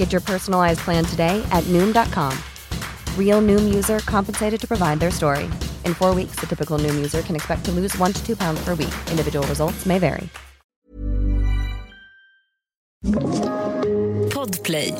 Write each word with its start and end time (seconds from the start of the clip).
Get 0.00 0.12
your 0.12 0.22
personalized 0.22 0.80
plan 0.80 1.04
today 1.04 1.44
at 1.50 1.64
Noom.com. 1.64 2.32
Real 3.18 3.42
Noom 3.42 3.74
user 3.74 3.98
compensated 3.98 4.58
to 4.60 4.66
provide 4.66 4.98
their 4.98 5.10
story. 5.10 5.44
In 5.84 5.92
four 5.94 6.14
weeks, 6.14 6.40
the 6.40 6.46
typical 6.46 6.78
Noom 6.78 6.96
user 6.96 7.20
can 7.20 7.36
expect 7.36 7.66
to 7.66 7.70
lose 7.72 7.94
one 7.98 8.12
to 8.14 8.26
two 8.26 8.34
pounds 8.34 8.64
per 8.64 8.74
week. 8.74 8.94
Individual 9.10 9.46
results 9.46 9.84
may 9.84 9.98
vary. 9.98 10.28
Podplay. 14.32 14.94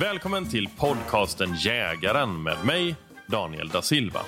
Välkommen 0.00 0.48
till 0.48 0.68
podcasten 0.78 1.54
Jägaren 1.54 2.42
med 2.42 2.56
mig, 2.64 2.96
Daniel 3.26 3.68
da 3.68 3.82
Silva. 3.82 4.20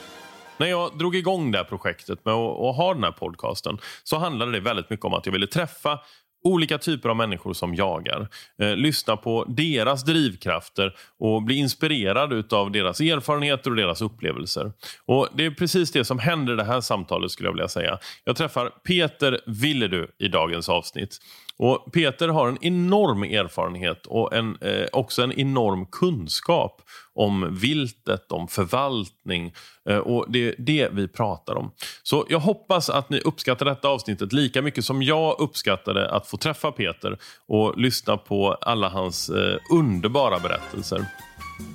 När 0.58 0.66
jag 0.66 0.98
drog 0.98 1.16
igång 1.16 1.52
det 1.52 1.58
här 1.58 1.64
projektet 1.64 2.24
med 2.24 2.34
att, 2.34 2.76
ha 2.76 2.94
den 2.94 3.04
här 3.04 3.12
podcasten 3.12 3.78
så 4.04 4.18
handlade 4.18 4.52
det 4.52 4.60
väldigt 4.60 4.90
mycket 4.90 5.04
om 5.04 5.14
att 5.14 5.26
jag 5.26 5.32
ville 5.32 5.46
träffa 5.46 6.00
olika 6.44 6.78
typer 6.78 7.08
av 7.08 7.16
människor 7.16 7.52
som 7.52 7.74
jagar. 7.74 8.28
Eh, 8.62 8.76
lyssna 8.76 9.16
på 9.16 9.44
deras 9.48 10.04
drivkrafter 10.04 10.94
och 11.18 11.42
bli 11.42 11.54
inspirerad 11.54 12.52
av 12.52 12.72
deras 12.72 13.00
erfarenheter 13.00 13.70
och 13.70 13.76
deras 13.76 14.02
upplevelser. 14.02 14.72
Och 15.06 15.28
Det 15.34 15.46
är 15.46 15.50
precis 15.50 15.92
det 15.92 16.04
som 16.04 16.18
händer 16.18 16.52
i 16.52 16.56
det 16.56 16.64
här 16.64 16.80
samtalet 16.80 17.30
skulle 17.30 17.48
jag 17.48 17.54
vilja 17.54 17.68
säga. 17.68 17.98
Jag 18.24 18.36
träffar 18.36 18.68
Peter 18.68 19.40
Villedu 19.46 20.06
i 20.18 20.28
dagens 20.28 20.68
avsnitt. 20.68 21.18
Och 21.56 21.92
Peter 21.92 22.28
har 22.28 22.48
en 22.48 22.58
enorm 22.60 23.22
erfarenhet 23.22 24.06
och 24.06 24.34
en, 24.34 24.56
eh, 24.60 24.86
också 24.92 25.22
en 25.22 25.32
enorm 25.32 25.86
kunskap 25.86 26.82
om 27.18 27.58
viltet, 27.60 28.32
om 28.32 28.48
förvaltning 28.48 29.52
eh, 29.88 29.96
och 29.96 30.26
det 30.28 30.48
är 30.48 30.54
det 30.58 30.88
vi 30.92 31.08
pratar 31.08 31.54
om. 31.54 31.70
Så 32.02 32.26
jag 32.28 32.38
hoppas 32.38 32.90
att 32.90 33.10
ni 33.10 33.20
uppskattar 33.20 33.66
detta 33.66 33.88
avsnittet 33.88 34.32
lika 34.32 34.62
mycket 34.62 34.84
som 34.84 35.02
jag 35.02 35.40
uppskattade 35.40 36.10
att 36.10 36.26
få 36.26 36.36
träffa 36.36 36.72
Peter 36.72 37.18
och 37.48 37.78
lyssna 37.78 38.16
på 38.16 38.52
alla 38.52 38.88
hans 38.88 39.28
eh, 39.28 39.58
underbara 39.72 40.38
berättelser. 40.38 41.06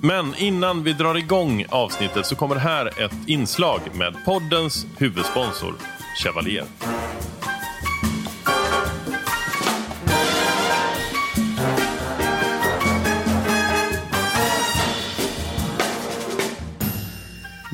Men 0.02 0.34
innan 0.38 0.82
vi 0.82 0.92
drar 0.92 1.14
igång 1.14 1.64
avsnittet 1.70 2.26
så 2.26 2.36
kommer 2.36 2.56
här 2.56 3.04
ett 3.04 3.28
inslag 3.28 3.80
med 3.94 4.14
poddens 4.24 4.86
huvudsponsor 4.98 5.74
Chevalier. 6.22 6.64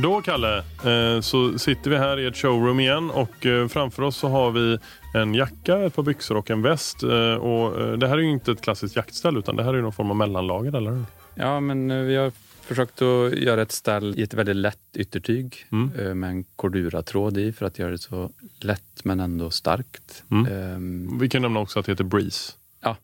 Då, 0.02 0.22
Kalle, 0.22 0.58
eh, 0.58 1.20
så 1.20 1.58
sitter 1.58 1.90
vi 1.90 1.96
här 1.96 2.20
i 2.20 2.26
ett 2.26 2.36
showroom 2.36 2.80
igen 2.80 3.10
och 3.10 3.46
eh, 3.46 3.68
framför 3.68 4.02
oss 4.02 4.16
så 4.16 4.28
har 4.28 4.50
vi 4.50 4.78
en 5.14 5.34
jacka, 5.34 5.78
ett 5.78 5.94
par 5.94 6.02
byxor 6.02 6.36
och 6.36 6.50
en 6.50 6.62
väst. 6.62 7.02
Eh, 7.02 7.34
och 7.34 7.98
det 7.98 8.08
här 8.08 8.18
är 8.18 8.22
ju 8.22 8.30
inte 8.30 8.52
ett 8.52 8.60
klassiskt 8.60 8.96
jaktställ 8.96 9.36
utan 9.36 9.56
det 9.56 9.64
här 9.64 9.74
är 9.74 9.82
någon 9.82 9.92
form 9.92 10.10
av 10.10 10.16
mellanlager, 10.16 10.76
eller 10.76 10.90
hur? 10.90 11.04
Ja, 11.34 11.60
men 11.60 12.06
vi 12.06 12.16
har 12.16 12.32
försökt 12.62 13.02
att 13.02 13.38
göra 13.38 13.62
ett 13.62 13.72
ställ 13.72 14.18
i 14.18 14.22
ett 14.22 14.34
väldigt 14.34 14.56
lätt 14.56 14.96
yttertyg 14.96 15.66
mm. 15.72 16.20
med 16.20 16.30
en 16.30 16.44
corduratråd 16.56 17.38
i 17.38 17.52
för 17.52 17.66
att 17.66 17.78
göra 17.78 17.90
det 17.90 17.98
så 17.98 18.30
lätt 18.60 19.04
men 19.04 19.20
ändå 19.20 19.50
starkt. 19.50 20.24
Mm. 20.30 20.74
Um, 20.74 21.18
vi 21.18 21.28
kan 21.28 21.42
nämna 21.42 21.60
också 21.60 21.78
att 21.78 21.86
det 21.86 21.92
heter 21.92 22.04
Breeze. 22.04 22.52
Ja, 22.80 22.96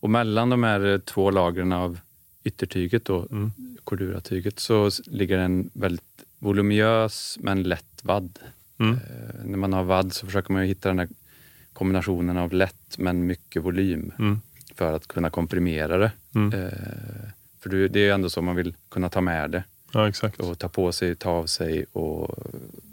och 0.00 0.10
mellan 0.10 0.50
de 0.50 0.62
här 0.62 1.00
två 1.04 1.30
lagren 1.30 1.72
av 1.72 1.98
yttertyget, 2.44 3.04
då, 3.04 3.26
mm. 3.30 3.52
corduratyget, 3.84 4.58
så 4.58 4.90
ligger 5.06 5.38
en 5.38 5.70
väldigt 5.72 6.24
voluminös 6.42 7.38
men 7.40 7.62
lätt 7.62 8.00
vadd. 8.02 8.38
Mm. 8.78 8.94
Eh, 8.94 9.44
när 9.44 9.58
man 9.58 9.72
har 9.72 9.84
vadd 9.84 10.12
så 10.12 10.26
försöker 10.26 10.52
man 10.52 10.62
hitta 10.62 10.88
den 10.88 10.98
här 10.98 11.08
kombinationen 11.72 12.36
av 12.36 12.52
lätt 12.52 12.98
men 12.98 13.26
mycket 13.26 13.62
volym 13.62 14.12
mm. 14.18 14.40
för 14.74 14.92
att 14.92 15.06
kunna 15.06 15.30
komprimera 15.30 15.98
det. 15.98 16.12
Mm. 16.34 16.60
Eh, 16.60 17.28
för 17.60 17.88
det 17.88 18.08
är 18.08 18.14
ändå 18.14 18.30
så 18.30 18.42
man 18.42 18.56
vill 18.56 18.74
kunna 18.88 19.08
ta 19.08 19.20
med 19.20 19.50
det. 19.50 19.64
Ja. 19.92 20.12
Och 20.38 20.58
ta 20.58 20.68
på 20.68 20.92
sig, 20.92 21.14
ta 21.14 21.30
av 21.30 21.46
sig 21.46 21.84
och 21.92 22.38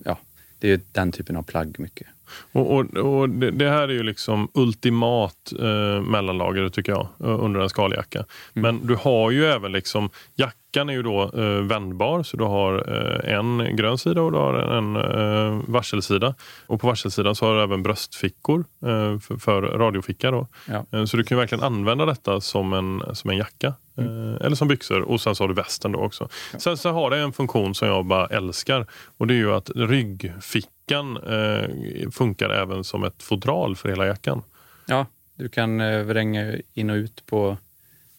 ja, 0.06 0.18
det 0.60 0.72
är 0.72 0.80
den 0.92 1.12
typen 1.12 1.36
av 1.36 1.44
plagg 1.44 1.76
mycket. 1.80 2.08
Och, 2.52 2.72
och, 2.72 2.98
och 2.98 3.30
det, 3.30 3.52
det, 3.52 3.70
här 3.70 3.88
är 3.88 3.94
ju 3.94 4.04
liksom 4.04 4.48
ultimat 4.54 5.54
eh, 5.60 6.02
mellanlager 6.02 6.70
tycker 6.70 6.92
jag, 6.92 7.08
under 7.18 7.60
en 7.60 7.70
skaljacka. 7.70 8.20
Mm. 8.20 8.28
Men 8.54 8.88
du 8.88 8.96
har 8.96 9.32
ju 9.32 9.46
även 9.46 9.72
liksom 9.72 10.10
Jackan 10.36 10.90
är 10.90 10.94
ju 10.94 11.04
då 11.04 11.24
eh, 11.24 11.62
vändbar 11.64 12.24
så 12.24 12.38
du 12.38 12.44
har 12.44 12.74
eh, 12.74 13.34
en 13.36 13.76
grön 13.76 13.98
sida 13.98 14.22
och 14.22 14.32
du 14.32 14.38
har 14.38 14.54
en 14.54 14.96
eh, 14.96 15.62
varselsida. 15.68 16.36
Och 16.68 16.82
på 16.82 16.88
varselsidan 16.88 17.36
så 17.36 17.46
har 17.46 17.56
du 17.56 17.64
även 17.64 17.84
bröstfickor 17.84 18.66
eh, 18.82 19.20
för, 19.20 19.38
för 19.38 19.62
radioficka. 19.62 20.32
Då. 20.32 20.48
Ja. 20.66 20.86
Eh, 20.92 21.06
så 21.06 21.18
du 21.18 21.24
kan 21.24 21.38
verkligen 21.38 21.64
använda 21.64 22.06
detta 22.06 22.42
som 22.42 22.74
en, 22.74 23.16
som 23.16 23.30
en 23.30 23.38
jacka. 23.38 23.74
Mm. 24.02 24.38
Eller 24.42 24.56
som 24.56 24.68
byxor 24.68 25.02
och 25.02 25.22
sen 25.22 25.36
så 25.36 25.44
har 25.44 25.48
du 25.48 25.54
västen 25.54 25.92
då 25.92 26.00
också. 26.00 26.30
Ja. 26.54 26.60
Sen 26.60 26.78
så 26.78 26.92
har 26.92 27.10
det 27.10 27.18
en 27.18 27.34
funktion 27.34 27.76
som 27.76 27.88
jag 27.88 28.06
bara 28.06 28.28
älskar 28.28 28.88
och 29.18 29.28
det 29.28 29.34
är 29.34 29.38
ju 29.38 29.54
att 29.54 29.70
ryggfickan 29.76 31.18
eh, 31.18 32.10
funkar 32.12 32.50
även 32.50 32.84
som 32.84 33.04
ett 33.04 33.24
fodral 33.24 33.76
för 33.76 33.90
hela 33.90 34.08
jackan. 34.08 34.42
Ja, 34.86 35.06
du 35.36 35.50
kan 35.50 35.82
eh, 35.82 36.04
vränga 36.04 36.58
in 36.74 36.90
och 36.90 36.96
ut 36.96 37.26
på 37.26 37.58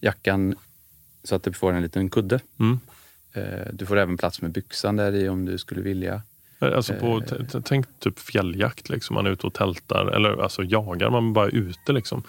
jackan 0.01 0.55
så 1.25 1.35
att 1.35 1.43
du 1.43 1.53
får 1.53 1.73
en 1.73 1.83
liten 1.83 2.11
kudde. 2.11 2.41
Mm. 2.61 2.81
Eh, 3.33 3.73
du 3.73 3.87
får 3.87 3.97
även 3.97 4.17
plats 4.17 4.43
med 4.43 4.51
byxan 4.51 4.97
där 4.97 5.15
i 5.15 5.29
om 5.29 5.45
du 5.45 5.59
skulle 5.59 5.81
vilja. 5.81 6.23
Eh, 6.61 6.77
alltså 6.77 6.95
på, 6.95 7.23
tänk 7.65 7.87
typ 7.99 8.19
fjälljakt, 8.19 8.89
liksom. 8.89 9.15
man 9.15 9.27
är 9.27 9.31
ute 9.31 9.47
och 9.47 9.55
tältar 9.55 10.07
eller 10.07 10.43
alltså 10.43 10.63
jagar, 10.63 11.11
man 11.11 11.33
bara 11.33 11.47
är 11.47 11.55
ute. 11.55 11.93
Liksom. 11.93 12.23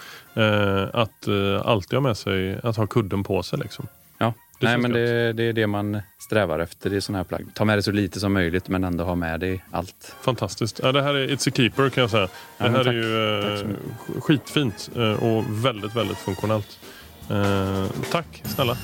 att 0.92 1.28
alltid 1.63 1.94
ha 1.94 2.01
med 2.01 2.18
sig, 2.18 2.60
att 2.63 2.78
ha 2.78 2.88
kudden 2.88 3.24
på 3.24 3.44
sig. 3.44 3.60
Liksom. 3.60 3.88
Ja, 4.18 4.33
Nej, 4.62 4.78
men 4.78 4.92
det, 4.92 5.33
det, 5.33 5.44
är 5.44 5.54
det 5.54 5.68
man 5.68 6.01
strävar 6.19 6.60
efter 6.60 6.94
i 6.94 7.01
sådana 7.01 7.18
här 7.18 7.24
plagg. 7.24 7.48
Ta 7.54 7.66
med 7.66 7.75
dig 7.75 7.83
så 7.83 7.92
lite 7.92 8.19
som 8.19 8.33
möjligt 8.33 8.69
men 8.69 8.83
ändå 8.83 9.04
ha 9.04 9.16
med 9.16 9.39
dig 9.39 9.63
allt. 9.72 10.16
Fantastiskt. 10.22 10.80
Ja, 10.84 10.92
det 10.92 11.01
här 11.01 11.13
är 11.13 11.27
It's 11.27 11.50
a 11.50 11.51
keeper 11.56 11.89
kan 11.89 12.01
jag 12.01 12.10
säga. 12.12 12.27
Det 12.57 12.69
här 12.69 12.88
är 12.88 12.94
ju 12.94 13.39
eh, 13.60 13.68
skitfint 14.22 14.89
eh, 14.95 15.24
och 15.24 15.66
väldigt, 15.66 15.95
väldigt 15.95 16.18
funktionellt. 16.18 16.80
Eh, 17.30 17.86
tack 18.12 18.42
snälla. 18.44 18.77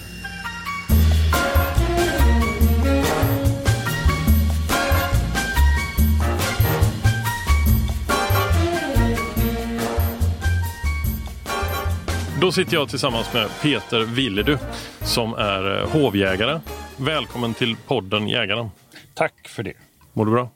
Då 12.42 12.52
sitter 12.52 12.74
jag 12.74 12.90
tillsammans 12.90 13.34
med 13.34 13.50
Peter 13.62 14.06
Villedu 14.06 14.58
som 15.02 15.34
är 15.34 15.86
hovjägare. 15.86 16.60
Välkommen 16.98 17.54
till 17.54 17.76
podden 17.88 18.28
Jägaren. 18.28 18.70
Tack 19.14 19.48
för 19.48 19.64
det. 19.64 19.74
Mår 20.14 20.26
du 20.26 20.32
bra? 20.32 20.50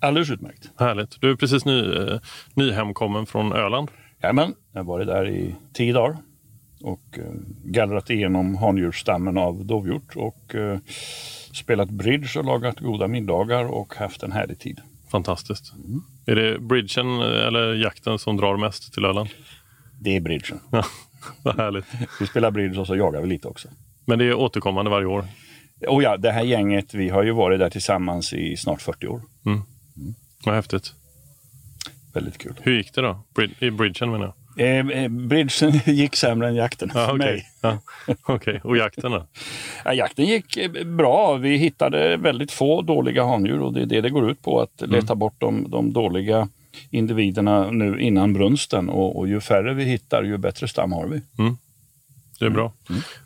Alldeles 0.00 0.30
utmärkt. 0.30 0.70
Härligt. 0.78 1.20
Du 1.20 1.30
är 1.30 1.36
precis 1.36 1.64
ny, 1.64 1.94
eh, 1.94 2.20
nyhemkommen 2.54 3.26
från 3.26 3.52
Öland. 3.52 3.90
Jajamän, 4.22 4.54
jag 4.72 4.80
har 4.80 4.84
varit 4.84 5.06
där 5.06 5.28
i 5.28 5.54
tio 5.72 5.92
dagar 5.92 6.16
och 6.82 7.18
eh, 7.18 7.24
gallrat 7.64 8.10
igenom 8.10 8.56
handjursstammen 8.56 9.38
av 9.38 9.64
dovhjort 9.64 10.16
och 10.16 10.54
eh, 10.54 10.78
spelat 11.52 11.90
bridge 11.90 12.38
och 12.38 12.44
lagat 12.44 12.80
goda 12.80 13.08
middagar 13.08 13.64
och 13.64 13.94
haft 13.94 14.22
en 14.22 14.32
härlig 14.32 14.58
tid. 14.58 14.80
Fantastiskt. 15.10 15.72
Är 16.26 16.34
det 16.34 16.58
bridgen 16.58 17.20
eh, 17.20 17.46
eller 17.46 17.74
jakten 17.74 18.18
som 18.18 18.36
drar 18.36 18.56
mest 18.56 18.92
till 18.94 19.04
Öland? 19.04 19.28
Det 20.00 20.16
är 20.16 20.20
bridgen. 20.20 20.60
Ja, 20.70 20.84
vad 21.42 21.56
härligt. 21.56 21.84
Vi 22.20 22.26
spelar 22.26 22.50
bridge 22.50 22.80
och 22.80 22.86
så 22.86 22.96
jagar 22.96 23.20
vi 23.20 23.26
lite 23.28 23.48
också. 23.48 23.68
Men 24.04 24.18
det 24.18 24.24
är 24.24 24.34
återkommande 24.34 24.90
varje 24.90 25.06
år? 25.06 25.24
Och 25.88 26.02
ja, 26.02 26.16
det 26.16 26.30
här 26.30 26.42
gänget, 26.42 26.94
vi 26.94 27.08
har 27.08 27.22
ju 27.22 27.32
varit 27.32 27.58
där 27.58 27.70
tillsammans 27.70 28.32
i 28.32 28.56
snart 28.56 28.82
40 28.82 29.06
år. 29.06 29.22
Vad 30.44 30.54
häftigt. 30.54 30.92
Väldigt 32.14 32.38
kul. 32.38 32.54
Hur 32.62 32.76
gick 32.76 32.94
det 32.94 33.00
då? 33.02 33.20
Brid- 33.34 33.54
I 33.62 33.70
bridgen 33.70 34.10
menar 34.10 34.24
jag. 34.24 34.34
Eh, 34.60 35.02
eh, 35.04 35.08
bridgen 35.08 35.72
gick 35.94 36.16
sämre 36.16 36.48
än 36.48 36.54
jakten 36.54 36.90
Ja, 36.94 37.06
för 37.06 37.14
okej. 37.16 37.32
mig. 37.32 37.46
Ja, 37.60 37.78
okej. 38.26 38.60
Och 38.64 38.76
jakten 38.76 39.10
då? 39.12 39.26
Ja, 39.84 39.94
jakten 39.94 40.24
gick 40.26 40.56
eh, 40.56 40.84
bra. 40.84 41.34
Vi 41.36 41.56
hittade 41.56 42.16
väldigt 42.16 42.52
få 42.52 42.82
dåliga 42.82 43.24
handjur 43.24 43.62
och 43.62 43.72
det 43.72 43.82
är 43.82 43.86
det 43.86 44.00
det 44.00 44.10
går 44.10 44.30
ut 44.30 44.42
på. 44.42 44.60
Att 44.60 44.82
Mm. 44.82 44.94
leta 44.94 45.14
bort 45.14 45.34
de, 45.38 45.70
de 45.70 45.92
dåliga 45.92 46.48
individerna 46.90 47.70
nu 47.70 48.00
innan 48.00 48.32
brunsten. 48.32 48.88
Och, 48.88 49.18
och 49.18 49.28
ju 49.28 49.40
färre 49.40 49.74
vi 49.74 49.84
hittar, 49.84 50.22
ju 50.22 50.36
bättre 50.36 50.68
stam 50.68 50.92
har 50.92 51.06
vi. 51.06 51.20
Det 52.38 52.46
är 52.46 52.50
bra. 52.50 52.72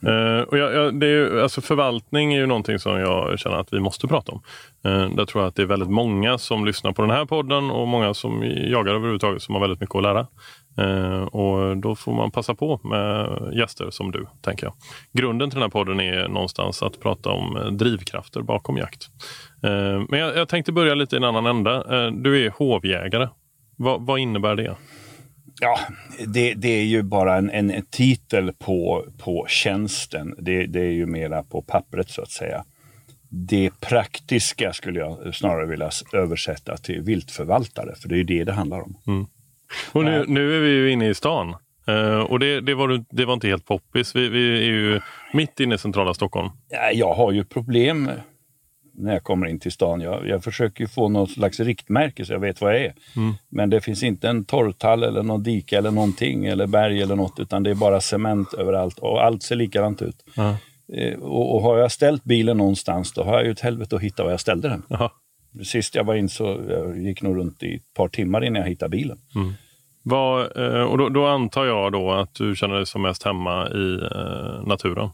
Eh, 0.07 0.43
och 0.43 0.59
jag, 0.59 0.75
jag, 0.75 1.01
det 1.01 1.07
är 1.07 1.11
ju, 1.11 1.43
alltså 1.43 1.61
förvaltning 1.61 2.35
är 2.35 2.39
ju 2.39 2.47
någonting 2.47 2.79
som 2.79 3.01
jag 3.01 3.39
känner 3.39 3.57
att 3.57 3.73
vi 3.73 3.81
måste 3.81 4.09
prata 4.09 4.33
om. 4.33 4.43
Uh, 4.87 5.15
där 5.15 5.25
tror 5.25 5.43
jag 5.43 5.49
att 5.49 5.55
det 5.55 5.63
är 5.63 5.67
väldigt 5.67 5.91
många 5.91 6.39
som 6.39 6.65
lyssnar 6.65 6.93
på 6.93 7.03
den 7.03 7.11
här 7.11 7.25
podden 7.25 7.71
och 7.71 7.89
många 7.89 8.15
som 8.15 8.43
jagar 8.45 8.95
överhuvudtaget 8.95 9.43
som 9.43 9.55
har 9.55 9.61
väldigt 9.61 9.81
mycket 9.81 9.97
att 9.97 10.03
lära. 10.03 10.27
Eh, 10.79 11.23
och 11.23 11.77
Då 11.77 11.95
får 11.95 12.15
man 12.15 12.31
passa 12.31 12.55
på 12.55 12.81
med 12.85 13.39
gäster 13.55 13.91
som 13.91 14.11
du, 14.11 14.27
tänker 14.41 14.67
jag. 14.67 14.75
Grunden 15.13 15.51
till 15.51 15.57
den 15.57 15.63
här 15.63 15.71
podden 15.71 16.01
är 16.01 16.29
någonstans 16.29 16.83
att 16.83 17.01
prata 17.01 17.31
om 17.31 17.77
drivkrafter 17.79 18.43
bakom 18.43 18.77
jakt. 18.77 19.09
Eh, 19.63 20.05
men 20.09 20.21
jag, 20.21 20.37
jag 20.37 20.49
tänkte 20.49 20.73
börja 20.73 20.95
lite 20.95 21.17
i 21.17 21.19
en 21.19 21.25
annan 21.25 21.47
ända. 21.47 21.77
Eh, 21.77 22.13
du 22.13 22.47
är 22.47 22.51
hovjägare. 22.51 23.29
Vad, 23.77 24.07
vad 24.07 24.19
innebär 24.19 24.55
det? 24.55 24.77
Ja, 25.61 25.79
det, 26.27 26.55
det 26.55 26.69
är 26.69 26.85
ju 26.85 27.03
bara 27.03 27.37
en, 27.37 27.51
en, 27.51 27.87
titel 27.91 28.53
på, 28.59 29.07
på 29.19 29.47
tjänsten. 29.49 30.35
Det, 30.39 30.67
det 30.67 30.81
är 30.81 30.93
ju 30.93 31.07
mera 31.07 31.43
på 31.43 31.63
pappret 31.63 32.11
så 32.11 32.23
att 32.23 32.31
säga. 32.31 32.65
Det 33.29 33.81
praktiska 33.81 34.73
skulle 34.73 35.01
jag 35.01 35.35
snarare 35.35 35.67
vilja 35.67 35.91
översätta 36.13 36.77
till 36.77 37.01
viltförvaltare, 37.01 37.95
för 37.95 38.09
det 38.09 38.15
är 38.15 38.17
ju 38.17 38.25
det 38.25 38.45
det 38.45 38.53
handlar 38.53 38.81
om. 38.81 38.97
Och 39.93 40.05
nu, 40.05 40.25
nu 40.29 40.57
är 40.57 40.61
vi 40.61 40.69
ju 40.69 40.91
inne 40.91 41.09
i 41.09 41.15
stan. 41.15 41.55
Eh, 41.87 42.21
och 42.21 42.39
det, 42.39 42.61
det, 42.61 42.75
var, 42.75 43.05
det 43.11 43.25
var 43.25 43.35
inte 43.35 43.49
helt 43.49 43.67
poppis. 43.67 44.17
Vi, 44.17 44.29
vi 44.29 44.59
är 44.59 44.63
ju 44.63 45.01
mitt 45.33 45.61
inne 45.61 45.75
i 45.75 45.79
centrala 45.79 46.15
Stockholm. 46.15 46.49
Ja, 46.69 46.91
Jag 46.93 47.15
har 47.15 47.33
ju 47.33 47.45
problem 47.45 48.11
när 48.95 49.13
jag 49.13 49.23
kommer 49.25 49.47
in 49.47 49.61
till 49.61 49.73
stan. 49.73 50.01
Jag, 50.01 50.29
jag 50.29 50.45
försöker 50.45 50.87
få 50.87 51.09
något 51.09 51.31
slags 51.31 51.61
riktmärke 51.61 52.25
så 52.25 52.33
jag 52.33 52.41
vet 52.41 52.61
vad 52.61 52.75
jag 52.75 52.81
är. 52.81 52.95
Men 53.49 53.71
det 53.71 53.81
finns 53.81 54.03
inte 54.03 54.29
en 54.29 54.45
torrtall 54.45 55.03
eller 55.03 55.23
någon 55.23 55.43
dike 55.43 55.79
eller 55.79 55.91
någonting 55.91 56.47
eller 56.47 56.67
berg 56.67 57.03
eller 57.03 57.17
något 57.17 57.39
utan 57.41 57.63
det 57.63 57.71
är 57.71 57.75
bara 57.75 58.01
cement 58.01 58.55
överallt 58.55 58.99
och 58.99 59.25
allt 59.25 59.43
ser 59.43 59.57
likadant 59.57 60.03
ut. 60.03 60.17
Ja. 60.37 60.57
Eh, 60.95 61.19
Och, 61.19 61.55
och 61.57 61.63
har 61.63 61.79
jag 61.79 61.93
ställt 61.93 62.25
bilen 62.25 62.57
någonstans 62.57 63.13
då 63.13 63.23
har 63.23 63.33
jag 63.35 63.45
ju 63.45 63.51
ett 63.51 63.61
helvete 63.61 63.97
att 63.97 64.03
hitta 64.03 64.25
var 64.25 64.31
jag 64.31 64.41
ställde 64.41 64.69
den. 64.69 64.83
Jaha. 64.89 65.11
Sist 65.65 65.95
jag 65.95 66.05
var 66.05 66.15
in 66.15 66.29
så 66.29 66.61
jag 66.69 66.99
gick 66.99 67.23
nog 67.23 67.37
runt 67.37 67.63
i 67.63 67.75
ett 67.75 67.95
par 67.95 68.09
timmar 68.09 68.45
innan 68.45 68.63
jag 68.63 68.69
hittade 68.69 68.91
bilen. 68.91 69.19
Vad, 70.05 70.57
eh, 70.57 70.83
och 70.83 70.99
då, 70.99 71.09
då 71.09 71.27
antar 71.27 71.65
jag 71.67 71.93
då 71.93 72.11
att 72.13 72.35
du 72.35 72.57
känner 72.57 72.75
dig 72.75 72.87
som 72.87 73.03
mest 73.03 73.23
hemma 73.23 73.69
i 73.69 73.95
eh, 74.15 74.67
naturen. 74.67 75.11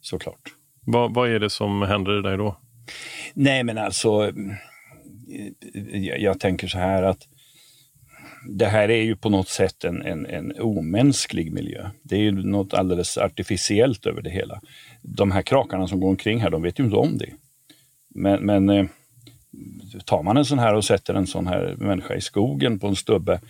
Såklart. 0.00 0.40
Vad, 0.86 1.14
vad 1.14 1.28
är 1.30 1.38
det 1.40 1.50
som 1.50 1.82
händer 1.82 2.18
i 2.18 2.22
dig 2.22 2.36
då? 2.36 2.56
Nej, 3.34 3.64
men 3.64 3.78
alltså, 3.78 4.26
eh, 4.26 5.98
jag, 6.02 6.20
jag 6.20 6.40
tänker 6.40 6.68
så 6.68 6.78
här 6.78 7.02
att 7.02 7.28
det 8.48 8.66
här 8.66 8.90
är 8.90 9.02
ju 9.02 9.16
på 9.16 9.28
något 9.30 9.48
sätt 9.48 9.84
en, 9.84 10.02
en, 10.02 10.26
en 10.26 10.52
omänsklig 10.60 11.52
miljö. 11.52 11.90
Det 12.02 12.16
är 12.16 12.20
ju 12.20 12.32
något 12.32 12.74
alldeles 12.74 13.18
artificiellt 13.18 14.06
över 14.06 14.22
det 14.22 14.30
hela. 14.30 14.60
De 15.02 15.30
här 15.30 15.42
krakarna 15.42 15.88
som 15.88 16.00
går 16.00 16.08
omkring 16.08 16.40
här, 16.40 16.50
de 16.50 16.62
vet 16.62 16.80
ju 16.80 16.84
inte 16.84 16.96
om 16.96 17.18
det. 17.18 17.32
Men, 18.14 18.46
men 18.46 18.68
eh, 18.68 18.86
tar 20.04 20.22
man 20.22 20.36
en 20.36 20.44
sån 20.44 20.58
här 20.58 20.74
och 20.74 20.84
sätter 20.84 21.14
en 21.14 21.26
sån 21.26 21.46
här 21.46 21.74
människa 21.78 22.14
i 22.14 22.20
skogen 22.20 22.78
på 22.78 22.86
en 22.86 22.96
stubbe, 22.96 23.40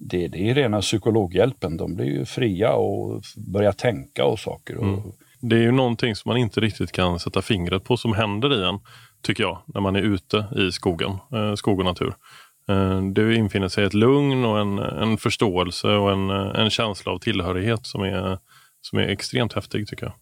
det, 0.00 0.28
det 0.28 0.50
är 0.50 0.54
rena 0.54 0.80
psykologhjälpen. 0.80 1.76
De 1.76 1.94
blir 1.94 2.06
ju 2.06 2.24
fria 2.24 2.72
och 2.72 3.22
börjar 3.36 3.72
tänka 3.72 4.24
och 4.24 4.38
saker. 4.38 4.76
Och, 4.76 4.86
mm. 4.86 5.12
Det 5.40 5.56
är 5.56 5.60
ju 5.60 5.72
någonting 5.72 6.16
som 6.16 6.28
man 6.28 6.36
inte 6.36 6.60
riktigt 6.60 6.92
kan 6.92 7.20
sätta 7.20 7.42
fingret 7.42 7.84
på 7.84 7.96
som 7.96 8.12
händer 8.12 8.60
i 8.60 8.68
en, 8.68 8.78
tycker 9.22 9.42
jag, 9.42 9.62
när 9.66 9.80
man 9.80 9.96
är 9.96 10.02
ute 10.02 10.46
i 10.56 10.72
skogen, 10.72 11.10
eh, 11.34 11.54
skog 11.54 11.78
och 11.78 11.84
natur. 11.84 12.14
Eh, 12.68 13.02
det 13.02 13.34
infinner 13.34 13.68
sig 13.68 13.84
ett 13.84 13.94
lugn 13.94 14.44
och 14.44 14.60
en, 14.60 14.78
en 14.78 15.18
förståelse 15.18 15.88
och 15.88 16.12
en, 16.12 16.30
eh, 16.30 16.60
en 16.60 16.70
känsla 16.70 17.12
av 17.12 17.18
tillhörighet 17.18 17.86
som 17.86 18.02
är, 18.02 18.38
som 18.80 18.98
är 18.98 19.02
extremt 19.08 19.52
häftig, 19.52 19.88
tycker 19.88 20.06
jag. 20.06 20.14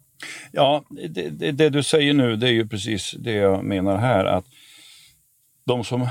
Ja, 0.53 0.85
det, 1.11 1.29
det, 1.31 1.53
det 1.53 1.69
du 1.69 1.82
säger 1.82 2.15
nu 2.15 2.37
det 2.37 2.49
är 2.49 2.53
ju 2.53 2.69
precis 2.69 3.15
det 3.19 3.32
jag 3.32 3.65
menar 3.65 3.97
här. 3.97 4.25
att 4.25 4.44
De 5.67 5.85
som 5.85 6.09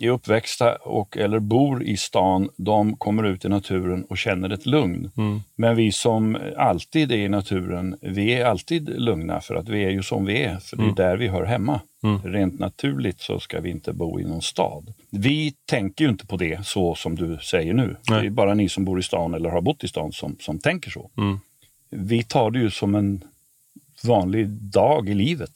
är 0.00 0.10
uppväxta 0.10 0.74
och 0.74 1.16
eller 1.16 1.38
bor 1.38 1.82
i 1.82 1.96
stan, 1.96 2.48
de 2.56 2.96
kommer 2.96 3.24
ut 3.24 3.44
i 3.44 3.48
naturen 3.48 4.04
och 4.04 4.18
känner 4.18 4.50
ett 4.50 4.66
lugn. 4.66 5.10
Men 5.56 5.76
vi 5.76 5.92
som 5.92 6.38
alltid 6.56 7.12
är 7.12 7.16
i 7.16 7.28
naturen, 7.28 7.96
vi 8.00 8.32
är 8.34 8.44
alltid 8.44 9.00
lugna 9.00 9.40
för 9.40 9.54
att 9.54 9.68
vi 9.68 9.84
är 9.84 9.90
ju 9.90 10.02
som 10.02 10.24
vi 10.24 10.42
är, 10.42 10.56
för 10.56 10.76
det 10.76 10.82
är 10.82 10.94
där 10.94 11.16
vi 11.16 11.28
hör 11.28 11.44
hemma. 11.44 11.80
Rent 12.24 12.58
naturligt 12.58 13.20
så 13.20 13.40
ska 13.40 13.60
vi 13.60 13.70
inte 13.70 13.92
bo 13.92 14.20
i 14.20 14.24
någon 14.24 14.42
stad. 14.42 14.94
Vi 15.10 15.54
tänker 15.66 16.04
ju 16.04 16.10
inte 16.10 16.26
på 16.26 16.36
det 16.36 16.66
så 16.66 16.94
som 16.94 17.16
du 17.16 17.38
säger 17.42 17.74
nu. 17.74 17.96
Det 18.08 18.26
är 18.26 18.30
bara 18.30 18.54
ni 18.54 18.68
som 18.68 18.84
bor 18.84 18.98
i 18.98 19.02
stan 19.02 19.34
eller 19.34 19.50
har 19.50 19.60
bott 19.60 19.84
i 19.84 19.88
stan 19.88 20.12
som, 20.12 20.36
som 20.40 20.58
tänker 20.58 20.90
så. 20.90 21.10
Vi 21.90 22.22
tar 22.22 22.50
det 22.50 22.58
ju 22.58 22.70
som 22.70 22.94
en 22.94 23.24
vanlig 24.04 24.48
dag 24.48 25.08
i 25.08 25.14
livet. 25.14 25.50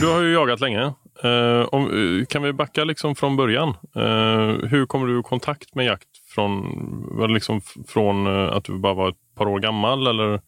Du 0.00 0.06
har 0.06 0.22
ju 0.22 0.32
jagat 0.32 0.60
länge. 0.60 0.92
Eh, 1.22 1.68
om, 1.72 1.84
eh, 1.84 2.26
kan 2.26 2.42
vi 2.42 2.52
backa 2.52 2.84
liksom 2.84 3.14
från 3.14 3.36
början? 3.36 3.68
Eh, 3.96 4.68
hur 4.68 4.86
kommer 4.86 5.06
du 5.06 5.20
i 5.20 5.22
kontakt 5.22 5.74
med 5.74 5.86
jakt 5.86 6.08
från, 6.34 7.32
liksom 7.34 7.60
från 7.88 8.26
att 8.26 8.64
du 8.64 8.78
bara 8.78 8.94
var 8.94 9.08
ett 9.08 9.34
par 9.36 9.48
år 9.48 9.60
gammal? 9.60 10.06
Eller? 10.06 10.40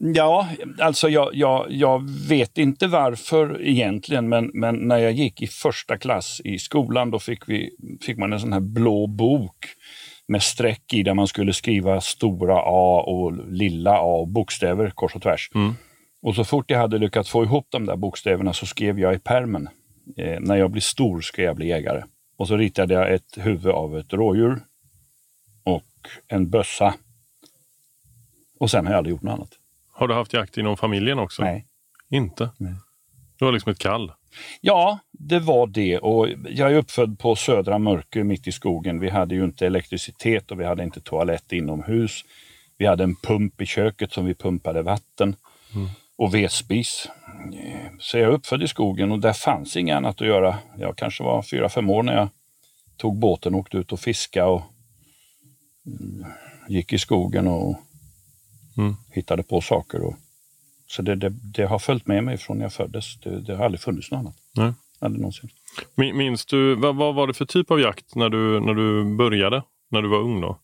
Ja, 0.00 0.48
alltså 0.80 1.08
jag, 1.08 1.30
jag, 1.34 1.66
jag 1.68 2.10
vet 2.28 2.58
inte 2.58 2.86
varför 2.86 3.62
egentligen, 3.62 4.28
men, 4.28 4.50
men 4.54 4.74
när 4.76 4.98
jag 4.98 5.12
gick 5.12 5.42
i 5.42 5.46
första 5.46 5.98
klass 5.98 6.40
i 6.44 6.58
skolan 6.58 7.10
då 7.10 7.18
fick, 7.18 7.48
vi, 7.48 7.70
fick 8.02 8.18
man 8.18 8.32
en 8.32 8.40
sån 8.40 8.52
här 8.52 8.60
blå 8.60 9.06
bok 9.06 9.56
med 10.28 10.42
streck 10.42 10.94
i 10.94 11.02
där 11.02 11.14
man 11.14 11.26
skulle 11.26 11.52
skriva 11.52 12.00
stora 12.00 12.56
A 12.64 13.04
och 13.06 13.52
lilla 13.52 13.98
A, 14.00 14.26
bokstäver 14.26 14.90
kors 14.90 15.16
och 15.16 15.22
tvärs. 15.22 15.50
Och 16.22 16.34
så 16.34 16.44
fort 16.44 16.70
jag 16.70 16.78
hade 16.78 16.98
lyckats 16.98 17.30
få 17.30 17.44
ihop 17.44 17.66
de 17.70 17.86
där 17.86 17.96
bokstäverna 17.96 18.52
så 18.52 18.66
skrev 18.66 19.00
jag 19.00 19.14
i 19.14 19.18
permen 19.18 19.68
eh, 20.16 20.40
när 20.40 20.56
jag 20.56 20.70
blir 20.70 20.82
stor 20.82 21.20
ska 21.20 21.42
jag 21.42 21.56
bli 21.56 21.68
jägare. 21.68 22.02
Och 22.36 22.48
så 22.48 22.56
ritade 22.56 22.94
jag 22.94 23.14
ett 23.14 23.36
huvud 23.36 23.72
av 23.72 23.98
ett 23.98 24.12
rådjur 24.12 24.60
och 25.64 25.84
en 26.28 26.50
bössa. 26.50 26.94
Och 28.58 28.70
sen 28.70 28.86
har 28.86 28.92
jag 28.92 28.98
aldrig 28.98 29.12
gjort 29.12 29.22
något 29.22 29.34
annat. 29.34 29.50
Har 29.92 30.08
du 30.08 30.14
haft 30.14 30.32
jakt 30.32 30.58
inom 30.58 30.76
familjen 30.76 31.18
också? 31.18 31.42
Nej. 31.42 31.66
Inte? 32.10 32.50
Nej. 32.56 32.74
Du 33.38 33.44
var 33.44 33.52
liksom 33.52 33.72
ett 33.72 33.78
kall? 33.78 34.12
Ja, 34.60 34.98
det 35.12 35.38
var 35.38 35.66
det. 35.66 35.98
Och 35.98 36.28
jag 36.48 36.72
är 36.72 36.76
uppfödd 36.76 37.18
på 37.18 37.36
södra 37.36 37.78
Mörkö 37.78 38.24
mitt 38.24 38.46
i 38.46 38.52
skogen. 38.52 39.00
Vi 39.00 39.10
hade 39.10 39.34
ju 39.34 39.44
inte 39.44 39.66
elektricitet 39.66 40.50
och 40.50 40.60
vi 40.60 40.64
hade 40.64 40.82
inte 40.82 41.00
toalett 41.00 41.52
inomhus. 41.52 42.24
Vi 42.78 42.86
hade 42.86 43.04
en 43.04 43.16
pump 43.16 43.60
i 43.60 43.66
köket 43.66 44.12
som 44.12 44.26
vi 44.26 44.34
pumpade 44.34 44.82
vatten 44.82 45.36
och 46.16 46.34
vedspis. 46.34 47.08
Så 47.98 48.18
jag 48.18 48.28
är 48.28 48.32
uppfödd 48.32 48.62
i 48.62 48.68
skogen 48.68 49.12
och 49.12 49.18
där 49.18 49.32
fanns 49.32 49.76
inget 49.76 49.96
annat 49.96 50.20
att 50.20 50.26
göra. 50.26 50.58
Jag 50.78 50.96
kanske 50.96 51.22
var 51.24 51.42
fyra, 51.42 51.68
fem 51.68 51.90
år 51.90 52.02
när 52.02 52.14
jag 52.16 52.28
tog 52.96 53.18
båten 53.18 53.54
och 53.54 53.60
åkte 53.60 53.76
ut 53.76 53.92
och 53.92 54.00
fiskade 54.00 54.46
och 54.50 54.62
mm, 55.86 56.24
gick 56.68 56.92
i 56.92 56.98
skogen 56.98 57.48
och 57.48 57.76
Mm. 58.78 58.96
hittade 59.12 59.42
på 59.42 59.60
saker. 59.60 60.00
Och, 60.04 60.14
så 60.86 61.02
det, 61.02 61.14
det, 61.14 61.28
det 61.28 61.64
har 61.64 61.78
följt 61.78 62.06
med 62.06 62.24
mig 62.24 62.36
från 62.36 62.60
jag 62.60 62.72
föddes. 62.72 63.20
Det, 63.20 63.40
det 63.40 63.56
har 63.56 63.64
aldrig 63.64 63.80
funnits 63.80 64.10
något 64.10 64.18
annat. 64.18 64.34
Nej. 64.56 64.72
Aldrig 65.00 65.20
någonsin. 65.20 65.50
Min- 65.94 66.16
Minns 66.16 66.46
du, 66.46 66.74
vad, 66.74 66.96
vad 66.96 67.14
var 67.14 67.26
det 67.26 67.34
för 67.34 67.44
typ 67.44 67.70
av 67.70 67.80
jakt 67.80 68.14
när 68.14 68.28
du, 68.28 68.60
när 68.60 68.74
du 68.74 69.16
började? 69.16 69.62
När 69.90 70.02
du 70.02 70.08
var 70.08 70.18
ung 70.18 70.40
då? 70.40 70.58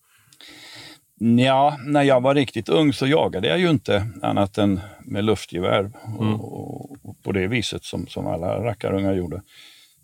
Ja, 1.26 1.76
när 1.85 2.02
jag 2.02 2.21
var 2.21 2.35
riktigt 2.35 2.69
ung 2.69 2.93
så 2.93 3.07
jagade 3.07 3.49
jag 3.49 3.59
ju 3.59 3.71
inte 3.71 4.07
annat 4.23 4.59
än 4.59 4.81
med 5.00 5.25
luftgevär 5.25 5.90
och, 6.19 6.23
Mm. 6.25 6.40
och, 6.40 6.90
och 7.02 7.23
på 7.23 7.33
det 7.33 7.47
viset 7.47 7.85
som, 7.85 8.07
som 8.07 8.26
alla 8.26 8.64
rackarungar 8.64 9.12
gjorde. 9.12 9.43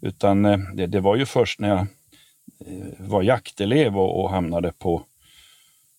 Utan 0.03 0.45
eh, 0.45 0.59
det, 0.75 0.87
det 0.87 1.01
var 1.01 1.17
ju 1.17 1.27
först 1.27 1.61
när 1.61 1.69
jag 1.69 1.79
eh, 1.79 1.87
var 2.99 3.23
jaktelev 3.23 3.99
och, 3.99 4.21
och 4.25 4.31
hamnade 4.31 4.73
på 4.79 5.03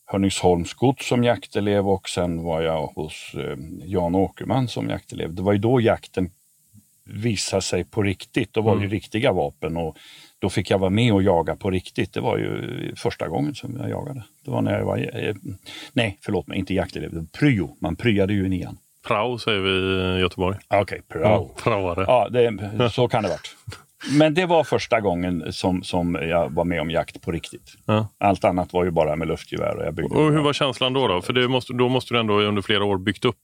Hörningsholms 0.06 0.74
gods 0.74 1.08
som 1.08 1.24
jaktelev 1.24 1.90
och 1.90 2.10
sen 2.10 2.44
var 2.44 2.62
jag 2.62 2.88
hos 2.88 3.34
eh, 3.34 3.58
Jan 3.86 4.16
Åkerman 4.16 4.68
som 4.68 4.90
jaktelev. 4.90 5.34
Det 5.34 5.42
var 5.42 5.54
ju 5.54 5.60
då 5.60 5.82
jakten 5.82 6.32
visade 7.06 7.62
sig 7.62 7.84
på 7.84 8.04
riktigt. 8.04 8.54
Då 8.54 8.62
var 8.62 8.76
det 8.76 8.84
ju 8.84 8.90
riktiga 8.90 9.32
vapen 9.32 9.78
och 9.78 9.98
då 10.42 10.50
fick 10.50 10.70
jag 10.70 10.80
vara 10.80 10.90
med 10.90 11.14
och 11.14 11.24
jaga 11.24 11.56
på 11.56 11.72
riktigt. 11.72 12.14
Det 12.14 12.22
var 12.22 12.38
ju 12.38 12.96
första 12.96 13.28
gången 13.28 13.56
som 13.56 13.78
jag 13.80 13.90
jagade. 13.90 14.24
Det 14.46 14.52
var 14.52 14.62
när 14.62 14.78
jag 14.78 14.86
var, 14.86 14.98
eh, 14.98 15.36
nej 15.94 16.18
förlåt 16.22 16.48
mig, 16.48 16.58
inte 16.60 16.74
jaktelev, 16.74 17.28
pryo. 17.40 17.78
Man 17.80 17.96
pryade 17.96 18.34
ju 18.34 18.46
i 18.46 18.50
nian. 18.50 18.78
Prao 19.08 19.38
säger 19.38 19.60
vi 19.60 19.70
i 20.18 20.22
Göteborg. 20.22 20.58
Okej, 20.68 21.02
pryo. 21.08 21.22
Ja, 21.24 21.50
praoare. 21.64 22.06
Ja, 22.08 22.30
det, 22.30 22.90
så 22.90 23.08
kan 23.08 23.24
det 23.24 23.30
varit. 23.30 23.56
Men 24.10 24.34
det 24.34 24.46
var 24.46 24.64
första 24.64 25.02
gången 25.02 25.54
som, 25.54 25.84
som 25.84 26.16
jag 26.16 26.50
var 26.50 26.66
med 26.66 26.82
om 26.82 26.92
jakt 26.92 27.22
på 27.22 27.32
riktigt. 27.32 27.74
Ja. 27.86 28.08
Allt 28.20 28.44
annat 28.44 28.74
var 28.74 28.86
ju 28.86 28.92
bara 28.92 29.16
med 29.16 29.28
luftgevär. 29.28 29.76
Och 29.78 29.86
jag 29.86 29.94
byggde 29.94 30.16
Och 30.16 30.32
hur 30.32 30.42
var 30.42 30.54
känslan 30.54 30.94
då? 30.94 31.08
då? 31.08 31.22
För 31.22 31.34
det 31.34 31.48
måste, 31.48 31.74
då 31.74 31.90
måste 31.90 32.14
du 32.14 32.20
ändå 32.20 32.42
under 32.42 32.62
flera 32.62 32.84
år 32.84 32.98
byggt 32.98 33.26
upp 33.26 33.36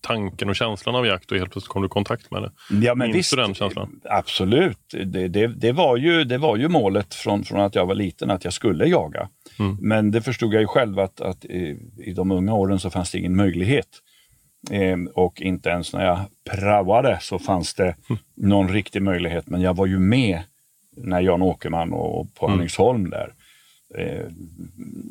tanken 0.00 0.48
och 0.48 0.56
känslan 0.56 0.94
av 0.94 1.06
jakt 1.06 1.32
och 1.32 1.38
helt 1.38 1.52
plötsligt 1.52 1.72
kom 1.72 1.82
du 1.82 1.86
i 1.86 1.88
kontakt 1.88 2.30
med 2.30 2.42
det. 2.42 2.50
Ja, 2.86 2.94
men 2.94 3.06
Minns 3.08 3.16
visst, 3.16 3.30
du 3.30 3.36
den 3.36 3.54
känslan? 3.54 4.00
Absolut. 4.04 4.78
Det, 5.04 5.28
det, 5.28 5.46
det, 5.46 5.72
var 5.72 5.96
ju, 5.96 6.24
det 6.24 6.38
var 6.38 6.56
ju 6.56 6.68
målet 6.68 7.14
från, 7.14 7.44
från 7.44 7.60
att 7.60 7.74
jag 7.74 7.86
var 7.86 7.94
liten, 7.94 8.30
att 8.30 8.44
jag 8.44 8.52
skulle 8.52 8.86
jaga. 8.86 9.28
Mm. 9.58 9.76
Men 9.80 10.10
det 10.10 10.22
förstod 10.22 10.54
jag 10.54 10.60
ju 10.60 10.66
själv 10.66 10.98
att, 10.98 11.20
att 11.20 11.44
i, 11.44 11.78
i 11.98 12.12
de 12.12 12.30
unga 12.30 12.54
åren 12.54 12.78
så 12.78 12.90
fanns 12.90 13.10
det 13.10 13.18
ingen 13.18 13.36
möjlighet. 13.36 13.88
Ehm, 14.70 15.06
och 15.14 15.40
inte 15.40 15.68
ens 15.68 15.92
när 15.92 16.04
jag 16.04 16.20
praoade 16.50 17.18
så 17.20 17.38
fanns 17.38 17.74
det 17.74 17.84
Mm. 18.10 18.18
någon 18.34 18.68
riktig 18.68 19.02
möjlighet. 19.02 19.46
Men 19.46 19.60
jag 19.60 19.76
var 19.76 19.86
ju 19.86 19.98
med 19.98 20.42
när 20.96 21.20
Jan 21.20 21.42
Åkerman 21.42 21.92
och 21.92 22.34
på 22.34 22.46
Mm. 22.46 22.52
Hörningsholm 22.58 23.10
där. 23.10 23.32
Eh, 23.98 24.26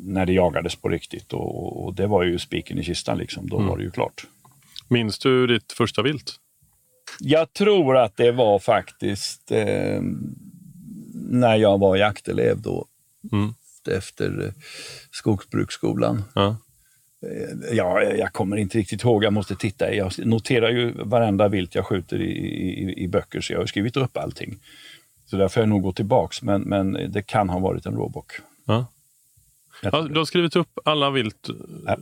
när 0.04 0.26
det 0.26 0.32
jagades 0.32 0.76
på 0.76 0.88
riktigt 0.88 1.32
och, 1.32 1.84
och 1.84 1.94
det 1.94 2.06
var 2.06 2.22
ju 2.22 2.38
spiken 2.38 2.78
i 2.78 2.84
kistan 2.84 3.18
liksom. 3.18 3.48
Då 3.48 3.56
Mm. 3.56 3.68
var 3.68 3.76
det 3.76 3.84
ju 3.84 3.90
klart. 3.90 4.26
Minns 4.88 5.18
du 5.18 5.46
ditt 5.46 5.72
första 5.72 6.02
vilt? 6.02 6.32
Jag 7.20 7.52
tror 7.52 7.96
att 7.96 8.16
det 8.16 8.32
var 8.32 8.58
faktiskt 8.58 9.52
eh, 9.52 10.00
när 11.14 11.56
jag 11.56 11.78
var 11.78 11.96
jaktelev 11.96 12.60
då. 12.60 12.86
Mm. 13.32 13.54
Efter 13.96 14.44
eh, 14.44 14.52
Skogsbruksskolan. 15.10 16.24
Ja. 16.34 16.56
Ja, 17.72 18.02
jag 18.02 18.32
kommer 18.32 18.56
inte 18.56 18.78
riktigt 18.78 19.04
ihåg, 19.04 19.24
jag 19.24 19.32
måste 19.32 19.56
titta. 19.56 19.94
Jag 19.94 20.26
noterar 20.26 20.70
ju 20.70 20.92
varenda 20.92 21.48
vilt 21.48 21.74
jag 21.74 21.86
skjuter 21.86 22.20
i, 22.20 22.30
i, 22.30 23.02
i 23.02 23.08
böcker, 23.08 23.40
så 23.40 23.52
jag 23.52 23.58
har 23.58 23.66
skrivit 23.66 23.96
upp 23.96 24.16
allting. 24.16 24.58
Så 25.26 25.36
där 25.36 25.48
får 25.48 25.60
jag 25.60 25.68
nog 25.68 25.82
gå 25.82 25.92
tillbaks, 25.92 26.42
men, 26.42 26.62
men 26.62 27.12
det 27.12 27.22
kan 27.22 27.48
ha 27.48 27.58
varit 27.58 27.86
en 27.86 27.94
råbock. 27.94 28.32
Ja. 28.66 28.86
Ja, 29.82 30.02
du 30.10 30.18
har 30.18 30.24
skrivit 30.24 30.56
upp 30.56 30.78
alla 30.84 31.10
vilt. 31.10 31.48
Ja. 31.86 31.96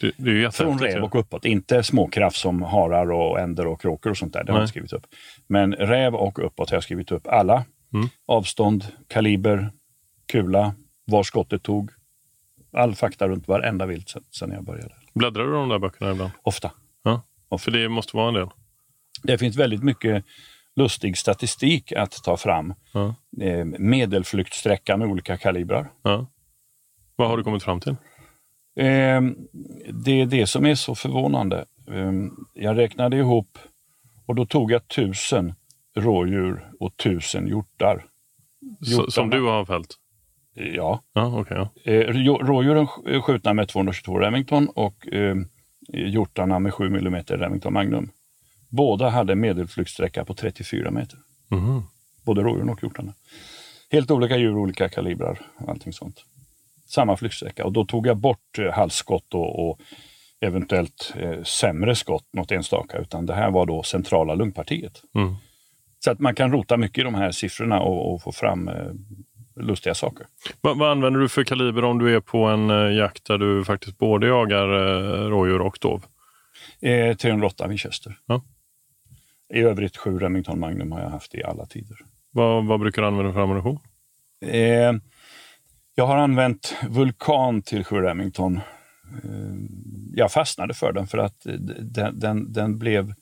Är 0.00 0.26
ju 0.26 0.50
Från 0.50 0.78
räv 0.78 1.04
och 1.04 1.20
uppåt. 1.20 1.44
Inte 1.44 1.82
småkraft 1.82 2.36
som 2.36 2.62
harar 2.62 3.12
och 3.12 3.40
änder 3.40 3.66
och 3.66 3.80
kråkor 3.80 4.10
och 4.10 4.16
sånt 4.16 4.32
där. 4.32 4.44
Det 4.44 4.52
har 4.52 4.60
jag 4.60 4.68
skrivit 4.68 4.92
upp. 4.92 5.06
Men 5.46 5.74
räv 5.74 6.14
och 6.14 6.46
uppåt 6.46 6.70
har 6.70 6.76
jag 6.76 6.84
skrivit 6.84 7.12
upp 7.12 7.26
alla. 7.26 7.64
Mm. 7.94 8.08
Avstånd, 8.26 8.84
kaliber, 9.06 9.70
kula, 10.26 10.74
var 11.04 11.22
skottet 11.22 11.62
tog. 11.62 11.90
All 12.76 12.94
fakta 12.94 13.28
runt 13.28 13.48
varenda 13.48 13.86
vilt 13.86 14.14
sen 14.30 14.50
jag 14.50 14.64
började. 14.64 14.94
Bläddrar 15.14 15.44
du 15.44 15.52
de 15.52 15.68
där 15.68 15.78
böckerna 15.78 16.10
ibland? 16.10 16.30
Ofta. 16.42 16.72
För 17.58 17.70
det 17.70 17.88
måste 17.88 18.16
vara 18.16 18.28
en 18.28 18.34
del. 18.34 18.48
Det 19.22 19.38
finns 19.38 19.56
väldigt 19.56 19.82
mycket 19.82 20.24
lustig 20.76 21.18
statistik 21.18 21.92
att 21.92 22.22
ta 22.24 22.36
fram. 22.36 22.74
Ja. 22.92 23.14
Eh, 23.40 23.64
medelflyktsträcka 23.64 24.96
med 24.96 25.08
olika 25.08 25.36
kalibrar. 25.36 25.92
Ja. 26.02 26.26
Vad 27.16 27.28
har 27.28 27.36
du 27.36 27.44
kommit 27.44 27.62
fram 27.62 27.80
till? 27.80 27.96
Eh, 28.76 29.20
det 29.92 30.20
är 30.20 30.26
det 30.26 30.46
som 30.46 30.66
är 30.66 30.74
så 30.74 30.94
förvånande. 30.94 31.64
Eh, 31.88 32.12
jag 32.54 32.76
räknade 32.76 33.16
ihop 33.16 33.58
och 34.26 34.34
då 34.34 34.46
tog 34.46 34.72
jag 34.72 34.88
tusen 34.88 35.54
rådjur 35.96 36.70
och 36.80 36.96
tusen 36.96 37.48
hjortar. 37.48 38.04
Så, 38.84 39.10
som 39.10 39.30
du 39.30 39.42
har 39.42 39.64
fällt? 39.64 39.96
Eh, 40.56 40.66
Ja, 40.66 41.02
Ja, 41.12 41.40
okej. 41.40 41.56
ja. 41.56 41.92
eh, 41.92 42.06
rå- 42.08 42.42
rådjuren 42.46 42.86
sk- 42.86 43.20
skjutna 43.20 43.54
med 43.54 43.68
222 43.68 44.18
Remington 44.18 44.68
och 44.68 45.12
eh, 45.12 45.36
hjortarna 45.92 46.58
med 46.58 46.74
7 46.74 46.86
mm 46.86 47.22
Remington 47.28 47.72
Magnum. 47.72 48.10
Båda 48.68 49.08
hade 49.08 49.34
medelflyktsträcka 49.34 50.24
på 50.24 50.34
34 50.34 50.90
meter. 50.90 51.18
Mhm. 51.50 51.82
Både 52.24 52.42
rådjuren 52.42 52.68
och 52.68 52.82
hjortarna. 52.82 53.12
Helt 53.90 54.10
olika 54.10 54.36
djur, 54.36 54.56
olika 54.56 54.88
kalibrar 54.88 55.40
och 55.58 55.68
allting 55.68 55.92
sånt. 55.92 56.24
Samma 56.88 57.16
flyktsträcka 57.16 57.64
och 57.64 57.72
då 57.72 57.84
tog 57.84 58.06
jag 58.06 58.16
bort 58.16 58.58
eh, 58.58 58.72
halsskott 58.72 59.34
och, 59.34 59.68
och 59.70 59.80
eventuellt 60.40 61.12
eh, 61.16 61.42
sämre 61.42 61.94
skott, 61.94 62.24
något 62.32 62.52
enstaka, 62.52 62.98
utan 62.98 63.26
det 63.26 63.34
här 63.34 63.50
var 63.50 63.66
då 63.66 63.82
centrala 63.82 64.34
lungpartiet. 64.34 65.02
Mm. 65.14 65.34
Så 65.98 66.10
att 66.10 66.18
man 66.18 66.34
kan 66.34 66.52
rota 66.52 66.76
mycket 66.76 66.98
i 66.98 67.02
de 67.02 67.14
här 67.14 67.30
siffrorna 67.32 67.80
och, 67.80 68.14
och 68.14 68.22
få 68.22 68.32
fram 68.32 68.68
eh, 68.68 68.74
lustiga 69.56 69.94
saker. 69.94 70.26
Vad, 70.60 70.78
vad 70.78 70.90
använder 70.90 71.20
du 71.20 71.28
för 71.28 71.44
kaliber 71.44 71.84
om 71.84 71.98
du 71.98 72.16
är 72.16 72.20
på 72.20 72.44
en 72.44 72.70
eh, 72.70 72.96
jakt 72.96 73.24
där 73.24 73.38
du 73.38 73.64
faktiskt 73.64 73.98
både 73.98 74.26
jagar 74.26 74.68
eh, 74.68 75.28
rådjur 75.28 75.60
och 75.60 75.78
dov? 75.80 76.04
Eh, 76.80 77.16
308 77.16 77.66
Winchester. 77.66 78.18
Ja. 78.26 78.42
I 79.54 79.60
övrigt 79.60 79.96
7 79.96 80.18
Remington 80.18 80.60
Magnum 80.60 80.92
har 80.92 81.00
jag 81.00 81.10
haft 81.10 81.34
i 81.34 81.44
alla 81.44 81.66
tider. 81.66 81.96
Vad, 82.30 82.66
vad 82.66 82.80
brukar 82.80 83.02
du 83.02 83.08
använda 83.08 83.32
för 83.32 83.40
ammunition? 83.40 83.78
Eh, 84.44 84.92
jag 85.94 86.06
har 86.06 86.16
använt 86.16 86.76
Vulkan 86.88 87.62
till 87.62 87.84
7 87.84 87.96
Remington. 87.96 88.56
Eh, 89.24 89.54
jag 90.14 90.32
fastnade 90.32 90.74
för 90.74 90.92
den 90.92 91.06
för 91.06 91.18
att 91.18 91.46
eh, 91.46 91.54
den, 91.54 92.18
den, 92.18 92.52
den 92.52 92.78
blev 92.78 93.14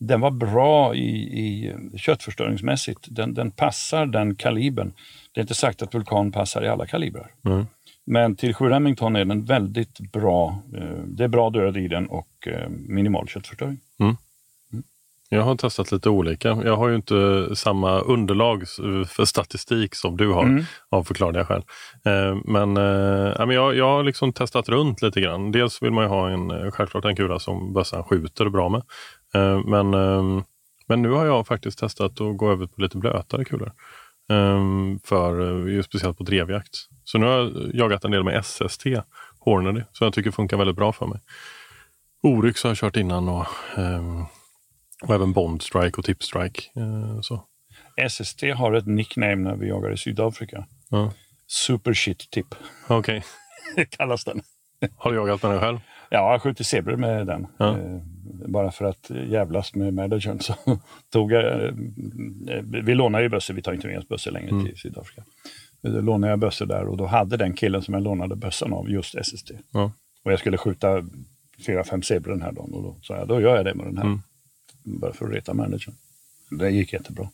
den 0.00 0.20
var 0.20 0.30
bra 0.30 0.94
i, 0.94 1.08
i 1.18 1.74
köttförstöringsmässigt. 1.98 3.06
Den, 3.10 3.34
den 3.34 3.50
passar 3.50 4.06
den 4.06 4.36
kalibern. 4.36 4.92
Det 5.34 5.40
är 5.40 5.42
inte 5.42 5.54
sagt 5.54 5.82
att 5.82 5.94
Vulkan 5.94 6.32
passar 6.32 6.62
i 6.64 6.68
alla 6.68 6.86
kalibrar. 6.86 7.30
Mm. 7.46 7.66
Men 8.06 8.36
till 8.36 8.54
7 8.54 8.64
Remington 8.68 9.16
är 9.16 9.24
den 9.24 9.44
väldigt 9.44 10.12
bra. 10.12 10.62
Eh, 10.76 11.02
det 11.06 11.24
är 11.24 11.28
bra 11.28 11.50
död 11.50 11.76
i 11.76 11.88
den 11.88 12.06
och 12.06 12.28
eh, 12.46 12.68
minimal 12.68 13.28
köttförstöring. 13.28 13.80
Jag 15.32 15.42
har 15.42 15.56
testat 15.56 15.92
lite 15.92 16.08
olika. 16.10 16.48
Jag 16.48 16.76
har 16.76 16.88
ju 16.88 16.96
inte 16.96 17.48
samma 17.56 18.00
underlag 18.00 18.68
för 19.08 19.24
statistik 19.24 19.94
som 19.94 20.16
du 20.16 20.32
har 20.32 20.44
Mm. 20.44 20.64
av 20.88 21.04
förklarliga 21.04 21.44
skäl. 21.44 21.62
Eh, 22.04 22.36
Men, 22.44 22.76
ja, 23.38 23.46
men 23.46 23.56
jag, 23.56 23.76
jag 23.76 23.88
har 23.88 24.04
liksom 24.04 24.32
testat 24.32 24.68
runt 24.68 25.02
lite 25.02 25.20
grann. 25.20 25.52
Dels 25.52 25.82
vill 25.82 25.90
man 25.92 26.04
ju 26.04 26.08
ha 26.08 26.30
en, 26.30 26.72
självklart 26.72 27.04
en 27.04 27.16
kula 27.16 27.38
som 27.38 27.72
bössan 27.72 28.04
skjuter 28.04 28.48
bra 28.48 28.68
med. 28.68 28.82
Men, 29.64 29.90
men 30.88 31.02
nu 31.02 31.10
har 31.10 31.26
jag 31.26 31.46
faktiskt 31.46 31.78
testat 31.78 32.20
att 32.20 32.36
gå 32.36 32.50
över 32.52 32.66
på 32.66 32.80
lite 32.80 32.98
blötare 32.98 33.44
kulor. 33.44 33.72
Eh, 34.30 34.60
För 35.04 35.66
eh, 35.68 35.74
just 35.74 35.88
speciellt 35.88 36.18
på 36.18 36.24
drevjakt. 36.24 36.76
Så 37.04 37.18
nu 37.18 37.26
har 37.26 37.32
jag 37.32 37.74
jagat 37.74 38.04
en 38.04 38.10
del 38.10 38.24
med 38.24 38.44
SST 38.44 38.84
Hornady 39.38 39.82
som 39.92 40.04
jag 40.04 40.14
tycker 40.14 40.30
funkar 40.30 40.56
väldigt 40.56 40.76
bra 40.76 40.92
för 40.92 41.06
mig. 41.06 41.20
Oryx 42.22 42.62
har 42.62 42.70
jag 42.70 42.76
kört 42.76 42.96
innan 42.96 43.28
och 43.28 43.46
ehm, 43.76 44.24
och 45.02 45.14
även 45.14 45.32
Bond 45.32 45.62
Strike 45.62 45.98
och 45.98 46.04
Tip 46.04 46.22
Strike. 46.22 46.62
Eh, 46.76 47.20
så. 47.20 47.44
SST 48.10 48.42
har 48.56 48.72
ett 48.72 48.86
nickname 48.86 49.36
när 49.36 49.56
vi 49.56 49.68
jagar 49.68 49.92
i 49.92 49.96
Sydafrika. 49.96 50.66
Ja. 50.88 51.12
Super 51.46 51.94
shit 51.94 52.30
tip 52.30 52.46
Okej, 52.88 53.24
kallas 53.90 54.24
den. 54.24 54.42
har 54.96 55.10
du 55.10 55.16
jagat 55.16 55.42
med 55.42 55.52
den 55.52 55.60
själv? 55.60 55.78
Ja, 56.12 56.18
jag 56.18 56.28
har 56.30 56.38
skjutit 56.38 56.66
zebror 56.66 56.96
med 56.96 57.26
den. 57.26 57.46
Ja. 57.58 57.78
Eh, 57.78 58.00
bara 58.48 58.70
för 58.70 58.84
att 58.84 59.10
jävlas 59.10 59.74
med 59.74 59.94
Madison 59.94 60.40
så 60.40 60.54
tog 61.12 61.32
jag... 61.32 61.64
Eh, 61.64 61.72
vi 62.84 62.94
lånar 62.94 63.20
ju 63.20 63.28
bössor, 63.28 63.54
vi 63.54 63.62
tar 63.62 63.72
inte 63.72 63.86
med 63.86 63.98
oss 63.98 64.08
bössor 64.08 64.30
längre 64.30 64.48
Mm. 64.50 64.66
till 64.66 64.76
Sydafrika. 64.76 65.22
Då 65.82 66.00
lånade 66.00 66.30
jag 66.32 66.38
bössor 66.38 66.66
där 66.66 66.84
och 66.86 66.96
då 66.96 67.06
hade 67.06 67.36
den 67.36 67.52
killen 67.52 67.82
som 67.82 67.94
jag 67.94 68.02
lånade 68.02 68.36
bössan 68.36 68.72
av 68.72 68.90
just 68.90 69.14
SST. 69.24 69.50
Ja. 69.72 69.92
Och 70.24 70.32
jag 70.32 70.38
skulle 70.38 70.58
skjuta 70.58 71.02
fyra, 71.66 71.84
fem 71.84 72.02
zebror 72.02 72.32
den 72.32 72.42
här 72.42 72.52
dagen 72.52 72.74
och 72.74 72.82
då 72.82 72.96
sa 73.02 73.16
jag, 73.16 73.28
då 73.28 73.40
gör 73.40 73.56
jag 73.56 73.64
det 73.64 73.74
med 73.74 73.86
den 73.86 73.96
här. 73.96 74.04
Mm. 74.04 74.20
Bara 74.84 75.12
för 75.12 75.26
att 75.26 75.32
reta 75.34 75.54
managern. 75.54 75.94
Det 76.50 76.70
gick 76.70 76.92
jättebra. 76.92 77.28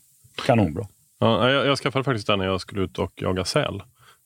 Kanonbra. 0.45 0.87
Ja, 1.19 1.49
jag, 1.51 1.65
jag 1.67 1.77
skaffade 1.77 2.03
faktiskt 2.03 2.27
den 2.27 2.39
när 2.39 2.45
jag 2.45 2.61
skulle 2.61 2.81
ut 2.81 2.99
och 2.99 3.13
jaga 3.21 3.45
säl. 3.45 3.75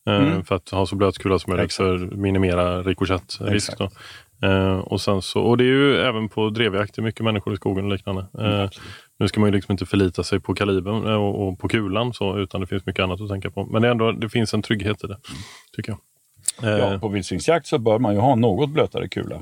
Eh, 0.08 0.16
Mm. 0.16 0.44
För 0.44 0.56
att 0.56 0.70
ha 0.70 0.86
så 0.86 0.96
blöt 0.96 1.18
kula 1.18 1.40
som 1.40 1.54
möjligt 1.56 1.74
för 1.74 1.96
att 1.96 2.12
minimera 2.14 2.82
rikoschettrisk. 2.84 3.74
Eh, 4.42 4.78
och, 4.78 5.02
sen 5.02 5.22
så, 5.22 5.42
och 5.42 5.58
det 5.58 5.64
är 5.64 5.68
ju 5.68 5.96
även 5.98 6.30
på 6.30 6.50
drevjakt, 6.50 6.96
det 6.96 7.00
är 7.02 7.04
mycket 7.04 7.24
människor 7.26 7.54
i 7.54 7.58
skogen 7.58 7.86
och 7.86 7.92
liknande. 7.92 8.26
Eh, 8.40 8.70
nu 9.20 9.28
ska 9.28 9.40
man 9.40 9.50
ju 9.50 9.56
liksom 9.56 9.72
inte 9.72 9.86
förlita 9.86 10.24
sig 10.24 10.40
på 10.40 10.54
kalibern 10.56 11.08
eh, 11.08 11.14
och, 11.16 11.48
och 11.48 11.60
på 11.60 11.68
kulan 11.68 12.14
så, 12.14 12.38
utan 12.38 12.62
det 12.62 12.68
finns 12.68 12.86
mycket 12.86 13.04
annat 13.04 13.22
att 13.22 13.30
tänka 13.30 13.50
på. 13.52 13.66
Men 13.66 13.82
det, 13.82 13.90
ändå, 13.90 14.12
det 14.12 14.30
finns 14.30 14.54
en 14.54 14.62
trygghet 14.62 15.04
i 15.04 15.08
det, 15.08 15.18
tycker 15.76 15.92
jag. 15.92 16.00
Ja, 16.62 17.00
på 17.00 17.08
vildsvinsjakt 17.08 17.68
så 17.68 17.78
bör 17.78 18.00
man 18.00 18.14
ju 18.14 18.20
ha 18.20 18.36
något 18.36 18.70
blötare 18.70 19.08
kula 19.08 19.42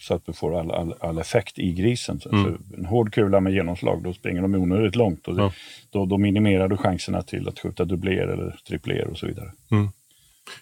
så 0.00 0.14
att 0.14 0.26
du 0.26 0.32
får 0.32 0.58
all, 0.58 0.70
all, 0.70 0.94
all 1.00 1.18
effekt 1.18 1.58
i 1.58 1.72
grisen. 1.72 2.20
Så, 2.20 2.28
Mm. 2.28 2.58
en 2.78 2.84
hård 2.86 3.12
kula 3.12 3.40
med 3.40 3.52
genomslag, 3.52 4.02
då 4.02 4.12
springer 4.12 4.42
de 4.42 4.54
onödigt 4.54 4.96
långt. 4.96 5.28
Och 5.28 5.34
det, 5.36 5.42
Ja. 5.42 5.52
då, 5.90 6.06
då 6.06 6.18
minimerar 6.18 6.68
du 6.68 6.76
chanserna 6.76 7.22
till 7.22 7.48
att 7.48 7.58
skjuta 7.58 7.84
dubbler 7.84 8.12
eller 8.28 8.56
tripler 8.68 9.06
och 9.10 9.18
så 9.18 9.26
vidare. 9.26 9.52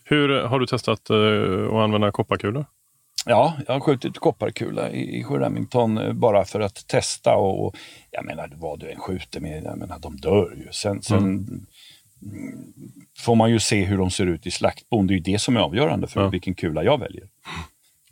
Hur 0.05 0.43
Har 0.43 0.59
du 0.61 0.67
testat 0.67 1.11
eh, 1.11 1.67
att 1.67 1.83
använda 1.85 2.11
kopparkulor? 2.13 2.65
Ja, 3.27 3.57
jag 3.67 3.75
har 3.75 3.81
skjutit 3.81 4.19
kopparkula 4.19 4.91
i, 4.91 5.19
i 5.21 5.23
Remington 5.23 5.99
eh, 5.99 6.13
bara 6.13 6.45
för 6.45 6.61
att 6.61 6.87
testa. 6.87 7.37
Och, 7.37 7.67
och 7.67 7.77
Jag 8.11 8.25
menar, 8.25 8.53
vad 8.57 8.81
du 8.81 8.91
än 8.91 8.99
skjuter 9.01 9.41
med, 9.41 9.65
jag 9.65 9.79
menar, 9.79 9.99
de 9.99 10.17
dör 10.17 10.55
ju. 10.57 10.73
Sen, 10.73 11.03
sen 11.03 11.19
mm, 11.19 11.67
får 13.19 13.35
man 13.35 13.51
ju 13.51 13.59
se 13.59 13.85
hur 13.85 13.99
de 13.99 14.11
ser 14.11 14.27
ut 14.27 14.47
i 14.47 14.51
slaktbon. 14.51 15.07
Det 15.07 15.13
är 15.15 15.17
ju 15.17 15.23
det 15.23 15.39
som 15.39 15.57
är 15.57 15.61
avgörande 15.61 16.07
för 16.07 16.21
Ja. 16.21 16.29
vilken 16.29 16.55
kula 16.55 16.85
jag 16.85 17.01
väljer. 17.01 17.29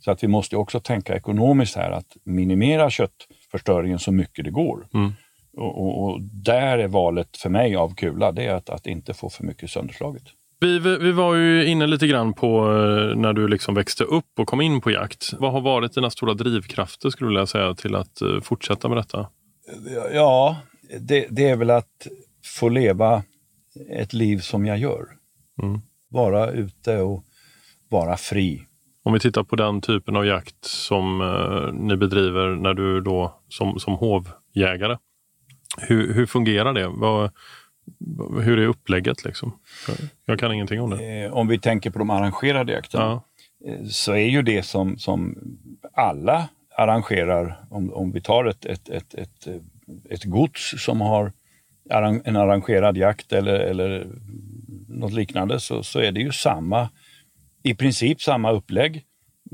Så 0.05 0.11
att 0.11 0.23
vi 0.23 0.29
måste 0.29 0.57
också 0.57 0.81
tänka 0.81 1.17
ekonomiskt 1.17 1.77
här, 1.77 1.91
att 1.91 2.17
minimera 2.25 2.91
köttförstöringen 2.91 3.99
så 3.99 4.13
mycket 4.13 4.45
det 4.45 4.51
går. 4.51 4.87
Mm. 4.95 5.13
Och, 5.57 5.83
och, 5.83 6.05
och 6.05 6.23
där 6.23 6.79
är 6.79 6.89
valet 6.89 7.37
för 7.37 7.51
mig 7.51 7.77
av 7.77 7.95
kula, 7.95 8.33
det 8.33 8.45
är 8.47 8.55
att, 8.55 8.71
att 8.71 8.87
inte 8.87 9.15
få 9.15 9.31
för 9.31 9.45
mycket 9.45 9.71
sönderslaget. 9.71 10.23
Vi, 10.63 10.79
vi 10.79 11.13
var 11.13 11.35
ju 11.35 11.67
inne 11.67 11.87
lite 11.87 12.07
grann 12.07 12.33
på 12.35 12.59
eh, 12.59 13.17
när 13.17 13.33
du 13.33 13.49
liksom 13.49 13.75
växte 13.75 14.05
upp 14.05 14.39
och 14.39 14.49
kom 14.49 14.61
in 14.61 14.81
på 14.81 14.91
jakt. 14.91 15.33
Vad 15.39 15.53
har 15.53 15.61
varit 15.61 15.95
dina 15.95 16.11
stora 16.11 16.35
drivkrafter 16.35 17.11
skulle 17.11 17.29
du 17.29 17.35
vilja 17.35 17.47
säga 17.47 17.75
till 17.75 17.95
att 17.95 18.23
eh, 18.23 18.41
fortsätta 18.41 18.89
med 18.89 18.99
detta? 18.99 19.29
Ja, 20.13 20.57
det, 21.01 21.27
det 21.31 21.49
är 21.49 21.57
väl 21.57 21.71
att 21.71 22.07
få 22.45 22.69
leva 22.69 23.23
ett 23.91 24.13
liv 24.13 24.39
som 24.39 24.67
jag 24.67 24.79
gör. 24.79 25.05
Mm. 25.63 25.81
Vara 26.11 26.51
ute 26.51 27.01
och 27.01 27.25
vara 27.89 28.17
fri. 28.17 28.67
Om 29.05 29.13
vi 29.13 29.21
tittar 29.21 29.45
på 29.45 29.57
den 29.57 29.81
typen 29.81 30.17
av 30.17 30.27
jakt 30.27 30.65
som 30.65 31.21
eh, 31.21 31.73
ni 31.73 31.97
bedriver 31.97 32.49
när 32.57 32.75
du 32.75 33.01
då 33.01 33.41
som, 33.49 33.79
som 33.79 33.95
hovjägare. 33.95 34.97
Hur, 35.79 36.15
hur 36.15 36.27
fungerar 36.27 36.73
det? 36.73 36.89
Vad- 36.89 37.31
hur 38.43 38.59
är 38.59 38.67
upplägget? 38.67 39.25
Liksom? 39.25 39.59
Jag, 40.25 40.39
kan 40.39 40.53
ingenting 40.53 40.81
om 40.81 40.91
det. 40.91 41.23
Eh, 41.25 41.33
om 41.33 41.49
vi 41.49 41.59
tänker 41.59 41.91
på 41.91 41.99
de 41.99 42.11
arrangerade 42.11 42.73
jakterna 42.73 43.23
Ja. 43.65 43.73
eh, 43.73 43.85
så 43.87 44.13
är 44.13 44.29
ju 44.29 44.43
det 44.43 44.63
som, 44.63 44.99
som 44.99 45.39
alla 45.93 46.49
arrangerar, 46.77 47.65
om, 47.71 47.93
om 47.93 48.13
vi 48.13 48.21
tar 48.21 48.45
ett, 48.45 48.65
ett, 48.65 48.89
ett, 48.89 49.15
ett, 49.15 49.47
eh, 49.47 49.55
ett 50.11 50.25
gods 50.25 50.85
som 50.85 51.01
har 51.01 51.33
en 52.25 52.37
arrangerad 52.37 52.97
jakt 52.97 53.33
eller, 53.33 53.55
eller 53.55 54.07
något 54.89 55.13
liknande 55.13 55.61
så, 55.61 55.83
så 55.83 56.01
är 56.01 56.13
det 56.13 56.21
ju 56.21 56.33
samma, 56.33 56.89
i 57.63 57.75
princip 57.75 58.23
samma 58.23 58.51
upplägg 58.51 59.05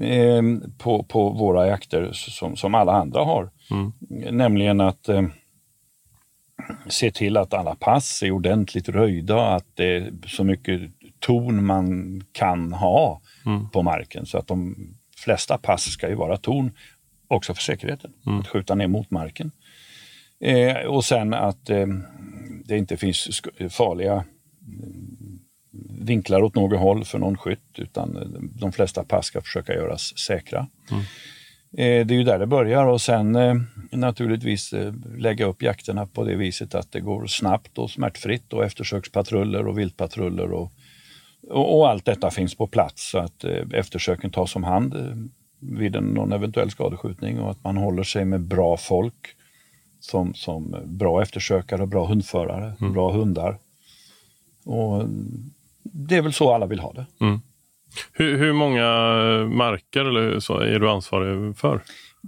eh, 0.03 0.43
på, 0.79 1.03
på 1.03 1.31
våra 1.31 1.67
jakter 1.67 2.11
som, 2.13 2.57
som 2.57 2.75
alla 2.75 2.93
andra 2.93 3.25
har. 3.25 3.51
Mm. 3.71 3.93
Nämligen 4.37 4.81
att 4.81 5.09
eh, 5.09 5.23
se 6.89 7.11
till 7.11 7.37
att 7.37 7.55
alla 7.55 7.75
pass 7.75 8.23
är 8.23 8.31
ordentligt 8.31 8.89
röjda, 8.89 9.55
att 9.55 9.67
det 9.75 9.97
är 9.97 10.13
så 10.27 10.45
mycket 10.45 10.81
ton 11.19 11.65
man 11.67 12.21
kan 12.33 12.73
ha 12.73 13.21
Mm. 13.47 13.69
på 13.71 13.83
marken. 13.83 14.27
Så 14.27 14.39
att 14.39 14.47
de 14.47 14.77
flesta 15.17 15.59
pass 15.59 15.83
ska 15.83 16.09
ju 16.09 16.15
vara 16.15 16.37
torn 16.37 16.73
också 17.29 17.55
för 17.55 17.63
säkerheten. 17.63 18.13
Mm. 18.27 18.41
Att 18.41 18.49
skjuta 18.49 18.75
ner 18.75 18.87
mot 18.89 19.11
marken. 19.11 19.51
Eh, 20.41 20.77
och 20.77 21.05
sen 21.05 21.35
att 21.35 21.71
eh, 21.71 21.87
det 22.65 22.79
inte 22.79 22.97
finns 22.97 23.43
farliga 23.71 24.13
mm, 24.13 25.39
vinklar 26.01 26.43
åt 26.43 26.55
något 26.55 26.79
håll 26.81 27.05
för 27.05 27.19
någon 27.19 27.37
skytt 27.37 27.79
utan 27.79 28.17
eh, 28.17 28.23
de 28.61 28.73
flesta 28.73 29.05
pass 29.05 29.27
ska 29.27 29.41
försöka 29.41 29.75
göras 29.75 30.19
säkra. 30.19 30.67
Eh, 30.91 30.99
det 31.71 32.11
är 32.11 32.13
ju 32.13 32.25
där 32.25 32.39
det 32.39 32.47
börjar 32.47 32.87
och 32.87 33.01
sen 33.01 33.37
eh, 33.37 33.55
naturligtvis 33.93 34.73
eh, 34.73 34.95
lägga 35.17 35.47
upp 35.47 35.63
jakterna 35.63 36.07
på 36.07 36.25
det 36.25 36.35
viset 36.35 36.75
att 36.75 36.93
det 36.93 37.01
går 37.01 37.27
snabbt 37.27 37.79
och 37.79 37.91
smärtfritt 37.91 38.53
och 38.53 38.65
eftersökspatruller 38.65 39.67
och 39.67 39.79
viltpatruller 39.79 40.53
och, 40.53 40.73
och, 41.51 41.89
allt 41.89 42.05
detta 42.05 42.31
finns 42.31 42.55
på 42.55 42.67
plats 42.67 43.11
så 43.11 43.19
att 43.19 43.45
eh, 43.45 43.65
eftersöken 43.73 44.31
tas 44.31 44.57
om 44.57 44.65
hand 44.65 44.95
eh, 44.95 45.17
vid 45.61 45.97
en, 45.97 46.05
någon 46.05 46.33
eventuell 46.33 46.71
skadeskjutning 46.71 47.41
och 47.41 47.51
att 47.51 47.65
man 47.65 47.77
håller 47.77 48.03
sig 48.03 48.25
med 48.25 48.41
bra 48.41 48.77
folk 48.77 49.29
som, 50.01 50.35
som 50.35 50.77
bra 50.85 51.23
eftersökare, 51.23 51.87
bra 51.87 52.07
hundförare, 52.07 52.75
bra 52.93 53.13
hundar. 53.13 53.59
Och 54.65 55.01
mm, 55.01 55.51
det 55.83 56.17
är 56.17 56.23
väl 56.23 56.33
så 56.33 56.55
alla 56.55 56.67
vill 56.67 56.81
ha 56.81 56.93
det. 56.93 57.07
Hur, 58.13 58.39
hur 58.39 58.53
många 58.53 58.85
marker 59.57 60.01
eller 60.05 60.41
så 60.41 60.59
är 60.59 60.79
du 60.79 60.91
ansvarig 60.91 61.57
för? 61.57 61.83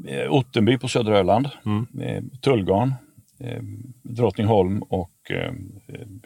Eh, 0.08 0.32
Ottenby 0.32 0.78
på 0.78 0.88
södra 0.88 1.18
Öland, 1.18 1.48
Mm. 1.66 1.86
eh, 2.02 2.22
Tullgarn, 2.40 2.94
eh, 3.40 3.62
Drottningholm 4.02 4.82
och 4.82 5.10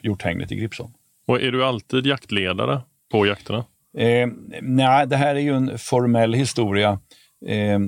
Hjorthägnet 0.02 0.52
i 0.52 0.56
Gripsholm. 0.56 0.90
Och 1.26 1.42
är 1.42 1.52
du 1.52 1.64
alltid 1.64 2.06
jaktledare 2.06 2.80
på 3.12 3.26
jakterna? 3.26 3.64
Eh, 3.98 4.28
nej, 4.62 5.06
det 5.06 5.16
här 5.16 5.34
är 5.34 5.40
ju 5.40 5.54
en 5.56 5.78
formell 5.78 6.34
historia. 6.34 6.90
Eh, 7.46 7.78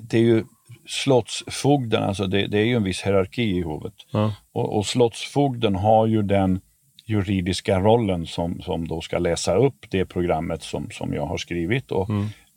det 0.00 0.16
är 0.18 0.22
ju 0.22 0.44
slottsfogden, 0.86 2.02
alltså 2.02 2.26
det, 2.26 2.46
det 2.46 2.58
är 2.58 2.64
ju 2.64 2.74
en 2.76 2.82
viss 2.84 3.02
hierarki 3.02 3.42
i 3.42 3.60
hovet. 3.62 3.94
Ja. 4.12 4.34
Och, 4.52 4.76
och 4.76 4.86
slottsfogden 4.86 5.74
har 5.74 6.06
ju 6.06 6.22
den 6.22 6.60
juridiska 7.08 7.80
rollen 7.80 8.26
som, 8.26 8.60
som 8.60 8.88
då 8.88 9.00
ska 9.00 9.18
läsa 9.18 9.56
upp 9.56 9.86
det 9.90 10.06
programmet 10.06 10.62
som, 10.62 10.90
som 10.90 11.14
jag 11.14 11.26
har 11.26 11.36
skrivit 11.36 11.92
och, 11.92 12.08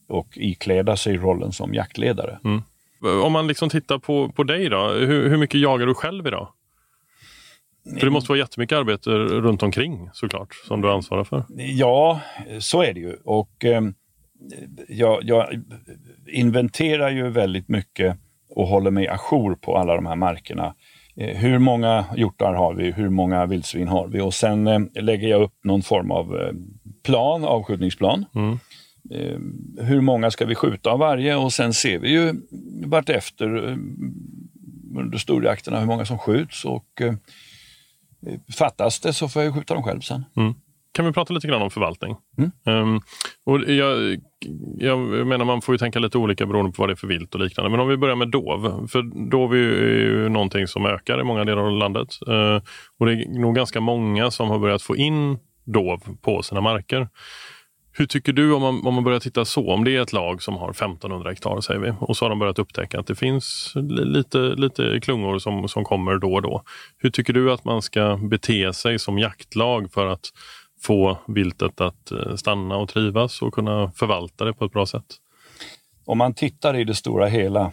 och 0.08 0.28
ikläda 0.36 0.98
sig 0.98 1.18
rollen 1.18 1.52
som 1.52 1.74
jaktledare. 1.74 2.40
Om 3.24 3.32
man 3.32 3.48
liksom 3.48 3.70
tittar 3.70 3.98
på, 3.98 4.30
på 4.30 4.44
dig 4.44 4.70
då, 4.70 4.88
hur, 4.88 5.30
hur 5.30 5.38
mycket 5.38 5.62
jagar 5.62 5.86
du 5.86 5.94
själv 5.94 6.28
idag? 6.28 6.48
För 8.00 8.06
det 8.06 8.12
måste 8.12 8.32
vara 8.32 8.40
jättemycket 8.40 8.78
arbete 8.78 9.10
runt 9.10 9.64
omkring 9.64 10.10
såklart, 10.14 10.56
som 10.68 10.82
du 10.82 10.92
ansvarar 10.92 11.24
för. 11.24 11.46
Ja, 11.58 12.22
så 12.60 12.82
är 12.82 12.94
det 12.94 13.00
ju. 13.00 13.18
Och 13.24 13.66
eh, 13.66 13.82
jag, 14.88 15.20
jag 15.24 15.64
inventerar 16.28 17.10
ju 17.10 17.30
väldigt 17.30 17.70
mycket 17.70 18.18
och 18.50 18.68
håller 18.68 18.92
mig 18.92 19.08
ajour 19.08 19.56
på 19.56 19.78
alla 19.78 19.96
de 19.96 20.06
här 20.06 20.16
markerna. 20.16 20.76
Eh, 21.16 21.38
hur 21.38 21.60
många 21.60 22.06
hjortar 22.18 22.54
har 22.54 22.74
vi? 22.74 22.92
Hur 22.92 23.10
många 23.10 23.46
vildsvin 23.46 23.88
har 23.88 24.08
vi? 24.08 24.22
Och 24.22 24.34
sen 24.34 24.68
eh, 24.68 24.80
lägger 24.94 25.28
jag 25.28 25.42
upp 25.42 25.54
någon 25.64 25.82
form 25.82 26.12
av 26.12 26.38
eh, 26.38 26.52
plan, 27.04 27.46
avskjutningsplan. 27.46 28.26
Mm. 28.36 28.60
Eh, 29.12 29.40
hur 29.86 30.02
många 30.02 30.32
ska 30.32 30.46
vi 30.46 30.56
skjuta 30.56 30.90
av 30.90 31.00
varje? 31.00 31.36
Och 31.36 31.54
sen 31.54 31.74
ser 31.74 32.00
vi 32.00 32.12
ju 32.12 32.34
vartefter 32.86 33.70
eh, 33.70 33.78
under 35.00 35.18
storjakterna 35.18 35.80
hur 35.80 35.88
många 35.88 36.06
som 36.06 36.18
skjuts. 36.18 36.66
Och 36.66 37.02
eh, 37.02 37.14
fattas 38.54 39.00
det 39.00 39.14
så 39.14 39.30
får 39.30 39.44
jag 39.44 39.54
skjuta 39.54 39.74
dem 39.74 39.84
själv 39.84 40.02
sen. 40.02 40.26
Kan 40.94 41.06
vi 41.06 41.12
prata 41.12 41.34
lite 41.34 41.48
grann 41.48 41.62
om 41.62 41.72
förvaltning? 41.72 42.16
Mm. 42.38 42.52
Ehm, 42.66 43.02
och 43.46 43.60
jag, 43.70 44.18
jag 44.78 45.28
menar 45.28 45.46
man 45.46 45.62
får 45.62 45.74
ju 45.74 45.78
tänka 45.78 46.00
lite 46.00 46.18
olika 46.18 46.46
beroende 46.46 46.72
på 46.72 46.82
vad 46.82 46.90
det 46.90 46.94
är 46.94 46.96
för 46.96 47.08
vilt 47.08 47.36
och 47.36 47.42
liknande. 47.42 47.72
Men 47.72 47.80
om 47.80 47.88
vi 47.88 47.98
börjar 47.98 48.16
med 48.16 48.30
dov. 48.32 48.88
För 48.88 49.30
dov 49.30 49.54
är 49.54 49.58
ju, 49.58 50.30
någonting 50.30 50.68
som 50.68 50.86
ökar 50.86 51.22
i 51.22 51.24
många 51.24 51.44
delar 51.44 51.62
av 51.62 51.72
landet. 51.72 52.08
Eh, 52.28 52.62
och 53.00 53.06
det 53.06 53.14
är 53.14 53.40
nog 53.40 53.56
ganska 53.56 53.80
många 53.82 54.32
som 54.32 54.50
har 54.50 54.60
börjat 54.60 54.82
få 54.82 54.96
in 54.96 55.40
dov 55.66 56.04
på 56.22 56.44
sina 56.44 56.62
marker. 56.62 57.08
Hur 57.94 58.06
tycker 58.06 58.34
du 58.34 58.54
om 58.54 58.62
man, 58.62 58.88
om 58.88 58.94
man 58.94 59.04
börjar 59.04 59.20
titta 59.20 59.46
så? 59.46 59.74
Om 59.74 59.84
det 59.84 59.96
är 59.96 60.02
ett 60.02 60.14
lag 60.14 60.42
som 60.42 60.56
har 60.58 60.70
1500 60.70 61.30
hektar 61.30 61.62
säger 61.62 61.80
vi 61.80 61.94
och 62.00 62.18
så 62.18 62.26
har 62.26 62.30
de 62.30 62.40
börjat 62.40 62.60
upptäcka 62.60 63.00
att 63.00 63.08
det 63.08 63.16
finns 63.16 63.74
li- 63.76 64.06
lite, 64.06 64.38
lite 64.38 65.00
klungor 65.02 65.40
som, 65.40 65.68
som 65.68 65.84
kommer 65.84 66.18
då 66.18 66.34
och 66.34 66.42
då. 66.42 66.64
Hur 66.98 67.10
tycker 67.10 67.34
du 67.34 67.52
att 67.52 67.64
man 67.66 67.82
ska 67.82 68.18
bete 68.18 68.74
sig 68.74 69.00
som 69.00 69.20
jaktlag 69.20 69.92
för 69.92 70.08
att 70.08 70.30
få 70.84 71.18
viltet 71.28 71.82
att 71.82 72.12
eh, 72.12 72.36
stanna 72.36 72.78
och 72.78 72.90
trivas 72.90 73.42
och 73.42 73.54
kunna 73.54 73.92
förvalta 73.92 74.46
det 74.46 74.54
på 74.54 74.66
ett 74.66 74.72
bra 74.72 74.86
sätt? 74.86 75.18
om 76.06 76.18
man 76.18 76.34
tittar 76.34 76.76
i 76.76 76.84
det 76.84 76.96
stora 76.96 77.28
hela 77.28 77.72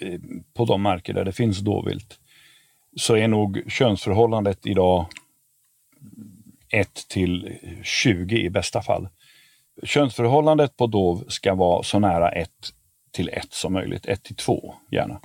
eh, 0.00 0.20
på 0.54 0.64
de 0.64 0.82
marker 0.82 1.14
där 1.14 1.24
det 1.24 1.32
finns 1.32 1.58
dåvilt 1.58 2.18
så 2.96 3.16
är 3.16 3.28
nog 3.28 3.62
könsförhållandet 3.68 4.66
idag 4.66 5.06
1 6.72 7.08
till 7.08 7.58
20 7.82 8.36
i 8.36 8.50
bästa 8.50 8.82
fall. 8.82 9.08
Könsförhållandet 9.82 10.76
på 10.76 10.86
dov 10.86 11.24
ska 11.28 11.54
vara 11.54 11.82
så 11.82 11.98
nära 11.98 12.30
1 12.30 12.50
till 13.12 13.28
1 13.28 13.52
som 13.52 13.72
möjligt, 13.72 14.06
1 14.06 14.22
till 14.22 14.36
2 14.36 14.74
gärna. 14.90 15.20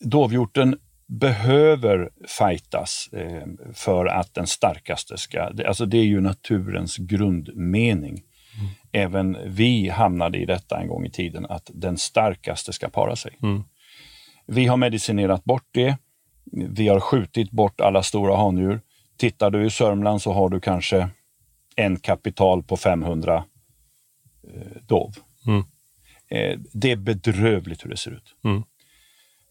Dovhjorten 0.00 0.78
behöver 1.08 2.10
fightas 2.38 3.08
eh, 3.12 3.42
för 3.74 4.06
att 4.06 4.34
den 4.34 4.46
starkaste 4.46 5.16
ska... 5.18 5.50
det- 5.50 5.66
Alltså 5.68 5.86
det 5.86 5.98
är 5.98 6.04
ju 6.04 6.20
naturens 6.20 6.96
grundmening. 6.96 8.22
Även 8.92 9.36
vi 9.46 9.88
hamnade 9.88 10.38
i 10.38 10.44
detta 10.46 10.80
en 10.80 10.88
gång 10.88 11.06
i 11.06 11.10
tiden, 11.10 11.46
att 11.46 11.70
den 11.74 11.98
starkaste 11.98 12.72
ska 12.72 12.88
para 12.88 13.16
sig. 13.16 13.36
Mm. 13.42 13.62
Vi 14.46 14.66
har 14.66 14.76
medicinerat 14.76 15.44
bort 15.44 15.66
det. 15.70 15.96
Vi 16.52 16.88
har 16.88 17.00
skjutit 17.00 17.50
bort 17.50 17.80
alla 17.80 18.02
stora 18.02 18.36
handjur. 18.36 18.80
Tittar 19.16 19.50
du 19.50 19.66
i 19.66 19.70
Sörmland 19.70 20.22
så 20.22 20.32
har 20.32 20.48
du 20.48 20.60
kanske 20.60 21.08
en 21.76 21.96
kapital 21.96 22.62
på 22.62 22.76
500 22.76 23.44
eh, 24.54 24.82
dov. 24.86 25.14
Mm. 25.46 25.62
Eh, 26.30 26.58
det 26.72 26.90
är 26.92 26.96
bedrövligt 26.96 27.84
hur 27.84 27.90
det 27.90 27.96
ser 27.96 28.10
ut. 28.10 28.34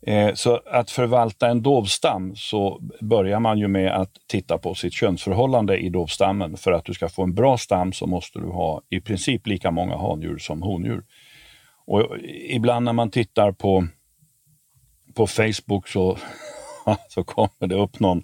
Eh, 0.02 0.34
så 0.34 0.62
att 0.66 0.92
förvalta 0.92 1.48
en 1.48 1.62
dovstam 1.62 2.36
så 2.36 2.82
börjar 3.02 3.40
man 3.40 3.60
ju 3.60 3.68
med 3.68 3.92
att 3.96 4.12
titta 4.28 4.58
på 4.58 4.76
sitt 4.76 4.94
könsförhållande 4.94 5.78
i 5.78 5.90
dovstammen. 5.90 6.58
För 6.58 6.72
att 6.72 6.86
du 6.86 6.94
ska 6.94 7.10
få 7.10 7.24
en 7.24 7.34
bra 7.34 7.58
stam 7.58 7.94
så 7.94 8.08
måste 8.08 8.40
du 8.40 8.46
ha 8.48 8.82
i 8.90 9.02
princip 9.02 9.48
lika 9.48 9.72
många 9.72 9.98
handjur 9.98 10.38
som 10.38 10.62
hondjur. 10.62 11.04
Och 11.86 12.18
ibland 12.50 12.86
när 12.86 12.94
man 12.94 13.12
tittar 13.12 13.52
på, 13.52 13.88
på 15.16 15.28
Facebook 15.28 15.88
så, 15.88 16.18
så 17.10 17.24
kommer 17.24 17.68
det 17.68 17.76
upp 17.76 18.00
någon 18.00 18.24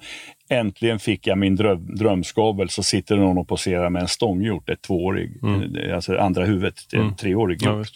Äntligen 0.50 1.00
fick 1.00 1.28
jag 1.28 1.38
min 1.38 1.56
dröm, 1.56 1.96
drömskavel, 1.96 2.70
så 2.70 2.84
sitter 2.84 3.16
någon 3.18 3.38
och 3.38 3.48
poserar 3.48 3.90
med 3.90 4.02
en 4.02 4.08
stångjort, 4.08 4.70
ett 4.70 4.82
tvåårig, 4.82 5.44
Mm. 5.44 5.94
alltså 5.96 6.18
andra 6.18 6.46
huvudet, 6.46 6.94
Mm. 6.94 7.16
treårig 7.16 7.58
Ja, 7.62 7.70
hjort. 7.72 7.82
visst. 7.86 7.96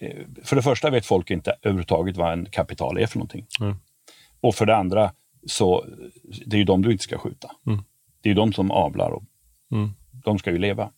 Eh, 0.00 0.16
För 0.42 0.56
det 0.56 0.62
första 0.62 0.90
vet 0.90 1.06
folk 1.06 1.30
inte 1.30 1.54
överhuvudtaget 1.62 2.16
vad 2.16 2.32
en 2.32 2.46
kapital 2.46 2.98
är 2.98 3.06
för 3.06 3.18
någonting. 3.18 3.46
Mm. 3.60 3.76
Och 4.40 4.54
för 4.54 4.66
det 4.66 4.76
andra, 4.76 5.12
så 5.46 5.84
det 6.46 6.56
är 6.56 6.58
ju 6.58 6.64
de 6.64 6.82
du 6.82 6.92
inte 6.92 7.04
ska 7.04 7.18
skjuta. 7.18 7.50
Mm. 7.66 7.78
Det 8.22 8.28
är 8.28 8.30
ju 8.30 8.34
de 8.34 8.52
som 8.52 8.70
avlar 8.70 9.10
och 9.10 9.22
Mm. 9.72 9.90
de 10.24 10.38
ska 10.38 10.50
ju 10.50 10.58
leva. 10.58 10.90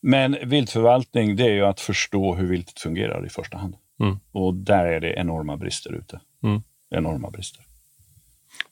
Men 0.00 0.36
viltförvaltning, 0.44 1.36
det 1.36 1.42
är 1.44 1.52
ju 1.52 1.64
att 1.64 1.80
förstå 1.80 2.34
hur 2.34 2.46
viltet 2.46 2.80
fungerar 2.80 3.26
i 3.26 3.28
första 3.28 3.58
hand. 3.58 3.76
Mm. 4.00 4.18
Och 4.32 4.54
där 4.54 4.84
är 4.84 5.00
det 5.00 5.12
enorma 5.14 5.56
brister 5.56 5.92
ute. 5.94 6.20
Mm. 6.42 6.62
Enorma 6.90 7.30
brister. 7.30 7.64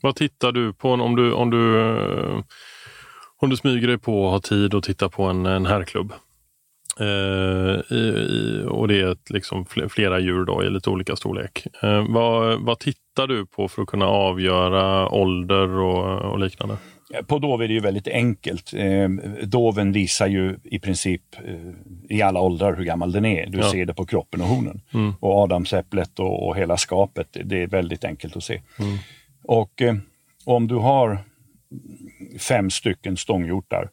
Vad 0.01 0.17
tittar 0.17 0.53
du 0.53 0.73
på 0.73 0.91
om 0.93 1.17
du, 1.17 1.33
om 1.33 1.51
du, 1.51 1.81
eh, 1.81 2.45
om 3.37 3.51
du 3.51 3.57
smyger 3.57 3.89
dig 3.89 3.99
på 3.99 4.25
och 4.25 4.31
har 4.31 4.41
tid 4.41 4.75
att 4.75 4.85
titta 4.85 5.09
på 5.09 5.23
en, 5.25 5.47
en 5.47 5.67
herrklubb? 5.67 6.13
Eh, 7.01 7.97
i, 7.97 8.01
i, 8.31 8.65
och 8.69 8.89
det 8.89 9.01
är 9.01 9.17
liksom 9.31 9.65
fl- 9.65 9.89
flera 9.89 10.21
djur 10.21 10.45
då, 10.45 10.65
i 10.65 10.71
lite 10.71 10.91
olika 10.91 11.17
storlek. 11.17 11.67
Eh, 11.83 12.07
vad, 12.09 12.61
vad 12.65 12.79
tittar 12.79 13.27
du 13.27 13.47
på 13.47 13.69
för 13.69 13.83
att 13.83 13.89
kunna 13.89 14.07
avgöra 14.07 15.09
ålder 15.09 15.69
och, 15.69 16.33
och 16.33 16.39
liknande? 16.39 16.77
På 17.27 17.39
dov 17.39 17.63
är 17.63 17.69
det 17.69 17.75
ju 17.75 17.81
väldigt 17.81 18.09
enkelt. 18.09 18.73
Eh, 18.75 19.09
doven 19.43 19.93
visar 19.93 20.27
ju 20.27 20.57
i 20.65 20.79
princip 20.79 21.23
eh, 21.45 22.17
i 22.17 22.23
alla 22.23 22.41
åldrar 22.41 22.77
hur 22.77 22.85
gammal 22.85 23.13
den 23.13 23.25
är. 23.25 23.47
Du 23.47 23.59
Ja. 23.59 23.71
ser 23.71 23.85
det 23.87 23.95
på 23.95 24.07
kroppen 24.07 24.41
och 24.41 24.47
hornen. 24.47 24.81
Mm. 24.95 25.13
Och 25.21 25.39
adamsäpplet 25.39 26.19
och, 26.19 26.47
och 26.49 26.57
hela 26.57 26.77
skapet, 26.77 27.37
det 27.45 27.63
är 27.63 27.67
väldigt 27.67 28.05
enkelt 28.05 28.37
att 28.37 28.45
se. 28.45 28.61
Mm. 28.79 28.97
Och 29.45 29.83
eh, 29.83 29.95
om 30.45 30.69
du 30.69 30.75
har 30.75 31.19
fem 32.41 32.71
stycken 32.71 33.17
stånghjortar 33.17 33.89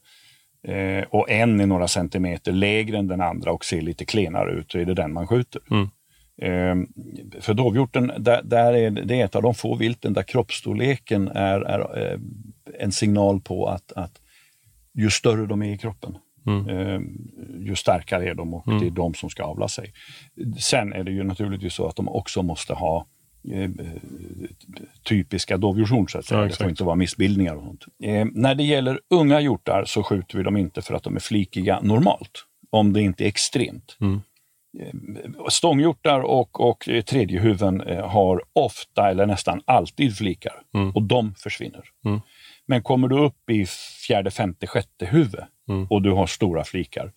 eh, 0.68 1.04
och 1.10 1.30
en 1.30 1.60
är 1.60 1.66
några 1.66 1.88
centimeter 1.88 2.52
lägre 2.52 2.98
än 2.98 3.08
den 3.08 3.22
andra 3.22 3.52
och 3.52 3.66
ser 3.66 3.82
lite 3.82 4.06
klenare 4.06 4.52
ut, 4.52 4.72
så 4.72 4.80
är 4.80 4.86
det 4.86 4.94
den 4.94 5.14
man 5.14 5.28
skjuter. 5.28 5.62
Mm. 5.72 5.90
Eh, 6.42 6.88
för 7.42 7.54
dovhjorten, 7.54 8.12
där, 8.18 8.42
där 8.44 8.74
är, 8.74 8.92
det 8.92 9.22
är 9.22 9.26
ett 9.26 9.36
av 9.36 9.42
de 9.42 9.54
få 9.54 9.76
vilten 9.76 10.14
där 10.14 10.24
kroppsstorleken 10.24 11.28
är, 11.28 11.62
är 11.62 12.12
eh, 12.12 12.20
en 12.80 12.92
signal 12.92 13.42
på 13.42 13.68
att, 13.68 13.92
att 13.92 14.22
ju 14.94 15.10
större 15.10 15.46
de 15.46 15.62
är 15.62 15.74
i 15.74 15.78
kroppen, 15.78 16.18
Mm. 16.48 16.70
eh, 16.70 17.00
ju 17.68 17.76
starkare 17.76 18.30
är 18.30 18.34
de 18.34 18.54
och 18.54 18.68
Mm. 18.68 18.80
det 18.80 18.88
är 18.88 18.92
de 18.92 19.14
som 19.14 19.30
ska 19.30 19.44
avla 19.44 19.68
sig. 19.68 19.94
Sen 20.60 20.94
är 20.94 21.04
det 21.04 21.12
ju 21.12 21.24
naturligtvis 21.24 21.74
så 21.74 21.88
att 21.88 21.96
de 21.96 22.10
också 22.10 22.44
måste 22.44 22.74
ha 22.74 23.08
typiska 25.04 25.58
dovhjortshorn 25.58 26.08
så 26.08 26.18
att 26.20 26.26
säga. 26.26 26.42
Ja, 26.42 26.48
det 26.48 26.56
får 26.56 26.70
inte 26.70 26.84
vara 26.84 26.96
missbildningar 26.96 27.56
och 27.56 27.64
sånt. 27.64 27.86
Eh, 28.04 28.28
när 28.34 28.56
det 28.56 28.64
gäller 28.64 29.00
unga 29.10 29.42
hjortar 29.42 29.86
så 29.86 30.04
skjuter 30.04 30.38
vi 30.38 30.44
dem 30.44 30.58
inte 30.58 30.82
för 30.82 30.94
att 30.94 31.04
de 31.04 31.16
är 31.16 31.20
flikiga 31.20 31.80
normalt, 31.82 32.46
om 32.70 32.94
det 32.94 33.02
inte 33.02 33.24
är 33.24 33.28
extremt. 33.28 33.98
Mm. 34.02 34.22
Stånghjortar 35.50 36.20
och, 36.20 36.70
och 36.70 36.90
eh, 36.90 37.02
tredjehuven 37.02 37.82
eh, 37.82 38.08
har 38.10 38.42
ofta 38.54 39.10
eller 39.10 39.26
nästan 39.26 39.62
alltid 39.66 40.18
flikar 40.18 40.54
Mm. 40.74 40.92
och 40.92 41.04
de 41.04 41.36
försvinner. 41.36 41.84
Mm. 42.06 42.22
Men 42.66 42.84
kommer 42.84 43.08
du 43.08 43.20
upp 43.20 43.50
i 43.50 43.66
fjärde, 44.08 44.32
femte, 44.32 44.68
sjätte 44.68 45.06
huvud 45.06 45.42
Mm. 45.70 45.88
och 45.90 46.02
du 46.02 46.12
har 46.12 46.28
stora 46.28 46.64
flikar, 46.64 47.12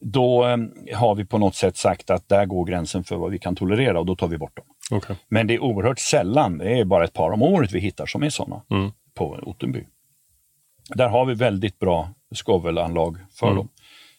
då 0.00 0.46
eh, 0.46 0.56
har 0.96 1.14
vi 1.14 1.24
på 1.24 1.38
något 1.38 1.54
sätt 1.54 1.76
sagt 1.76 2.10
att 2.10 2.28
där 2.28 2.46
går 2.46 2.64
gränsen 2.64 3.04
för 3.04 3.16
vad 3.16 3.30
vi 3.30 3.38
kan 3.38 3.56
tolerera 3.56 4.00
och 4.00 4.06
då 4.06 4.16
tar 4.16 4.28
vi 4.28 4.38
bort 4.38 4.56
dem. 4.56 4.66
Okej. 4.90 5.16
Men 5.28 5.46
det 5.46 5.54
är 5.54 5.58
oerhört 5.62 5.98
sällan, 5.98 6.58
det 6.58 6.78
är 6.78 6.84
bara 6.84 7.04
ett 7.04 7.12
par 7.12 7.30
om 7.30 7.42
året 7.42 7.72
vi 7.72 7.80
hittar 7.80 8.06
som 8.06 8.22
är 8.22 8.30
sådana 8.30 8.62
Mm. 8.70 8.90
på 9.14 9.38
Ottenby. 9.42 9.86
Där 10.94 11.08
har 11.08 11.24
vi 11.24 11.34
väldigt 11.34 11.78
bra 11.78 12.08
skovelanlag 12.34 13.16
för 13.34 13.46
Mm. 13.46 13.56
dem. 13.56 13.68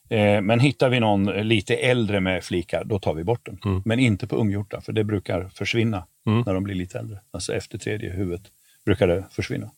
Eh, 0.10 0.41
men 0.41 0.60
hittar 0.60 0.89
vi 0.89 1.00
någon 1.00 1.26
lite 1.26 1.76
äldre 1.76 2.20
med 2.20 2.44
flikar, 2.44 2.84
då 2.86 3.00
tar 3.00 3.13
vi 3.13 3.24
bort 3.24 3.46
den. 3.46 3.60
Mm. 3.65 3.82
Men 3.86 4.00
inte 4.00 4.28
på 4.28 4.36
unghjortar, 4.36 4.82
för 4.82 4.94
det 4.94 5.04
brukar 5.04 5.50
försvinna 5.50 6.06
Mm. 6.28 6.44
när 6.46 6.54
de 6.54 6.63
blir 6.63 6.76
lite 6.76 7.00
äldre. 7.00 7.20
Alltså 7.32 7.54
efter 7.54 7.78
tredje 7.78 8.10
huvudet 8.12 8.41
brukar 8.86 9.08
det 9.08 9.26
försvinna. 9.32 9.72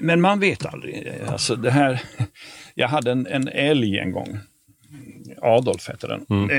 Men 0.00 0.20
man 0.20 0.40
vet 0.40 0.66
aldrig. 0.66 1.08
Alltså 1.28 1.56
det 1.56 1.70
här, 1.70 2.02
jag 2.74 2.88
hade 2.88 3.12
en, 3.12 3.26
en 3.26 3.48
älg 3.48 3.98
en 3.98 4.12
gång. 4.12 4.38
Adolf 5.42 5.88
hette 5.88 6.06
den. 6.06 6.26
Mm. 6.30 6.50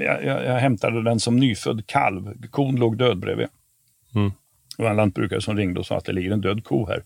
Eh, 0.00 0.06
jag, 0.06 0.24
jag, 0.24 0.54
hämtade 0.58 1.02
den 1.02 1.20
som 1.20 1.36
nyfödd 1.36 1.86
kalv. 1.86 2.48
Kon 2.50 2.76
låg 2.76 2.98
död 2.98 3.18
bredvid. 3.18 3.46
Mm. 4.14 4.32
Det 4.76 4.82
var 4.82 4.90
en 4.90 4.96
lantbrukare 4.96 5.40
som 5.40 5.56
ringde 5.56 5.80
och 5.80 5.86
sa 5.86 5.96
att 5.96 6.04
det 6.04 6.12
ligger 6.12 6.30
en 6.30 6.40
död 6.40 6.64
ko 6.64 6.86
här. 6.86 7.04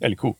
Älgko. 0.00 0.34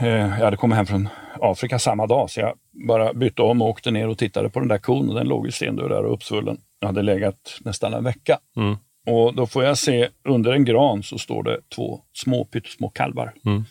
Eh, 0.00 0.08
Jag 0.08 0.44
hade 0.44 0.56
kommit 0.56 0.76
hem 0.76 0.86
från 0.86 1.08
Afrika 1.40 1.78
samma 1.78 2.06
dag 2.06 2.30
så 2.30 2.40
jag 2.40 2.54
bara 2.88 3.14
bytte 3.14 3.42
om 3.42 3.62
och 3.62 3.68
åkte 3.68 3.90
ner 3.90 4.08
och 4.08 4.18
tittade 4.18 4.50
på 4.50 4.60
den 4.60 4.68
där 4.68 4.78
kon 4.78 5.08
och 5.08 5.14
den 5.14 5.28
låg 5.28 5.46
ju 5.46 5.52
stendöd 5.52 5.90
där 5.90 6.04
och 6.04 6.14
uppsvullen. 6.14 6.56
Jag 6.80 6.86
hade 6.86 7.02
legat 7.02 7.58
nästan 7.60 7.94
en 7.94 8.04
vecka. 8.04 8.38
Mm. 8.56 8.76
Och 9.06 9.34
då 9.34 9.46
får 9.46 9.64
jag 9.64 9.78
se 9.78 10.08
under 10.28 10.52
en 10.52 10.64
gran 10.64 11.02
så 11.02 11.18
står 11.18 11.42
det 11.42 11.60
två 11.74 12.00
små 12.12 12.44
pyttesmå 12.44 12.88
kalvar. 12.88 13.32
Mm. 13.46 13.64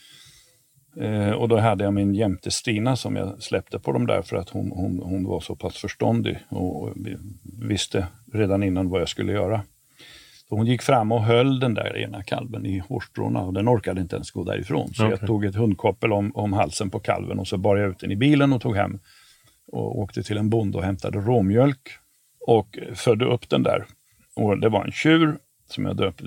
Eh, 1.02 1.32
och 1.32 1.48
då 1.50 1.58
hade 1.58 1.84
jag 1.84 1.94
min 1.94 2.16
jämte 2.16 2.52
Stina 2.52 2.96
som 2.96 3.16
jag 3.16 3.44
släppte 3.44 3.80
på 3.80 3.92
dem 3.92 4.08
där 4.08 4.22
för 4.22 4.36
att 4.36 4.50
hon, 4.50 4.72
hon, 4.72 5.00
hon 5.04 5.24
var 5.26 5.40
så 5.40 5.56
pass 5.56 5.78
förståndig 5.78 6.38
och 6.50 6.94
vi- 6.96 7.18
visste 7.68 8.08
redan 8.34 8.64
innan 8.64 8.90
vad 8.90 9.02
jag 9.02 9.10
skulle 9.10 9.32
göra. 9.34 9.62
Så 10.50 10.56
hon 10.56 10.66
gick 10.66 10.82
fram 10.82 11.12
och 11.12 11.24
höll 11.24 11.60
den 11.60 11.74
där 11.74 11.98
ena 11.98 12.24
kalven 12.24 12.66
i 12.66 12.80
hårstråna 12.80 13.42
och 13.42 13.54
den 13.54 13.70
orkade 13.70 14.02
inte 14.02 14.16
ens 14.16 14.32
gå 14.32 14.44
därifrån. 14.44 14.94
Så 14.94 15.04
Okej. 15.06 15.18
jag 15.20 15.28
tog 15.28 15.46
ett 15.46 15.56
hundkoppel 15.56 16.14
om, 16.14 16.32
om 16.36 16.54
halsen 16.54 16.90
på 16.90 17.00
kalven 17.00 17.40
och 17.40 17.48
så 17.48 17.58
bar 17.58 17.78
jag 17.78 17.90
ut 17.90 18.00
den 18.00 18.12
i 18.12 18.16
bilen 18.16 18.54
och 18.54 18.62
tog 18.62 18.76
hem 18.76 19.00
och 19.72 20.00
åkte 20.00 20.24
till 20.24 20.38
en 20.38 20.50
bonde 20.50 20.78
och 20.78 20.84
hämtade 20.84 21.20
råmjölk 21.20 21.90
och 22.48 22.80
födde 22.94 23.26
upp 23.26 23.50
den 23.50 23.64
där. 23.64 23.86
Och 24.36 24.60
det 24.60 24.70
var 24.70 24.86
en 24.86 24.92
tjur 24.92 25.38
som 25.70 25.86
jag 25.86 25.98
döpte 25.98 26.24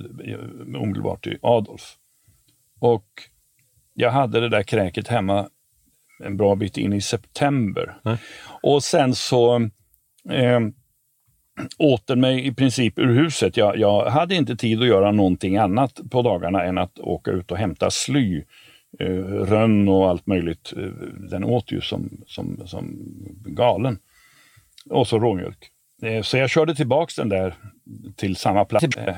omedelbart 0.79 1.25
till 1.25 1.39
Adolf. 1.43 1.97
Och 2.79 3.07
jag 3.97 4.11
hade 4.11 4.41
det 4.41 4.49
där 4.49 4.63
kräket 4.63 5.09
hemma 5.09 5.49
en 6.25 6.37
bra 6.37 6.55
bit 6.55 6.77
in 6.77 6.93
i 6.93 7.01
september. 7.01 7.99
Nej. 8.03 8.17
Och 8.63 8.83
sen 8.83 9.15
så 9.15 9.57
eh, 10.31 10.61
åt 11.79 12.07
den 12.07 12.21
mig 12.21 12.47
i 12.47 12.55
princip 12.55 12.99
ur 12.99 13.15
huset. 13.15 13.57
Jag, 13.57 13.79
jag 13.79 14.11
hade 14.11 14.35
inte 14.35 14.57
tid 14.57 14.81
att 14.81 14.89
göra 14.89 15.13
någonting 15.13 15.57
annat 15.57 16.01
på 16.11 16.23
dagarna 16.23 16.65
än 16.65 16.79
att 16.79 16.99
åka 16.99 17.31
ut 17.31 17.51
och 17.51 17.59
hämta 17.59 17.91
sly, 17.91 18.45
eh, 18.99 19.25
rönn 19.25 19.89
och 19.89 20.09
allt 20.09 20.27
möjligt. 20.27 20.73
Eh, 20.77 20.83
Den 21.31 21.45
åt 21.45 21.73
ju 21.73 21.81
som, 21.81 22.11
som, 22.27 22.63
som 22.67 22.99
galen. 23.45 23.99
Och 24.91 25.07
så 25.07 25.19
råmjölk. 25.19 25.71
Eh, 26.03 26.23
så 26.23 26.37
jag 26.37 26.51
körde 26.51 26.75
tillbaks 26.75 27.17
den 27.17 27.29
där 27.29 27.55
till 28.17 28.37
samma 28.37 28.65
plats, 28.65 28.97
eh, 28.97 29.17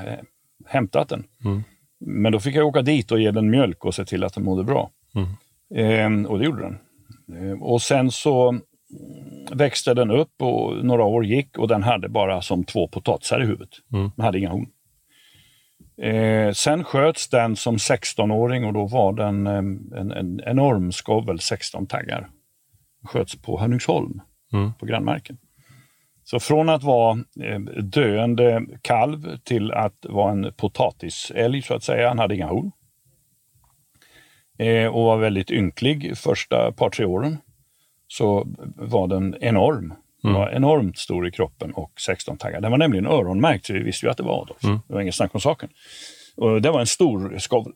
hämtat 0.65 1.09
den. 1.09 1.23
Mm. 1.45 1.63
Men 1.99 2.31
då 2.31 2.39
fick 2.39 2.55
jag 2.55 2.67
åka 2.67 2.81
dit 2.81 3.11
och 3.11 3.19
ge 3.19 3.31
den 3.31 3.49
mjölk 3.49 3.85
och 3.85 3.95
se 3.95 4.05
till 4.05 4.23
att 4.23 4.33
den 4.33 4.43
mådde 4.43 4.63
bra. 4.63 4.89
Mm. 5.15 6.23
Eh, 6.23 6.29
och 6.31 6.39
det 6.39 6.45
gjorde 6.45 6.61
den. 6.61 6.77
Eh, 7.37 7.61
och 7.61 7.81
sen 7.81 8.11
så 8.11 8.59
växte 9.51 9.93
den 9.93 10.11
upp 10.11 10.41
och 10.41 10.85
några 10.85 11.03
år 11.03 11.25
gick 11.25 11.57
och 11.57 11.67
den 11.67 11.83
hade 11.83 12.09
bara 12.09 12.41
som 12.41 12.63
två 12.63 12.87
potatisar 12.87 13.41
i 13.41 13.45
huvudet. 13.45 13.69
Mm. 13.93 14.11
Den 14.15 14.25
hade 14.25 14.39
inga 14.39 14.49
horn. 14.49 14.67
Eh, 16.01 16.51
sen 16.51 16.83
sköts 16.83 17.29
den 17.29 17.55
som 17.55 17.77
16-åring 17.77 18.65
och 18.65 18.73
då 18.73 18.85
var 18.85 19.13
den 19.13 19.47
eh, 19.47 19.57
en, 19.99 20.11
en 20.11 20.41
enorm 20.45 20.91
skovel, 20.91 21.39
16 21.39 21.87
taggar. 21.87 22.29
Sköts 23.05 23.35
på 23.41 23.59
Hörningsholm 23.59 24.21
Mm. 24.53 24.73
på 24.73 24.85
grannmarken. 24.85 25.37
Så 26.29 26.39
från 26.39 26.69
att 26.69 26.83
vara 26.83 27.23
eh, 27.43 27.59
döende 27.83 28.65
kalv 28.81 29.37
till 29.37 29.71
att 29.71 30.05
vara 30.09 30.31
en 30.31 30.53
potatisälg 30.57 31.61
så 31.61 31.73
att 31.73 31.83
säga. 31.83 32.07
Han 32.07 32.19
hade 32.19 32.35
inga 32.35 32.47
horn. 32.47 32.71
Eh, 34.57 34.87
och 34.87 35.03
var 35.03 35.17
väldigt 35.17 35.51
ynklig 35.51 36.17
första 36.17 36.71
par 36.71 36.89
tre 36.89 37.05
åren. 37.05 37.37
Så 38.07 38.47
var 38.75 39.07
den 39.07 39.35
enorm. 39.41 39.93
Den 40.23 40.33
var 40.33 40.49
enormt 40.49 40.97
stor 40.97 41.27
i 41.27 41.31
kroppen 41.31 41.73
och 41.73 41.91
16 41.99 42.37
taggar. 42.37 42.61
Den 42.61 42.71
var 42.71 42.77
nämligen 42.77 43.05
öronmärkt 43.05 43.65
så 43.65 43.73
vi 43.73 43.79
visste 43.79 44.05
ju 44.05 44.09
att 44.09 44.17
det 44.17 44.23
var 44.23 44.41
Adolf. 44.41 44.61
Det 44.87 44.93
var 44.93 45.01
ingen 45.01 45.13
snack 45.13 45.35
om 45.35 45.41
saken. 45.41 45.69
Och 46.35 46.61
det 46.61 46.71
var 46.71 46.79
en 46.79 46.87
stor 46.87 47.37
skovel. 47.37 47.73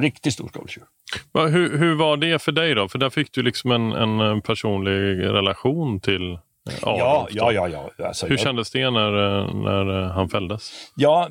Riktigt 0.00 0.32
stor 0.32 0.48
skoveltjur. 0.48 0.84
Va, 1.32 1.46
hur, 1.46 1.78
hur 1.78 1.94
var 1.94 2.16
det 2.16 2.42
för 2.42 2.52
dig 2.52 2.74
då? 2.74 2.88
För 2.88 2.98
där 2.98 3.10
fick 3.10 3.32
du 3.32 3.42
liksom 3.42 3.70
en, 3.70 3.92
en 4.20 4.40
personlig 4.42 5.24
relation 5.24 6.00
till 6.00 6.38
Ja, 6.82 7.28
ja, 7.30 7.52
ja. 7.52 7.68
ja. 7.68 8.06
Alltså, 8.06 8.26
Hur 8.26 8.32
jag, 8.32 8.40
kändes 8.40 8.70
det 8.70 8.90
när, 8.90 9.38
eh, 9.38 9.54
när 9.54 10.02
eh, 10.02 10.10
han 10.10 10.28
fälldes? 10.28 10.72
ja, 10.96 11.28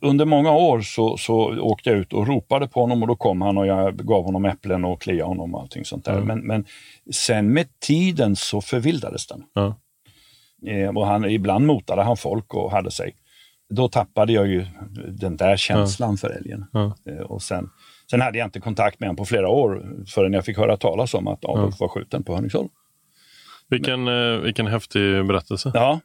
under 0.00 0.24
många 0.24 0.52
år 0.52 0.80
så, 0.80 1.16
så 1.16 1.60
åkte 1.60 1.90
jag 1.90 1.98
ut 1.98 2.12
och 2.12 2.26
ropade 2.26 2.68
på 2.68 2.80
honom 2.80 3.02
och 3.02 3.08
då 3.08 3.16
kom 3.16 3.42
han 3.42 3.58
och 3.58 3.66
jag 3.66 3.96
gav 3.96 4.24
honom 4.24 4.44
äpplen 4.44 4.84
och 4.84 5.02
kliade 5.02 5.28
honom 5.28 5.54
och 5.54 5.60
allting 5.60 5.84
sånt 5.84 6.04
där. 6.04 6.12
Mm. 6.12 6.26
Men, 6.26 6.40
men 6.46 6.64
sen 7.12 7.52
med 7.52 7.66
tiden 7.80 8.36
så 8.36 8.60
förvildades 8.60 9.26
den. 9.26 9.44
Eh, 10.66 10.96
och 10.96 11.06
han, 11.06 11.24
ibland 11.24 11.66
motade 11.66 12.02
han 12.02 12.16
folk 12.16 12.54
och 12.54 12.70
hade 12.70 12.90
sig. 12.90 13.14
Då 13.74 13.88
tappade 13.88 14.32
jag 14.32 14.46
ju 14.46 14.66
den 15.08 15.36
där 15.36 15.56
känslan 15.56 16.16
för 16.16 16.30
älgen. 16.30 16.64
Eh, 17.08 17.26
och 17.26 17.42
sen, 17.42 17.70
sen 18.10 18.20
hade 18.20 18.38
jag 18.38 18.46
inte 18.46 18.60
kontakt 18.60 19.00
med 19.00 19.08
honom 19.08 19.16
på 19.16 19.24
flera 19.24 19.48
år 19.48 19.82
förrän 20.06 20.32
jag 20.32 20.44
fick 20.44 20.56
höra 20.56 20.76
talas 20.76 21.14
om 21.14 21.28
att 21.28 21.44
Adolf 21.44 21.80
var 21.80 21.88
skjuten 21.88 22.22
på 22.22 22.32
Hörningsholm. 22.34 22.68
Vilken, 23.72 24.08
eh, 24.08 24.38
vilken 24.40 24.66
häftig 24.66 25.26
berättelse. 25.26 25.70
Ja, 25.74 26.00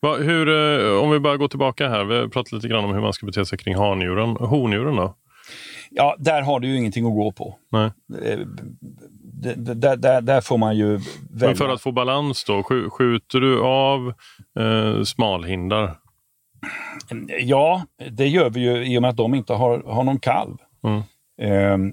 Va, 0.00 0.16
hur, 0.16 0.48
eh, 0.48 1.02
om 1.02 1.10
vi 1.10 1.18
bara 1.20 1.36
går 1.36 1.48
tillbaka 1.48 1.88
här. 1.88 2.04
Vi 2.04 2.16
har 2.18 2.28
pratat 2.28 2.52
lite 2.52 2.68
grann 2.68 2.84
om 2.84 2.94
hur 2.94 3.00
man 3.00 3.12
ska 3.12 3.26
bete 3.26 3.46
sig 3.46 3.58
kring 3.58 3.74
handjuren. 3.74 4.36
Hondjuren 4.36 4.96
då? 4.96 5.14
ja, 5.90 6.16
där 6.18 6.42
har 6.42 6.60
du 6.60 6.68
ju 6.68 6.76
ingenting 6.76 7.06
att 7.06 7.12
gå 7.14 7.32
på. 7.32 7.58
Nej. 7.72 7.90
Eh, 8.22 8.38
det- 9.42 9.54
det- 9.54 9.74
Där, 9.74 9.96
där, 9.96 10.20
där 10.20 10.40
får 10.40 10.58
man 10.58 10.76
ju 10.76 10.86
välja. 10.86 11.48
Men 11.48 11.56
för 11.56 11.68
att 11.68 11.80
få 11.82 11.92
balans 11.92 12.44
då, 12.44 12.52
skj- 12.62 12.90
skjuter 12.90 13.40
du 13.40 13.60
av 13.60 14.14
eh, 14.58 15.02
smalhindar? 15.02 15.94
Ja, 17.40 17.82
det 18.10 18.26
gör 18.26 18.50
vi 18.50 18.60
ju 18.60 18.84
i 18.94 18.98
och 18.98 19.02
med 19.02 19.08
att 19.10 19.16
de 19.16 19.34
inte 19.34 19.52
har, 19.52 19.82
har 19.86 20.04
någon 20.04 20.18
kalv. 20.18 20.56
Mm. 20.84 21.02
Ehm, 21.42 21.92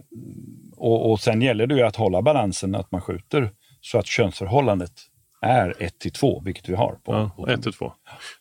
och, 0.78 1.12
och 1.12 1.20
sen 1.20 1.42
gäller 1.42 1.68
det 1.68 1.76
ju 1.76 1.82
att 1.82 1.96
hålla 1.96 2.22
balansen, 2.22 2.76
att 2.76 2.92
man 2.92 3.02
skjuter 3.02 3.52
så 3.82 3.98
att 3.98 4.06
könsförhållandet 4.08 4.92
är 5.42 5.76
1 5.80 6.00
till 6.00 6.12
2, 6.12 6.42
vilket 6.46 6.70
vi 6.70 6.76
har. 6.76 6.92
På, 7.04 7.32
Ja, 7.38 7.50
ett 7.50 7.64
till 7.64 7.74
två. 7.74 7.94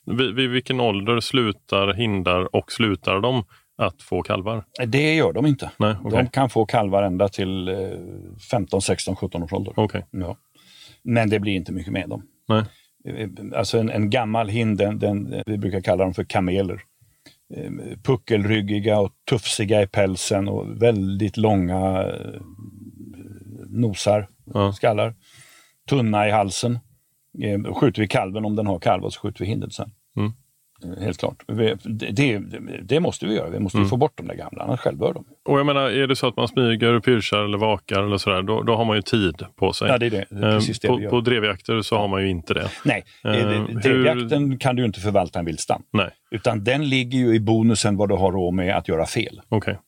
Vid, 0.06 0.34
vid 0.34 0.50
vilken 0.50 0.80
ålder 0.80 1.20
slutar 1.20 1.94
hindar 1.94 2.56
och 2.56 2.72
slutar 2.72 3.20
de 3.20 3.44
att 3.78 4.02
få 4.02 4.22
kalvar? 4.22 4.64
Det 4.86 5.14
gör 5.14 5.32
de 5.32 5.46
inte. 5.46 5.70
Nej, 5.78 5.94
okej. 6.04 6.18
De 6.22 6.28
kan 6.30 6.50
få 6.50 6.66
kalvar 6.66 7.02
ända 7.02 7.28
till 7.28 7.68
eh, 7.68 7.74
15, 8.50 8.82
16, 8.82 9.16
17 9.16 9.42
års 9.42 9.52
ålder. 9.52 9.72
Okej. 9.76 10.06
Ja. 10.10 10.36
Men 11.02 11.30
det 11.30 11.40
blir 11.40 11.52
inte 11.52 11.72
mycket 11.72 11.92
med 11.92 12.08
dem. 12.08 12.22
Nej. 12.48 12.64
Eh, 13.04 13.28
Alltså 13.56 13.78
en, 13.78 13.90
en 13.90 14.10
gammal 14.10 14.48
hind, 14.48 14.78
den, 14.78 14.98
den, 14.98 15.42
vi 15.46 15.58
brukar 15.58 15.80
kalla 15.80 16.04
dem 16.04 16.14
för 16.14 16.24
kameler. 16.24 16.82
Eh, 17.56 17.70
Puckelryggiga 18.02 18.98
och 19.00 19.12
tufsiga 19.30 19.82
i 19.82 19.86
pälsen 19.86 20.48
och 20.48 20.82
väldigt 20.82 21.36
långa 21.36 22.02
eh, 22.02 22.40
nosar, 23.68 24.28
Ja. 24.54 24.72
skallar. 24.72 25.14
Tunna 25.90 26.28
i 26.28 26.30
halsen. 26.30 26.78
Eh, 27.42 27.74
Skjuter 27.74 28.02
vi 28.02 28.08
kalven 28.08 28.44
om 28.44 28.56
den 28.56 28.66
har 28.66 28.78
kalvar 28.78 29.10
så 29.10 29.20
skjuter 29.20 29.40
vi 29.40 29.46
hinden 29.46 29.70
sen. 29.70 29.90
Mm. 30.16 30.32
Eh, 30.98 31.04
Helt 31.04 31.18
klart. 31.18 31.36
Vi- 31.48 31.74
Det, 32.12 32.38
det, 32.82 33.00
måste 33.00 33.26
vi 33.26 33.34
göra. 33.34 33.50
Vi 33.50 33.58
måste 33.58 33.78
Mm. 33.78 33.88
få 33.88 33.96
bort 33.96 34.12
de 34.16 34.26
där 34.26 34.34
gamla, 34.34 34.62
annars 34.64 34.80
självdör 34.80 35.12
de. 35.14 35.24
Och 35.48 35.58
jag 35.58 35.66
menar, 35.66 35.90
är 35.90 36.06
det 36.06 36.16
så 36.16 36.26
att 36.28 36.36
man 36.36 36.48
smyger, 36.48 37.00
pyrschar 37.00 37.44
eller 37.44 37.58
vakar 37.58 38.02
eller 38.02 38.16
sådär, 38.16 38.42
då, 38.42 38.62
då 38.62 38.76
har 38.76 38.84
man 38.84 38.96
ju 38.96 39.02
tid 39.02 39.34
på 39.56 39.72
sig. 39.72 39.88
Ja, 39.88 39.98
det 39.98 40.06
är 40.06 40.10
det. 40.10 40.24
Det 40.30 40.36
är 40.46 40.48
Eh, 40.48 40.54
precis 40.54 40.80
det 40.80 40.88
på, 40.88 41.08
på 41.10 41.20
drevjakter 41.20 41.82
så 41.82 41.96
har 41.96 42.08
man 42.08 42.22
ju 42.22 42.28
inte 42.30 42.54
det. 42.54 42.70
Nej, 42.84 43.04
Eh, 43.24 43.30
eh, 43.30 43.48
hur- 43.48 43.80
drevjakten 43.80 44.58
kan 44.58 44.76
du 44.76 44.84
inte 44.84 45.00
förvalta 45.00 45.38
en 45.38 45.44
vildstam. 45.44 45.82
Nej, 45.92 46.10
Utan 46.30 46.64
den 46.64 46.88
ligger 46.88 47.18
ju 47.18 47.34
i 47.34 47.40
bonusen 47.40 47.96
vad 47.96 48.08
du 48.08 48.14
har 48.14 48.32
råd 48.32 48.54
med 48.54 48.76
att 48.76 48.88
göra 48.88 49.06
fel. 49.06 49.40
okej. 49.48 49.78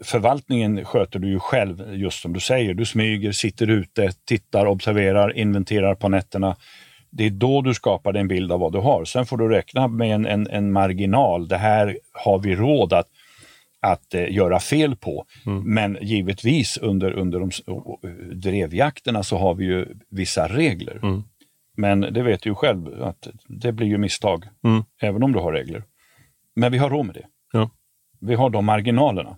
Förvaltningen 0.00 0.84
sköter 0.84 1.18
du 1.18 1.28
ju 1.28 1.38
själv, 1.38 1.94
just 1.94 2.20
som 2.22 2.32
du 2.32 2.40
säger. 2.40 2.74
Du 2.74 2.84
smyger, 2.84 3.32
sitter 3.32 3.70
ute, 3.70 4.12
tittar, 4.24 4.66
observerar, 4.66 5.36
inventerar 5.36 5.94
på 5.94 6.08
nätterna. 6.08 6.56
Det 7.10 7.24
är 7.26 7.30
då 7.30 7.62
du 7.62 7.74
skapar 7.74 8.14
en 8.14 8.28
bild 8.28 8.52
av 8.52 8.60
vad 8.60 8.72
du 8.72 8.78
har. 8.78 9.04
Sen 9.04 9.26
får 9.26 9.36
du 9.36 9.48
räkna 9.48 9.88
med 9.88 10.14
en, 10.14 10.26
en, 10.26 10.46
en 10.46 10.72
marginal. 10.72 11.48
Det 11.48 11.56
här 11.56 11.98
har 12.12 12.38
vi 12.38 12.56
råd 12.56 12.92
att, 12.92 13.06
att 13.80 14.14
eh, 14.14 14.32
göra 14.34 14.60
fel 14.60 14.96
på. 14.96 15.24
Men 15.64 15.98
givetvis 16.00 16.76
under, 16.76 17.12
under 17.12 17.40
de 17.40 17.50
drevjakterna 18.32 19.22
så 19.22 19.38
har 19.38 19.54
vi 19.54 19.64
ju 19.64 19.86
vissa 20.10 20.48
regler. 20.48 21.00
Mm. 21.02 21.22
Men 21.76 22.00
det 22.00 22.22
vet 22.22 22.42
du 22.42 22.50
ju 22.50 22.54
själv 22.54 23.02
att 23.02 23.28
det 23.48 23.72
blir 23.72 23.86
ju 23.86 23.98
misstag, 23.98 24.44
Mm. 24.64 24.84
även 25.00 25.22
om 25.22 25.32
du 25.32 25.38
har 25.38 25.52
regler. 25.52 25.82
Men 26.56 26.72
vi 26.72 26.78
har 26.78 26.90
råd 26.90 27.06
med 27.06 27.14
det. 27.14 27.26
Ja. 27.52 27.70
Vi 28.20 28.34
har 28.34 28.50
de 28.50 28.64
marginalerna. 28.64 29.36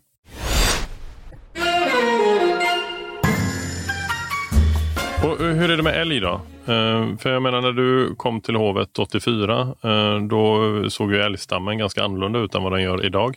Och 5.25 5.41
eh, 5.41 5.47
hur 5.55 5.71
är 5.71 5.77
det 5.77 5.83
med 5.83 6.01
älg 6.01 6.21
då? 6.21 6.33
Eh, 6.67 7.17
för 7.19 7.31
jag 7.31 7.43
menar 7.43 7.61
när 7.61 7.73
du 7.73 8.15
kom 8.15 8.41
till 8.41 8.55
hovet 8.57 8.99
84, 8.99 9.61
eh, 9.85 10.19
då 10.29 10.61
såg 10.91 11.13
ju 11.13 11.21
älgstammen 11.21 11.79
ganska 11.79 12.05
annorlunda 12.05 12.39
ut 12.39 12.55
än 12.55 12.63
vad 12.63 12.73
den 12.73 12.83
gör 12.83 13.07
idag. 13.07 13.37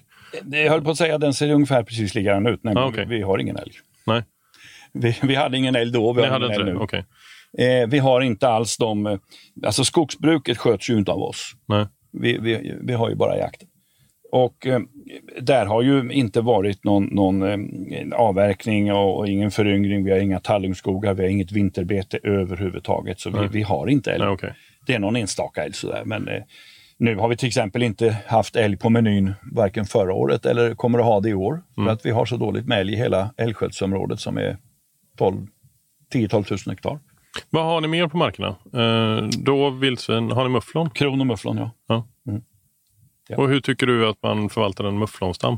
Jag 0.51 0.71
höll 0.71 0.81
på 0.81 0.91
att 0.91 0.97
säga 0.97 1.17
den 1.17 1.33
ser 1.33 1.51
ungefär 1.51 1.83
precis 1.83 2.15
likadan 2.15 2.47
ut. 2.47 2.59
Nej, 2.63 2.73
Ah, 2.77 2.85
okej. 2.87 3.05
vi, 3.09 3.15
vi 3.15 3.21
har 3.21 3.37
ingen 3.39 3.57
älg. 3.57 3.71
Nej, 4.05 4.23
Vi, 4.93 5.17
vi 5.21 5.35
hade 5.35 5.57
ingen 5.57 5.75
älg 5.75 5.91
då, 5.91 6.13
vi 6.13 6.21
ni 6.21 6.27
har 6.27 6.37
ingen 6.37 6.51
älg 6.51 6.63
nu. 6.63 6.75
Okej. 6.75 7.05
Eh, 7.57 7.87
vi 7.89 7.99
har 7.99 8.21
inte 8.21 8.47
alls 8.47 8.77
de... 8.77 9.19
Alltså 9.65 9.83
skogsbruket 9.83 10.57
sköts 10.57 10.89
ju 10.89 10.97
inte 10.97 11.11
av 11.11 11.21
oss. 11.21 11.51
Nej. 11.67 11.85
Vi, 12.13 12.37
vi, 12.37 12.75
vi 12.81 12.93
har 12.93 13.09
ju 13.09 13.15
bara 13.15 13.37
jakten. 13.37 13.67
Och 14.31 14.67
eh, 14.67 14.79
där 15.41 15.65
har 15.65 15.81
ju 15.81 16.09
inte 16.11 16.41
varit 16.41 16.83
någon, 16.83 17.03
någon 17.05 17.41
eh, 17.43 17.57
avverkning 18.19 18.93
och, 18.93 19.17
och 19.17 19.27
ingen 19.27 19.51
föryngring. 19.51 20.03
Vi 20.03 20.11
har 20.11 20.19
inga 20.19 20.39
tallungskogar, 20.39 21.13
vi 21.13 21.23
har 21.23 21.29
inget 21.29 21.51
vinterbete 21.51 22.19
överhuvudtaget. 22.23 23.19
Så 23.19 23.29
vi, 23.29 23.47
vi 23.51 23.61
har 23.61 23.87
inte 23.87 24.11
älg. 24.11 24.19
Nej, 24.19 24.29
okej. 24.33 24.53
Det 24.87 24.93
är 24.93 24.99
någon 24.99 25.15
enstaka 25.15 25.63
älg 25.63 25.73
sådär. 25.73 26.01
Men 26.05 26.27
eh, 26.27 26.43
nu 26.97 27.15
har 27.15 27.27
vi 27.27 27.37
till 27.37 27.47
exempel 27.47 27.83
inte 27.83 28.17
haft 28.27 28.55
älg 28.55 28.77
på 28.77 28.89
menyn 28.89 29.33
varken 29.51 29.85
förra 29.85 30.13
året 30.13 30.45
eller 30.45 30.75
kommer 30.75 30.99
att 30.99 31.05
ha 31.05 31.19
det 31.19 31.29
i 31.29 31.33
år. 31.33 31.61
För 31.75 31.81
Mm. 31.81 31.93
att 31.93 32.05
vi 32.05 32.09
har 32.11 32.25
så 32.25 32.37
dåligt 32.37 32.67
med 32.67 32.79
älg 32.79 32.93
i 32.93 32.95
hela 32.95 33.33
älgskötselområdet 33.37 34.19
som 34.19 34.37
är 34.37 34.57
12 35.17 35.47
10-12 36.13 36.51
000 36.67 36.75
hektar. 36.75 36.99
Vad 37.49 37.65
har 37.65 37.81
ni 37.81 37.87
mer 37.87 38.07
på 38.07 38.17
markerna? 38.17 38.47
Eh, 38.73 39.27
då 39.45 39.69
vildsvin, 39.69 40.31
har 40.31 40.43
ni 40.43 40.49
mufflon? 40.49 40.89
Kron 40.89 41.21
och 41.21 41.27
mufflon, 41.27 41.57
ja. 41.57 41.71
Ja. 41.87 42.07
Mm. 42.27 42.41
Ja. 43.29 43.37
Och 43.37 43.49
hur 43.49 43.59
tycker 43.59 43.87
du 43.87 44.07
att 44.09 44.17
man 44.23 44.49
förvaltar 44.49 44.83
en 44.83 44.99
mufflonstam? 44.99 45.57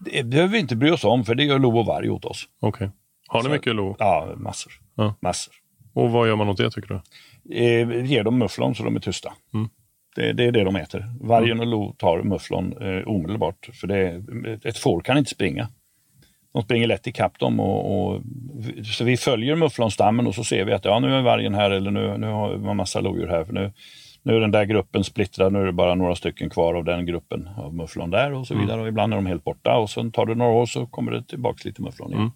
Det 0.00 0.22
behöver 0.22 0.52
vi 0.52 0.58
inte 0.58 0.76
bry 0.76 0.90
oss 0.90 1.04
om 1.04 1.24
för 1.24 1.34
det 1.34 1.44
gör 1.44 1.58
lo 1.58 1.78
och 1.78 1.86
varg 1.86 2.10
åt 2.10 2.24
oss. 2.24 2.44
Okej. 2.60 2.90
Har 3.28 3.38
ni 3.40 3.44
Så- 3.44 3.50
mycket 3.50 3.74
lo? 3.74 3.96
Ja, 3.98 4.32
massor. 4.36 4.72
Ja. 4.96 5.14
massor. 5.22 5.54
Och 5.94 6.10
vad 6.10 6.28
gör 6.28 6.36
man 6.36 6.48
åt 6.48 6.56
det 6.56 6.70
tycker 6.70 6.88
du? 6.88 7.00
Eh, 7.56 8.04
ger 8.04 8.24
dem 8.24 8.38
mufflon 8.38 8.74
så 8.74 8.84
de 8.84 8.96
är 8.96 9.00
tysta. 9.00 9.32
Mm. 9.54 9.68
Det, 10.16 10.32
det 10.32 10.44
är 10.44 10.52
det 10.52 10.64
de 10.64 10.76
äter. 10.76 11.04
Vargen 11.20 11.60
och 11.60 11.66
lo 11.66 11.94
tar 11.98 12.22
mufflon 12.22 12.72
eh, 12.82 13.08
omedelbart. 13.08 13.68
För 13.72 13.86
det, 13.86 14.22
ett 14.68 14.78
får 14.78 15.00
kan 15.00 15.18
inte 15.18 15.30
springa. 15.30 15.68
De 16.52 16.62
springer 16.62 16.86
lätt 16.86 17.06
ikapp 17.06 17.38
dem. 17.38 17.60
Och, 17.60 18.08
och, 18.14 18.20
så 18.84 19.04
vi 19.04 19.16
följer 19.16 19.56
mufflonstammen 19.56 20.26
och 20.26 20.34
så 20.34 20.44
ser 20.44 20.64
vi 20.64 20.72
att 20.72 20.84
ja, 20.84 20.98
nu 20.98 21.14
är 21.14 21.22
vargen 21.22 21.54
här 21.54 21.70
eller 21.70 21.90
nu, 21.90 22.18
nu 22.18 22.26
har 22.26 22.56
man 22.56 22.76
massa 22.76 23.00
lodjur 23.00 23.28
här. 23.28 23.44
För 23.44 23.52
nu, 23.52 23.72
nu 24.22 24.36
är 24.36 24.40
den 24.40 24.50
där 24.50 24.64
gruppen 24.64 25.04
splittrad, 25.04 25.52
nu 25.52 25.60
är 25.60 25.66
det 25.66 25.72
bara 25.72 25.94
några 25.94 26.14
stycken 26.14 26.50
kvar 26.50 26.74
av 26.74 26.84
den 26.84 27.06
gruppen 27.06 27.48
av 27.56 27.74
mufflon 27.74 28.10
där 28.10 28.32
och 28.32 28.46
så 28.46 28.58
vidare. 28.58 28.80
Och 28.80 28.88
ibland 28.88 29.12
är 29.12 29.16
de 29.16 29.26
helt 29.26 29.44
borta 29.44 29.76
och 29.76 29.90
sen 29.90 30.12
tar 30.12 30.26
det 30.26 30.34
några 30.34 30.52
år 30.52 30.66
så 30.66 30.86
kommer 30.86 31.12
det 31.12 31.22
tillbaka 31.22 31.60
lite 31.64 31.82
mufflon 31.82 32.08
igen. 32.08 32.20
Mm. 32.20 32.32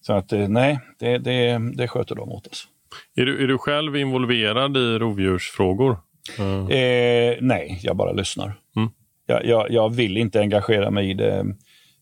Så 0.00 0.12
att 0.12 0.32
eh, 0.32 0.48
nej, 0.48 0.78
det, 0.98 1.18
det, 1.18 1.60
det 1.74 1.88
sköter 1.88 2.14
de 2.14 2.32
åt 2.32 2.46
oss. 2.46 2.68
Är 3.16 3.26
du, 3.26 3.44
är 3.44 3.48
du 3.48 3.58
själv 3.58 3.96
involverad 3.96 4.76
i 4.76 4.98
rovdjursfrågor? 4.98 5.98
Eh, 6.38 6.76
Eh, 6.76 7.36
nej, 7.40 7.80
jag 7.82 7.96
bara 7.96 8.12
lyssnar. 8.12 8.54
Mm. 8.76 8.90
Jag, 9.26 9.44
jag, 9.46 9.70
jag 9.70 9.94
vill 9.94 10.16
inte 10.16 10.40
engagera 10.40 10.90
mig 10.90 11.10
i 11.10 11.14
det. 11.14 11.44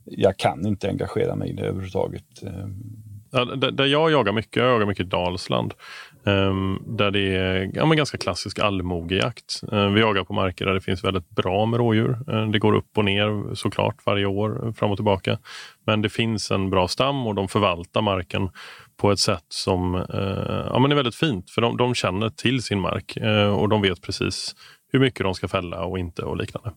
Jag 0.05 0.37
kan 0.37 0.66
inte 0.66 0.88
engagera 0.88 1.37
mig 1.37 1.51
i 1.51 1.53
det 1.53 1.62
överhuvudtaget. 1.62 2.42
Eh, 2.42 3.47
där, 3.73 3.87
jag 3.87 4.11
jagar 4.11 4.33
mycket, 4.33 4.57
jag 4.57 4.66
jagar 4.66 4.87
mycket 4.87 5.11
Dalsland. 5.11 5.75
Ehm, 6.26 6.78
där 6.87 7.10
det 7.10 7.37
är 7.37 7.70
ja, 7.74 7.87
men 7.87 7.96
ganska 7.96 8.18
klassisk 8.18 8.58
allmogejakt. 8.58 9.60
Ehm, 9.72 9.94
vi 9.94 10.00
jagar 10.00 10.24
på 10.24 10.32
marker 10.32 10.66
där 10.66 10.74
det 10.74 10.80
finns 10.80 11.04
väldigt 11.04 11.30
bra 11.30 11.66
med 11.66 11.78
rådjur. 11.78 12.30
Ehm, 12.30 12.52
det 12.52 12.58
går 12.58 12.74
upp 12.74 12.98
och 12.98 13.04
ner 13.04 13.54
såklart 13.54 13.96
varje 14.06 14.26
år, 14.26 14.72
fram 14.76 14.90
och 14.90 14.96
tillbaka. 14.96 15.38
Men 15.87 16.02
det 16.02 16.08
finns 16.08 16.50
en 16.50 16.70
bra 16.70 16.88
stam 16.88 17.26
och 17.26 17.34
de 17.34 17.48
förvaltar 17.48 18.02
marken 18.02 18.50
på 18.96 19.12
ett 19.12 19.18
sätt 19.18 19.44
som 19.48 19.94
eh, 19.94 20.66
ja, 20.70 20.78
men 20.78 20.92
är 20.92 20.96
väldigt 20.96 21.14
fint. 21.14 21.50
För 21.50 21.62
de, 21.62 21.76
de 21.76 21.94
känner 21.94 22.28
till 22.28 22.62
sin 22.62 22.80
mark 22.80 23.16
eh, 23.16 23.48
och 23.48 23.68
de 23.68 23.82
vet 23.82 24.02
precis 24.02 24.54
hur 24.92 25.00
mycket 25.00 25.24
de 25.24 25.34
ska 25.34 25.48
fälla 25.48 25.84
och 25.84 25.98
inte 25.98 26.22
och 26.22 26.37
liknande. 26.37 26.70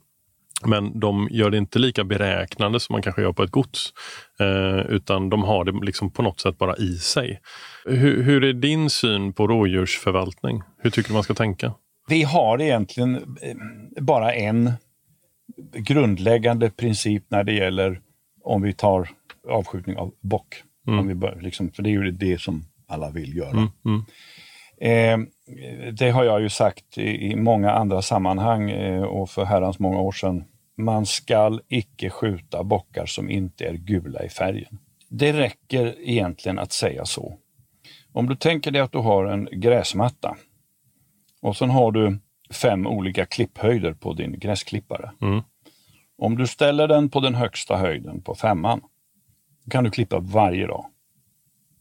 Men 0.65 1.00
de 1.00 1.28
gör 1.32 1.50
det 1.50 1.58
inte 1.58 1.80
lika 1.80 2.04
beräknande 2.04 2.80
som 2.80 2.93
man 2.93 3.02
kanske 3.02 3.22
gör 3.22 3.34
på 3.34 3.43
ett 3.43 3.52
gods. 3.52 3.93
Eh, 4.39 4.80
utan 4.80 5.30
de 5.30 5.43
har 5.43 5.65
det 5.65 5.86
liksom 5.86 6.12
på 6.12 6.22
något 6.22 6.39
sätt 6.39 6.58
bara 6.58 6.76
i 6.76 6.96
sig. 6.98 7.39
Hur, 7.86 8.24
hur 8.24 8.43
är 8.43 8.54
din 8.54 8.89
syn 8.89 9.34
på 9.34 9.48
rådjursförvaltning? 9.48 10.62
Hur 10.78 10.89
tycker 10.89 11.10
du 11.10 11.13
man 11.13 11.24
ska 11.24 11.34
tänka? 11.34 11.74
vi 12.08 12.24
har 12.24 12.62
egentligen 12.62 13.38
eh, 13.41 14.04
bara 14.04 14.34
en 14.34 14.72
grundläggande 15.74 16.70
princip 16.70 17.24
när 17.30 17.43
det 17.43 17.54
gäller 17.54 18.02
om 18.43 18.62
vi 18.62 18.74
tar 18.74 19.10
avskjutning 19.50 19.98
av 19.98 20.13
bock. 20.22 20.63
Mm. 20.88 21.00
Om 21.00 21.08
vi 21.08 21.15
bör, 21.15 21.39
liksom, 21.41 21.72
för 21.72 21.84
det 21.84 21.89
är 21.89 21.91
ju 21.91 22.12
det 22.12 22.41
som 22.41 22.65
alla 22.88 23.10
vill 23.12 23.38
göra. 23.38 23.50
Mm, 23.50 23.70
mm, 23.86 24.04
Eh, 24.80 25.28
det 25.91 26.10
har 26.10 26.23
jag 26.23 26.41
ju 26.41 26.49
sagt 26.49 26.97
i, 26.97 27.31
i 27.31 27.36
många 27.36 27.71
andra 27.71 28.01
sammanhang 28.01 28.71
eh, 28.71 29.03
och 29.03 29.29
för 29.29 29.45
herrans 29.45 29.79
många 29.79 29.99
år 29.99 30.12
sedan. 30.12 30.43
Man 30.77 31.05
skall 31.05 31.62
icke 31.67 32.10
skjuta 32.10 32.63
bockar 32.63 33.05
som 33.05 33.29
inte 33.29 33.65
är 33.65 33.73
gula 33.73 34.23
i 34.23 34.29
färgen. 34.29 34.79
Det 35.10 35.33
räcker 35.33 35.95
egentligen 35.99 36.60
att 36.60 36.71
säga 36.71 37.05
så. 37.05 37.38
Om 38.13 38.29
du 38.29 38.36
tänker 38.36 38.71
dig 38.71 38.81
att 38.81 38.91
du 38.91 38.97
har 38.97 39.25
en 39.25 39.49
gräsmatta 39.51 40.38
och 41.41 41.57
sen 41.57 41.69
har 41.69 41.91
du 41.91 42.19
fem 42.51 42.88
olika 42.88 43.25
klipphöjder 43.25 43.93
på 43.93 44.13
din 44.13 44.39
gräsklippare. 44.39 45.12
Mm. 45.21 45.41
Om 46.17 46.38
du 46.38 46.47
ställer 46.47 46.88
den 46.88 47.10
på 47.10 47.19
den 47.19 47.36
högsta 47.36 47.77
höjden, 47.77 48.21
på 48.21 48.36
femman, 48.36 48.81
kan 49.71 49.83
du 49.83 49.89
klippa 49.89 50.19
varje 50.19 50.67
dag. 50.67 50.86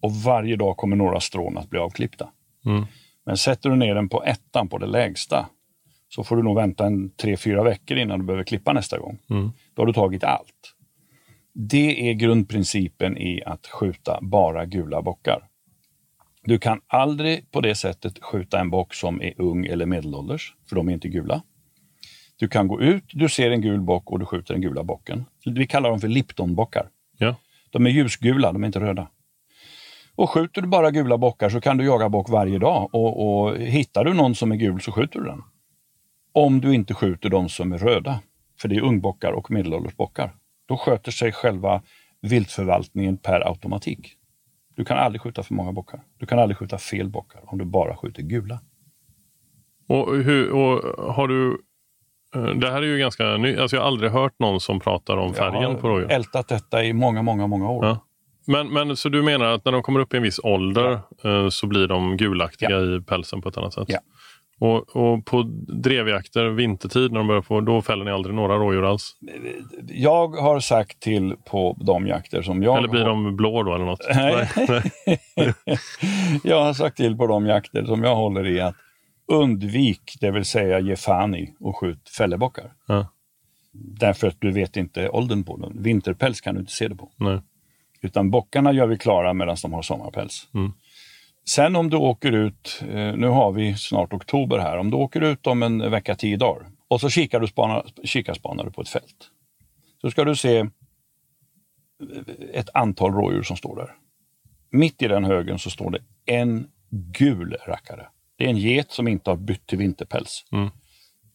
Och 0.00 0.12
varje 0.12 0.56
dag 0.56 0.76
kommer 0.76 0.96
några 0.96 1.20
strån 1.20 1.58
att 1.58 1.70
bli 1.70 1.78
avklippta. 1.78 2.28
Mm. 2.66 2.86
Men 3.26 3.36
sätter 3.36 3.70
du 3.70 3.76
ner 3.76 3.94
den 3.94 4.08
på 4.08 4.24
ettan, 4.24 4.68
på 4.68 4.78
det 4.78 4.86
lägsta, 4.86 5.46
så 6.08 6.24
får 6.24 6.36
du 6.36 6.42
nog 6.42 6.56
vänta 6.56 6.86
en 6.86 7.10
tre, 7.10 7.36
fyra 7.36 7.62
veckor 7.62 7.96
innan 7.96 8.18
du 8.18 8.24
behöver 8.24 8.44
klippa 8.44 8.72
nästa 8.72 8.98
gång. 8.98 9.18
Mm. 9.30 9.52
Då 9.74 9.82
har 9.82 9.86
du 9.86 9.92
tagit 9.92 10.24
allt. 10.24 10.74
Det 11.52 12.10
är 12.10 12.14
grundprincipen 12.14 13.18
i 13.18 13.42
att 13.46 13.66
skjuta 13.66 14.18
bara 14.22 14.64
gula 14.64 15.02
bockar. 15.02 15.48
Du 16.44 16.58
kan 16.58 16.80
aldrig 16.86 17.50
på 17.50 17.60
det 17.60 17.74
sättet 17.74 18.24
skjuta 18.24 18.60
en 18.60 18.70
bock 18.70 18.94
som 18.94 19.22
är 19.22 19.40
ung 19.40 19.66
eller 19.66 19.86
medelålders, 19.86 20.54
för 20.68 20.76
de 20.76 20.88
är 20.88 20.92
inte 20.92 21.08
gula. 21.08 21.42
Du 22.36 22.48
kan 22.48 22.68
gå 22.68 22.80
ut, 22.80 23.04
du 23.12 23.28
ser 23.28 23.50
en 23.50 23.60
gul 23.60 23.80
bock 23.80 24.10
och 24.10 24.18
du 24.18 24.26
skjuter 24.26 24.54
den 24.54 24.60
gula 24.60 24.82
bocken. 24.82 25.24
Vi 25.44 25.66
kallar 25.66 25.90
dem 25.90 26.00
för 26.00 26.08
Liptonbockar. 26.08 26.88
Ja. 27.18 27.34
De 27.70 27.86
är 27.86 27.90
ljusgula, 27.90 28.52
de 28.52 28.62
är 28.62 28.66
inte 28.66 28.80
röda. 28.80 29.08
Och 30.16 30.30
skjuter 30.30 30.62
du 30.62 30.68
bara 30.68 30.90
gula 30.90 31.18
bockar 31.18 31.48
så 31.48 31.60
kan 31.60 31.76
du 31.76 31.84
jaga 31.84 32.08
bock 32.08 32.28
varje 32.30 32.58
dag 32.58 32.88
och, 32.94 33.40
och 33.46 33.56
hittar 33.56 34.04
du 34.04 34.14
någon 34.14 34.34
som 34.34 34.52
är 34.52 34.56
gul 34.56 34.80
så 34.80 34.92
skjuter 34.92 35.18
du 35.20 35.24
den. 35.26 35.42
Om 36.32 36.60
du 36.60 36.74
inte 36.74 36.94
skjuter 36.94 37.28
de 37.28 37.48
som 37.48 37.72
är 37.72 37.78
röda, 37.78 38.20
för 38.60 38.68
det 38.68 38.76
är 38.76 38.80
ungbockar 38.80 39.32
och 39.32 39.50
medelålders 39.50 39.96
bockar. 39.96 40.34
Då 40.68 40.76
sköter 40.76 41.12
sig 41.12 41.32
själva 41.32 41.82
viltförvaltningen 42.22 43.16
per 43.16 43.48
automatik. 43.48 44.12
Du 44.74 44.84
kan 44.84 44.98
aldrig 44.98 45.20
skjuta 45.22 45.42
för 45.42 45.54
många 45.54 45.72
bockar. 45.72 46.00
Du 46.18 46.26
kan 46.26 46.38
aldrig 46.38 46.56
skjuta 46.58 46.78
fel 46.78 47.08
bockar 47.08 47.40
om 47.46 47.58
du 47.58 47.64
bara 47.64 47.96
skjuter 47.96 48.22
gula. 48.22 48.60
Och, 49.88 50.16
hur, 50.16 50.50
och 50.52 51.14
har 51.14 51.28
du... 51.28 51.58
eh, 52.34 52.42
Det 52.42 52.70
här 52.70 52.82
är 52.82 52.86
ju 52.86 52.98
ganska 52.98 53.36
nytt. 53.36 53.58
Alltså 53.58 53.76
jag 53.76 53.82
har 53.82 53.88
aldrig 53.88 54.10
hört 54.10 54.38
någon 54.38 54.60
som 54.60 54.80
pratar 54.80 55.16
om 55.16 55.34
färgen 55.34 55.62
Jag 55.62 55.80
på 55.80 55.86
har 55.86 55.94
rådjur. 55.94 56.10
ältat 56.10 56.48
detta 56.48 56.84
i 56.84 56.92
många, 56.92 57.22
många, 57.22 57.46
många 57.46 57.70
år. 57.70 57.84
Ja. 57.86 58.05
Men, 58.46 58.72
men 58.72 58.96
så 58.96 59.08
du 59.08 59.22
menar 59.22 59.46
att 59.46 59.64
när 59.64 59.72
de 59.72 59.82
kommer 59.82 60.00
upp 60.00 60.14
i 60.14 60.16
en 60.16 60.22
viss 60.22 60.40
ålder 60.42 61.00
eh, 61.24 61.48
så 61.48 61.66
blir 61.66 61.86
de 61.86 62.16
gulaktiga 62.16 62.80
i 62.80 63.00
pälsen 63.00 63.42
på 63.42 63.48
ett 63.48 63.56
annat 63.56 63.74
sätt? 63.74 63.84
Ja. 63.88 63.98
Och, 64.58 64.96
och 64.96 65.24
på 65.26 65.42
drevjakter 65.68 66.46
vintertid 66.46 67.12
när 67.12 67.18
de 67.18 67.26
börjar 67.26 67.42
på, 67.42 67.60
då 67.60 67.82
fäller 67.82 68.04
ni 68.04 68.10
aldrig 68.10 68.34
några 68.34 68.56
rådjur 68.56 68.90
alls? 68.90 69.16
Jag 69.88 70.28
har 70.28 70.60
sagt 70.60 71.00
till 71.00 71.34
på 71.44 71.76
de 71.80 72.06
jakter 72.06 72.42
som 72.42 72.62
jag 72.62 72.78
Eller 72.78 72.88
blir 72.88 73.00
har... 73.00 73.08
de 73.08 73.36
blå 73.36 73.62
då 73.62 73.74
eller 73.74 73.84
något? 73.84 74.06
Nej. 74.14 74.48
nej. 75.36 75.54
jag 76.44 76.64
har 76.64 76.72
sagt 76.72 76.96
till 76.96 77.16
på 77.16 77.26
de 77.26 77.46
jakter 77.46 77.84
som 77.84 78.04
jag 78.04 78.16
håller 78.16 78.46
i 78.46 78.60
att 78.60 78.74
undvik, 79.28 80.16
det 80.20 80.30
vill 80.30 80.44
säga 80.44 80.78
ge 80.78 80.96
fan 80.96 81.34
i 81.34 81.54
och 81.60 81.76
skjut 81.76 82.08
fällebockar. 82.08 82.72
Ja. 82.86 83.06
Därför 83.72 84.28
att 84.28 84.40
du 84.40 84.52
vet 84.52 84.76
inte 84.76 85.08
åldern 85.08 85.44
på 85.44 85.56
dem. 85.56 85.72
Vinterpäls 85.82 86.40
kan 86.40 86.54
du 86.54 86.60
inte 86.60 86.72
se 86.72 86.88
det 86.88 86.96
på. 86.96 87.10
nej. 87.16 87.40
Utan 88.06 88.30
bockarna 88.30 88.72
gör 88.72 88.86
vi 88.86 88.98
klara 88.98 89.32
medan 89.32 89.56
de 89.62 89.72
har 89.72 89.82
sommarpäls. 89.82 90.48
Mm. 90.54 90.72
Sen 91.48 91.76
om 91.76 91.90
du 91.90 91.96
åker 91.96 92.32
ut, 92.32 92.82
eh, 92.82 93.16
nu 93.16 93.26
har 93.26 93.52
vi 93.52 93.74
snart 93.74 94.12
oktober 94.12 94.58
här, 94.58 94.78
om 94.78 94.90
du 94.90 94.96
åker 94.96 95.20
ut 95.20 95.46
om 95.46 95.62
en 95.62 95.90
vecka, 95.90 96.14
tio 96.14 96.36
dagar 96.36 96.66
och 96.88 97.00
så 97.00 97.10
kikar 97.10 97.40
du 97.40 97.46
spana, 97.46 97.84
kikarspanar 98.04 98.64
du 98.64 98.70
på 98.70 98.80
ett 98.82 98.88
fält. 98.88 99.30
Så 100.00 100.10
ska 100.10 100.24
du 100.24 100.36
se 100.36 100.58
eh, 100.58 100.66
ett 102.52 102.68
antal 102.74 103.12
rådjur 103.12 103.42
som 103.42 103.56
står 103.56 103.76
där. 103.76 103.94
Mitt 104.70 105.02
i 105.02 105.08
den 105.08 105.24
högen 105.24 105.58
så 105.58 105.70
står 105.70 105.90
det 105.90 105.98
en 106.26 106.68
gul 106.90 107.56
rackare. 107.66 108.06
Det 108.36 108.44
är 108.44 108.48
en 108.48 108.58
get 108.58 108.92
som 108.92 109.08
inte 109.08 109.30
har 109.30 109.36
bytt 109.36 109.66
till 109.66 109.78
vinterpäls. 109.78 110.44
Mm. 110.52 110.70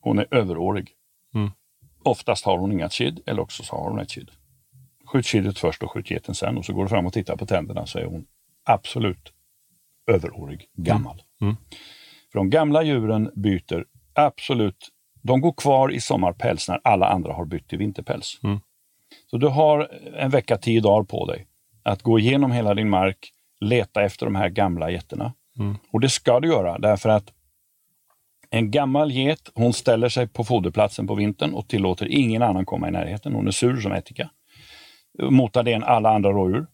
Hon 0.02 0.20
är 0.20 0.28
överårig. 0.32 0.90
Mm. 1.36 1.52
Oftast 2.04 2.46
har 2.46 2.58
hon 2.58 2.72
inga 2.72 2.90
kid 2.90 3.20
eller 3.26 3.42
också 3.42 3.64
så 3.64 3.76
har 3.76 3.90
hon 3.90 4.00
ett 4.00 4.10
kid. 4.10 4.32
Skjut 5.12 5.26
kidet 5.26 5.60
först 5.60 5.84
och 5.84 5.92
skjut 5.92 6.12
geten 6.12 6.36
sen 6.36 6.58
och 6.58 6.66
så 6.66 6.74
går 6.74 6.84
du 6.84 6.90
fram 6.90 7.06
och 7.06 7.14
tittar 7.14 7.36
på 7.36 7.46
tänderna 7.46 7.86
så 7.86 8.00
är 8.00 8.06
hon 8.06 8.26
absolut 8.64 9.34
överårig, 10.08 10.70
gammal. 10.74 11.22
Mm. 11.42 11.56
För 12.32 12.40
de 12.40 12.50
gamla 12.50 12.84
djuren 12.84 13.32
byter 13.36 13.86
absolut, 14.14 14.90
de 15.22 15.42
går 15.42 15.54
kvar 15.54 15.92
i 15.92 16.02
sommarpäls 16.02 16.70
när 16.70 16.80
alla 16.84 17.08
andra 17.08 17.34
har 17.34 17.46
bytt 17.46 17.68
till 17.68 17.78
vinterpäls. 17.78 18.40
Mm. 18.44 18.60
Så 19.32 19.38
du 19.38 19.48
har 19.48 19.92
en 20.18 20.30
vecka, 20.30 20.58
tio 20.58 20.82
dagar 20.82 21.04
på 21.04 21.26
dig 21.26 21.48
att 21.84 22.02
gå 22.02 22.20
igenom 22.20 22.52
hela 22.52 22.74
din 22.74 22.90
mark, 22.90 23.32
leta 23.60 24.04
efter 24.04 24.26
de 24.26 24.36
här 24.36 24.50
gamla 24.50 24.92
getterna. 24.92 25.34
Mm. 25.60 25.78
Och 25.92 26.00
det 26.00 26.10
ska 26.10 26.40
du 26.40 26.48
göra 26.48 26.78
därför 26.78 27.10
att 27.10 27.34
en 28.50 28.72
gammal 28.72 29.12
get, 29.12 29.50
hon 29.54 29.74
ställer 29.74 30.10
sig 30.10 30.28
på 30.28 30.44
foderplatsen 30.44 31.08
på 31.08 31.16
vintern 31.16 31.54
och 31.54 31.68
tillåter 31.68 32.06
ingen 32.06 32.42
annan 32.42 32.66
komma 32.66 32.88
i 32.88 32.92
närheten. 32.92 33.34
Hon 33.34 33.48
är 33.48 33.52
sur 33.52 33.82
som 33.82 33.92
ättika. 33.92 34.30
Motar 35.20 35.64
det 35.64 35.74
än 35.74 35.84
alla 35.84 36.10
andra 36.10 36.32
rådjur. 36.32 36.68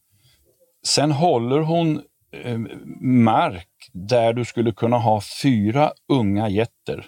Sen 0.85 1.11
håller 1.11 1.59
hon 1.59 2.01
eh, 2.31 2.59
mark 3.01 3.89
där 3.93 4.33
du 4.33 4.45
skulle 4.45 4.71
kunna 4.71 4.97
ha 4.97 5.21
fyra 5.43 5.91
unga 6.09 6.49
getter. 6.49 7.05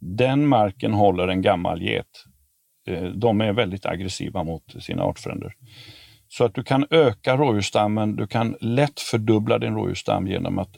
Den 0.00 0.46
marken 0.46 0.92
håller 0.92 1.28
en 1.28 1.42
gammal 1.42 1.82
get. 1.82 2.24
Eh, 2.86 3.04
de 3.04 3.40
är 3.40 3.52
väldigt 3.52 3.86
aggressiva 3.86 4.44
mot 4.44 4.82
sina 4.82 5.02
artfränder. 5.02 5.54
Så 6.28 6.44
att 6.44 6.54
du 6.54 6.62
kan 6.62 6.86
öka 6.90 7.36
rådjursstammen, 7.36 8.16
du 8.16 8.26
kan 8.26 8.56
lätt 8.60 9.00
fördubbla 9.00 9.58
din 9.58 9.74
rådjursstam 9.74 10.26
genom 10.26 10.58
att 10.58 10.76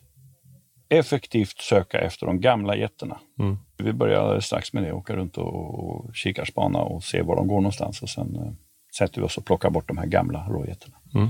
effektivt 0.88 1.58
söka 1.58 1.98
efter 1.98 2.26
de 2.26 2.40
gamla 2.40 2.76
getterna. 2.76 3.18
Mm. 3.38 3.58
Vi 3.76 3.92
börjar 3.92 4.40
strax 4.40 4.72
med 4.72 4.82
det, 4.82 4.92
åka 4.92 5.16
runt 5.16 5.38
och, 5.38 5.84
och 5.84 6.16
kikarspana 6.16 6.78
och 6.78 7.04
se 7.04 7.22
var 7.22 7.36
de 7.36 7.48
går 7.48 7.60
någonstans 7.60 8.02
och 8.02 8.08
sen 8.08 8.36
eh, 8.36 8.52
sätter 9.00 9.20
vi 9.20 9.26
oss 9.26 9.38
och 9.38 9.44
plockar 9.44 9.70
bort 9.70 9.88
de 9.88 9.98
här 9.98 10.06
gamla 10.06 10.46
rågetterna. 10.48 10.96
Mm. 11.14 11.28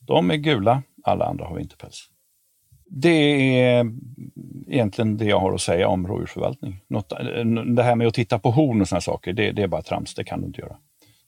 De 0.00 0.30
är 0.30 0.36
gula, 0.36 0.82
alla 1.04 1.24
andra 1.24 1.44
har 1.44 1.56
vinterpäls. 1.56 2.08
Det 2.90 3.08
är 3.60 3.92
egentligen 4.68 5.16
det 5.16 5.24
jag 5.24 5.40
har 5.40 5.54
att 5.54 5.60
säga 5.60 5.88
om 5.88 6.06
rådjursförvaltning. 6.06 6.80
Något, 6.88 7.12
eh, 7.12 7.44
det 7.76 7.82
här 7.82 7.94
med 7.96 8.06
att 8.06 8.14
titta 8.14 8.38
på 8.38 8.50
horn 8.50 8.80
och 8.80 8.88
såna 8.88 9.00
saker, 9.00 9.32
det, 9.32 9.52
det 9.52 9.62
är 9.62 9.68
bara 9.68 9.82
trams, 9.82 10.14
det 10.14 10.24
kan 10.24 10.40
du 10.40 10.46
inte 10.46 10.60
göra. 10.60 10.76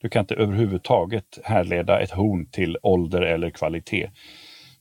Du 0.01 0.09
kan 0.09 0.19
inte 0.19 0.35
överhuvudtaget 0.35 1.39
härleda 1.43 1.99
ett 1.99 2.11
horn 2.11 2.45
till 2.45 2.77
ålder 2.81 3.21
eller 3.21 3.49
kvalitet. 3.49 4.09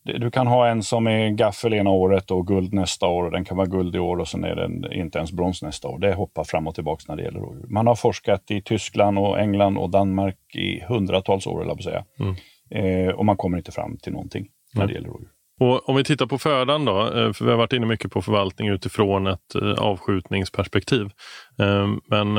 Du 0.04 0.30
kan 0.30 0.46
ha 0.46 0.68
en 0.68 0.82
som 0.82 1.06
är 1.06 1.30
gaffel 1.30 1.72
ena 1.74 1.90
året 1.90 2.30
och 2.30 2.46
guld 2.46 2.74
nästa 2.74 3.06
år 3.06 3.24
och 3.24 3.30
den 3.30 3.44
kan 3.44 3.56
vara 3.56 3.66
guld 3.66 3.96
i 3.96 3.98
år 3.98 4.16
och 4.16 4.28
sen 4.28 4.44
är 4.44 4.56
den 4.56 4.92
inte 4.92 5.18
ens 5.18 5.32
brons 5.32 5.62
nästa 5.62 5.88
år. 5.88 5.98
Det 5.98 6.14
hoppar 6.14 6.44
fram 6.44 6.66
och 6.66 6.74
tillbaka 6.74 7.04
när 7.08 7.16
det 7.16 7.22
gäller 7.22 7.40
rådjur. 7.40 7.66
Man 7.68 7.86
har 7.86 7.94
forskat 7.94 8.50
i 8.50 8.62
Tyskland 8.62 9.18
och 9.18 9.40
England 9.40 9.78
och 9.78 9.90
Danmark 9.90 10.38
i 10.54 10.84
hundratals 10.88 11.46
år, 11.46 11.62
eller 11.62 11.72
att 11.72 11.84
säga. 11.84 12.04
Eh, 12.70 13.08
och 13.14 13.24
man 13.26 13.36
kommer 13.36 13.58
inte 13.58 13.72
fram 13.72 13.96
till 13.96 14.12
någonting 14.12 14.48
när 14.74 14.86
det 14.86 14.92
gäller 14.92 15.08
rådjur. 15.08 15.28
Och 15.62 15.88
om 15.88 15.96
vi 15.96 16.05
tittar 16.05 16.27
på 16.27 16.38
födan 16.38 16.85
då, 16.85 17.01
eh, 17.01 17.33
för 17.33 17.44
vi 17.44 17.51
har 17.51 17.59
varit 17.59 17.72
inne 17.72 17.87
mycket 17.87 18.12
på 18.12 18.22
förvaltning 18.22 18.68
utifrån 18.68 19.27
ett 19.27 19.55
eh, 19.55 19.72
avskjutningsperspektiv. 19.72 21.11
Eh, 21.59 21.88
Men 22.11 22.37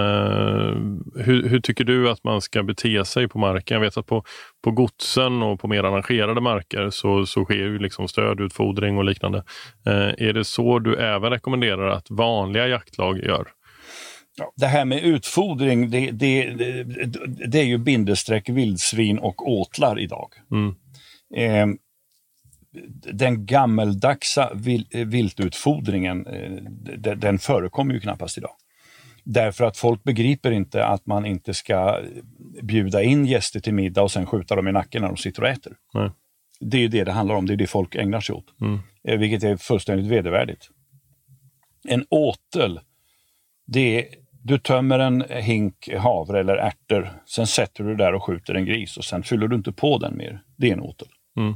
hur, 1.15 1.49
hur 1.49 1.59
tycker 1.59 1.83
du 1.83 2.09
att 2.09 2.23
man 2.23 2.41
ska 2.41 2.63
bete 2.63 3.05
sig 3.05 3.27
på 3.27 3.39
marken? 3.39 3.75
Jag 3.75 3.81
vet 3.81 3.97
att 3.97 4.05
på, 4.05 4.23
på 4.63 4.71
godsen 4.71 5.43
och 5.43 5.59
på 5.59 5.67
mer 5.67 5.83
arrangerade 5.83 6.41
marker 6.41 6.89
så, 6.89 7.25
så 7.25 7.45
sker 7.45 7.55
ju 7.55 7.79
liksom 7.79 8.07
stödutfodring 8.07 8.97
och 8.97 9.05
liknande. 9.05 9.43
Är 10.17 10.33
det 10.33 10.43
så 10.43 10.79
du 10.79 10.95
även 10.95 11.29
rekommenderar 11.29 11.87
att 11.87 12.07
vanliga 12.09 12.67
jaktlag 12.67 13.17
gör? 13.17 13.47
Det 14.55 14.65
här 14.65 14.85
med 14.85 15.03
utfodring, 15.03 15.89
det, 15.89 16.11
det, 16.11 16.49
det, 16.49 16.83
det 17.47 17.59
är 17.59 17.65
ju 17.65 17.77
bindestreck 17.77 18.49
vildsvin 18.49 19.19
och 19.19 19.51
åtlar 19.51 19.99
idag. 19.99 20.29
Mm. 20.51 20.75
Eh, 21.35 21.75
den 23.13 23.45
gammeldagsa 23.45 24.51
vil, 24.55 24.87
viltutfodringen, 24.91 26.27
eh, 26.27 26.51
de- 26.97 27.15
den 27.15 27.39
förekommer 27.39 27.93
ju 27.93 27.99
knappast 27.99 28.37
idag. 28.37 28.51
Därför 29.23 29.65
att 29.65 29.77
folk 29.77 30.03
begriper 30.03 30.51
inte 30.51 30.85
att 30.85 31.05
man 31.05 31.25
inte 31.25 31.53
ska 31.53 31.99
bjuda 32.61 33.03
in 33.03 33.25
gäster 33.25 33.59
till 33.59 33.73
middag 33.73 34.01
och 34.01 34.11
sen 34.11 34.25
skjuta 34.25 34.55
dem 34.55 34.67
i 34.67 34.71
nacken 34.71 35.01
när 35.01 35.07
de 35.09 35.17
sitter 35.17 35.41
och 35.41 35.47
äter. 35.49 35.73
Nej. 35.93 36.09
Det 36.59 36.77
är 36.77 36.81
ju 36.81 36.87
det 36.87 37.03
det 37.03 37.11
handlar 37.11 37.35
om, 37.35 37.45
det 37.45 37.53
är 37.53 37.57
det 37.57 37.67
folk 37.67 37.95
ägnar 37.95 38.19
sig 38.19 38.35
åt. 38.35 38.45
Eh, 39.07 39.17
Vilket 39.19 39.43
är 39.43 39.57
fullständigt 39.57 40.07
vedervärdigt. 40.07 40.69
En 41.87 42.05
åtel, 42.09 42.79
det 43.65 43.99
är, 43.99 44.05
du 44.41 44.59
tömmer 44.59 44.99
en 44.99 45.23
hink 45.29 45.89
havre 45.97 46.39
eller 46.39 46.55
ärtor, 46.55 47.09
sen 47.25 47.47
sätter 47.47 47.83
du 47.83 47.95
där 47.95 48.13
och 48.13 48.23
skjuter 48.23 48.53
en 48.55 48.65
gris 48.65 48.97
och 48.97 49.05
sen 49.05 49.23
fyller 49.23 49.47
du 49.47 49.55
inte 49.55 49.71
på 49.71 49.97
den 49.97 50.17
mer. 50.17 50.41
Det 50.57 50.69
är 50.69 50.73
en 50.73 50.81
åtel. 50.81 51.07
Mm. 51.37 51.53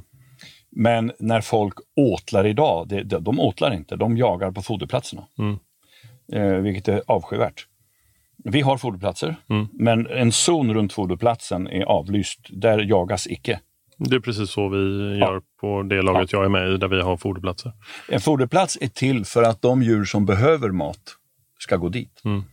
Men 0.79 1.11
när 1.19 1.41
folk 1.41 1.73
åtlar 1.95 2.45
idag, 2.47 2.87
det, 2.87 3.03
de, 3.03 3.23
de 3.23 3.39
åtlar 3.39 3.73
inte, 3.73 3.95
de 3.95 4.17
jagar 4.17 4.51
på 4.51 4.61
foderplatserna. 4.61 5.23
Mm. 5.39 5.59
Eh, 6.33 6.61
vilket 6.61 6.87
är 6.87 7.01
avskyvärt. 7.07 7.67
Vi 8.43 8.61
har 8.61 8.77
foderplatser, 8.77 9.35
Mm. 9.49 9.67
men 9.73 10.07
en 10.07 10.31
zon 10.31 10.73
runt 10.73 10.93
foderplatsen 10.93 11.67
är 11.67 11.83
avlyst. 11.83 12.39
Där 12.49 12.79
jagas 12.79 13.27
icke. 13.27 13.59
Det 13.97 14.15
är 14.15 14.19
precis 14.19 14.49
så 14.49 14.69
vi 14.69 14.77
gör 15.19 15.41
på 15.61 15.83
det 15.83 16.01
laget 16.01 16.33
jag 16.33 16.45
är 16.45 16.49
med 16.49 16.69
i, 16.73 16.77
där 16.77 16.87
vi 16.87 17.01
har 17.01 17.17
foderplatser. 17.17 17.71
En 18.09 18.21
foderplats 18.21 18.77
är 18.81 18.87
till 18.87 19.25
för 19.25 19.43
att 19.43 19.61
de 19.61 19.83
djur 19.83 20.05
som 20.05 20.25
behöver 20.25 20.69
mat 20.71 21.15
ska 21.59 21.75
gå 21.77 21.89
dit. 21.89 22.21
Mm. 22.25 22.43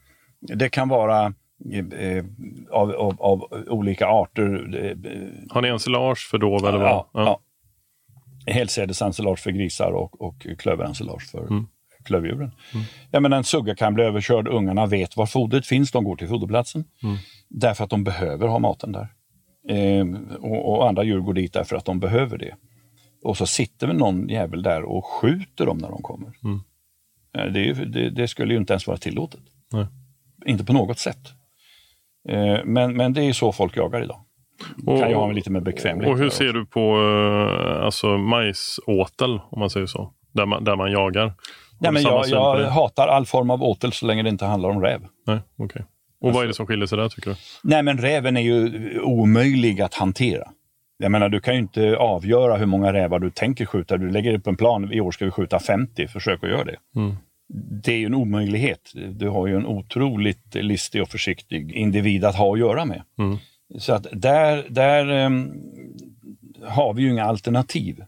Det 0.40 0.68
kan 0.68 0.88
vara 0.88 1.24
eh, 1.72 2.00
eh, 2.00 2.24
av, 2.70 2.90
av, 2.92 3.20
av 3.22 3.64
olika 3.68 4.06
arter. 4.06 4.44
eh, 4.76 5.52
Har 5.54 5.62
ni 5.62 5.68
ensilage 5.68 6.28
för 6.30 6.38
dov 6.38 6.66
eller 6.66 6.78
vad? 6.78 6.88
Ja, 6.90 7.10
ja. 7.12 7.40
Helsädesensilage 8.46 9.38
för 9.40 9.50
grisar 9.50 9.92
och, 9.92 10.20
och 10.22 10.46
klöverensilage 10.58 11.30
för 11.30 11.46
Mm. 11.46 11.66
klövdjuren. 12.04 12.50
Jag 13.10 13.22
menar, 13.22 13.36
en 13.36 13.44
sugga 13.44 13.74
kan 13.74 13.94
bli 13.94 14.04
överkörd, 14.04 14.48
ungarna 14.48 14.86
vet 14.86 15.16
var 15.16 15.26
fodret 15.26 15.66
finns, 15.66 15.90
de 15.92 16.04
går 16.04 16.16
till 16.16 16.28
foderplatsen. 16.28 16.84
Mm. 17.02 17.16
Därför 17.48 17.84
att 17.84 17.90
de 17.90 18.04
behöver 18.04 18.48
ha 18.48 18.58
maten 18.58 18.92
där. 18.92 19.08
Ehm, 19.68 20.26
och, 20.40 20.68
och 20.76 20.88
andra 20.88 21.02
djur 21.04 21.20
går 21.20 21.34
dit 21.34 21.52
därför 21.52 21.76
att 21.76 21.84
de 21.84 22.00
behöver 22.00 22.38
det. 22.38 22.54
Och 23.22 23.36
så 23.36 23.46
sitter 23.46 23.86
väl 23.86 23.96
någon 23.96 24.28
jävel 24.28 24.62
där 24.62 24.82
och 24.82 25.06
skjuter 25.06 25.66
dem 25.66 25.78
när 25.78 25.88
de 25.88 26.02
kommer. 26.02 26.32
Mm. 26.44 26.60
Eh, 27.38 27.52
Det, 27.52 27.72
det, 27.84 28.10
det 28.10 28.28
skulle 28.28 28.54
ju 28.54 28.60
inte 28.60 28.72
ens 28.72 28.86
vara 28.86 28.96
tillåtet. 28.98 29.40
Nej. 29.72 29.86
Inte 30.46 30.64
på 30.64 30.72
något 30.72 30.98
sätt. 30.98 31.28
Eh, 32.28 32.58
Men, 32.64 32.96
men 32.96 33.12
det 33.12 33.22
är 33.24 33.32
så 33.32 33.52
folk 33.52 33.76
jagar 33.76 34.02
idag. 34.04 34.23
Och, 34.86 35.00
kan 35.00 35.08
ju 35.08 35.14
ha 35.14 35.32
lite 35.32 35.50
med 35.50 35.62
bekvämlighet 35.62 36.12
och 36.12 36.18
hur 36.18 36.30
ser 36.30 36.52
du 36.52 36.66
på 36.66 36.80
eh, 36.80 37.84
alltså, 37.84 38.18
majsåtel, 38.18 39.40
om 39.50 39.60
man 39.60 39.70
säger 39.70 39.86
så? 39.86 40.12
Där 40.32 40.46
man, 40.46 40.64
där 40.64 40.76
man 40.76 40.92
jagar? 40.92 41.32
Nej, 41.78 41.92
men 41.92 42.02
jag, 42.02 42.28
jag 42.28 42.70
hatar 42.70 43.08
all 43.08 43.26
form 43.26 43.50
av 43.50 43.62
åtel 43.62 43.92
så 43.92 44.06
länge 44.06 44.22
det 44.22 44.28
inte 44.28 44.44
handlar 44.44 44.68
om 44.68 44.80
räv. 44.80 45.00
Nej, 45.26 45.38
okej. 45.58 45.84
Och 46.20 46.32
vad 46.32 46.44
är 46.44 46.48
det 46.48 46.54
som 46.54 46.66
skiljer 46.66 46.86
sig 46.86 46.98
där 46.98 47.08
tycker 47.08 47.30
du? 47.30 47.36
Nej, 47.62 47.82
men 47.82 47.98
räven 47.98 48.36
är 48.36 48.40
ju 48.40 49.00
omöjlig 49.00 49.80
att 49.80 49.94
hantera. 49.94 50.48
Jag 50.98 51.12
menar, 51.12 51.28
du 51.28 51.40
kan 51.40 51.54
ju 51.54 51.60
inte 51.60 51.96
avgöra 51.96 52.56
hur 52.56 52.66
många 52.66 52.92
rävar 52.92 53.18
du 53.18 53.30
tänker 53.30 53.66
skjuta. 53.66 53.96
Du 53.96 54.10
lägger 54.10 54.34
upp 54.34 54.46
en 54.46 54.56
plan, 54.56 54.92
i 54.92 55.00
år 55.00 55.10
ska 55.10 55.24
vi 55.24 55.30
skjuta 55.30 55.58
50, 55.58 56.08
försök 56.08 56.44
att 56.44 56.50
göra 56.50 56.64
det. 56.64 56.76
Mm. 56.96 57.16
Det 57.82 57.92
är 57.92 57.96
ju 57.96 58.06
en 58.06 58.14
omöjlighet. 58.14 58.92
Du 59.10 59.28
har 59.28 59.46
ju 59.46 59.56
en 59.56 59.66
otroligt 59.66 60.54
listig 60.54 61.02
och 61.02 61.08
försiktig 61.08 61.72
individ 61.72 62.24
att 62.24 62.36
ha 62.36 62.52
att 62.52 62.58
göra 62.58 62.84
med. 62.84 63.02
Mm. 63.18 63.38
Så 63.78 63.92
att 63.92 64.06
där, 64.12 64.66
där 64.68 65.08
ehm, 65.08 65.52
har 66.62 66.94
vi 66.94 67.02
ju 67.02 67.10
inga 67.10 67.24
alternativ. 67.24 68.04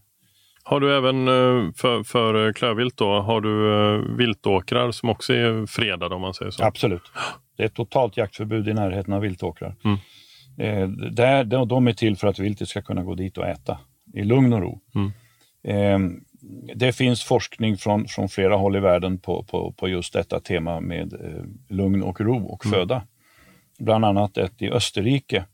Har 0.63 0.81
du 0.81 0.97
även 0.97 1.29
eh, 1.29 1.73
för, 1.77 2.03
för 2.03 2.47
eh, 2.47 2.53
klövvilt 2.53 2.97
då, 2.97 3.21
har 3.21 3.41
du 3.41 3.73
eh, 3.75 4.17
viltåkrar 4.17 4.91
som 4.91 5.09
också 5.09 5.35
är 5.35 5.67
fredade 5.67 6.15
om 6.15 6.21
man 6.21 6.35
säger 6.35 6.51
så? 6.51 6.65
Absolut. 6.65 7.03
Det 7.57 7.65
är 7.65 7.69
totalt 7.69 8.17
jaktförbud 8.17 8.69
i 8.69 8.75
närheten 8.75 9.15
av 9.15 9.21
viltåkrar. 9.21 9.75
Mm. 9.85 9.99
Eh, 10.59 10.89
där, 11.11 11.45
de, 11.45 11.69
de 11.69 11.89
är 11.89 11.93
till 11.93 12.17
för 12.17 12.29
att 12.29 12.39
viltet 12.39 12.69
ska 12.69 12.83
kunna 12.83 13.03
gå 13.03 13.15
dit 13.15 13.39
och 13.39 13.47
äta 13.47 13.79
i 14.15 14.25
lugn 14.25 14.53
och 14.53 14.61
ro. 14.61 14.81
Mm. 14.95 15.13
Eh, 15.65 16.19
det 16.75 16.93
finns 16.93 17.25
forskning 17.25 17.77
från, 17.77 18.09
från 18.09 18.29
flera 18.29 18.57
håll 18.57 18.77
i 18.77 18.81
världen 18.81 19.19
på, 19.19 19.43
på, 19.43 19.73
på 19.73 19.89
just 19.89 20.13
detta 20.13 20.41
tema 20.41 20.81
med 20.81 21.13
eh, 21.13 21.45
lugn 21.69 22.03
och 22.03 22.21
ro 22.21 22.47
och 22.47 22.65
föda. 22.65 23.03
Bland 23.79 24.05
annat 24.05 24.39
ett 24.39 24.63
i 24.63 24.71
Österrike 24.71 25.45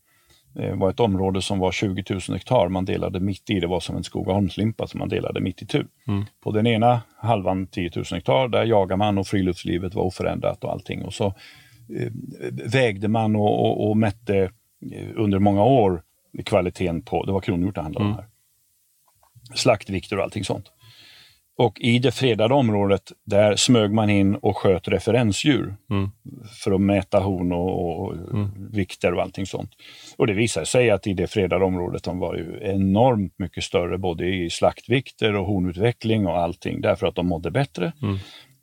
eh, 0.55 0.77
var 0.77 0.91
ett 0.91 1.01
område 1.01 1.43
som 1.43 1.59
var 1.59 1.73
20 1.73 2.05
000 2.11 2.21
hektar. 2.29 2.69
Man 2.69 2.85
delade 2.85 3.21
mitt 3.21 3.51
i, 3.51 3.61
det 3.61 3.67
var 3.67 3.81
som 3.81 3.97
en 3.97 4.05
Skogaholmslimpa 4.05 4.87
som 4.87 4.99
man 4.99 5.09
delade 5.09 5.41
mitt 5.41 5.63
i 5.63 5.67
tu. 5.67 5.85
Mm. 6.09 6.25
På 6.41 6.51
den 6.51 6.67
ena 6.67 7.03
halvan 7.17 7.67
10 7.67 7.91
000 7.97 8.05
hektar, 8.11 8.49
där 8.49 8.65
jagar 8.65 8.97
man 8.97 9.19
och 9.19 9.27
friluftslivet 9.27 9.95
var 9.95 10.03
oförändrat 10.03 10.65
och 10.65 10.73
allting. 10.73 11.03
Och 11.03 11.15
så 11.15 11.27
eh, 11.27 12.13
vägde 12.73 13.09
man 13.09 13.37
och, 13.37 13.65
och, 13.65 13.91
och 13.91 13.97
mätte 13.97 14.51
eh, 14.93 15.09
under 15.15 15.39
många 15.39 15.65
år 15.65 16.03
kvaliteten 16.45 17.03
på, 17.03 17.25
det 17.25 17.33
var 17.33 17.41
kronhjort 17.41 17.75
det 17.75 17.83
handlade 17.83 18.07
om 18.07 18.15
här. 18.15 18.27
Slaktvikter 19.55 20.17
och 20.17 20.23
allting 20.23 20.45
sånt. 20.45 20.73
Och 21.59 21.81
i 21.81 21.99
det 21.99 22.13
fredade 22.13 22.55
området, 22.55 23.13
där 23.27 23.57
smög 23.57 23.93
man 23.93 24.11
in 24.11 24.35
och 24.35 24.57
sköt 24.57 24.89
referensdjur 24.89 25.75
Mm. 25.91 26.11
för 26.65 26.73
att 26.73 26.81
mäta 26.81 27.21
horn 27.21 27.53
och, 27.53 28.01
och 28.07 28.15
vikter 28.73 29.15
och 29.15 29.23
allting 29.23 29.47
sånt. 29.47 29.71
Och 30.17 30.27
det 30.27 30.33
visade 30.33 30.67
sig 30.67 30.91
att 30.91 31.07
i 31.07 31.15
det 31.15 31.27
fredade 31.27 31.65
området 31.65 32.03
de 32.03 32.19
var 32.19 32.35
ju 32.35 32.59
enormt 32.63 33.39
mycket 33.39 33.65
större 33.65 33.99
både 33.99 34.27
i 34.27 34.51
slaktvikter 34.51 35.37
och 35.37 35.47
hornutveckling 35.47 36.27
och 36.27 36.39
allting 36.39 36.81
därför 36.81 37.07
att 37.07 37.15
de 37.15 37.27
mådde 37.27 37.51
bättre. 37.51 37.93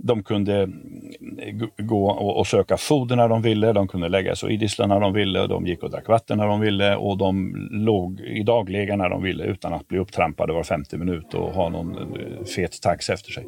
De 0.02 0.24
kunde 0.24 0.56
mm, 0.64 1.70
gå 1.78 2.10
och, 2.12 2.48
söka 2.48 2.78
foder 2.78 3.16
när 3.16 3.30
de 3.30 3.42
ville, 3.42 3.74
de 3.74 3.88
kunde 3.88 4.10
lägga 4.10 4.36
sig 4.36 4.48
och 4.48 4.54
idissla 4.54 4.88
när 4.88 5.00
de 5.00 5.14
ville, 5.14 5.48
de 5.48 5.68
gick 5.68 5.84
och 5.84 5.90
drack 5.92 6.08
vatten 6.08 6.38
när 6.38 6.48
de 6.48 6.60
ville 6.60 6.96
och 6.96 7.18
de 7.18 7.56
låg 7.72 8.20
i 8.20 8.44
daglega 8.44 8.96
när 8.96 9.10
de 9.10 9.24
ville 9.24 9.44
utan 9.44 9.74
att 9.74 9.88
bli 9.88 9.98
upptrampade 9.98 10.54
var 10.54 10.64
50 10.64 10.98
minut 10.98 11.34
och 11.34 11.54
ha 11.54 11.70
någon 11.70 11.98
eh, 11.98 12.46
fet 12.56 12.82
tax 12.82 13.10
efter 13.10 13.32
sig. 13.32 13.48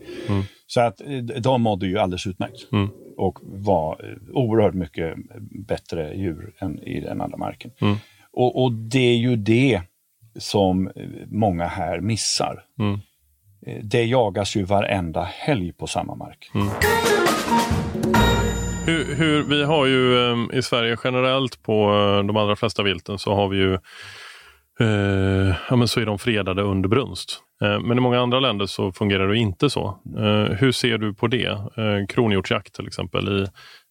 Så 0.68 0.82
att 0.82 1.02
eh, 1.02 1.18
de 1.18 1.62
mådde 1.62 1.88
ju 1.88 1.98
alldeles 1.98 2.28
utmärkt 2.28 2.68
Mm. 2.72 2.90
och 3.18 3.40
var 3.42 3.92
eh, 4.04 4.34
oerhört 4.34 4.74
mycket 4.74 5.16
bättre 5.68 6.14
djur 6.16 6.54
än 6.60 6.80
i 6.80 7.00
den 7.00 7.22
andra 7.22 7.38
marken. 7.38 7.72
Mm. 7.82 7.96
Och, 8.32 8.64
och 8.64 8.72
det 8.72 9.10
är 9.10 9.18
ju 9.18 9.36
det 9.36 9.82
som 10.36 10.92
många 11.28 11.66
här 11.66 12.00
missar. 12.00 12.64
Mm. 12.80 13.00
Eh, 13.68 13.78
Det 13.84 14.04
jagas 14.06 14.56
ju 14.56 14.64
varenda 14.64 15.24
helg 15.24 15.74
på 15.74 15.88
samma 15.88 16.16
mark. 16.16 16.52
Hur, 18.86 19.16
hur, 19.16 19.44
vi 19.44 19.64
har 19.64 19.86
ju 19.86 20.32
eh, 20.32 20.58
i 20.58 20.62
Sverige 20.62 20.98
generellt 21.04 21.64
på 21.64 21.84
eh, 21.84 22.26
de 22.28 22.38
allra 22.38 22.56
flesta 22.56 22.84
vilten 22.84 23.20
så 23.20 23.34
har 23.36 23.48
vi 23.48 23.58
ju 23.58 23.74
eh, 24.80 25.56
ja, 25.70 25.76
men 25.76 25.88
så 25.88 26.00
är 26.00 26.06
de 26.06 26.20
fredade 26.20 26.62
under 26.62 26.90
brunst. 26.90 27.40
Eh, 27.62 27.80
men 27.80 27.98
i 27.98 28.02
många 28.02 28.20
andra 28.20 28.40
länder 28.40 28.66
så 28.66 28.92
fungerar 28.92 29.28
det 29.28 29.38
inte 29.38 29.70
så. 29.70 30.00
Eh, 30.18 30.56
hur 30.58 30.72
ser 30.72 30.98
du 30.98 31.14
på 31.14 31.28
det? 31.28 31.48
Eh, 31.48 32.08
kronhjortsjakt 32.10 32.74
till 32.76 32.88
exempel 32.88 33.48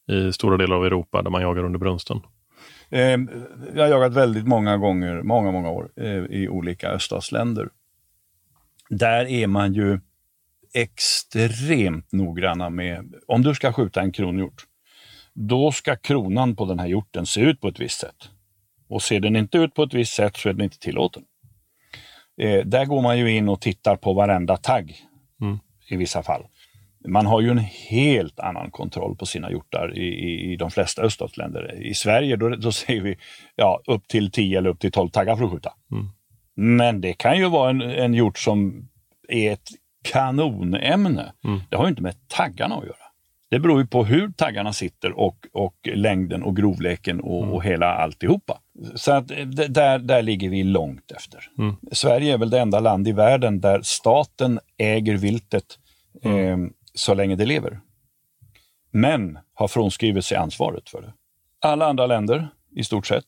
i, 0.08 0.12
i 0.14 0.32
stora 0.32 0.56
delar 0.56 0.76
av 0.76 0.86
Europa 0.86 1.22
där 1.22 1.30
man 1.30 1.42
jagar 1.42 1.64
under 1.64 1.78
brunsten. 1.78 2.20
Jag 3.74 3.82
har 3.82 3.88
jagat 3.88 4.14
väldigt 4.14 4.46
många 4.46 4.76
gånger, 4.76 5.22
många, 5.22 5.50
många 5.50 5.70
år 5.70 5.88
i 6.30 6.48
olika 6.48 6.88
öststatsländer. 6.88 7.68
Där 8.90 9.26
är 9.26 9.46
man 9.46 9.74
ju 9.74 10.00
extremt 10.74 12.12
noggranna 12.12 12.70
med, 12.70 13.14
om 13.26 13.42
du 13.42 13.54
ska 13.54 13.72
skjuta 13.72 14.00
en 14.00 14.12
kronhjort, 14.12 14.66
då 15.34 15.72
ska 15.72 15.96
kronan 15.96 16.56
på 16.56 16.64
den 16.64 16.78
här 16.78 16.86
hjorten 16.86 17.26
se 17.26 17.40
ut 17.40 17.60
på 17.60 17.68
ett 17.68 17.80
visst 17.80 18.00
sätt. 18.00 18.28
Och 18.88 19.02
ser 19.02 19.20
den 19.20 19.36
inte 19.36 19.58
ut 19.58 19.74
på 19.74 19.82
ett 19.82 19.94
visst 19.94 20.12
sätt 20.14 20.36
så 20.36 20.48
är 20.48 20.52
den 20.52 20.64
inte 20.64 20.78
tillåten. 20.78 21.22
Eh, 22.40 22.64
där 22.64 22.84
går 22.84 23.02
man 23.02 23.18
ju 23.18 23.36
in 23.36 23.48
och 23.48 23.60
tittar 23.60 23.96
på 23.96 24.12
varenda 24.12 24.56
tagg 24.56 25.06
Mm. 25.40 25.58
i 25.90 25.96
vissa 25.96 26.22
fall. 26.22 26.46
Man 27.08 27.26
har 27.26 27.40
ju 27.40 27.50
en 27.50 27.58
helt 27.58 28.40
annan 28.40 28.70
kontroll 28.70 29.16
på 29.16 29.26
sina 29.26 29.50
hjortar 29.50 29.98
i, 29.98 30.04
i, 30.04 30.52
i 30.52 30.56
de 30.56 30.70
flesta 30.70 31.02
öststatsländer. 31.02 31.82
I 31.82 31.94
Sverige 31.94 32.36
då, 32.36 32.48
då 32.48 32.72
säger 32.72 33.00
vi 33.00 33.16
ja, 33.56 33.82
upp 33.86 34.08
till 34.08 34.30
10 34.30 34.58
eller 34.58 34.70
upp 34.70 34.80
till 34.80 34.92
12 34.92 35.08
taggar 35.08 35.36
för 35.36 35.44
att 35.44 35.50
skjuta. 35.50 35.72
Mm. 35.92 36.08
Men 36.62 37.00
det 37.00 37.12
kan 37.12 37.38
ju 37.38 37.48
vara 37.48 37.70
en, 37.70 37.80
en 37.80 38.14
hjort 38.14 38.38
som 38.38 38.88
är 39.28 39.52
ett 39.52 39.68
kanonämne. 40.04 41.32
Mm. 41.44 41.60
Det 41.70 41.76
har 41.76 41.84
ju 41.84 41.90
inte 41.90 42.02
med 42.02 42.28
taggarna 42.28 42.74
att 42.76 42.84
göra. 42.84 42.96
Det 43.50 43.58
beror 43.60 43.80
ju 43.80 43.86
på 43.86 44.04
hur 44.04 44.32
taggarna 44.32 44.72
sitter 44.72 45.12
och, 45.12 45.46
och 45.52 45.74
längden 45.94 46.42
och 46.42 46.56
grovleken 46.56 47.20
och, 47.20 47.42
Mm. 47.42 47.54
och 47.54 47.64
hela 47.64 47.94
alltihopa. 47.94 48.60
Så 48.94 49.12
att 49.12 49.30
eh, 49.30 49.46
där, 49.46 49.98
där 49.98 50.22
ligger 50.22 50.48
vi 50.48 50.62
långt 50.62 51.10
efter. 51.10 51.40
Mm. 51.58 51.76
Sverige 51.92 52.34
är 52.34 52.38
väl 52.38 52.50
det 52.50 52.60
enda 52.60 52.80
land 52.80 53.08
i 53.08 53.12
världen 53.12 53.60
där 53.60 53.80
staten 53.82 54.60
äger 54.78 55.16
viltet 55.16 55.78
eh, 56.22 56.56
så 56.94 57.14
länge 57.14 57.36
det 57.36 57.46
lever. 57.46 57.80
Men 58.92 59.38
har 59.54 59.68
frånskrivit 59.68 60.24
sig 60.24 60.36
ansvaret 60.36 60.88
för 60.88 61.02
det. 61.02 61.12
Alla 61.60 61.86
andra 61.86 62.06
länder, 62.06 62.48
i 62.76 62.84
stort 62.84 63.06
sett, 63.06 63.24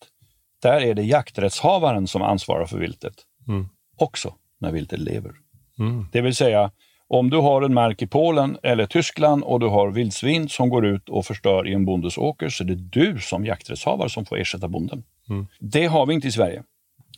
där 0.62 0.80
är 0.80 0.94
det 0.94 1.02
jakträttshavaren 1.02 2.06
som 2.06 2.22
ansvarar 2.22 2.66
för 2.66 2.78
viltet. 2.78 3.14
Mm. 3.48 3.68
Också 3.96 4.34
när 4.60 4.72
viltet 4.72 4.98
lever. 4.98 5.32
Mm. 5.78 6.06
Det 6.12 6.20
vill 6.20 6.34
säga, 6.34 6.70
om 7.08 7.30
du 7.30 7.36
har 7.36 7.62
en 7.62 7.74
mark 7.74 8.02
i 8.02 8.06
Polen 8.06 8.58
eller 8.62 8.86
Tyskland 8.86 9.42
och 9.42 9.60
du 9.60 9.66
har 9.66 9.90
vildsvin 9.90 10.48
som 10.48 10.68
går 10.68 10.86
ut 10.86 11.08
och 11.08 11.26
förstör 11.26 11.68
i 11.68 11.74
en 11.74 11.84
bondes 11.84 12.18
åker 12.18 12.48
så 12.48 12.64
är 12.64 12.68
det 12.68 12.74
du 12.74 13.20
som 13.20 13.46
jakträttshavare 13.46 14.08
som 14.08 14.24
får 14.24 14.38
ersätta 14.38 14.68
bonden. 14.68 15.04
Mm. 15.28 15.46
Det 15.60 15.86
har 15.86 16.06
vi 16.06 16.14
inte 16.14 16.28
i 16.28 16.32
Sverige. 16.32 16.62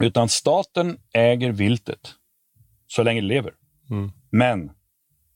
Utan 0.00 0.28
staten 0.28 0.98
äger 1.12 1.52
viltet 1.52 2.14
så 2.86 3.02
länge 3.02 3.20
det 3.20 3.26
lever. 3.26 3.52
Mm. 3.90 4.12
Men 4.30 4.70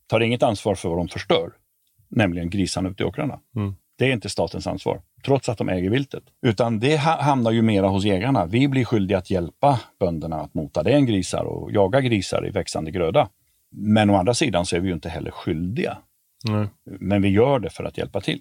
tar 0.07 0.21
inget 0.21 0.43
ansvar 0.43 0.75
för 0.75 0.89
vad 0.89 0.99
de 0.99 1.09
förstör, 1.09 1.53
nämligen 2.09 2.51
grisarna 2.51 2.89
ute 2.89 3.03
i 3.03 3.07
åkrarna. 3.07 3.41
Mm. 3.57 3.75
Det 3.99 4.05
är 4.05 4.13
inte 4.13 4.29
statens 4.29 4.67
ansvar. 4.67 5.03
Trots 5.25 5.49
att 5.49 5.59
de 5.59 5.69
äger 5.69 5.91
viltet. 5.91 6.23
Utan 6.43 6.79
det 6.79 6.97
ha 6.97 7.23
hamnar 7.23 7.51
ju 7.51 7.63
mera 7.63 7.89
hos 7.89 8.05
jägarna. 8.05 8.47
Vi 8.47 8.69
blir 8.69 8.85
skyldiga 8.85 9.19
att 9.19 9.31
hjälpa 9.31 9.81
bönderna 10.01 10.37
att 10.37 10.55
mota 10.55 10.83
den 10.83 11.07
grisar 11.07 11.45
och 11.45 11.73
jaga 11.73 12.01
grisar 12.01 12.47
i 12.47 12.51
växande 12.51 12.91
gröda. 12.91 13.29
Men 13.71 14.11
å 14.11 14.17
andra 14.17 14.35
sidan 14.35 14.67
så 14.67 14.77
är 14.77 14.81
vi 14.81 14.89
ju 14.89 14.95
inte 14.95 15.09
heller 15.09 15.31
skyldiga. 15.31 15.99
Nej. 16.45 16.67
Men 16.85 17.23
vi 17.23 17.29
gör 17.29 17.59
det 17.59 17.71
för 17.71 17.85
att 17.85 17.99
hjälpa 17.99 18.21
till. 18.21 18.41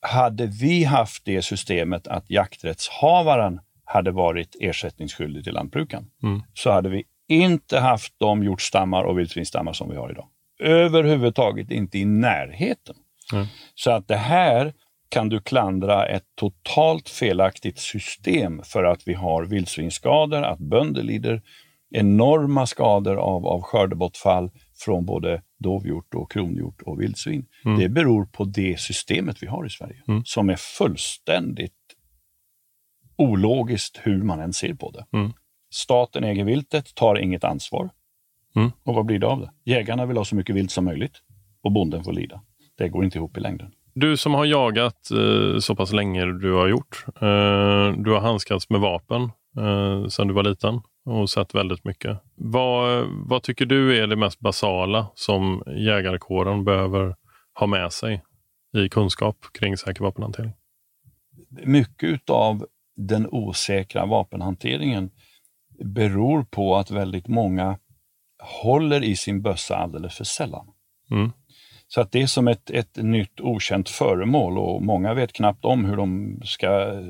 Hade 0.00 0.46
vi 0.46 0.84
haft 0.84 1.24
det 1.24 1.42
systemet 1.42 2.08
att 2.08 2.30
jakträttshavaren 2.30 3.60
hade 3.84 4.10
varit 4.10 4.56
ersättningsskyldig 4.60 5.44
till 5.44 5.52
lantbrukaren 5.52 6.10
Mm. 6.22 6.42
så 6.54 6.70
hade 6.70 6.88
vi 6.88 7.04
inte 7.28 7.78
haft 7.80 8.14
de 8.18 8.44
hjortstammar 8.44 9.04
och 9.04 9.18
vildsvinsstammar 9.18 9.72
som 9.72 9.90
vi 9.90 9.96
har 9.96 10.10
idag. 10.10 10.26
Överhuvudtaget 10.60 11.70
inte 11.70 11.98
i 11.98 12.04
närheten. 12.04 12.94
Mm. 13.32 13.46
Så 13.74 13.90
att 13.90 14.08
det 14.08 14.16
här 14.16 14.72
kan 15.14 15.28
du 15.28 15.40
klandra 15.40 16.06
ett 16.06 16.24
totalt 16.34 17.08
felaktigt 17.08 17.78
system 17.78 18.62
för 18.64 18.84
att 18.84 19.08
vi 19.08 19.14
har 19.14 19.44
vildsvinsskador, 19.44 20.42
att 20.42 20.58
bönder 20.58 21.02
lider 21.02 21.42
enorma 21.90 22.66
skador 22.66 23.16
av, 23.16 23.46
av 23.46 23.62
skördebortfall 23.62 24.50
från 24.84 25.06
både 25.06 25.42
dovhjort, 25.58 26.14
och 26.14 26.30
kronhjort 26.30 26.82
och 26.82 27.00
vildsvin. 27.00 27.46
Mm. 27.64 27.78
Det 27.78 27.88
beror 27.88 28.26
på 28.26 28.44
det 28.44 28.80
systemet 28.80 29.42
vi 29.42 29.46
har 29.46 29.66
i 29.66 29.70
Sverige 29.70 30.02
Mm. 30.08 30.24
som 30.24 30.50
är 30.50 30.56
fullständigt 30.56 31.72
ologiskt 33.16 34.00
hur 34.02 34.22
man 34.22 34.40
än 34.40 34.52
ser 34.52 34.74
på 34.74 34.90
det. 34.90 35.06
Mm. 35.18 35.32
Staten 35.74 36.24
äger 36.24 36.44
viltet, 36.44 36.94
tar 36.94 37.18
inget 37.18 37.44
ansvar. 37.44 37.90
Mm. 38.56 38.70
Och 38.84 38.94
vad 38.94 39.06
blir 39.06 39.18
det 39.18 39.26
av 39.26 39.40
det? 39.40 39.50
Jägarna 39.64 40.06
vill 40.06 40.16
ha 40.16 40.24
så 40.24 40.36
mycket 40.36 40.56
vilt 40.56 40.70
som 40.70 40.84
möjligt 40.84 41.22
och 41.62 41.72
bonden 41.72 42.04
får 42.04 42.12
lida. 42.12 42.42
Det 42.78 42.88
går 42.88 43.04
inte 43.04 43.18
ihop 43.18 43.36
i 43.36 43.40
längden. 43.40 43.72
Du 43.94 44.16
som 44.16 44.34
har 44.34 44.44
jagat 44.44 45.10
eh, 45.10 45.58
så 45.58 45.76
pass 45.76 45.92
länge 45.92 46.24
du 46.24 46.52
har 46.52 46.68
gjort. 46.68 47.04
Eh, 47.06 48.02
du 48.04 48.10
har 48.10 48.20
handskats 48.20 48.70
med 48.70 48.80
vapen 48.80 49.22
eh, 49.58 50.06
sedan 50.08 50.28
du 50.28 50.34
var 50.34 50.42
liten 50.42 50.80
och 51.04 51.30
sett 51.30 51.54
väldigt 51.54 51.84
mycket. 51.84 52.18
Vad, 52.34 53.06
vad 53.08 53.42
tycker 53.42 53.66
du 53.66 53.98
är 53.98 54.06
det 54.06 54.16
mest 54.16 54.40
basala 54.40 55.06
som 55.14 55.62
jägarkåren 55.66 56.64
behöver 56.64 57.16
ha 57.54 57.66
med 57.66 57.92
sig 57.92 58.22
i 58.76 58.88
kunskap 58.88 59.36
kring 59.58 59.76
säker 59.76 60.02
vapenhantering? 60.02 60.52
Mycket 61.64 62.08
utav 62.08 62.66
den 62.96 63.28
osäkra 63.30 64.06
vapenhanteringen 64.06 65.10
beror 65.84 66.44
på 66.44 66.76
att 66.76 66.90
väldigt 66.90 67.28
många 67.28 67.78
håller 68.62 69.04
i 69.04 69.16
sin 69.16 69.42
bössa 69.42 69.76
alldeles 69.76 70.14
för 70.14 70.24
sällan. 70.24 70.66
Mm. 71.10 71.32
Så 71.94 72.00
att 72.00 72.12
det 72.12 72.22
är 72.22 72.26
som 72.26 72.48
ett, 72.48 72.70
ett 72.70 72.96
nytt 72.96 73.40
okänt 73.40 73.88
föremål 73.88 74.58
och 74.58 74.82
många 74.82 75.14
vet 75.14 75.32
knappt 75.32 75.64
om 75.64 75.84
hur 75.84 75.96
de 75.96 76.40
ska 76.44 76.68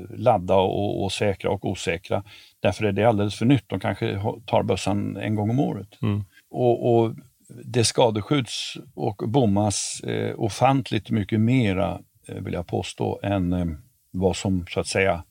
ladda 0.09 0.55
och, 0.55 1.03
och 1.03 1.11
säkra 1.11 1.51
och 1.51 1.65
osäkra. 1.65 2.23
Därför 2.59 2.85
är 2.85 2.91
det 2.91 3.03
alldeles 3.03 3.35
för 3.35 3.45
nytt. 3.45 3.63
De 3.67 3.79
kanske 3.79 4.21
tar 4.45 4.63
bössan 4.63 5.17
en 5.17 5.35
gång 5.35 5.49
om 5.49 5.59
året. 5.59 6.01
Mm. 6.01 6.23
Och, 6.49 6.95
och 6.95 7.15
det 7.65 7.83
skadeskydds 7.83 8.77
och 8.95 9.15
bommas 9.27 10.01
eh, 10.03 10.39
ofantligt 10.39 11.09
mycket 11.09 11.39
mera, 11.39 12.01
eh, 12.27 12.35
vill 12.35 12.53
jag 12.53 12.67
påstå, 12.67 13.19
än 13.23 13.53
eh, 13.53 13.65
vad 14.11 14.35
som 14.35 14.65
så 14.69 14.79
att 14.79 14.87
säga 14.87 15.23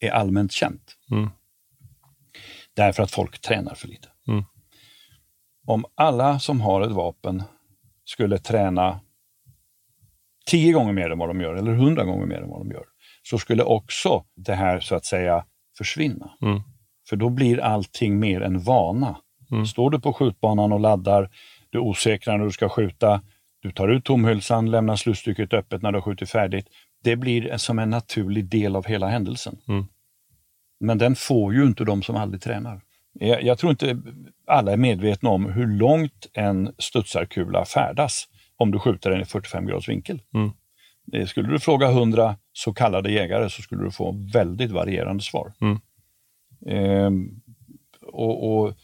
är 0.00 0.10
allmänt 0.10 0.52
känt. 0.52 0.96
Mm. 1.10 1.30
Därför 2.74 3.02
att 3.02 3.10
folk 3.10 3.40
tränar 3.40 3.74
för 3.74 3.88
lite. 3.88 4.08
Mm. 4.28 4.44
Om 5.66 5.84
alla 5.94 6.38
som 6.38 6.60
har 6.60 6.80
ett 6.80 6.92
vapen 6.92 7.42
skulle 8.04 8.38
träna 8.38 9.00
tio 10.46 10.72
gånger 10.72 10.92
mer 10.92 11.10
än 11.10 11.18
vad 11.18 11.28
de 11.28 11.40
gör, 11.40 11.54
eller 11.54 11.72
hundra 11.72 12.04
gånger 12.04 12.26
mer 12.26 12.42
än 12.42 12.48
vad 12.48 12.60
de 12.60 12.70
gör, 12.70 12.84
så 13.22 13.38
skulle 13.38 13.62
också 13.62 14.24
det 14.36 14.54
här 14.54 14.80
så 14.80 14.94
att 14.94 15.04
säga 15.04 15.44
försvinna. 15.78 16.30
Mm. 16.42 16.60
För 17.08 17.16
då 17.16 17.28
blir 17.28 17.60
allting 17.60 18.18
mer 18.18 18.40
en 18.40 18.60
vana. 18.60 19.16
Mm. 19.50 19.66
Står 19.66 19.90
du 19.90 20.00
på 20.00 20.12
skjutbanan 20.12 20.72
och 20.72 20.80
laddar, 20.80 21.30
du 21.70 21.78
är 21.78 21.82
osäker 21.82 22.38
när 22.38 22.44
du 22.44 22.50
ska 22.50 22.68
skjuta, 22.68 23.22
du 23.62 23.72
tar 23.72 23.88
ut 23.88 24.04
tomhylsan, 24.04 24.70
lämnar 24.70 24.96
slutstycket 24.96 25.52
öppet 25.52 25.82
när 25.82 25.92
du 25.92 25.96
har 25.98 26.02
skjutit 26.02 26.30
färdigt. 26.30 26.66
Det 27.04 27.16
blir 27.16 27.56
som 27.56 27.78
en 27.78 27.90
naturlig 27.90 28.44
del 28.44 28.76
av 28.76 28.86
hela 28.86 29.08
händelsen. 29.08 29.58
Mm. 29.68 29.86
Men 30.80 30.98
den 30.98 31.16
får 31.16 31.54
ju 31.54 31.64
inte 31.64 31.84
de 31.84 32.02
som 32.02 32.16
aldrig 32.16 32.42
tränar. 32.42 32.80
Jag, 33.12 33.42
jag 33.42 33.58
tror 33.58 33.70
inte 33.70 34.02
alla 34.46 34.72
är 34.72 34.76
medvetna 34.76 35.30
om 35.30 35.52
hur 35.52 35.66
långt 35.66 36.26
en 36.32 36.74
studsarkula 36.78 37.64
färdas 37.64 38.28
om 38.56 38.70
du 38.70 38.78
skjuter 38.78 39.10
den 39.10 39.20
i 39.20 39.24
45 39.24 39.66
graders 39.66 39.88
vinkel. 39.88 40.22
Mm. 40.34 40.50
Eh, 41.12 41.26
Skulle 41.26 41.48
du 41.48 41.58
fråga 41.58 41.90
100 41.90 42.36
så 42.52 42.74
kallade 42.74 43.12
jägare 43.12 43.50
så 43.50 43.62
skulle 43.62 43.84
du 43.84 43.90
få 43.90 44.28
väldigt 44.32 44.70
varierande 44.70 45.22
svar. 45.22 45.52
Mm. 45.60 45.80
Ehm, 46.66 47.40
och, 48.02 48.52
och 48.52 48.74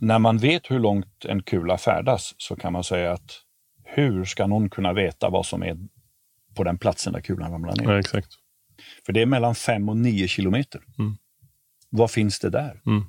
när 0.00 0.18
man 0.18 0.38
vet 0.38 0.70
hur 0.70 0.78
långt 0.78 1.24
en 1.24 1.42
kula 1.42 1.78
färdas 1.78 2.34
så 2.38 2.56
kan 2.56 2.72
man 2.72 2.84
säga 2.84 3.12
att 3.12 3.42
hur 3.84 4.24
ska 4.24 4.46
någon 4.46 4.70
kunna 4.70 4.92
veta 4.92 5.30
vad 5.30 5.46
som 5.46 5.62
är 5.62 5.76
på 6.54 6.64
den 6.64 6.78
platsen 6.78 7.12
där 7.12 7.20
kulan 7.20 7.52
ramlar 7.52 7.76
ner? 7.76 7.92
Ja, 7.92 7.98
exakt. 7.98 8.28
För 9.06 9.12
det 9.12 9.22
är 9.22 9.26
mellan 9.26 9.54
5 9.54 9.88
och 9.88 9.96
9 9.96 10.28
kilometer. 10.28 10.80
Mm. 10.98 11.16
Vad 11.90 12.10
finns 12.10 12.40
det 12.40 12.50
där? 12.50 12.80
Mm. 12.86 13.04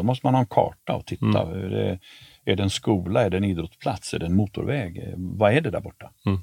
Då 0.00 0.04
måste 0.04 0.26
man 0.26 0.34
ha 0.34 0.40
en 0.40 0.46
karta 0.46 0.96
och 0.96 1.06
titta. 1.06 1.42
Mm. 1.42 1.64
Är, 1.64 1.70
det, 1.70 1.98
är 2.44 2.56
det 2.56 2.62
en 2.62 2.70
skola? 2.70 3.24
Är 3.24 3.30
det 3.30 3.36
en 3.36 3.44
idrottsplats? 3.44 4.14
Är 4.14 4.18
det 4.18 4.26
en 4.26 4.36
motorväg? 4.36 5.14
Vad 5.16 5.52
är 5.52 5.60
det 5.60 5.70
där 5.70 5.80
borta? 5.80 6.10
Mm. 6.26 6.38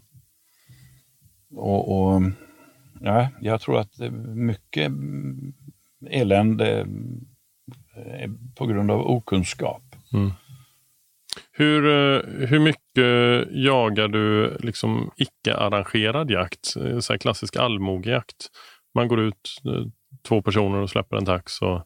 Och, 1.56 2.14
och 2.14 2.22
ja, 3.02 3.30
Jag 3.42 3.62
tror 3.62 3.80
att 3.80 4.00
är 4.00 4.10
mycket 4.36 4.88
mm, 4.88 5.54
elände 6.10 6.80
eh, 7.96 8.30
på 8.56 8.66
grund 8.66 8.92
av 8.92 9.02
okunskap. 9.02 9.84
Hur, 11.52 11.86
eh, 11.86 12.48
hur 12.48 12.60
mycket 12.60 13.48
jagar 13.52 14.08
du 14.08 14.58
liksom 14.60 15.12
icke-arrangerad 15.16 16.32
jakt? 16.32 16.76
Eh, 16.76 17.00
Så 17.00 17.18
klassisk 17.18 17.56
allmogejakt. 17.56 18.48
Man 18.96 19.08
går 19.08 19.20
ut 19.20 19.62
eh, 19.66 19.86
två 20.28 20.42
personer 20.42 20.78
och 20.78 20.90
släpper 20.90 21.18
en 21.18 21.26
tax 21.26 21.62
och 21.62 21.84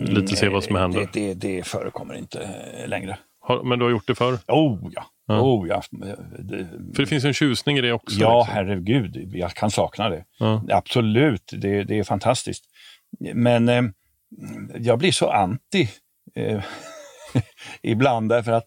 lite 0.00 0.36
ser 0.36 0.48
vad 0.48 0.64
som 0.64 0.76
händer. 0.76 1.08
Det, 1.12 1.34
det, 1.34 1.34
det 1.34 1.66
förekommer 1.66 2.14
inte 2.14 2.48
längre. 2.86 3.18
Har, 3.40 3.62
men 3.62 3.78
du 3.78 3.84
har 3.84 3.90
gjort 3.90 4.06
det 4.06 4.14
förr? 4.14 4.38
Oh 4.48 4.90
ja! 4.92 5.06
Ja. 5.26 5.40
Oh, 5.40 5.68
ja. 5.68 5.82
Det, 6.38 6.68
För 6.94 7.02
det 7.02 7.06
finns 7.06 7.24
en 7.24 7.34
tjusning 7.34 7.78
i 7.78 7.80
det 7.80 7.92
också. 7.92 8.20
Ja, 8.20 8.38
liksom. 8.38 8.54
herregud, 8.54 9.30
jag 9.34 9.54
kan 9.54 9.70
sakna 9.70 10.08
det. 10.08 10.24
Ja. 10.38 10.64
Absolut, 10.68 11.52
det, 11.52 11.84
det 11.84 11.98
är 11.98 12.04
fantastiskt. 12.04 12.64
Men 13.34 13.68
eh, 13.68 13.82
jag 14.78 14.98
blir 14.98 15.12
så 15.12 15.30
anti 15.30 15.88
eh, 16.34 16.64
ibland 17.82 18.28
därför 18.28 18.52
att 18.52 18.66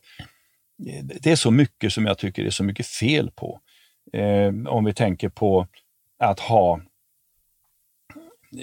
eh, 0.88 1.04
det 1.04 1.32
är 1.32 1.36
så 1.36 1.52
mycket 1.52 1.94
som 1.94 2.06
jag 2.06 2.18
tycker 2.18 2.46
är 2.46 2.50
så 2.50 2.64
mycket 2.64 2.88
fel 2.88 3.32
på. 3.36 3.60
Eh, 4.14 4.54
om 4.68 4.86
vi 4.86 4.94
tänker 4.94 5.30
på 5.30 5.68
att 6.20 6.40
ha 6.40 6.82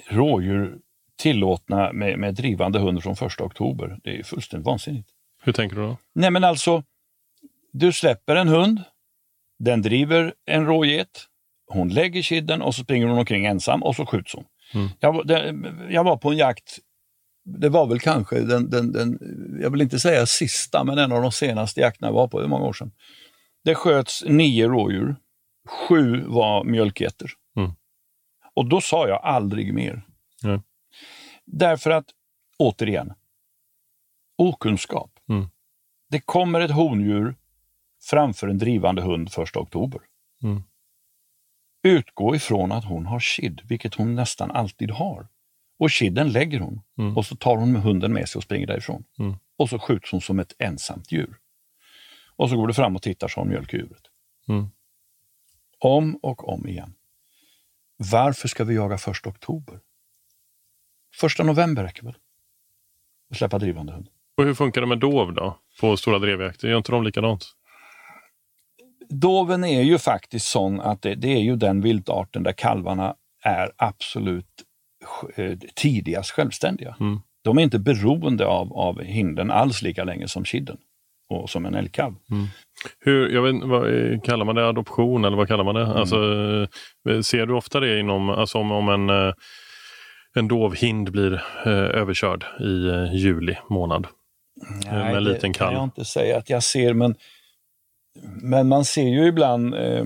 rådjur 0.09 0.79
tillåtna 1.19 1.93
med, 1.93 2.19
med 2.19 2.35
drivande 2.35 2.79
hund 2.79 3.03
från 3.03 3.13
1 3.13 3.41
oktober. 3.41 3.99
Det 4.05 4.19
är 4.19 4.23
fullständigt 4.23 4.67
vansinnigt. 4.67 5.09
Hur 5.43 5.53
tänker 5.53 5.77
du 5.77 5.83
då? 5.83 5.97
Nej 6.15 6.31
men 6.31 6.45
alltså, 6.45 6.83
du 7.73 7.93
släpper 7.93 8.37
en 8.37 8.49
hund, 8.49 8.83
den 9.59 9.83
driver 9.83 10.35
en 10.47 10.67
råget, 10.67 11.09
hon 11.67 11.89
lägger 11.89 12.23
kidden 12.23 12.63
och 12.63 12.75
så 12.75 12.85
springer 12.85 13.07
hon 13.07 13.19
omkring 13.19 13.47
ensam 13.47 13.83
och 13.83 13.97
så 13.97 14.07
skjuts 14.07 14.35
hon. 14.35 14.45
Mm. 14.75 14.89
Jag, 15.01 15.13
var- 15.13 15.25
det, 15.25 15.55
jag 15.95 16.05
var 16.05 16.17
på 16.17 16.31
en 16.31 16.37
jakt, 16.37 16.79
det 17.45 17.69
var 17.69 17.87
väl 17.87 18.01
kanske 18.01 18.41
den, 18.41 18.71
den, 18.71 18.93
den, 18.93 19.19
jag 19.63 19.71
vill 19.71 19.83
inte 19.83 19.99
säga 19.99 20.27
sista, 20.27 20.85
men 20.85 20.99
en 20.99 21.13
av 21.13 21.23
de 21.23 21.33
senaste 21.33 21.81
jakterna 21.81 22.09
jag 22.09 22.15
var 22.15 22.29
på, 22.29 22.41
det 22.41 22.49
många 22.49 22.65
år 22.65 22.73
sedan. 22.73 22.93
Det 23.65 23.75
sköts 23.75 24.25
nio 24.25 24.69
rådjur, 24.69 25.17
sju 25.69 26.25
var 26.27 26.65
mjölkgetter. 26.65 27.31
Mm. 27.57 27.71
Och 28.55 28.69
då 28.69 28.81
sa 28.81 29.09
jag 29.09 29.21
aldrig 29.23 29.75
mer. 29.75 30.03
Nej. 30.43 30.61
Därför 31.45 31.91
att, 31.91 32.07
återigen, 32.59 33.13
okunskap. 34.39 35.11
Mm. 35.29 35.49
Det 36.11 36.21
kommer 36.21 36.61
ett 36.61 36.71
hondjur 36.71 37.37
framför 38.03 38.49
en 38.49 38.59
drivande 38.59 39.03
hund 39.03 39.29
1 39.29 39.57
oktober. 39.57 40.01
Mm. 40.43 40.63
Utgå 41.83 42.37
ifrån 42.37 42.73
att 42.73 42.85
hon 42.85 43.07
har 43.07 43.21
kid, 43.21 43.61
vilket 43.65 43.95
hon 43.95 44.15
nästan 44.15 44.51
alltid 44.51 44.91
har. 44.91 45.29
Och 45.79 45.91
kidden 45.91 46.33
lägger 46.33 46.61
hon 46.61 46.81
Mm. 46.99 47.17
och 47.17 47.27
så 47.27 47.37
tar 47.37 47.57
hon 47.57 47.77
hunden 47.77 48.13
med 48.13 48.29
sig 48.29 48.39
och 48.39 48.43
springer 48.43 48.67
därifrån. 48.67 49.05
Mm. 49.19 49.35
Och 49.57 49.69
så 49.69 49.79
skjuts 49.79 50.13
hon 50.13 50.21
som 50.21 50.39
ett 50.39 50.55
ensamt 50.59 51.13
djur. 51.13 51.37
Och 52.37 52.51
så 52.51 52.57
går 52.57 52.67
du 52.67 52.75
fram 52.75 52.97
och 52.97 53.03
tittar 53.03 53.29
så 53.29 53.41
har 53.41 53.45
mjölk 53.45 53.75
i 53.75 53.77
huvudet. 53.77 54.03
Mm. 54.49 54.67
Om 55.79 56.17
och 56.23 56.49
om 56.49 56.69
igen. 56.69 56.95
Varför 57.97 58.49
ska 58.49 58.65
vi 58.65 58.75
jaga 58.75 58.95
1 58.95 59.27
oktober? 59.27 59.81
Första 61.21 61.43
november 61.43 61.83
räcker 61.83 62.03
väl? 62.03 62.15
Och 63.31 63.37
släppa 63.37 63.59
drivande 63.59 63.93
hund. 63.93 64.09
Och 64.37 64.45
hur 64.45 64.55
funkar 64.55 64.81
det 64.81 64.87
med 64.87 64.99
dov 64.99 65.35
då? 65.35 65.59
På 65.81 65.97
stora 65.97 66.19
drevjakter? 66.19 66.69
Gör 66.69 66.77
inte 66.77 66.93
de 66.93 67.05
likadant? 67.05 67.45
Doven 69.09 69.65
är 69.65 69.83
ju 69.83 69.99
faktiskt 69.99 70.47
sån 70.47 70.81
att 70.81 71.03
det, 71.03 71.15
det 71.15 71.29
är 71.29 71.41
ju 71.41 71.57
den 71.57 71.81
viltarten 71.81 72.43
där 72.43 72.53
kalvarna 72.53 73.15
är 73.43 73.73
absolut 73.77 74.47
eh, 75.37 75.59
tidigast 75.75 76.31
självständiga. 76.31 76.97
Mm. 77.01 77.21
De 77.45 77.59
är 77.59 77.63
inte 77.63 77.79
beroende 77.79 78.47
av, 78.47 78.73
av 78.73 79.03
hinden 79.03 79.51
alls 79.51 79.83
lika 79.83 80.05
länge 80.05 80.29
som 80.29 80.45
kidden 80.45 80.77
och 81.29 81.51
som 81.51 81.67
en 81.67 81.75
älgkalv. 81.75 82.15
Hur, 83.01 83.29
jag 83.29 83.43
vet, 83.43 83.65
vad, 83.65 84.13
eh, 84.13 84.21
kallar 84.21 84.45
man 84.45 84.55
det 84.55 84.69
adoption 84.69 85.25
eller 85.25 85.37
vad 85.37 85.49
kallar 85.49 85.65
man 85.65 85.75
det? 85.75 85.85
Mm. 85.85 85.97
Alltså, 85.97 86.17
eh, 87.09 87.21
ser 87.21 87.47
du 87.47 87.55
ofta 87.55 87.81
det 87.81 88.01
inom, 88.01 88.31
alltså 88.31 88.59
om, 88.59 88.73
om 88.73 88.89
en, 88.89 89.35
en 90.37 90.49
dovhind 90.49 91.13
blir 91.13 91.33
eh, 91.67 91.73
överkörd 91.73 92.45
i 92.61 92.89
eh, 92.89 93.15
juli 93.15 93.57
månad? 93.71 94.07
med 94.91 95.17
en 95.17 95.25
liten 95.25 95.53
det 95.53 95.59
kan 95.59 95.73
jag 95.73 95.85
inte 95.85 96.05
säga 96.05 96.39
att 96.39 96.51
jag 96.51 96.63
ser, 96.63 96.95
men, 96.95 97.15
men 98.43 98.69
man 98.69 98.85
ser 98.85 99.09
ju 99.09 99.27
ibland, 99.27 99.75
eh, 99.75 100.05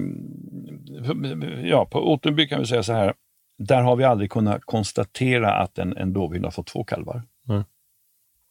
ja 1.64 1.86
på 1.86 2.12
Ottenby 2.12 2.48
kan 2.48 2.60
vi 2.60 2.66
säga 2.66 2.82
så 2.82 2.92
här, 2.92 3.14
där 3.58 3.82
har 3.82 3.96
vi 3.96 4.04
aldrig 4.04 4.30
kunnat 4.30 4.64
konstatera 4.64 5.52
att 5.54 5.78
en, 5.78 5.96
en 5.96 6.12
dovhind 6.12 6.44
har 6.44 6.50
fått 6.52 6.66
två 6.66 6.84
kalvar. 6.84 7.22
Nej. 7.44 7.62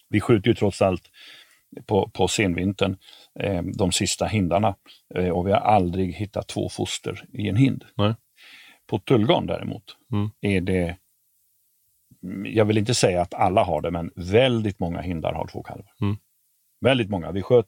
Vi 0.10 0.22
skjuter 0.22 0.48
ju 0.48 0.56
trots 0.56 0.82
allt 0.82 1.04
på, 1.86 2.10
på 2.10 2.28
senvintern 2.28 2.98
eh, 3.40 3.64
de 3.64 3.92
sista 3.92 4.26
hindarna 4.26 4.76
eh, 5.16 5.30
och 5.30 5.48
vi 5.48 5.52
har 5.52 5.60
aldrig 5.60 6.14
hittat 6.14 6.48
två 6.48 6.70
foster 6.70 7.26
i 7.34 7.50
en 7.50 7.56
hind. 7.56 7.86
Nej. 7.96 8.14
På 8.88 9.00
Tullgarn 9.00 9.46
däremot 9.46 9.84
Mm. 10.12 10.30
är 10.42 10.62
det, 10.62 10.98
jag 12.46 12.66
vill 12.66 12.78
inte 12.78 12.94
säga 12.94 13.22
att 13.22 13.34
alla 13.34 13.64
har 13.64 13.82
det, 13.82 13.92
men 13.92 14.12
väldigt 14.16 14.80
många 14.80 15.02
hindar 15.02 15.34
har 15.34 15.48
två 15.48 15.64
kalvar. 15.64 15.92
Mm. 16.02 16.18
Väldigt 16.82 17.10
många. 17.10 17.32
Vi 17.32 17.42
sköt 17.42 17.66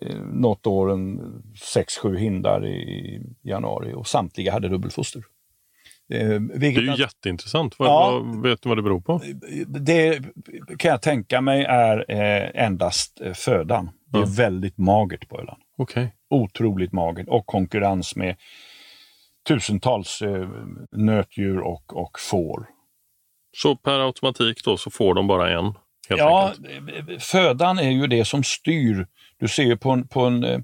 eh, 0.00 0.16
något 0.22 0.66
år 0.66 0.92
en 0.92 1.20
sex, 1.74 1.96
sju 1.98 2.16
hindar 2.16 2.66
i 2.66 3.20
januari 3.42 3.92
och 3.94 4.06
samtliga 4.06 4.52
hade 4.52 4.68
dubbelfoster. 4.68 5.22
Eh, 6.12 6.40
Det 6.40 6.66
är 6.66 6.70
ju 6.80 6.90
att- 6.90 6.98
jätteintressant. 6.98 7.78
Vad, 7.78 7.88
Ja. 7.88 8.10
vad, 8.24 8.42
vet 8.42 8.62
du 8.62 8.68
vad 8.68 8.78
det 8.78 8.82
beror 8.82 9.00
på? 9.00 9.20
det 9.66 10.22
kan 10.78 10.90
jag 10.90 11.02
tänka 11.02 11.40
mig 11.40 11.64
är 11.64 12.04
eh, 12.08 12.64
endast 12.64 13.20
eh, 13.20 13.32
födan. 13.32 13.90
Det 14.06 14.18
är 14.18 14.36
väldigt 14.36 14.78
magert 14.78 15.28
på 15.28 15.40
Öland. 15.40 15.62
Okej. 15.78 16.14
Otroligt 16.30 16.92
magert 16.92 17.28
och 17.28 17.46
konkurrens 17.46 18.16
med 18.16 18.36
tusentals 19.48 20.22
eh, 20.22 20.48
nötdjur 20.92 21.58
och, 21.60 21.96
och 21.96 22.20
får. 22.20 22.66
Så 23.62 23.76
per 23.76 24.06
automatik 24.06 24.64
då 24.64 24.76
så 24.76 24.90
får 24.90 25.14
de 25.14 25.26
bara 25.26 25.58
en? 25.58 25.74
Ja, 26.08 26.52
enkelt. 26.88 27.22
födan 27.22 27.78
är 27.78 27.90
ju 27.90 28.06
det 28.06 28.24
som 28.24 28.44
styr. 28.44 29.06
Du 29.40 29.48
ser 29.48 29.62
ju 29.62 29.76
på 29.76 29.90
en, 29.90 30.08
på 30.08 30.20
en 30.20 30.44
eh, 30.44 30.58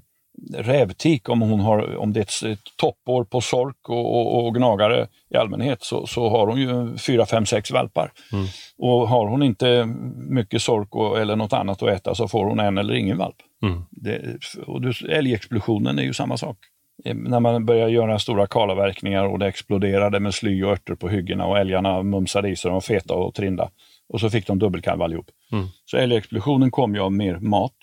rävtik 0.53 1.29
om, 1.29 1.41
hon 1.41 1.59
har, 1.59 1.95
om 1.95 2.13
det 2.13 2.19
är 2.19 2.51
ett 2.51 2.59
toppår 2.75 3.23
på 3.23 3.41
sork 3.41 3.89
och, 3.89 4.15
och, 4.15 4.45
och 4.45 4.55
gnagare 4.55 5.07
i 5.33 5.37
allmänhet 5.37 5.83
så, 5.83 6.07
så 6.07 6.29
har 6.29 6.47
hon 6.47 6.61
ju 6.61 6.97
fyra, 6.97 7.25
fem, 7.25 7.45
sex 7.45 7.71
valpar. 7.71 8.11
Mm. 8.31 8.45
Och 8.77 9.09
har 9.09 9.27
hon 9.27 9.43
inte 9.43 9.85
mycket 10.29 10.61
sork 10.61 10.95
och, 10.95 11.19
eller 11.19 11.35
något 11.35 11.53
annat 11.53 11.83
att 11.83 11.89
äta 11.89 12.15
så 12.15 12.27
får 12.27 12.45
hon 12.45 12.59
en 12.59 12.77
eller 12.77 12.93
ingen 12.93 13.17
valp. 13.17 13.35
Mm. 13.63 13.83
Det, 13.91 14.37
och 14.67 14.81
du, 14.81 14.93
älgexplosionen 15.09 15.99
är 15.99 16.03
ju 16.03 16.13
samma 16.13 16.37
sak. 16.37 16.57
När 17.03 17.39
man 17.39 17.65
börjar 17.65 17.87
göra 17.87 18.19
stora 18.19 18.47
kalavverkningar 18.47 19.25
och 19.25 19.39
det 19.39 19.47
exploderade 19.47 20.19
med 20.19 20.33
sly 20.33 20.63
och 20.63 20.71
örter 20.71 20.95
på 20.95 21.09
hyggena 21.09 21.45
och 21.45 21.57
älgarna 21.57 22.03
mumsade 22.03 22.49
i 22.49 22.55
sig, 22.55 22.69
de 22.69 22.73
var 22.73 22.81
feta 22.81 23.13
och 23.13 23.33
trinda. 23.33 23.69
Och 24.09 24.19
så 24.19 24.29
fick 24.29 24.47
de 24.47 24.59
dubbelkalv 24.59 25.01
allihop. 25.01 25.31
Mm. 25.51 25.67
Så 25.85 25.97
älgexplosionen 25.97 26.71
kom 26.71 26.95
ju 26.95 27.01
av 27.01 27.13
mer 27.13 27.39
mat. 27.39 27.77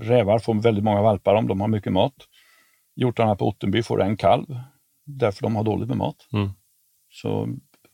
Rävar 0.00 0.38
får 0.38 0.54
väldigt 0.54 0.84
många 0.84 1.02
valpar 1.02 1.34
om 1.34 1.48
de 1.48 1.60
har 1.60 1.68
mycket 1.68 1.92
mat. 1.92 2.14
Hjortarna 2.96 3.36
på 3.36 3.48
Ottenby 3.48 3.82
får 3.82 4.02
en 4.02 4.16
kalv, 4.16 4.46
därför 5.06 5.42
de 5.42 5.56
har 5.56 5.64
dåligt 5.64 5.88
med 5.88 5.96
mat. 5.96 6.16
Mm. 6.32 6.50
Så 7.10 7.48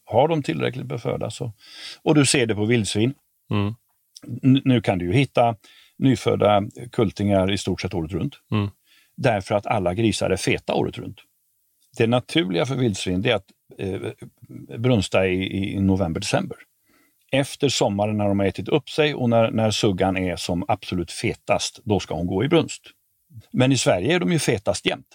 har 0.04 0.28
de 0.28 0.42
tillräckligt 0.42 0.86
med 0.86 1.00
föda 1.00 1.30
så... 1.30 1.52
Och 2.02 2.14
du 2.14 2.26
ser 2.26 2.46
det 2.46 2.54
på 2.54 2.64
vildsvin. 2.64 3.14
Mm. 3.50 3.74
Nu 4.64 4.80
kan 4.80 4.98
du 4.98 5.06
ju 5.06 5.12
hitta 5.12 5.56
nyfödda 5.98 6.62
kultingar 6.92 7.52
i 7.52 7.58
stort 7.58 7.80
sett 7.80 7.94
året 7.94 8.12
runt. 8.12 8.34
Mm. 8.50 8.70
Därför 9.22 9.54
att 9.54 9.66
alla 9.66 9.94
grisar 9.94 10.30
är 10.30 10.36
feta 10.36 10.74
året 10.74 10.98
runt. 10.98 11.18
Det 11.96 12.06
naturliga 12.06 12.66
för 12.66 12.74
vildsvin 12.74 13.26
är 13.26 13.34
att 13.34 13.46
eh, 13.78 14.00
brunsta 14.78 15.26
i, 15.26 15.74
i 15.74 15.80
november-december. 15.80 16.56
Efter 17.32 17.68
sommaren 17.68 18.16
när 18.16 18.28
de 18.28 18.38
har 18.38 18.46
ätit 18.46 18.68
upp 18.68 18.88
sig 18.90 19.14
och 19.14 19.30
när, 19.30 19.50
när 19.50 19.70
suggan 19.70 20.16
är 20.16 20.36
som 20.36 20.64
absolut 20.68 21.12
fetast, 21.12 21.80
då 21.84 22.00
ska 22.00 22.14
hon 22.14 22.26
gå 22.26 22.44
i 22.44 22.48
brunst. 22.48 22.82
Men 23.52 23.72
i 23.72 23.76
Sverige 23.76 24.14
är 24.14 24.20
de 24.20 24.32
ju 24.32 24.38
fetast 24.38 24.86
jämt. 24.86 25.06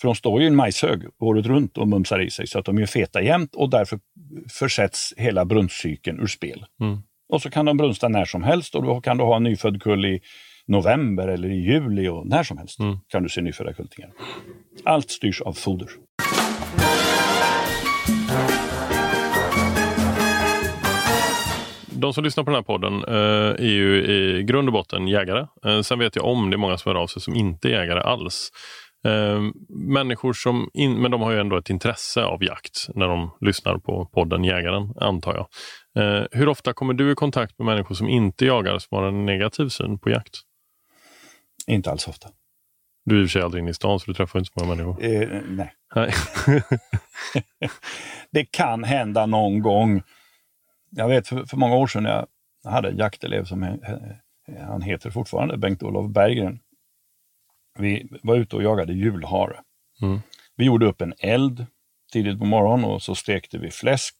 För 0.00 0.08
de 0.08 0.14
står 0.14 0.40
ju 0.40 0.44
i 0.44 0.48
en 0.48 0.56
majshög 0.56 1.02
året 1.18 1.46
runt 1.46 1.78
och 1.78 1.88
mumsar 1.88 2.20
i 2.20 2.30
sig 2.30 2.46
så 2.46 2.58
att 2.58 2.64
de 2.64 2.78
är 2.78 2.86
feta 2.86 3.22
jämt 3.22 3.54
och 3.54 3.70
därför 3.70 4.00
försätts 4.48 5.14
hela 5.16 5.44
brunstcykeln 5.44 6.20
ur 6.20 6.26
spel. 6.26 6.66
Mm. 6.80 6.98
Och 7.28 7.42
så 7.42 7.50
kan 7.50 7.66
de 7.66 7.76
brunsta 7.76 8.08
när 8.08 8.24
som 8.24 8.42
helst 8.42 8.74
och 8.74 8.82
då 8.82 9.00
kan 9.00 9.16
du 9.16 9.24
ha 9.24 9.36
en 9.36 9.42
nyfödd 9.42 9.82
kull 9.82 10.04
i 10.04 10.20
november 10.70 11.28
eller 11.28 11.48
i 11.48 11.60
juli 11.60 12.08
och 12.08 12.26
när 12.26 12.42
som 12.42 12.58
helst 12.58 12.80
Mm. 12.80 12.96
kan 13.08 13.22
du 13.22 13.28
se 13.28 13.40
nyfödda 13.40 13.72
kultingar. 13.72 14.10
Allt 14.84 15.10
styrs 15.10 15.40
av 15.40 15.52
foder. 15.52 15.88
De 21.92 22.14
som 22.14 22.24
lyssnar 22.24 22.44
på 22.44 22.50
den 22.50 22.56
här 22.56 22.62
podden 22.62 23.04
eh, 23.04 23.66
är 23.66 23.70
ju 23.72 24.04
i 24.04 24.42
grund 24.42 24.68
och 24.68 24.72
botten 24.72 25.08
jägare. 25.08 25.46
Eh, 25.66 25.80
sen 25.80 25.98
vet 25.98 26.16
jag 26.16 26.24
om 26.24 26.50
det 26.50 26.56
är 26.56 26.58
många 26.58 26.78
som 26.78 26.92
hör 26.92 27.02
av 27.02 27.06
sig 27.06 27.22
som 27.22 27.34
inte 27.34 27.68
är 27.68 27.72
jägare 27.72 28.00
alls. 28.00 28.50
Eh, 29.06 29.40
människor 29.94 30.32
som 30.32 30.68
in, 30.74 31.02
men 31.02 31.10
de 31.10 31.20
har 31.20 31.32
ju 31.32 31.40
ändå 31.40 31.56
ett 31.56 31.70
intresse 31.70 32.24
av 32.24 32.44
jakt 32.44 32.86
när 32.94 33.08
de 33.08 33.30
lyssnar 33.40 33.78
på 33.78 34.06
podden 34.14 34.44
Jägaren, 34.44 34.92
antar 35.00 35.34
jag. 35.34 35.46
Eh, 36.04 36.24
hur 36.32 36.48
ofta 36.48 36.72
kommer 36.72 36.94
du 36.94 37.12
i 37.12 37.14
kontakt 37.14 37.58
med 37.58 37.66
människor 37.66 37.94
som 37.94 38.08
inte 38.08 38.46
jagar, 38.46 38.78
som 38.78 38.98
har 38.98 39.06
en 39.08 39.26
negativ 39.26 39.68
syn 39.68 39.98
på 39.98 40.10
jakt? 40.10 40.34
Inte 41.70 41.90
alls 41.90 42.08
ofta. 42.08 42.28
Du 43.04 43.16
är 43.16 43.22
i 43.22 43.24
och 43.24 43.28
för 43.28 43.32
sig 43.32 43.42
aldrig 43.42 43.62
inne 43.62 43.70
i 43.70 43.74
stan, 43.74 44.00
så 44.00 44.06
du 44.06 44.14
träffar 44.14 44.38
inte 44.38 44.52
så 44.52 44.64
många 44.64 44.74
människor. 44.74 45.04
Eh, 45.04 45.42
nej. 45.48 45.74
Nej. 45.94 46.12
Det 48.30 48.44
kan 48.44 48.84
hända 48.84 49.26
någon 49.26 49.62
gång. 49.62 50.02
Jag 50.90 51.08
vet 51.08 51.28
för, 51.28 51.44
för 51.44 51.56
många 51.56 51.76
år 51.76 51.86
sedan 51.86 52.04
jag 52.04 52.26
hade 52.70 52.88
en 52.88 52.96
jaktelev 52.96 53.44
som 53.44 53.62
he, 53.62 53.78
he, 53.82 53.98
han 54.60 54.82
heter 54.82 55.10
fortfarande 55.10 55.56
Bengt-Olof 55.56 56.10
Berggren. 56.10 56.58
Vi 57.78 58.08
var 58.22 58.36
ute 58.36 58.56
och 58.56 58.62
jagade 58.62 58.92
julhare. 58.92 59.60
Mm. 60.02 60.20
Vi 60.56 60.64
gjorde 60.64 60.86
upp 60.86 61.00
en 61.00 61.14
eld 61.18 61.66
tidigt 62.12 62.38
på 62.38 62.44
morgonen 62.44 62.84
och 62.84 63.02
så 63.02 63.14
stekte 63.14 63.58
vi 63.58 63.70
fläsk 63.70 64.14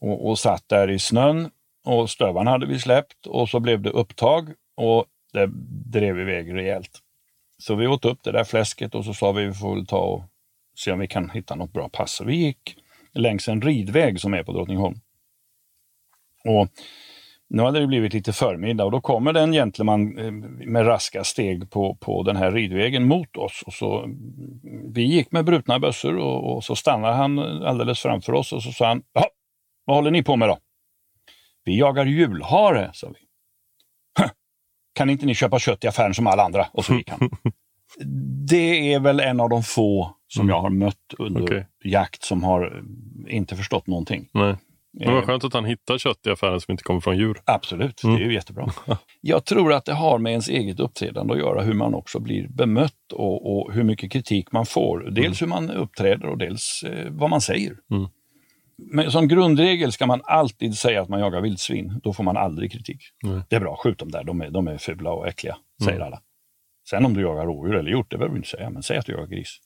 och, 0.00 0.28
och 0.28 0.38
satt 0.38 0.68
där 0.68 0.90
i 0.90 0.98
snön 0.98 1.50
och 1.84 2.10
stövarna 2.10 2.50
hade 2.50 2.66
vi 2.66 2.78
släppt 2.78 3.26
och 3.26 3.48
så 3.48 3.60
blev 3.60 3.82
det 3.82 3.90
upptag 3.90 4.52
och 4.76 5.06
det 5.32 5.50
drev 5.92 6.20
iväg 6.20 6.54
rejält. 6.54 7.02
Så 7.58 7.74
vi 7.74 7.86
åt 7.86 8.04
upp 8.04 8.22
det 8.22 8.32
där 8.32 8.44
fläsket 8.44 8.94
och 8.94 9.04
så 9.04 9.14
sa 9.14 9.32
vi 9.32 9.46
vi 9.46 9.52
får 9.52 9.74
väl 9.74 9.86
ta 9.86 9.98
och 9.98 10.24
se 10.76 10.92
om 10.92 10.98
vi 10.98 11.08
kan 11.08 11.30
hitta 11.30 11.54
något 11.54 11.72
bra 11.72 11.88
pass. 11.88 12.12
Så 12.12 12.24
vi 12.24 12.36
gick 12.36 12.76
längs 13.14 13.48
en 13.48 13.62
ridväg 13.62 14.20
som 14.20 14.34
är 14.34 14.42
på 14.42 14.52
Drottningholm. 14.52 15.00
Och 16.44 16.68
nu 17.48 17.62
hade 17.62 17.80
det 17.80 17.86
blivit 17.86 18.12
lite 18.12 18.32
förmiddag 18.32 18.84
och 18.84 18.90
då 18.90 19.00
kommer 19.00 19.32
det 19.32 19.40
en 19.40 19.52
gentleman 19.52 20.18
eh, 20.18 20.32
med 20.66 20.86
raska 20.86 21.24
steg 21.24 21.70
på, 21.70 21.94
på 21.94 22.22
den 22.22 22.36
här 22.36 22.52
ridvägen 22.52 23.08
mot 23.08 23.36
oss. 23.36 23.62
Och 23.66 23.72
så, 23.72 23.98
mm, 23.98 24.92
vi 24.92 25.02
gick 25.02 25.32
med 25.32 25.44
brutna 25.44 25.78
bössor 25.78 26.16
och, 26.16 26.56
och 26.56 26.64
så 26.64 26.76
stannade 26.76 27.14
han 27.14 27.38
alldeles 27.38 28.00
framför 28.00 28.32
oss 28.32 28.52
och 28.52 28.62
så 28.62 28.72
sa 28.72 28.86
han, 28.86 29.02
vad 29.84 29.96
håller 29.96 30.10
ni 30.10 30.22
på 30.22 30.36
med 30.36 30.48
då? 30.48 30.58
Vi 31.64 31.78
jagar 31.78 32.06
julhare, 32.06 32.90
sa 32.92 33.08
vi. 33.08 33.27
"Huh, 34.98 35.04
Kan 35.06 35.10
inte 35.10 35.26
ni 35.26 35.34
köpa 35.34 35.58
kött 35.58 35.84
i 35.84 35.88
affären 35.88 36.14
som 36.14 36.26
alla 36.26 36.42
andra? 36.44 36.66
Och 36.72 36.84
så 36.84 36.94
gick 36.94 37.10
han. 37.10 37.30
Det 38.48 38.92
är 38.92 39.00
väl 39.00 39.20
en 39.20 39.40
av 39.40 39.48
de 39.48 39.62
få 39.62 40.14
som 40.28 40.48
jag 40.48 40.60
har 40.60 40.70
mött 40.70 41.14
under 41.18 41.42
Okej. 41.42 41.66
jakt 41.84 42.22
som 42.22 42.42
har 42.44 42.82
eh, 43.28 43.36
inte 43.36 43.56
förstått 43.56 43.86
någonting. 43.86 44.28
Nej. 44.32 44.42
Men 44.44 45.08
Eh, 45.08 45.14
vad 45.14 45.24
skönt 45.24 45.44
att 45.44 45.52
han 45.54 45.64
hittar 45.64 45.98
kött 45.98 46.26
i 46.26 46.30
affären 46.30 46.60
som 46.60 46.72
inte 46.72 46.84
kommer 46.84 47.00
från 47.00 47.16
djur. 47.18 47.40
Absolut, 47.44 48.04
Mm. 48.04 48.16
det 48.16 48.22
är 48.22 48.26
ju 48.26 48.34
jättebra. 48.34 48.66
Jag 49.20 49.44
tror 49.44 49.72
att 49.72 49.84
det 49.84 49.94
har 49.94 50.18
med 50.18 50.30
ens 50.30 50.48
eget 50.48 50.80
uppträdande 50.80 51.32
att 51.34 51.38
göra, 51.38 51.62
hur 51.62 51.72
man 51.74 51.94
också 51.94 52.20
blir 52.20 52.48
bemött 52.48 53.12
och, 53.12 53.58
och 53.58 53.72
hur 53.72 53.82
mycket 53.82 54.12
kritik 54.12 54.52
man 54.52 54.66
får. 54.66 55.10
Dels 55.10 55.42
hur 55.42 55.46
man 55.46 55.70
uppträder 55.70 56.26
och 56.26 56.38
dels 56.38 56.82
eh, 56.86 57.06
vad 57.10 57.30
man 57.30 57.40
säger. 57.40 57.72
Mm. 57.90 58.08
Men 58.78 59.10
som 59.10 59.28
grundregel 59.28 59.92
ska 59.92 60.06
man 60.06 60.20
alltid 60.24 60.74
säga 60.74 61.02
att 61.02 61.08
man 61.08 61.20
jagar 61.20 61.40
vildsvin. 61.40 62.00
Då 62.02 62.12
får 62.12 62.24
man 62.24 62.36
aldrig 62.36 62.72
kritik. 62.72 63.02
Nej. 63.22 63.40
Det 63.48 63.56
är 63.56 63.60
bra, 63.60 63.76
skjut 63.76 63.98
dem 63.98 64.10
där, 64.10 64.24
de 64.24 64.40
är, 64.40 64.50
de 64.50 64.68
är 64.68 64.78
fula 64.78 65.10
och 65.12 65.28
äckliga, 65.28 65.56
säger 65.84 65.96
Mm. 65.96 66.06
alla. 66.06 66.20
Sen 66.90 67.04
om 67.04 67.14
du 67.14 67.20
jagar 67.20 67.46
rådjur 67.46 67.74
eller 67.76 67.90
hjort, 67.90 68.10
det 68.10 68.18
behöver 68.18 68.34
du 68.34 68.38
inte 68.38 68.48
säga, 68.48 68.70
men 68.70 68.82
säg 68.82 68.96
att 68.98 69.06
du 69.06 69.12
jagar 69.12 69.26
gris. 69.26 69.58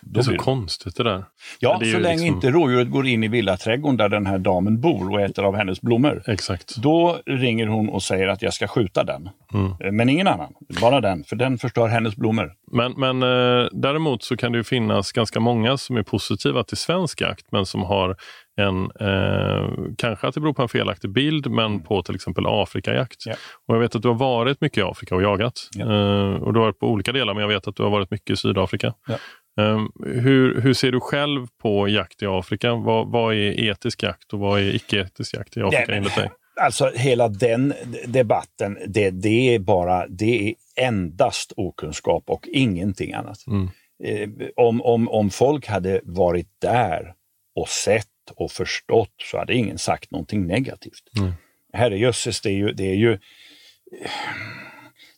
Det 0.00 0.20
är 0.20 0.24
så 0.24 0.36
konstigt 0.36 0.96
det 0.96 1.02
där. 1.04 1.24
Ja, 1.60 1.76
det 1.80 1.86
så 1.92 1.98
länge 1.98 2.12
liksom- 2.22 2.34
inte 2.34 2.50
rådjuret 2.50 2.90
går 2.90 3.06
in 3.06 3.24
i 3.24 3.28
villaträdgården 3.28 3.96
där 3.96 4.08
den 4.08 4.26
här 4.26 4.38
damen 4.38 4.80
bor 4.80 5.12
och 5.12 5.20
äter 5.20 5.44
av 5.44 5.56
hennes 5.56 5.80
blommor. 5.80 6.22
Exakt. 6.26 6.76
Då 6.76 7.18
ringer 7.26 7.66
hon 7.66 7.88
och 7.88 8.02
säger 8.02 8.28
att 8.28 8.42
jag 8.42 8.54
ska 8.54 8.68
skjuta 8.68 9.04
den. 9.04 9.28
Mm. 9.54 9.72
Eh, 9.80 9.92
Men 9.92 10.08
ingen 10.08 10.26
annan, 10.28 10.52
bara 10.80 11.00
den, 11.00 11.24
för 11.24 11.36
den 11.36 11.58
förstör 11.58 11.88
hennes 11.88 12.16
blommor. 12.16 12.52
Men, 12.72 12.92
men 12.96 13.22
eh, 13.22 13.68
däremot 13.72 14.22
så 14.22 14.36
kan 14.36 14.52
det 14.52 14.58
ju 14.58 14.64
finnas 14.64 15.12
ganska 15.12 15.40
många 15.40 15.76
som 15.76 15.96
är 15.96 16.02
positiva 16.02 16.64
till 16.64 16.76
svensk 16.76 17.20
jakt 17.20 17.46
men 17.52 17.66
som 17.66 17.82
har 17.82 18.16
en, 18.60 18.82
eh, 19.00 19.68
kanske 19.98 20.26
att 20.26 20.34
det 20.34 20.40
beror 20.40 20.52
på 20.52 20.62
en 20.62 20.68
felaktig 20.68 21.10
bild, 21.12 21.50
men 21.50 21.80
på 21.82 22.02
till 22.02 22.14
exempel 22.14 22.44
Afrikajakt. 22.46 23.26
Ja. 23.26 23.34
Och 23.66 23.74
jag 23.74 23.80
vet 23.80 23.94
att 23.96 24.02
du 24.02 24.08
har 24.08 24.14
varit 24.14 24.60
mycket 24.60 24.78
i 24.78 24.82
Afrika 24.82 25.14
och 25.14 25.22
jagat. 25.22 25.68
Ja. 25.72 25.84
Eh, 25.84 26.34
och 26.34 26.52
du 26.52 26.58
har 26.60 26.66
varit 26.66 26.78
på 26.78 26.86
olika 26.90 27.12
delar, 27.12 27.34
men 27.34 27.40
jag 27.40 27.48
vet 27.48 27.68
att 27.68 27.76
du 27.76 27.82
har 27.82 27.90
varit 27.90 28.10
mycket 28.10 28.30
i 28.30 28.36
Sydafrika. 28.36 28.94
Ja. 29.08 29.14
Eh, 29.58 29.84
hur, 30.04 30.60
hur 30.60 30.74
ser 30.74 30.92
du 30.92 31.00
själv 31.00 31.46
på 31.62 31.88
jakt 31.88 32.22
i 32.22 32.26
Afrika? 32.26 32.74
Vad, 32.74 33.10
vad 33.10 33.34
är 33.34 33.60
etisk 33.60 34.02
jakt 34.02 34.32
och 34.32 34.38
vad 34.38 34.60
är 34.60 34.74
icke-etisk 34.74 35.34
jakt 35.34 35.56
i 35.56 35.62
Afrika 35.62 35.94
enligt 35.94 36.14
dig? 36.14 36.30
Alltså 36.60 36.90
hela 36.94 37.28
den 37.28 37.74
debatten, 38.06 38.78
det, 38.86 39.10
det 39.10 39.54
är 39.54 39.58
bara, 39.58 40.06
det 40.08 40.48
är 40.48 40.54
endast 40.76 41.52
okunskap 41.56 42.24
och 42.26 42.48
ingenting 42.52 43.12
annat. 43.12 43.38
Mm. 43.46 43.68
Eh, 44.04 44.48
om, 44.56 44.82
om, 44.82 45.08
om 45.08 45.30
folk 45.30 45.66
hade 45.66 46.00
varit 46.04 46.48
där 46.58 47.14
och 47.54 47.68
sett 47.68 48.06
och 48.36 48.50
förstått 48.50 49.14
så 49.30 49.38
hade 49.38 49.54
ingen 49.54 49.78
sagt 49.78 50.10
någonting 50.10 50.46
negativt. 50.46 51.02
Mm. 51.18 51.32
Herrejösses, 51.72 52.40
det 52.40 52.50
är 52.50 52.54
ju, 52.54 52.72
det 52.72 52.90
är 52.90 52.94
ju 52.94 53.18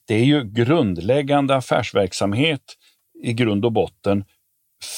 det 0.07 0.15
är 0.15 0.25
ju 0.25 0.45
grundläggande 0.45 1.57
affärsverksamhet 1.57 2.77
i 3.23 3.33
grund 3.33 3.65
och 3.65 3.73
botten 3.73 4.25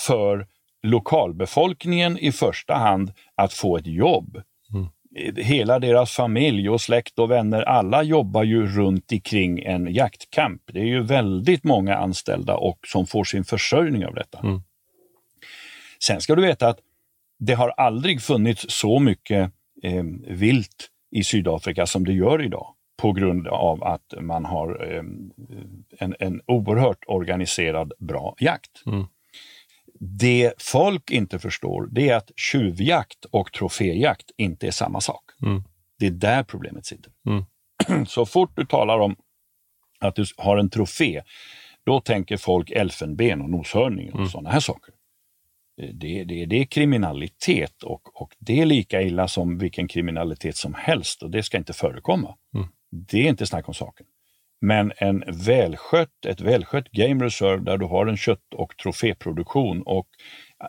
för 0.04 0.46
lokalbefolkningen 0.82 2.18
i 2.18 2.32
första 2.32 2.74
hand 2.74 3.12
att 3.34 3.52
få 3.52 3.76
ett 3.76 3.86
jobb. 3.86 4.42
Hela 5.36 5.78
deras 5.78 6.12
familj 6.12 6.70
och 6.70 6.80
släkt 6.80 7.18
och 7.18 7.30
vänner, 7.30 7.62
alla 7.62 8.02
jobbar 8.02 8.44
ju 8.44 8.66
runt 8.66 9.12
omkring 9.12 9.62
en 9.62 9.94
jaktkamp. 9.94 10.62
Det 10.66 10.80
är 10.80 10.84
ju 10.84 11.02
väldigt 11.02 11.64
många 11.64 11.96
anställda 11.96 12.56
och 12.56 12.78
som 12.86 13.06
får 13.06 13.24
sin 13.24 13.44
försörjning 13.44 14.06
av 14.06 14.14
detta. 14.14 14.38
Mm. 14.38 14.62
Sen 16.04 16.20
ska 16.20 16.34
du 16.34 16.42
veta 16.42 16.68
att 16.68 16.78
det 17.38 17.54
har 17.54 17.68
aldrig 17.68 18.22
funnits 18.22 18.66
så 18.68 18.98
mycket 18.98 19.52
eh, 19.82 20.04
vilt 20.28 20.88
i 21.10 21.24
Sydafrika 21.24 21.86
som 21.86 22.04
det 22.04 22.12
gör 22.12 22.42
idag 22.42 22.74
på 22.96 23.12
grund 23.12 23.48
av 23.48 23.84
att 23.84 24.14
man 24.20 24.44
har 24.44 24.92
eh, 24.92 25.02
en, 25.98 26.14
en 26.18 26.40
oerhört 26.46 27.04
organiserad 27.06 27.92
bra 27.98 28.34
jakt. 28.38 28.82
Mm. 28.86 29.06
Det 30.00 30.52
folk 30.58 31.10
inte 31.10 31.38
förstår 31.38 31.88
det 31.92 32.08
är 32.08 32.16
att 32.16 32.30
tjuvjakt 32.36 33.24
och 33.24 33.52
troféjakt 33.52 34.30
inte 34.36 34.66
är 34.66 34.70
samma 34.70 35.00
sak. 35.00 35.24
Mm. 35.42 35.62
Det 35.98 36.06
är 36.06 36.10
där 36.10 36.42
problemet 36.42 36.86
sitter. 36.86 37.12
Mm. 37.26 38.06
Så 38.06 38.26
fort 38.26 38.50
du 38.56 38.66
talar 38.66 38.98
om 38.98 39.16
att 40.00 40.14
du 40.14 40.24
har 40.36 40.56
en 40.56 40.70
trofé, 40.70 41.22
då 41.84 42.00
tänker 42.00 42.36
folk 42.36 42.70
elfenben 42.70 43.42
och 43.42 43.50
noshörning 43.50 44.08
och 44.08 44.18
Mm. 44.18 44.28
sådana 44.28 44.50
här 44.50 44.60
saker. 44.60 44.94
Det, 45.92 46.24
det, 46.24 46.46
det 46.46 46.56
är 46.56 46.64
kriminalitet 46.64 47.82
och, 47.82 48.22
och 48.22 48.36
det 48.38 48.60
är 48.60 48.66
lika 48.66 49.02
illa 49.02 49.28
som 49.28 49.58
vilken 49.58 49.88
kriminalitet 49.88 50.56
som 50.56 50.74
helst 50.74 51.22
och 51.22 51.30
det 51.30 51.42
ska 51.42 51.58
inte 51.58 51.72
förekomma. 51.72 52.34
Mm. 52.54 52.68
Det 52.92 53.18
är 53.18 53.28
inte 53.28 53.46
snack 53.46 53.68
om 53.68 53.74
saken. 53.74 54.06
Men 54.60 54.92
en 54.96 55.24
välskött, 55.26 56.26
ett 56.26 56.40
välskött 56.40 56.90
game 56.90 57.24
reserve 57.24 57.64
där 57.64 57.78
du 57.78 57.86
har 57.86 58.06
en 58.06 58.16
kött 58.16 58.54
och 58.54 58.76
troféproduktion 58.76 59.82
och 59.82 60.06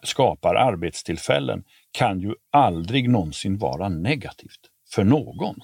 skapar 0.03 0.55
arbetstillfällen 0.55 1.63
kan 1.91 2.19
ju 2.19 2.35
aldrig 2.51 3.09
någonsin 3.09 3.57
vara 3.57 3.89
negativt 3.89 4.59
för 4.93 5.03
någon. 5.03 5.55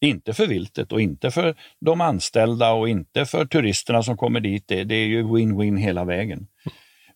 Inte 0.00 0.32
för 0.32 0.46
viltet 0.46 0.92
och 0.92 1.00
inte 1.00 1.30
för 1.30 1.54
de 1.80 2.00
anställda 2.00 2.72
och 2.72 2.88
inte 2.88 3.26
för 3.26 3.44
turisterna 3.44 4.02
som 4.02 4.16
kommer 4.16 4.40
dit. 4.40 4.64
Det, 4.68 4.84
det 4.84 4.94
är 4.94 5.06
ju 5.06 5.22
win-win 5.22 5.76
hela 5.78 6.04
vägen. 6.04 6.46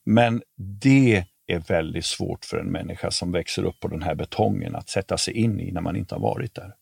Men 0.05 0.43
det 0.57 1.25
är 1.47 1.59
väldigt 1.59 2.05
svårt 2.05 2.45
för 2.45 2.59
en 2.59 2.73
människa 2.73 3.11
som 3.11 3.33
växer 3.33 3.65
upp 3.65 3.81
på 3.81 3.89
den 3.89 4.03
här 4.03 4.15
betongen 4.15 4.77
att 4.77 4.89
sätta 4.89 5.19
sig 5.19 5.35
in 5.35 5.61
i 5.61 5.73
när 5.73 5.81
man 5.81 5.97
inte 5.97 6.15
har 6.15 6.23
varit 6.23 6.55
där. 6.55 6.75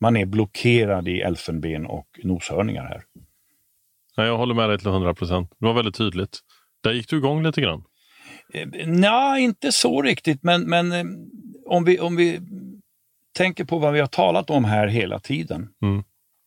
Man 0.00 0.16
är 0.16 0.26
blockerad 0.26 1.08
i 1.08 1.20
elfenben 1.20 1.86
och 1.86 2.06
noshörningar 2.22 2.84
här. 2.84 3.02
Nej, 4.16 4.26
jag 4.26 4.36
håller 4.38 4.54
med 4.54 4.68
dig 4.68 4.78
till 4.78 4.88
100 4.88 5.14
procent. 5.14 5.50
Det 5.60 5.66
var 5.66 5.74
väldigt 5.74 5.94
tydligt. 5.96 6.38
Där 6.82 6.92
gick 6.92 7.08
du 7.08 7.16
igång 7.16 7.42
lite 7.42 7.60
grann. 7.60 7.84
Eh, 8.54 8.68
Nej, 8.86 9.42
inte 9.42 9.72
så 9.72 10.02
riktigt, 10.02 10.42
men, 10.42 10.62
men 10.62 10.92
eh, 10.92 11.04
om, 11.66 11.84
vi, 11.84 12.00
om 12.00 12.16
vi 12.16 12.40
tänker 13.36 13.64
på 13.64 13.78
vad 13.78 13.92
vi 13.92 14.00
har 14.00 14.06
talat 14.06 14.50
om 14.50 14.64
här 14.64 14.86
hela 14.86 15.18
tiden, 15.20 15.68
Mm. 15.82 16.04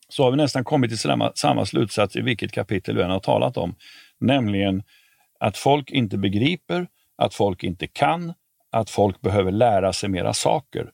så 0.09 0.23
har 0.23 0.31
vi 0.31 0.37
nästan 0.37 0.63
kommit 0.63 0.91
till 0.91 0.97
samma, 0.99 1.31
samma 1.35 1.65
slutsats 1.65 2.15
i 2.15 2.21
vilket 2.21 2.51
kapitel 2.51 2.95
vi 2.97 3.03
än 3.03 3.09
har 3.09 3.19
talat 3.19 3.57
om. 3.57 3.75
Nämligen 4.19 4.83
att 5.39 5.57
folk 5.57 5.91
inte 5.91 6.17
begriper, 6.17 6.87
att 7.17 7.33
folk 7.33 7.63
inte 7.63 7.87
kan, 7.87 8.33
att 8.71 8.89
folk 8.89 9.21
behöver 9.21 9.51
lära 9.51 9.93
sig 9.93 10.09
mera 10.09 10.33
saker. 10.33 10.91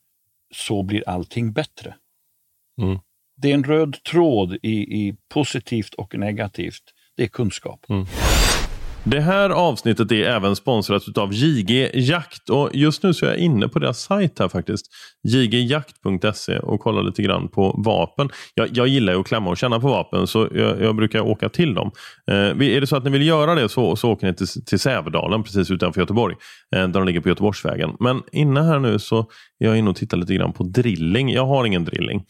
Så 0.56 0.84
blir 0.84 1.10
allting 1.10 1.54
bättre. 1.54 1.96
Mm. 2.82 3.00
Det 3.42 3.50
är 3.50 3.54
en 3.54 3.64
röd 3.64 4.04
tråd 4.12 4.58
i, 4.64 4.72
i 4.72 5.16
positivt 5.34 5.94
och 5.94 6.18
negativt. 6.18 6.84
Det 7.18 7.24
är 7.24 7.28
kunskap. 7.28 7.86
Det 9.06 9.20
här 9.20 9.50
avsnittet 9.50 10.12
är 10.12 10.24
även 10.24 10.56
sponsrat 10.56 11.18
av 11.18 11.34
JG 11.34 11.92
Jakt 11.94 12.50
och 12.50 12.70
just 12.74 13.04
nu 13.04 13.14
så 13.14 13.26
är 13.26 13.30
jag 13.30 13.40
inne 13.40 13.68
på 13.68 13.80
deras 13.80 14.00
sajt 14.00 14.40
här 14.40 14.48
faktiskt. 14.48 14.86
jgjakt.se 15.24 16.60
och 16.60 16.80
kollar 16.80 17.04
lite 17.04 17.22
grann 17.22 17.48
på 17.48 17.82
vapen. 17.86 18.30
Jag, 18.56 18.70
jag 18.72 18.88
gillar 18.88 19.14
ju 19.14 19.20
att 19.20 19.28
klämma 19.28 19.50
och 19.50 19.58
känna 19.58 19.80
på 19.80 19.88
vapen 19.88 20.28
så 20.28 20.50
jag, 20.54 20.82
jag 20.82 20.96
brukar 20.96 21.20
åka 21.20 21.50
till 21.50 21.74
dem. 21.74 21.92
Eh, 22.32 22.36
är 22.38 22.82
det 22.82 22.88
så 22.88 22.96
att 22.96 23.04
ni 23.04 23.10
vill 23.10 23.28
göra 23.28 23.56
det 23.56 23.70
så, 23.70 23.96
så 23.96 24.12
åker 24.12 24.28
ni 24.28 24.34
till, 24.34 24.66
till 24.66 24.80
Sävedalen 24.80 25.44
precis 25.44 25.72
utanför 25.72 26.02
Göteborg. 26.02 26.36
Eh, 26.76 26.82
där 26.82 26.88
de 26.88 27.06
ligger 27.06 27.22
på 27.22 27.30
Göteborgsvägen. 27.30 27.96
Men 28.00 28.22
inne 28.32 28.62
här 28.62 28.80
nu 28.80 29.00
så 29.00 29.20
är 29.60 29.68
jag 29.68 29.78
inne 29.78 29.90
och 29.90 29.96
tittar 29.96 30.18
lite 30.18 30.34
grann 30.34 30.54
på 30.54 30.64
drilling. 30.64 31.30
Jag 31.30 31.46
har 31.46 31.66
ingen 31.66 31.86
drilling. 31.86 32.24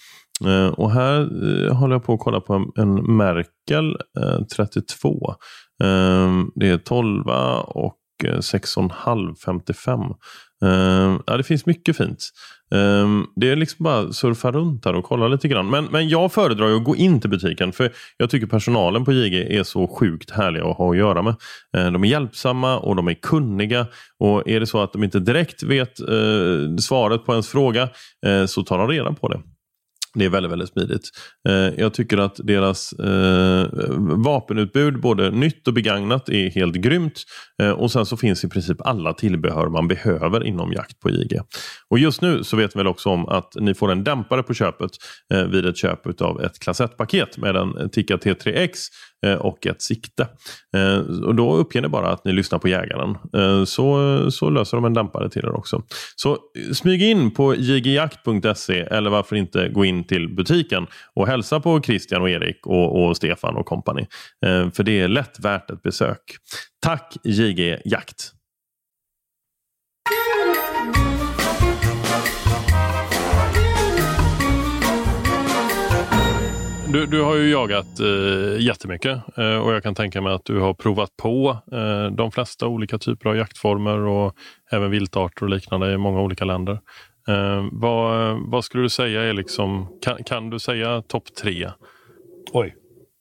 Eh, 0.45 0.67
och 0.67 0.91
här 0.91 1.19
eh, 1.21 1.75
håller 1.75 1.95
jag 1.95 2.03
på 2.03 2.13
att 2.13 2.19
kolla 2.19 2.39
på 2.39 2.71
en, 2.75 3.17
Merkel 3.17 3.97
eh, 4.19 4.45
32. 4.55 5.35
Ehm, 5.83 6.51
det 6.55 6.69
är 6.69 6.77
12 6.77 7.23
och 7.65 7.97
6,5 8.23 9.35
55. 9.45 9.99
Ehm, 10.65 11.19
ja, 11.25 11.37
det 11.37 11.43
finns 11.43 11.65
mycket 11.65 11.97
fint. 11.97 12.29
Ehm, 12.75 13.25
det 13.35 13.49
är 13.49 13.55
liksom 13.55 13.83
bara 13.83 13.99
att 13.99 14.15
surfa 14.15 14.51
runt 14.51 14.85
här 14.85 14.95
och 14.95 15.05
kolla 15.05 15.27
lite 15.27 15.47
grann. 15.47 15.69
Men, 15.69 15.85
men 15.85 16.09
jag 16.09 16.31
föredrar 16.31 16.67
ju 16.67 16.75
att 16.75 16.83
gå 16.83 16.95
in 16.95 17.21
till 17.21 17.29
butiken 17.29 17.71
för 17.71 17.91
jag 18.17 18.29
tycker 18.29 18.47
personalen 18.47 19.05
på 19.05 19.11
JG 19.11 19.57
är 19.57 19.63
så 19.63 19.87
sjukt 19.87 20.31
härliga 20.31 20.65
att 20.65 20.77
ha 20.77 20.91
att 20.91 20.97
göra 20.97 21.21
med. 21.21 21.35
De 21.71 22.03
är 22.03 22.07
hjälpsamma 22.07 22.79
och 22.79 22.95
de 22.95 23.07
är 23.07 23.13
kunniga. 23.13 23.87
Och 24.19 24.49
är 24.49 24.59
det 24.59 24.67
så 24.67 24.81
att 24.81 24.93
de 24.93 25.03
inte 25.03 25.19
direkt 25.19 25.63
vet 25.63 25.99
eh, 25.99 26.75
svaret 26.79 27.25
på 27.25 27.31
ens 27.31 27.47
fråga 27.47 27.89
eh, 28.25 28.45
så 28.45 28.63
tar 28.63 28.77
de 28.77 28.87
reda 28.87 29.13
på 29.13 29.27
det. 29.27 29.39
Det 30.13 30.25
är 30.25 30.29
väldigt, 30.29 30.51
väldigt 30.51 30.69
smidigt. 30.69 31.09
Eh, 31.49 31.79
jag 31.79 31.93
tycker 31.93 32.17
att 32.17 32.35
deras 32.43 32.93
eh, 32.93 33.67
vapenutbud, 34.17 35.01
både 35.01 35.31
nytt 35.31 35.67
och 35.67 35.73
begagnat, 35.73 36.29
är 36.29 36.49
helt 36.49 36.75
grymt. 36.75 37.23
Eh, 37.61 37.69
och 37.69 37.91
sen 37.91 38.05
så 38.05 38.17
finns 38.17 38.43
i 38.43 38.49
princip 38.49 38.77
alla 38.81 39.13
tillbehör 39.13 39.67
man 39.67 39.87
behöver 39.87 40.43
inom 40.43 40.73
jakt 40.73 40.99
på 40.99 41.09
IG. 41.09 41.39
Och 41.89 41.99
just 41.99 42.21
nu 42.21 42.43
så 42.43 42.57
vet 42.57 42.75
vi 42.75 42.77
väl 42.77 42.87
också 42.87 43.09
om 43.09 43.29
att 43.29 43.55
ni 43.55 43.73
får 43.73 43.91
en 43.91 44.03
dämpare 44.03 44.43
på 44.43 44.53
köpet 44.53 44.91
vid 45.51 45.65
ett 45.65 45.77
köp 45.77 46.21
av 46.21 46.41
ett 46.41 46.59
klass 46.59 46.81
1-paket 46.81 47.37
med 47.37 47.55
en 47.55 47.89
Tikka 47.89 48.17
T3X 48.17 48.77
Eh, 49.23 49.35
och 49.35 49.67
ett 49.67 49.81
sikte. 49.81 50.27
Eh, 50.75 50.97
och 51.23 51.35
då 51.35 51.55
uppger 51.55 51.81
ni 51.81 51.87
bara 51.87 52.11
att 52.11 52.25
ni 52.25 52.31
lyssnar 52.31 52.59
på 52.59 52.67
jägaren. 52.67 53.17
Eh, 53.35 53.63
så, 53.63 54.31
så 54.31 54.49
löser 54.49 54.77
de 54.77 54.85
en 54.85 54.93
dämpare 54.93 55.29
till 55.29 55.45
er 55.45 55.55
också. 55.55 55.83
Så 56.15 56.37
smyg 56.73 57.01
in 57.01 57.31
på 57.31 57.55
jgjakt.se 57.55 58.79
eller 58.79 59.09
varför 59.09 59.35
inte 59.35 59.69
gå 59.69 59.85
in 59.85 60.03
till 60.03 60.35
butiken 60.35 60.87
och 61.13 61.27
hälsa 61.27 61.59
på 61.59 61.81
Christian 61.81 62.21
och 62.21 62.29
Erik 62.29 62.67
och, 62.67 63.03
och 63.03 63.17
Stefan 63.17 63.55
och 63.55 63.65
kompani. 63.65 64.07
För 64.73 64.83
det 64.83 64.99
är 64.99 65.07
lätt 65.07 65.39
värt 65.39 65.71
ett 65.71 65.81
besök. 65.81 66.19
Tack 66.81 67.15
JG 67.23 67.81
Jakt! 67.85 68.31
Du, 76.93 77.05
du 77.05 77.21
har 77.21 77.35
ju 77.35 77.49
jagat 77.51 77.99
eh, 77.99 78.59
jättemycket 78.61 79.37
eh, 79.37 79.55
och 79.57 79.73
jag 79.73 79.83
kan 79.83 79.95
tänka 79.95 80.21
mig 80.21 80.33
att 80.33 80.45
du 80.45 80.59
har 80.59 80.73
provat 80.73 81.17
på 81.17 81.57
eh, 81.71 82.05
de 82.15 82.31
flesta 82.31 82.67
olika 82.67 82.97
typer 82.97 83.29
av 83.29 83.35
jaktformer 83.37 83.97
och 83.97 84.35
även 84.71 84.91
viltarter 84.91 85.43
och 85.43 85.49
liknande 85.49 85.93
i 85.93 85.97
många 85.97 86.21
olika 86.21 86.45
länder. 86.45 86.73
Eh, 87.27 87.65
vad, 87.71 88.37
vad 88.51 88.63
skulle 88.65 88.83
du 88.83 88.89
säga 88.89 89.21
är 89.23 89.33
liksom, 89.33 89.87
kan, 90.01 90.23
kan 90.23 90.49
du 90.49 90.59
säga 90.59 91.01
topp 91.01 91.23
tre? 91.41 91.69
Oj, 92.51 92.75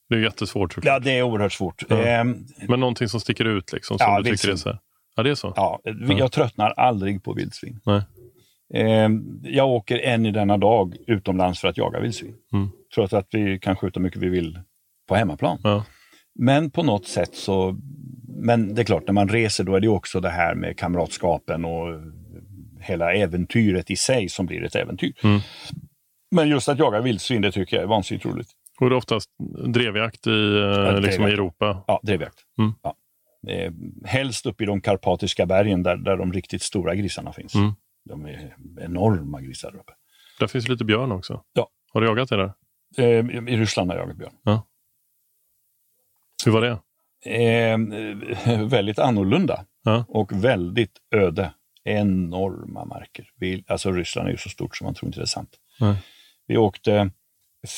Det 0.08 0.14
är 0.14 0.18
jättesvårt 0.20 0.72
såklart. 0.72 0.92
ja, 0.94 0.98
det 0.98 1.18
är 1.18 1.22
oerhört 1.22 1.52
svårt. 1.52 1.82
Ja. 1.88 1.96
Ehm, 2.02 2.36
Men 2.68 2.80
någonting 2.80 3.08
som 3.08 3.20
sticker 3.20 3.44
ut 3.44 3.72
liksom, 3.72 3.98
som 3.98 4.06
Ja, 4.10 4.18
du 4.18 4.24
tycker 4.24 4.48
är 4.48 4.50
vildsvin. 4.50 4.72
så. 4.72 4.78
Ja, 5.16 5.22
det 5.22 5.30
är 5.30 5.34
så? 5.34 5.52
Ja, 5.56 5.80
jag 6.18 6.32
tröttnar 6.32 6.70
aldrig 6.70 7.24
på 7.24 7.32
vildsvin. 7.32 7.80
Nej. 7.84 8.02
Eh, 8.74 9.08
jag 9.42 9.68
åker 9.68 9.98
än 9.98 10.26
i 10.26 10.30
denna 10.30 10.56
dag 10.58 10.96
utomlands 11.06 11.60
för 11.60 11.68
att 11.68 11.76
jaga 11.78 12.00
vildsvin. 12.00 12.34
Mm. 12.52 12.68
Trots 12.94 13.12
att 13.12 13.28
vi 13.30 13.58
kan 13.58 13.76
skjuta 13.76 14.00
mycket 14.00 14.22
vi 14.22 14.28
vill 14.28 14.60
på 15.08 15.14
hemmaplan. 15.14 15.58
Ja. 15.62 15.84
Men 16.34 16.70
på 16.70 16.82
något 16.82 17.06
sätt 17.06 17.34
så, 17.34 17.76
men 18.28 18.74
det 18.74 18.82
är 18.82 18.84
klart 18.84 19.06
när 19.06 19.12
man 19.12 19.28
reser 19.28 19.64
då 19.64 19.76
är 19.76 19.80
det 19.80 19.88
också 19.88 20.20
det 20.20 20.30
här 20.30 20.54
med 20.54 20.78
kamratskapen 20.78 21.64
och 21.64 22.00
hela 22.80 23.14
äventyret 23.14 23.90
i 23.90 23.96
sig 23.96 24.28
som 24.28 24.46
blir 24.46 24.64
ett 24.64 24.74
äventyr. 24.74 25.12
Mm. 25.24 25.40
Men 26.30 26.48
just 26.48 26.68
att 26.68 26.78
jaga 26.78 27.00
vildsvin 27.00 27.42
det 27.42 27.52
tycker 27.52 27.76
jag 27.76 27.82
är 27.82 27.88
vansinnigt 27.88 28.26
roligt. 28.26 28.48
Och 28.80 28.90
det 28.90 28.94
är 28.94 28.96
oftast 28.96 29.30
drevjakt 29.66 30.26
i, 30.26 30.30
eh, 30.30 31.00
liksom 31.00 31.28
i. 31.28 31.32
Europa? 31.32 31.84
Ja, 31.86 32.00
drevjakt. 32.02 32.38
Mm. 32.58 32.72
Ja. 32.82 32.96
Eh, 33.48 33.72
helst 34.04 34.46
uppe 34.46 34.64
i 34.64 34.66
de 34.66 34.80
karpatiska 34.80 35.46
bergen 35.46 35.82
där, 35.82 35.96
där 35.96 36.16
de 36.16 36.32
riktigt 36.32 36.62
stora 36.62 36.94
grisarna 36.94 37.32
finns. 37.32 37.54
Mm. 37.54 37.72
De 38.08 38.26
är 38.26 38.56
enorma 38.80 39.40
grisar 39.40 39.68
uppe. 39.68 39.92
Där 40.40 40.46
finns 40.46 40.68
lite 40.68 40.84
björn 40.84 41.12
också. 41.12 41.42
Ja. 41.52 41.68
Har 41.92 42.00
du 42.00 42.06
jagat 42.06 42.28
det 42.28 42.36
där? 42.36 42.52
Eh, 42.98 43.04
I 43.04 43.56
Ryssland 43.56 43.90
har 43.90 43.96
jag 43.98 44.02
jagat 44.04 44.16
björn. 44.16 44.58
Hur 46.44 46.52
var 46.52 46.60
det? 46.60 46.78
Eh, 47.30 47.78
väldigt 48.66 48.98
annorlunda 48.98 49.64
Ja. 49.84 50.04
och 50.08 50.44
väldigt 50.44 50.98
öde. 51.14 51.54
Enorma 51.84 52.84
marker. 52.84 53.30
Vi, 53.36 53.64
alltså 53.66 53.92
Ryssland 53.92 54.28
är 54.28 54.32
ju 54.32 54.38
så 54.38 54.48
stort 54.48 54.76
så 54.76 54.84
man 54.84 54.94
tror 54.94 55.06
inte 55.08 55.18
det 55.18 55.24
är 55.24 55.26
sant. 55.26 55.56
Nej. 55.80 55.96
Vi 56.46 56.56
åkte 56.56 57.10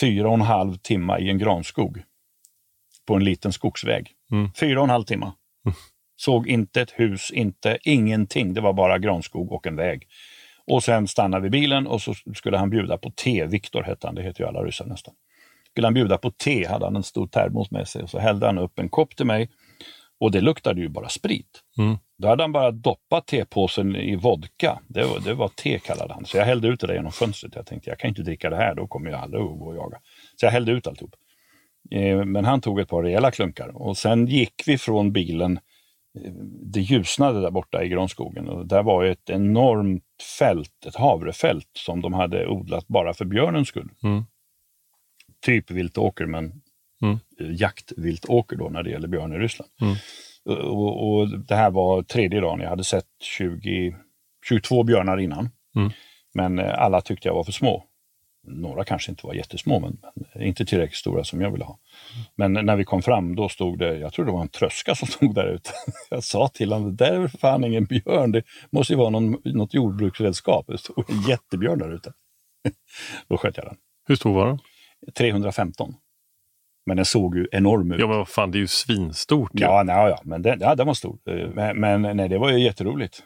fyra 0.00 0.28
och 0.28 0.34
en 0.34 0.40
halv 0.40 0.76
timme 0.76 1.18
i 1.18 1.30
en 1.30 1.38
granskog 1.38 2.02
på 3.06 3.14
en 3.14 3.24
liten 3.24 3.52
skogsväg. 3.52 4.12
Mm. 4.30 4.52
Fyra 4.52 4.80
och 4.80 4.84
en 4.84 4.90
halv 4.90 5.04
timme. 5.04 5.32
Såg 6.16 6.48
inte 6.48 6.80
ett 6.82 6.90
hus, 6.90 7.30
inte 7.30 7.78
ingenting. 7.82 8.54
Det 8.54 8.60
var 8.60 8.72
bara 8.72 8.98
granskog 8.98 9.52
och 9.52 9.66
en 9.66 9.76
väg. 9.76 10.08
Och 10.66 10.82
sen 10.82 11.08
stannade 11.08 11.42
vi 11.42 11.50
bilen 11.50 11.86
och 11.86 12.02
så 12.02 12.14
skulle 12.34 12.56
han 12.56 12.70
bjuda 12.70 12.98
på 12.98 13.10
te. 13.10 13.46
Viktor 13.46 13.82
hette 13.82 14.06
han, 14.06 14.14
det 14.14 14.22
heter 14.22 14.40
ju 14.40 14.48
alla 14.48 14.64
ryssar 14.64 14.86
nästan. 14.86 15.14
Skulle 15.70 15.86
han 15.86 15.94
bjuda 15.94 16.18
på 16.18 16.30
te 16.30 16.66
hade 16.66 16.84
han 16.84 16.96
en 16.96 17.02
stor 17.02 17.26
termos 17.26 17.70
med 17.70 17.88
sig 17.88 18.02
och 18.02 18.10
så 18.10 18.18
hällde 18.18 18.46
han 18.46 18.58
upp 18.58 18.78
en 18.78 18.88
kopp 18.88 19.16
till 19.16 19.26
mig. 19.26 19.50
Och 20.20 20.30
det 20.30 20.40
luktade 20.40 20.80
ju 20.80 20.88
bara 20.88 21.08
sprit. 21.08 21.62
Mm. 21.78 21.96
Då 22.18 22.28
hade 22.28 22.42
han 22.42 22.52
bara 22.52 22.70
doppat 22.70 23.26
tepåsen 23.26 23.96
i 23.96 24.16
vodka. 24.16 24.80
Det 24.88 25.04
var, 25.04 25.20
det 25.20 25.34
var 25.34 25.48
te 25.48 25.78
kallade 25.78 26.14
han. 26.14 26.24
Så 26.24 26.36
jag 26.36 26.44
hällde 26.44 26.68
ut 26.68 26.80
det 26.80 26.86
där 26.86 26.94
genom 26.94 27.12
fönstret. 27.12 27.54
Jag 27.54 27.66
tänkte 27.66 27.90
jag 27.90 27.98
kan 27.98 28.08
inte 28.08 28.22
dricka 28.22 28.50
det 28.50 28.56
här, 28.56 28.74
då 28.74 28.86
kommer 28.86 29.10
jag 29.10 29.20
aldrig 29.20 29.42
att 29.42 29.58
gå 29.58 29.66
och 29.66 29.76
jaga. 29.76 29.98
Så 30.36 30.46
jag 30.46 30.50
hällde 30.50 30.72
ut 30.72 30.86
alltihop. 30.86 31.14
Eh, 31.90 32.24
Men 32.24 32.44
han 32.44 32.60
tog 32.60 32.80
ett 32.80 32.88
par 32.88 33.02
rejäla 33.02 33.30
klunkar 33.30 33.68
och 33.76 33.96
sen 33.96 34.26
gick 34.26 34.62
vi 34.66 34.78
från 34.78 35.12
bilen. 35.12 35.58
Det 36.72 36.80
ljusnade 36.80 37.40
där 37.40 37.50
borta 37.50 37.84
i 37.84 37.88
granskogen 37.88 38.48
och 38.48 38.66
där 38.66 38.82
var 38.82 39.04
ett 39.04 39.30
enormt 39.30 40.04
fält, 40.38 40.86
ett 40.86 40.96
havrefält 40.96 41.70
som 41.72 42.00
de 42.00 42.12
hade 42.12 42.46
odlat 42.46 42.88
bara 42.88 43.14
för 43.14 43.24
björnens 43.24 43.68
skull. 43.68 43.90
Mm. 44.02 44.24
Typ 45.44 45.70
viltåker 45.70 46.26
men 46.26 46.60
Mm. 47.02 47.18
eh, 47.40 47.60
jaktviltåker 47.60 48.56
då 48.56 48.68
när 48.68 48.82
det 48.82 48.90
gäller 48.90 49.08
björn 49.08 49.32
i 49.32 49.38
Ryssland. 49.38 49.70
Mm. 49.80 49.96
Och, 50.68 51.08
och 51.18 51.28
Det 51.38 51.54
här 51.54 51.70
var 51.70 52.02
tredje 52.02 52.40
dagen. 52.40 52.60
Jag 52.60 52.68
hade 52.68 52.84
sett 52.84 53.06
20, 53.22 53.96
22 54.48 54.82
björnar 54.82 55.18
innan. 55.18 55.48
Mm. 55.76 55.90
Men 56.34 56.58
eh, 56.58 56.78
alla 56.82 57.00
tyckte 57.00 57.28
jag 57.28 57.34
var 57.34 57.44
för 57.44 57.52
små. 57.52 57.84
Några 58.46 58.84
kanske 58.84 59.10
inte 59.10 59.26
var 59.26 59.34
jättesmå, 59.34 59.80
men, 59.80 59.98
men 60.34 60.42
inte 60.42 60.64
tillräckligt 60.66 60.96
stora 60.98 61.24
som 61.24 61.40
jag 61.40 61.50
ville 61.50 61.64
ha. 61.64 61.78
Men 62.36 62.52
när 62.52 62.76
vi 62.76 62.84
kom 62.84 63.02
fram, 63.02 63.36
då 63.36 63.48
stod 63.48 63.78
det, 63.78 63.98
jag 63.98 64.12
tror 64.12 64.24
det 64.26 64.32
var 64.32 64.42
en 64.42 64.48
tröska 64.48 64.94
som 64.94 65.08
stod 65.12 65.34
där 65.34 65.46
ute. 65.46 65.70
Jag 66.10 66.24
sa 66.24 66.48
till 66.48 66.72
honom, 66.72 66.96
det 66.96 67.04
där 67.04 67.20
är 67.20 67.28
för 67.28 67.38
fan 67.38 67.64
ingen 67.64 67.84
björn, 67.84 68.32
det 68.32 68.42
måste 68.70 68.92
ju 68.92 68.96
vara 68.96 69.10
någon, 69.10 69.36
något 69.44 69.74
jordbruksredskap. 69.74 70.66
Det 70.68 70.78
stod 70.78 71.10
en 71.10 71.20
jättebjörn 71.22 71.78
där 71.78 71.94
ute. 71.94 72.12
Då 73.28 73.36
sköt 73.36 73.56
jag 73.56 73.66
den. 73.66 73.76
Hur 74.08 74.16
stor 74.16 74.34
var 74.34 74.46
den? 74.46 74.58
315. 75.18 75.94
Men 76.86 76.96
den 76.96 77.06
såg 77.06 77.36
ju 77.36 77.46
enorm 77.52 77.92
ut. 77.92 78.00
Ja, 78.00 78.06
men 78.06 78.16
vad 78.16 78.28
fan, 78.28 78.50
det 78.50 78.58
är 78.58 78.60
ju 78.60 78.66
svinstort. 78.66 79.50
ju. 79.54 79.60
Ja, 79.60 79.82
nej, 79.82 79.96
ja 79.96 80.20
men 80.24 80.42
den, 80.42 80.60
ja, 80.60 80.74
den 80.74 80.86
var 80.86 80.94
stor. 80.94 81.18
Eh, 81.30 81.48
Men, 81.48 81.80
men 81.80 82.16
nej, 82.16 82.28
det 82.28 82.38
var 82.38 82.50
ju 82.50 82.58
jätteroligt. 82.64 83.22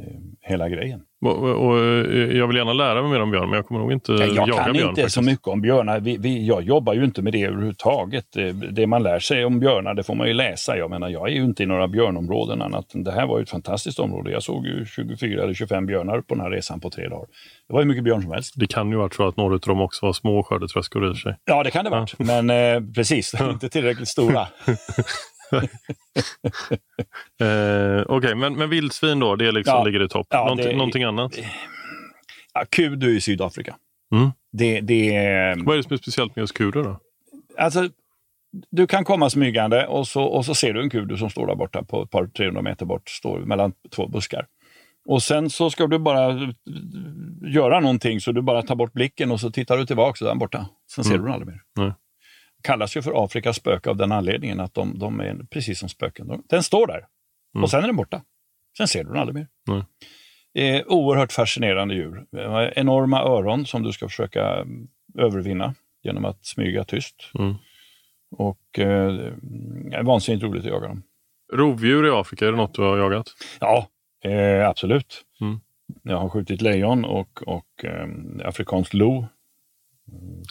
Ehm, 0.00 0.22
hela 0.40 0.68
grejen. 0.68 1.00
Och, 1.24 1.66
och, 1.66 1.78
eh, 1.78 2.36
jag 2.36 2.46
vill 2.46 2.56
gärna 2.56 2.72
lära 2.72 3.02
mig 3.02 3.10
mer 3.10 3.20
om 3.22 3.30
björn, 3.30 3.50
men 3.50 3.56
jag 3.56 3.66
kommer 3.66 3.80
nog 3.80 3.92
inte 3.92 4.12
jag 4.12 4.28
jaga 4.28 4.64
kan 4.64 4.72
björn. 4.72 4.88
inte 4.88 5.00
faktiskt. 5.00 5.14
så 5.14 5.22
mycket 5.22 5.48
om 5.48 5.60
björnar. 5.60 6.00
Vi, 6.00 6.16
vi, 6.16 6.46
jag 6.46 6.62
jobbar 6.62 6.94
ju 6.94 7.04
inte 7.04 7.22
med 7.22 7.32
det 7.32 7.44
överhuvudtaget. 7.44 8.36
Eh, 8.36 8.46
Det 8.46 8.86
man 8.86 9.02
lär 9.02 9.18
sig 9.18 9.44
om 9.44 9.60
björnar, 9.60 9.94
det 9.94 10.02
får 10.02 10.14
man 10.14 10.26
ju 10.28 10.34
läsa. 10.34 10.76
Jag 10.76 10.90
menar, 10.90 11.08
jag 11.08 11.28
är 11.28 11.32
ju 11.32 11.44
inte 11.44 11.62
i 11.62 11.66
några 11.66 11.88
björnområden 11.88 12.62
annat 12.62 12.94
än 12.94 13.04
det 13.04 13.12
här 13.12 13.26
var 13.26 13.38
ju 13.38 13.42
ett 13.42 13.50
fantastiskt 13.50 13.98
område. 13.98 14.30
Jag 14.30 14.42
såg 14.42 14.66
ju 14.66 14.84
24 14.86 15.42
eller 15.42 15.54
25 15.54 15.86
björnar 15.86 16.20
på 16.20 16.34
den 16.34 16.40
här 16.44 16.50
resan 16.50 16.80
på 16.80 16.90
tre 16.90 17.08
dagar. 17.08 17.26
Det 17.68 17.72
var 17.74 17.80
ju 17.80 17.86
mycket 17.86 18.04
björn 18.04 18.22
som 18.22 18.32
helst. 18.32 18.54
Det 18.56 18.66
kan 18.66 18.90
ju 18.90 18.96
vara 18.96 19.10
så 19.10 19.28
att 19.28 19.36
några 19.36 19.54
av 19.54 19.60
dem 19.60 19.80
också 19.80 20.06
var 20.06 20.12
små 20.12 20.42
skördetröskor 20.42 21.12
i 21.12 21.14
sig. 21.14 21.36
Ja, 21.44 21.62
det 21.62 21.70
kan 21.70 21.84
det 21.84 21.90
vara. 21.90 22.06
Men 22.18 22.50
eh, 22.50 22.92
precis, 22.94 23.34
inte 23.40 23.68
tillräckligt 23.68 24.08
stora. 24.08 24.46
Eh, 27.40 28.02
Okej, 28.06 28.34
men, 28.34 28.56
men 28.56 28.70
vildsvin 28.70 29.20
då, 29.20 29.36
det 29.36 29.52
liksom 29.52 29.74
Ja. 29.76 29.84
ligger 29.84 30.02
i 30.04 30.08
topp. 30.08 30.26
Ja, 30.30 30.38
någonting, 30.44 30.66
det- 30.68 30.76
någonting 30.76 31.02
annat? 31.04 31.38
Ja, 32.54 32.64
kudu 32.70 33.16
i 33.16 33.20
Sydafrika. 33.20 33.76
Mm. 34.14 34.30
Det, 34.52 34.80
det. 34.80 35.10
Vad 35.64 35.72
är 35.72 35.76
det 35.76 35.82
som 35.82 35.92
är 35.92 35.96
speciellt 35.96 36.36
med 36.36 36.42
just 36.42 36.54
kudu 36.54 36.82
då? 36.82 37.00
Alltså, 37.58 37.88
du 38.70 38.86
kan 38.86 39.04
komma 39.04 39.30
smygande 39.30 39.86
och 39.86 40.06
så, 40.08 40.22
och 40.22 40.44
så 40.44 40.54
ser 40.54 40.72
du 40.72 40.80
en 40.82 40.90
kudu 40.90 41.16
som 41.16 41.30
står 41.30 41.46
där 41.46 41.54
borta 41.54 41.82
på 41.82 42.02
ett 42.02 42.10
par 42.10 42.26
300 42.26 42.62
meter 42.62 42.86
bort, 42.86 43.08
står 43.10 43.38
mellan 43.40 43.72
två 43.94 44.08
buskar. 44.08 44.46
Och 45.06 45.22
sen 45.22 45.50
så 45.50 45.70
ska 45.70 45.86
du 45.86 45.98
bara 45.98 46.54
göra 47.46 47.80
någonting 47.80 48.20
så 48.20 48.32
du 48.32 48.42
bara 48.42 48.62
tar 48.62 48.74
bort 48.76 48.92
blicken 48.92 49.30
och 49.30 49.40
så 49.40 49.50
tittar 49.50 49.76
du 49.78 49.86
tillbaka 49.86 50.16
så 50.16 50.24
är 50.24 50.28
den 50.28 50.38
borta. 50.38 50.66
Sen 50.94 51.04
ser 51.04 51.10
Mm. 51.14 51.22
du 51.22 51.26
den 51.26 51.34
aldrig 51.34 51.48
mer. 51.54 51.62
Nej. 51.76 51.92
Kallas 52.64 52.96
ju 52.96 53.02
för 53.02 53.24
Afrikas 53.24 53.56
spöke 53.56 53.90
av 53.90 53.96
den 53.96 54.12
anledningen 54.12 54.60
att 54.60 54.74
de, 54.74 54.98
de 54.98 55.20
är 55.20 55.36
precis 55.50 55.78
som 55.78 55.88
spöken. 55.88 56.28
De- 56.28 56.42
Den 56.48 56.62
står 56.62 56.86
där 56.86 57.06
Mm. 57.54 57.62
och 57.64 57.70
sen 57.70 57.82
är 57.82 57.86
den 57.86 57.96
borta. 57.96 58.22
Sen 58.76 58.88
ser 58.88 59.04
du 59.04 59.10
den 59.10 59.18
aldrig 59.18 59.34
mer. 59.34 59.46
Nej. 59.66 59.82
Det 60.54 60.68
är 60.78 60.92
oerhört 60.92 61.32
fascinerande 61.32 61.94
djur. 61.94 62.24
Enorma 62.76 63.20
öron 63.22 63.66
som 63.66 63.82
du 63.82 63.92
ska 63.92 64.08
försöka 64.08 64.54
mm, 64.54 64.88
övervinna 65.18 65.74
genom 66.02 66.24
att 66.24 66.46
smyga 66.46 66.84
tyst. 66.84 67.14
Mm. 67.38 67.54
Och 68.36 68.78
eh, 68.78 69.32
vansinnigt 70.02 70.44
roligt 70.44 70.64
att 70.64 70.70
jaga 70.70 70.88
dem. 70.88 71.02
Rovdjur 71.52 72.06
i 72.06 72.10
Afrika, 72.10 72.46
är 72.46 72.50
det 72.50 72.56
något 72.56 72.74
du 72.74 72.82
har 72.82 72.98
jagat? 72.98 73.26
Ja, 73.60 73.88
eh, 74.24 74.68
absolut. 74.68 75.24
Mm. 75.40 75.60
Jag 76.02 76.16
har 76.18 76.28
skjutit 76.28 76.60
lejon 76.62 77.04
och, 77.04 77.42
och 77.48 77.84
eh, 77.84 78.08
afrikansk 78.44 78.94
lo. 78.94 79.26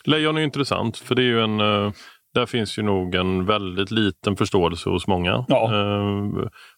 Lejon 0.05 0.37
är 0.37 0.41
intressant, 0.41 0.97
för 0.97 1.15
det 1.15 1.21
är 1.21 1.25
ju 1.25 1.41
en... 1.43 1.59
eh, 1.59 1.91
där 2.33 2.45
finns 2.45 2.79
ju 2.79 2.83
nog 2.83 3.15
en 3.15 3.45
väldigt 3.45 3.91
liten 3.91 4.35
förståelse 4.35 4.89
hos 4.89 5.07
många. 5.07 5.45
Ja, 5.47 5.71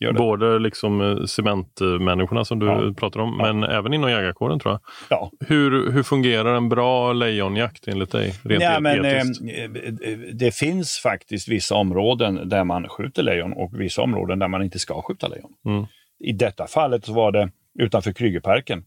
Eh, 0.06 0.14
både 0.14 0.60
liksom 0.60 1.02
eh, 1.02 1.26
cementmänniskorna 1.26 2.46
som 2.46 2.60
du 2.60 2.66
Ja. 2.66 2.94
pratar 2.98 3.20
om, 3.20 3.36
Ja. 3.40 3.54
men 3.54 3.70
även 3.70 3.94
inom 3.94 4.10
jägarkåren 4.12 4.60
tror 4.60 4.72
jag. 4.74 4.82
Ja, 5.10 5.32
Hur, 5.40 5.92
hur 5.92 6.04
fungerar 6.04 6.56
en 6.56 6.70
bra 6.70 7.14
lejonjakt 7.14 7.88
enligt 7.88 8.12
dig? 8.12 8.34
Rent 8.44 8.64
et- 8.64 8.82
men, 8.82 9.06
eh, 9.06 9.22
eh, 9.22 10.20
det 10.34 10.56
finns 10.56 11.00
faktiskt 11.04 11.48
vissa 11.48 11.76
områden 11.76 12.50
där 12.50 12.64
man 12.64 12.88
skjuter 12.90 13.24
lejon 13.24 13.54
och 13.54 13.72
vissa 13.82 14.02
områden 14.02 14.40
där 14.40 14.48
man 14.48 14.64
inte 14.64 14.80
ska 14.80 15.02
skjuta 15.02 15.28
lejon. 15.28 15.52
Mm. 15.66 15.86
I 16.20 16.32
detta 16.32 16.68
fallet 16.68 17.06
så 17.06 17.14
var 17.14 17.32
det 17.32 17.50
utanför 17.80 18.12
Krügerparken. 18.12 18.84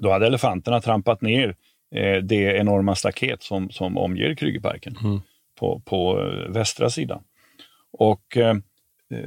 Då 0.00 0.10
hade 0.10 0.26
elefanterna 0.26 0.80
trampat 0.80 1.20
ner 1.20 1.54
eh, 1.94 2.16
det 2.22 2.56
enorma 2.56 2.94
staket 2.94 3.42
som, 3.42 3.70
som 3.70 3.98
omger 3.98 4.34
Krügerparken 4.34 4.96
Mm. 5.04 5.20
på, 5.58 5.80
på 5.84 6.20
eh, 6.20 6.52
västra 6.52 6.90
sidan. 6.90 7.22
Och 7.92 8.36
eh, 8.36 8.54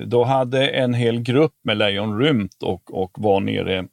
då 0.05 0.23
hade 0.23 0.67
en 0.67 0.93
hel 0.93 1.21
grupp 1.21 1.53
med 1.63 1.77
lejon 1.77 2.19
rymt 2.19 2.63
och, 2.63 2.93
och 2.93 3.11
var 3.17 3.39
nere 3.39 3.87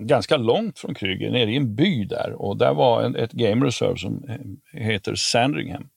ganska 0.00 0.36
långt 0.36 0.78
från 0.78 0.94
Krüger, 0.94 1.30
nere 1.30 1.50
i 1.52 1.56
en 1.56 1.74
by 1.74 2.04
där. 2.04 2.32
Och 2.32 2.56
där 2.56 2.74
var 2.74 3.02
en, 3.02 3.16
ett 3.16 3.32
game 3.32 3.66
reserve 3.66 3.96
som 3.96 4.24
eh, 4.28 4.80
heter 4.82 5.14
Sandringham. 5.14 5.88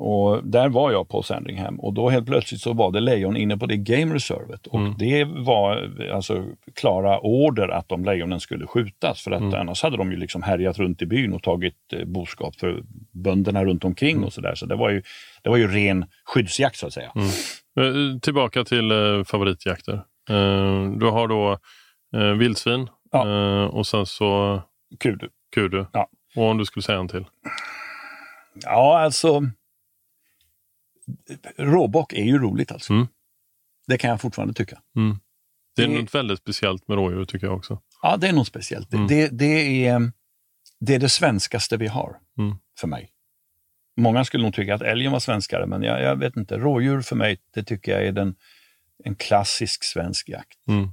Och 0.00 0.44
där 0.44 0.68
var 0.68 0.92
jag 0.92 1.08
på 1.08 1.22
Sandringham 1.22 1.80
och 1.80 1.92
då 1.94 2.08
helt 2.08 2.26
plötsligt 2.26 2.60
så 2.60 2.72
var 2.72 2.90
det 2.92 3.00
lejon 3.00 3.36
inne 3.36 3.56
på 3.58 3.66
det 3.66 3.76
game 3.76 4.14
reservet. 4.14 4.66
Och 4.66 4.78
Mm. 4.80 4.94
det 4.98 5.24
var 5.24 5.90
alltså 6.12 6.44
klara 6.74 7.20
order 7.20 7.68
att 7.68 7.88
de 7.88 8.04
lejonen 8.04 8.40
skulle 8.40 8.66
skjutas 8.66 9.20
för 9.22 9.30
att 9.30 9.40
Mm. 9.40 9.54
annars 9.54 9.82
hade 9.82 9.96
de 9.96 10.10
ju 10.10 10.16
liksom 10.16 10.42
härjat 10.42 10.78
runt 10.78 11.02
i 11.02 11.06
byn 11.06 11.32
och 11.32 11.42
tagit 11.42 11.74
eh, 11.92 12.04
boskap 12.04 12.56
för 12.56 12.82
bönderna 13.12 13.64
runt 13.64 13.84
omkring 13.84 14.12
Mm. 14.16 14.24
och 14.24 14.32
sådär. 14.32 14.54
Så 14.54 14.66
det 14.66 14.76
var, 14.76 14.90
ju, 14.90 15.02
det 15.42 15.50
var 15.50 15.56
ju 15.56 15.68
ren 15.68 16.04
skyddsjakt 16.24 16.76
så 16.76 16.86
att 16.86 16.92
säga. 16.92 17.12
Eh, 17.80 18.18
Tillbaka 18.22 18.64
till 18.64 18.90
eh, 18.90 19.24
favoritjakter. 19.24 19.94
Eh, 20.30 20.90
du 20.98 21.06
har 21.06 21.28
då 21.28 21.58
eh, 22.16 22.32
vildsvin 22.32 22.88
Ja. 23.12 23.28
eh, 23.28 23.64
och 23.64 23.86
sen 23.86 24.06
så 24.06 24.62
Kudu. 25.00 25.28
kudu. 25.54 25.84
Ja. 25.92 26.08
Och 26.36 26.42
om 26.44 26.58
du 26.58 26.64
skulle 26.64 26.82
säga 26.82 26.98
en 26.98 27.08
till? 27.08 27.24
Ja, 28.64 28.98
alltså. 29.00 29.40
Råbock 31.56 32.12
är 32.12 32.24
ju 32.24 32.38
roligt 32.38 32.72
alltså. 32.72 32.92
Mm. 32.92 33.06
Det 33.86 33.98
kan 33.98 34.10
jag 34.10 34.20
fortfarande 34.20 34.54
tycka. 34.54 34.78
Mm. 34.96 35.18
Det 35.76 35.82
är 35.82 35.88
Det- 35.88 36.00
något 36.00 36.14
väldigt 36.14 36.38
speciellt 36.38 36.88
med 36.88 36.96
rådjur 36.96 37.24
tycker 37.24 37.46
jag 37.46 37.56
också. 37.56 37.80
Ja, 38.02 38.16
det 38.16 38.28
är 38.28 38.32
något 38.32 38.46
speciellt. 38.46 38.92
Mm. 38.92 39.06
Det, 39.06 39.28
det, 39.38 39.86
är, 39.86 40.12
det 40.80 40.94
är 40.94 40.98
det 40.98 41.08
svenskaste 41.08 41.76
vi 41.76 41.86
har 41.86 42.16
Mm. 42.38 42.56
för 42.80 42.88
mig. 42.88 43.10
Många 43.96 44.24
skulle 44.24 44.42
nog 44.44 44.54
tycka 44.54 44.74
att 44.74 44.82
älgen 44.82 45.12
var 45.12 45.20
svenskare, 45.20 45.66
men 45.66 45.82
jag, 45.82 46.02
jag 46.02 46.16
vet 46.16 46.36
inte. 46.36 46.56
Rådjur 46.58 47.00
för 47.00 47.16
mig, 47.16 47.38
det 47.54 47.62
tycker 47.62 47.92
jag 47.92 48.06
är 48.06 48.12
den, 48.12 48.34
en 49.04 49.14
klassisk 49.14 49.84
svensk 49.84 50.28
jakt. 50.28 50.58
Mm. 50.68 50.90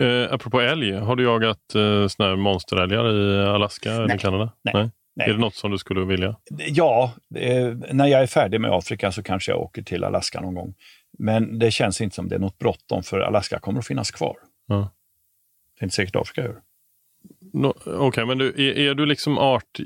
Eh, 0.00 0.32
apropå 0.34 0.60
älg, 0.60 0.92
har 0.92 1.16
du 1.16 1.22
jagat 1.24 1.74
eh, 1.74 2.08
såna 2.08 2.28
här 2.28 2.36
monsterälgar 2.36 3.12
i 3.16 3.46
Alaska 3.46 3.92
eller 3.92 4.06
Nej. 4.06 4.18
Kanada? 4.18 4.52
Nej. 4.62 4.74
Nej. 4.74 4.90
Är 5.20 5.32
det 5.32 5.38
något 5.38 5.54
som 5.54 5.70
du 5.70 5.78
skulle 5.78 6.04
vilja? 6.04 6.36
Ja, 6.58 7.12
eh, 7.34 7.74
när 7.92 8.06
jag 8.06 8.22
är 8.22 8.26
färdig 8.26 8.60
med 8.60 8.70
Afrika 8.70 9.12
så 9.12 9.22
kanske 9.22 9.52
jag 9.52 9.60
åker 9.60 9.82
till 9.82 10.04
Alaska 10.04 10.40
någon 10.40 10.54
gång. 10.54 10.74
Men 11.18 11.58
det 11.58 11.70
känns 11.70 12.00
inte 12.00 12.16
som 12.16 12.28
det 12.28 12.34
är 12.34 12.38
något 12.38 12.58
bråttom, 12.58 13.02
för 13.02 13.20
Alaska 13.20 13.58
kommer 13.58 13.78
att 13.78 13.86
finnas 13.86 14.10
kvar. 14.10 14.36
Ja. 14.66 14.92
Det 15.78 15.82
är 15.82 15.84
inte 15.84 15.96
säkert 15.96 16.16
Afrika 16.16 16.42
gör. 16.42 16.60
No, 17.52 17.74
Okej, 17.86 18.26
men 18.26 18.38
du, 18.38 18.48
är, 18.48 18.78
är 18.78 18.94
du 18.94 19.06
liksom 19.06 19.38
art... 19.38 19.78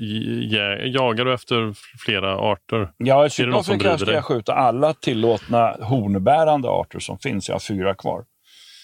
Jagar 0.83 1.25
du 1.25 1.33
efter 1.33 1.75
flera 2.05 2.37
arter? 2.37 2.91
Ja, 2.97 3.25
i 3.25 3.29
Sydafrika 3.29 3.97
ska 3.97 4.11
jag 4.13 4.25
skjuta 4.25 4.53
alla 4.53 4.93
tillåtna 4.93 5.75
hornbärande 5.81 6.69
arter 6.69 6.99
som 6.99 7.19
finns. 7.19 7.47
Jag 7.47 7.55
har 7.55 7.59
fyra 7.59 7.95
kvar. 7.95 8.25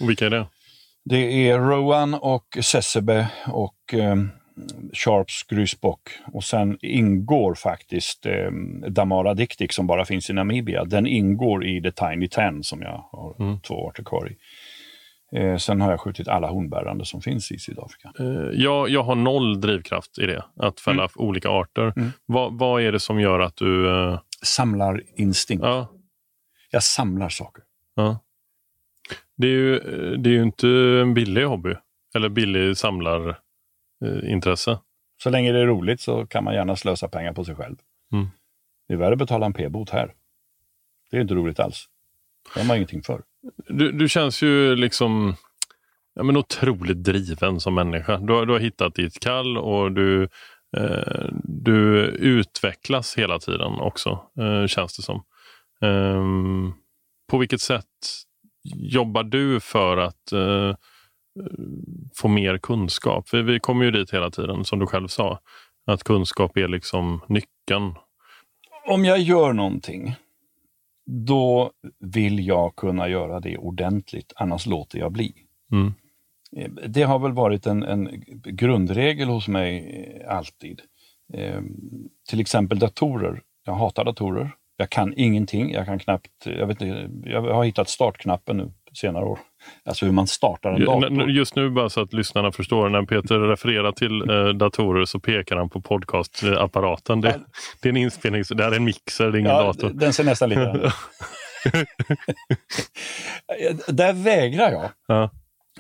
Och 0.02 0.10
vilka 0.10 0.26
är 0.26 0.30
det? 0.30 0.46
Det 1.06 1.50
är 1.50 1.60
Rowan 1.60 2.14
och 2.14 2.58
Sesebe 2.62 3.28
och 3.48 3.94
eh, 3.94 4.16
Sharps 4.94 5.44
grysbock. 5.44 6.00
Och 6.34 6.44
sen 6.44 6.78
ingår 6.82 7.56
faktiskt 7.56 8.26
eh, 8.26 8.52
Damara 8.90 9.34
dictic 9.34 9.74
som 9.74 9.88
bara 9.88 10.06
finns 10.06 10.30
i 10.30 10.34
Namibia. 10.34 10.86
Den 10.86 11.08
ingår 11.08 11.66
i 11.66 11.82
The 11.82 11.92
Tiny 11.92 12.28
Ten 12.28 12.64
som 12.64 12.82
jag 12.82 13.06
har 13.12 13.36
Mm. 13.40 13.60
två 13.60 13.88
arter 13.90 14.04
kvar 14.04 14.32
i. 14.32 14.38
Eh, 15.38 15.58
sen 15.58 15.82
har 15.82 15.92
jag 15.92 16.00
skjutit 16.00 16.28
alla 16.28 16.48
hornbärande 16.48 17.06
som 17.06 17.22
finns 17.22 17.52
i 17.52 17.60
Sydafrika. 17.60 18.12
Eh, 18.20 18.26
jag, 18.54 18.90
jag 18.90 19.04
har 19.04 19.16
noll 19.16 19.62
drivkraft 19.62 20.20
i 20.20 20.26
det, 20.26 20.44
att 20.56 20.80
fälla 20.80 21.10
olika 21.16 21.50
arter. 21.50 21.94
Mm. 21.96 22.10
Vad, 22.26 22.60
vad 22.60 22.82
är 22.82 22.92
det 22.92 23.00
som 23.00 23.20
gör 23.20 23.40
att 23.40 23.56
du... 23.56 23.90
eh, 23.90 24.20
Samlar 24.44 25.02
instinkt. 25.16 25.64
ja, 25.64 25.88
Jag 26.72 26.84
samlar 26.84 27.30
saker. 27.30 27.64
ja. 27.96 28.20
Det, 29.38 29.48
är 29.48 29.52
ju, 29.52 29.76
eh, 29.78 30.20
det 30.20 30.30
är 30.30 30.34
ju 30.34 30.44
inte 30.44 30.68
en 31.02 31.14
billig 31.14 31.44
hobby, 31.44 31.74
eller 32.16 32.30
billig 32.30 32.78
samlarintresse. 34.06 34.80
Så 35.24 35.30
länge 35.30 35.52
det 35.52 35.60
är 35.60 35.66
roligt 35.66 36.02
så 36.02 36.26
kan 36.28 36.44
man 36.44 36.54
gärna 36.54 36.76
slösa 36.76 37.08
pengar 37.08 37.34
på 37.34 37.46
sig 37.46 37.56
själv. 37.56 37.76
Mm. 38.14 38.28
Det 38.88 38.94
är 38.94 38.98
värre 38.98 39.14
att 39.14 39.20
betala 39.20 39.46
en 39.46 39.54
p-bot 39.54 39.90
här. 39.90 40.14
Det 41.12 41.18
är 41.18 41.22
inte 41.22 41.34
roligt 41.34 41.60
alls. 41.60 41.86
Det 42.54 42.60
har 42.60 42.68
man 42.68 42.76
ingenting 42.78 43.04
för. 43.04 43.22
Du, 43.68 43.92
du 43.92 44.10
känns 44.10 44.42
ju 44.42 44.76
liksom 44.76 45.36
ja, 46.14 46.24
men 46.24 46.38
otroligt 46.38 47.04
driven 47.04 47.60
som 47.60 47.76
människa. 47.76 48.18
Du, 48.18 48.34
har- 48.34 48.46
du 48.46 48.54
har 48.54 48.60
hittat 48.60 48.96
ditt 48.96 49.20
kall 49.20 49.58
och 49.58 49.92
du, 49.92 50.24
eh, 50.78 51.26
du 51.44 52.06
utvecklas 52.06 53.18
hela 53.18 53.40
tiden 53.40 53.74
också, 53.74 54.10
eh, 54.40 54.68
känns 54.68 54.98
det 54.98 55.04
som. 55.04 55.24
Ehm, 55.82 56.74
på 57.30 57.38
vilket 57.38 57.62
sätt 57.62 57.86
jobbar 58.76 59.24
du 59.24 59.60
för 59.60 59.98
att 59.98 60.32
eh, 60.32 60.76
få 62.16 62.28
mer 62.28 62.58
kunskap? 62.58 63.30
För 63.30 63.42
vi 63.42 63.60
kommer 63.60 63.86
ju 63.86 63.92
dit 63.92 64.14
hela 64.14 64.32
tiden, 64.32 64.66
som 64.66 64.80
du 64.80 64.88
själv 64.88 65.08
sa. 65.08 65.40
Att 65.86 66.04
kunskap 66.04 66.58
är 66.58 66.68
liksom 66.68 67.22
nyckeln. 67.28 67.94
Om 68.88 69.06
jag 69.06 69.20
gör 69.20 69.54
någonting, 69.54 70.16
då 71.06 71.72
vill 72.00 72.48
jag 72.48 72.76
kunna 72.76 73.10
göra 73.10 73.40
det 73.40 73.58
ordentligt, 73.58 74.34
annars 74.36 74.66
låter 74.66 75.00
jag 75.00 75.12
bli. 75.12 75.34
Mm. 75.72 75.94
Eh, 76.58 76.72
Det 76.88 77.04
har 77.04 77.20
väl 77.20 77.32
varit 77.32 77.66
en, 77.66 77.84
en 77.84 78.24
grundregel 78.44 79.28
hos 79.28 79.48
mig 79.48 79.78
eh, 80.26 80.36
alltid. 80.38 80.82
Eh, 81.34 81.62
till 82.30 82.40
exempel 82.40 82.80
datorer. 82.80 83.42
Jag 83.66 83.74
hatar 83.74 84.06
datorer. 84.06 84.52
Jag 84.78 84.90
kan 84.90 85.14
ingenting. 85.18 85.72
Jag 85.72 85.86
kan 85.86 86.00
knappt, 86.00 86.46
jag 86.46 86.68
vet 86.68 86.82
inte, 86.82 87.10
jag 87.30 87.42
har 87.42 87.64
hittat 87.64 87.90
startknappen 87.90 88.58
nu 88.58 88.72
senare 88.94 89.26
år. 89.26 89.40
Alltså 89.86 90.06
hur 90.06 90.14
man 90.14 90.28
startar 90.28 90.72
en 90.72 90.86
dator. 90.86 91.30
Just 91.30 91.56
nu, 91.56 91.70
bara 91.70 91.90
så 91.90 92.02
att 92.02 92.14
lyssnarna 92.14 92.52
förstår, 92.52 92.90
när 92.90 93.02
Peter 93.06 93.40
refererar 93.40 93.92
till 93.92 94.30
eh, 94.30 94.48
datorer 94.48 95.06
så 95.06 95.20
pekar 95.20 95.56
han 95.56 95.70
på 95.70 95.82
podcastapparaten. 95.82 97.22
Det, 97.22 97.40
det 97.82 97.90
är 97.90 97.92
en 97.92 97.98
inspelning, 97.98 98.44
det 98.56 98.64
här 98.64 98.72
är 98.72 98.76
en 98.76 98.84
mixer, 98.84 99.32
det 99.32 99.38
är 99.38 99.40
ingen 99.40 99.52
Ja, 99.52 99.64
dator. 99.64 99.90
den 99.94 100.14
ser 100.14 100.24
nästan 100.24 100.50
likadan 100.50 100.82
ut. 100.82 100.94
Där 103.88 104.14
vägrar 104.14 104.72
jag 104.72 104.90
Ja. 105.08 105.30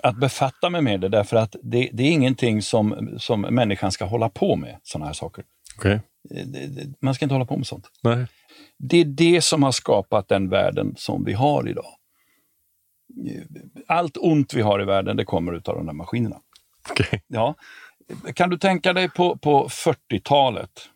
att 0.04 0.16
befatta 0.20 0.70
mig 0.70 0.82
med 0.82 1.02
det 1.02 1.10
därför 1.10 1.38
att 1.38 1.56
det, 1.64 1.90
det 1.94 2.04
är 2.04 2.12
ingenting 2.12 2.62
som, 2.62 3.16
som 3.20 3.42
människan 3.42 3.92
ska 3.92 4.06
hålla 4.06 4.30
på 4.30 4.56
med, 4.56 4.78
sådana 4.84 5.06
här 5.06 5.14
saker. 5.14 5.44
Det, 5.84 6.68
det, 6.68 6.94
man 7.02 7.14
ska 7.16 7.26
inte 7.26 7.36
hålla 7.36 7.46
på 7.46 7.58
med 7.58 7.68
sånt. 7.68 7.88
Nej. 8.04 8.26
Det 8.80 8.98
är 8.98 9.06
det 9.06 9.42
som 9.42 9.64
har 9.64 9.72
skapat 9.72 10.28
den 10.28 10.50
världen 10.50 10.94
som 10.98 11.24
vi 11.26 11.34
har 11.34 11.68
idag. 11.70 11.86
Allt 13.88 14.18
ont 14.18 14.54
vi 14.54 14.62
har 14.62 14.82
i 14.82 14.86
världen, 14.86 15.18
det 15.18 15.26
kommer 15.26 15.54
utav 15.54 15.76
de 15.76 15.86
där 15.86 15.94
maskinerna. 15.94 16.42
Okej. 16.90 17.24
Ja. 17.28 17.56
Kan 18.34 18.50
du 18.50 18.58
tänka 18.58 18.94
dig 18.94 19.10
på, 19.10 19.38
på 19.38 19.68
40-talet? 19.68 20.90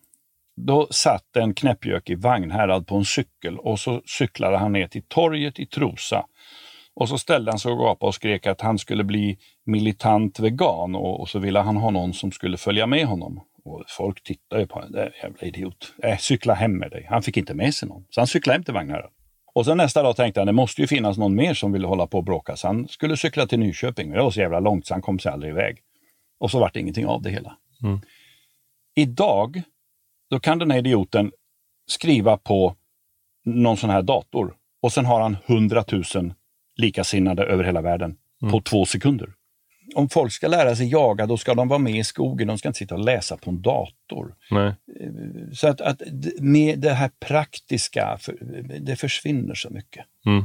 Då 0.57 0.87
satt 0.91 1.35
en 1.35 1.53
knäppjök 1.53 2.09
i 2.09 2.15
Vagnhärad 2.15 2.87
på 2.87 2.95
en 2.95 3.05
cykel 3.05 3.59
och 3.59 3.79
så 3.79 4.01
cyklade 4.05 4.57
han 4.57 4.73
ner 4.73 4.87
till 4.87 5.03
torget 5.07 5.59
i 5.59 5.65
Trosa. 5.65 6.25
Och 6.93 7.09
så 7.09 7.17
ställde 7.17 7.51
han 7.51 7.59
sig 7.59 7.71
och 7.71 7.77
gapade 7.77 8.07
och 8.07 8.15
skrek 8.15 8.47
att 8.47 8.61
han 8.61 8.77
skulle 8.77 9.03
bli 9.03 9.37
militant 9.65 10.39
vegan 10.39 10.95
och, 10.95 11.19
och 11.19 11.29
så 11.29 11.39
ville 11.39 11.59
han 11.59 11.77
ha 11.77 11.89
någon 11.89 12.13
som 12.13 12.31
skulle 12.31 12.57
följa 12.57 12.87
med 12.87 13.05
honom. 13.05 13.41
Och 13.65 13.83
folk 13.87 14.23
tittade 14.23 14.67
på 14.67 14.75
honom, 14.75 15.09
jävla 15.23 15.47
idiot. 15.47 15.93
Äh, 16.03 16.17
cykla 16.17 16.53
hem 16.53 16.77
med 16.77 16.91
dig. 16.91 17.07
Han 17.09 17.23
fick 17.23 17.37
inte 17.37 17.53
med 17.53 17.73
sig 17.73 17.89
någon, 17.89 18.05
så 18.09 18.21
han 18.21 18.27
cyklade 18.27 18.57
hem 18.57 18.63
till 18.63 18.73
Vagnhärad. 18.73 19.11
Och 19.55 19.65
sen 19.65 19.77
nästa 19.77 20.03
dag 20.03 20.15
tänkte 20.15 20.39
han, 20.39 20.47
det 20.47 20.53
måste 20.53 20.81
ju 20.81 20.87
finnas 20.87 21.17
någon 21.17 21.35
mer 21.35 21.53
som 21.53 21.71
vill 21.71 21.85
hålla 21.85 22.07
på 22.07 22.17
och 22.17 22.23
bråka. 22.23 22.55
Så 22.55 22.67
han 22.67 22.87
skulle 22.87 23.17
cykla 23.17 23.47
till 23.47 23.59
Nyköping, 23.59 24.09
men 24.09 24.17
det 24.17 24.23
var 24.23 24.31
så 24.31 24.39
jävla 24.39 24.59
långt 24.59 24.87
så 24.87 24.93
han 24.93 25.01
kom 25.01 25.19
sig 25.19 25.31
aldrig 25.31 25.51
iväg. 25.51 25.77
Och 26.39 26.51
så 26.51 26.59
vart 26.59 26.73
det 26.73 26.79
ingenting 26.79 27.05
av 27.05 27.21
det 27.21 27.29
hela. 27.29 27.57
Mm. 27.83 27.99
Idag, 28.95 29.61
då 30.29 30.39
kan 30.39 30.59
den 30.59 30.71
här 30.71 30.77
idioten 30.77 31.31
skriva 31.87 32.37
på 32.37 32.75
någon 33.45 33.77
sån 33.77 33.89
här 33.89 34.01
dator 34.01 34.55
och 34.81 34.93
sen 34.93 35.05
har 35.05 35.21
han 35.21 35.37
100 35.45 35.83
000 36.15 36.33
likasinnade 36.75 37.43
över 37.43 37.63
hela 37.63 37.81
världen 37.81 38.17
på 38.51 38.61
två 38.61 38.85
sekunder. 38.85 39.33
Om 39.95 40.09
folk 40.09 40.31
ska 40.31 40.47
lära 40.47 40.75
sig 40.75 40.87
jaga, 40.87 41.25
då 41.25 41.37
ska 41.37 41.53
de 41.53 41.67
vara 41.67 41.79
med 41.79 41.95
i 41.95 42.03
skogen. 42.03 42.47
De 42.47 42.57
ska 42.57 42.69
inte 42.69 42.77
sitta 42.77 42.95
och 42.95 43.03
läsa 43.03 43.37
på 43.37 43.49
en 43.49 43.61
dator. 43.61 44.35
Nej. 44.51 44.73
Så 45.53 45.67
att, 45.67 45.81
att 45.81 46.01
med 46.39 46.79
det 46.79 46.93
här 46.93 47.11
praktiska, 47.19 48.17
det 48.79 48.95
försvinner 48.95 49.53
så 49.55 49.69
mycket. 49.69 50.05
Mm. 50.25 50.43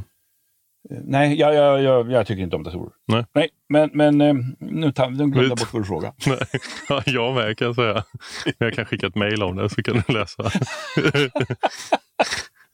Nej, 0.89 1.39
jag, 1.39 1.55
jag, 1.55 1.81
jag, 1.81 2.11
jag 2.11 2.27
tycker 2.27 2.43
inte 2.43 2.55
om 2.55 2.63
datorer. 2.63 2.91
Nej. 3.33 3.49
men, 3.69 3.89
men 3.93 4.21
eh, 4.21 4.33
nu, 4.59 4.91
tar, 4.91 5.09
nu 5.09 5.17
glömde 5.17 5.41
jag 5.41 5.57
bort 5.57 5.73
vad 5.73 5.81
du 5.81 5.85
frågade. 5.85 6.13
Nej. 6.27 6.39
Ja, 6.89 7.03
jag 7.05 7.35
med 7.35 7.57
kan 7.57 7.67
jag 7.67 7.75
säga. 7.75 8.03
Jag 8.57 8.73
kan 8.73 8.85
skicka 8.85 9.07
ett 9.07 9.15
mejl 9.15 9.43
om 9.43 9.55
det 9.55 9.69
så 9.69 9.83
kan 9.83 10.03
du 10.07 10.13
läsa. 10.13 10.43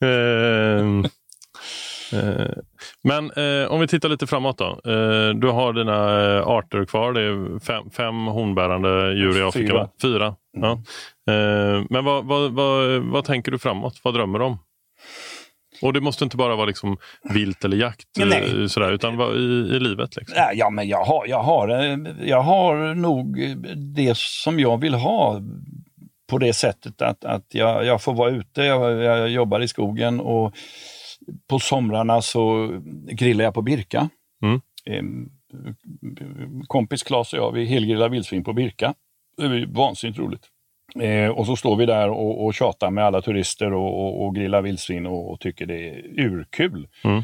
Ehm, 0.00 1.04
eh, 1.04 1.10
Men 3.02 3.30
eh, 3.30 3.72
om 3.72 3.80
vi 3.80 3.88
tittar 3.88 4.08
lite 4.08 4.26
framåt 4.26 4.58
då. 4.58 4.80
Eh, 4.84 5.34
du 5.34 5.48
har 5.48 5.72
dina 5.72 6.20
eh, 6.36 6.46
arter 6.46 6.84
kvar. 6.84 7.12
Det 7.12 7.20
är 7.20 7.58
fem, 7.60 7.90
fem 7.90 8.26
hornbärande 8.26 9.12
djur 9.14 9.38
i 9.38 9.42
Afrika. 9.42 9.72
Fyra. 9.72 9.88
Fyra. 10.02 10.34
Ja. 10.56 10.72
Eh, 11.32 11.84
men 11.90 12.04
vad, 12.04 12.24
vad, 12.24 12.52
vad, 12.52 13.02
vad 13.02 13.24
tänker 13.24 13.52
du 13.52 13.58
framåt? 13.58 14.00
Vad 14.02 14.14
drömmer 14.14 14.38
du 14.38 14.44
om? 14.44 14.58
Och 15.82 15.92
det 15.92 16.00
måste 16.00 16.24
inte 16.24 16.36
bara 16.36 16.56
vara 16.56 16.66
liksom 16.66 16.96
vilt 17.34 17.64
eller 17.64 17.76
jakt, 17.76 18.08
Nej. 18.18 18.62
eh, 18.62 18.66
sådär, 18.66 18.92
utan 18.92 19.20
i, 19.20 19.76
i 19.76 19.80
livet. 19.80 20.16
Liksom. 20.16 20.36
Ja, 20.54 20.70
men 20.70 20.88
jag 20.88 21.04
har, 21.04 21.26
jag, 21.26 21.42
har, 21.42 21.68
eh, 21.68 21.96
jag 22.22 22.42
har 22.42 22.94
nog 22.94 23.56
det 23.76 24.16
som 24.16 24.60
jag 24.60 24.80
vill 24.80 24.94
ha 24.94 25.40
på 26.28 26.38
det 26.38 26.52
sättet 26.52 27.02
att, 27.02 27.24
att 27.24 27.46
jag, 27.48 27.84
jag 27.84 28.02
får 28.02 28.14
vara 28.14 28.30
ute, 28.30 28.62
jag, 28.62 29.02
jag 29.02 29.28
jobbar 29.28 29.60
i 29.60 29.68
skogen 29.68 30.20
och 30.20 30.54
på 31.46 31.58
somrarna 31.58 32.22
så 32.22 32.70
grillar 33.10 33.44
jag 33.44 33.54
på 33.54 33.62
Birka. 33.62 34.08
Mm. 34.42 34.60
Kompis 36.66 37.02
Claes 37.02 37.32
och 37.32 37.38
jag, 37.38 37.52
vi 37.52 37.64
helgrillar 37.64 38.08
vildsvin 38.08 38.44
på 38.44 38.52
Birka. 38.52 38.94
Det 39.36 39.44
är 39.44 39.66
vansinnigt 39.66 40.18
roligt. 40.18 40.48
Eh, 41.00 41.28
och 41.28 41.46
så 41.46 41.56
står 41.56 41.76
vi 41.76 41.86
där 41.86 42.08
och, 42.08 42.44
och 42.44 42.54
tjatar 42.54 42.90
med 42.90 43.04
alla 43.04 43.22
turister 43.22 43.72
och, 43.72 44.04
och, 44.04 44.26
och 44.26 44.34
grillar 44.34 44.62
vildsvin 44.62 45.06
och, 45.06 45.32
och 45.32 45.40
tycker 45.40 45.66
det 45.66 45.88
är 45.88 46.20
urkul. 46.20 46.88
Mm. 47.04 47.22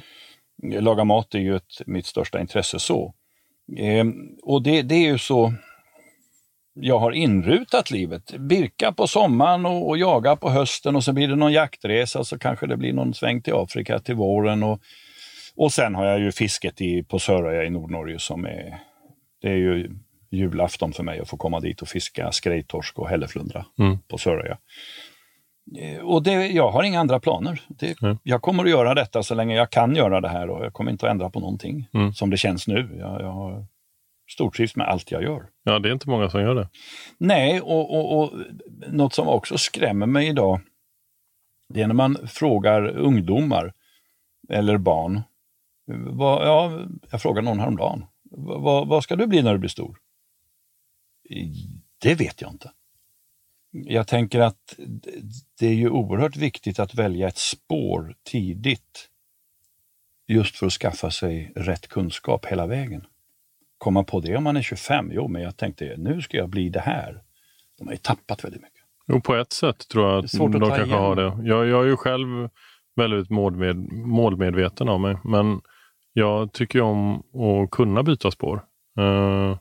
Laga 0.85 1.05
mat 1.05 1.35
är 1.35 1.39
ju 1.39 1.57
ett, 1.57 1.87
mitt 1.87 2.07
största 2.07 2.41
intresse 2.41 2.79
så. 2.79 3.15
Eh, 3.77 4.05
och 4.43 4.63
det, 4.63 4.83
det 4.83 4.95
är 4.95 5.11
ju 5.11 5.19
så 5.19 5.53
jag 6.75 6.99
har 6.99 7.13
inrutat 7.13 7.91
livet. 7.91 8.35
Birka 8.39 8.93
på 8.93 9.07
sommaren 9.07 9.67
och, 9.67 9.89
och 9.89 9.99
jaga 9.99 10.37
på 10.37 10.51
hösten 10.51 10.97
och 10.97 11.05
så 11.05 11.13
blir 11.13 11.29
det 11.29 11.37
någon 11.37 11.53
jaktresa 11.53 12.25
så 12.25 12.39
kanske 12.39 12.67
det 12.67 12.77
blir 12.77 12.93
någon 12.93 13.15
sväng 13.15 13.43
till 13.43 13.55
Afrika 13.55 13.99
till 13.99 14.15
våren. 14.15 14.63
Och, 14.63 14.81
Och 15.57 15.73
sen 15.73 15.95
har 15.95 16.05
jag 16.07 16.21
ju 16.21 16.33
fisket 16.33 16.81
i, 16.81 17.03
på 17.03 17.19
Söröja 17.19 17.65
i 17.65 17.71
Nordnorge 17.71 18.19
som 18.19 18.45
är, 18.45 18.79
det 19.43 19.49
är 19.49 19.57
ju 19.57 19.91
julafton 20.31 20.93
för 20.93 21.03
mig 21.03 21.21
att 21.21 21.29
få 21.29 21.37
komma 21.37 21.61
dit 21.61 21.83
och 21.83 21.89
fiska 21.89 22.33
skrejtorsk 22.33 22.99
och 22.99 23.09
hälleflundra 23.09 23.65
Mm. 23.79 23.99
på 24.09 24.19
Söröja. 24.19 24.59
Eh, 25.81 25.99
Och 26.05 26.23
det, 26.23 26.33
jag 26.47 26.71
har 26.71 26.83
inga 26.83 27.01
andra 27.01 27.21
planer. 27.21 27.61
Det, 27.69 28.03
Mm. 28.03 28.19
Jag 28.23 28.43
kommer 28.43 28.65
att 28.65 28.71
göra 28.71 28.95
detta 28.95 29.23
så 29.23 29.35
länge 29.35 29.57
jag 29.57 29.71
kan 29.71 29.97
göra 29.97 30.21
det 30.21 30.29
här 30.29 30.51
och 30.51 30.65
jag 30.65 30.73
kommer 30.73 30.91
inte 30.91 31.07
att 31.07 31.11
ändra 31.11 31.31
på 31.31 31.41
någonting 31.41 31.89
Mm. 31.95 32.13
som 32.13 32.31
det 32.31 32.37
känns 32.37 32.69
nu. 32.69 32.97
Jag, 32.99 33.21
jag 33.21 33.33
har 33.33 33.67
stortrivs 34.29 34.77
med 34.77 34.89
allt 34.89 35.11
jag 35.11 35.23
gör. 35.23 35.47
Ja, 35.63 35.79
det 35.79 35.89
är 35.89 35.93
inte 35.93 36.09
många 36.09 36.31
som 36.31 36.41
gör 36.41 36.55
det. 36.55 36.69
Nej, 37.19 37.61
och, 37.61 37.95
och, 37.95 38.19
och 38.19 38.33
något 38.93 39.15
som 39.15 39.29
också 39.29 39.59
skrämmer 39.59 40.07
mig 40.07 40.29
idag, 40.29 40.61
det 41.69 41.83
är 41.83 41.87
när 41.87 41.95
man 41.95 42.29
frågar 42.29 42.89
ungdomar 42.89 43.73
eller 44.49 44.79
barn. 44.79 45.23
Vad, 45.87 46.47
ja, 46.47 46.87
jag 47.11 47.23
frågade 47.23 47.45
någon 47.45 47.61
häromdagen. 47.61 48.05
Vad, 48.31 48.89
vad 48.89 49.05
ska 49.05 49.17
du 49.17 49.27
bli 49.27 49.43
när 49.43 49.53
du 49.53 49.59
blir 49.59 49.71
stor? 49.71 49.99
Det 51.99 52.15
vet 52.15 52.41
jag 52.41 52.51
inte. 52.51 52.73
Jag 53.71 54.07
tänker 54.07 54.41
att 54.41 54.75
det 55.59 55.67
är 55.67 55.75
ju 55.75 55.91
oerhört 55.91 56.37
viktigt 56.37 56.79
att 56.79 56.95
välja 56.95 57.29
ett 57.29 57.37
spår 57.37 58.15
tidigt. 58.23 59.09
Just 60.27 60.57
för 60.57 60.67
att 60.67 60.73
skaffa 60.73 61.11
sig 61.11 61.53
rätt 61.57 61.89
kunskap 61.89 62.47
hela 62.47 62.67
vägen. 62.67 63.07
Komma 63.85 64.05
på 64.05 64.21
det 64.21 64.37
om 64.37 64.45
man 64.45 64.57
är 64.57 64.63
25, 64.63 65.11
jo 65.13 65.29
men 65.29 65.43
jag 65.43 65.57
tänkte 65.57 65.95
nu 65.99 66.23
ska 66.23 66.37
jag 66.37 66.49
bli 66.49 66.69
det 66.69 66.81
här. 66.81 67.23
De 67.79 67.87
har 67.87 67.93
ju 67.93 67.99
tappat 67.99 68.45
väldigt 68.45 68.63
mycket. 68.63 68.81
Jo, 69.07 69.21
på 69.21 69.35
ett 69.35 69.53
sätt 69.53 69.89
tror 69.89 70.05
jag 70.07 70.15
Det 70.15 70.19
är 70.19 70.25
att 70.25 70.31
svårt 70.31 70.53
de 70.53 70.63
att 70.63 70.69
ta 70.69 70.77
kanske 70.77 70.95
igen. 70.95 71.05
har 71.05 71.17
det. 71.17 71.49
Jag, 71.49 71.67
jag 71.67 71.85
är 71.85 71.89
ju 71.89 71.97
själv 71.97 72.49
väldigt 72.97 73.31
målmed, 73.31 73.77
målmedveten 73.93 74.89
av 74.89 75.01
mig, 75.01 75.17
men 75.25 75.61
jag 76.13 76.53
tycker 76.53 76.81
om 76.81 77.17
att 77.17 77.71
kunna 77.71 78.03
byta 78.03 78.31
spår. 78.31 78.63
Eh, 78.99 79.57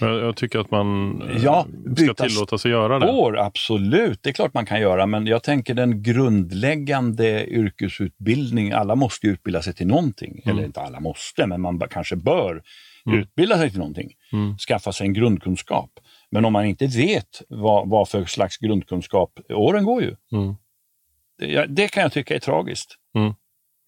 jag, 0.00 0.14
jag 0.18 0.36
tycker 0.36 0.58
att 0.58 0.70
man 0.70 1.22
eh, 1.22 1.44
Ja, 1.44 1.66
ska 1.96 2.14
tillåta 2.14 2.58
sig 2.58 2.70
göra 2.70 2.98
det. 2.98 3.06
Spår, 3.06 3.38
absolut, 3.38 4.22
det 4.22 4.28
är 4.30 4.34
klart 4.34 4.54
man 4.54 4.66
kan 4.66 4.80
göra, 4.80 5.06
men 5.06 5.26
jag 5.26 5.42
tänker 5.42 5.74
den 5.74 6.02
grundläggande 6.02 7.46
yrkesutbildning, 7.46 8.72
alla 8.72 8.94
måste 8.94 9.26
ju 9.26 9.32
utbilda 9.32 9.62
sig 9.62 9.74
till 9.74 9.86
någonting. 9.86 10.42
Mm. 10.44 10.56
Eller 10.56 10.66
inte 10.66 10.80
alla 10.80 11.00
måste, 11.00 11.46
men 11.46 11.60
man 11.60 11.80
kanske 11.90 12.16
bör 12.16 12.62
Mm. 13.06 13.18
utbilda 13.18 13.58
sig 13.58 13.70
till 13.70 13.78
någonting. 13.78 14.10
Mm. 14.32 14.58
Skaffa 14.58 14.92
sig 14.92 15.06
en 15.06 15.12
grundkunskap. 15.12 15.90
Men 16.30 16.44
om 16.44 16.52
man 16.52 16.64
inte 16.66 16.86
vet 16.86 17.42
vad, 17.48 17.88
vad 17.88 18.08
för 18.08 18.24
slags 18.24 18.58
grundkunskap, 18.58 19.32
åren 19.48 19.84
går 19.84 20.02
ju. 20.02 20.16
Mm. 20.32 20.54
Det, 21.38 21.66
det 21.66 21.88
kan 21.88 22.02
jag 22.02 22.12
tycka 22.12 22.34
är 22.34 22.38
tragiskt. 22.38 22.96
Mm. 23.14 23.34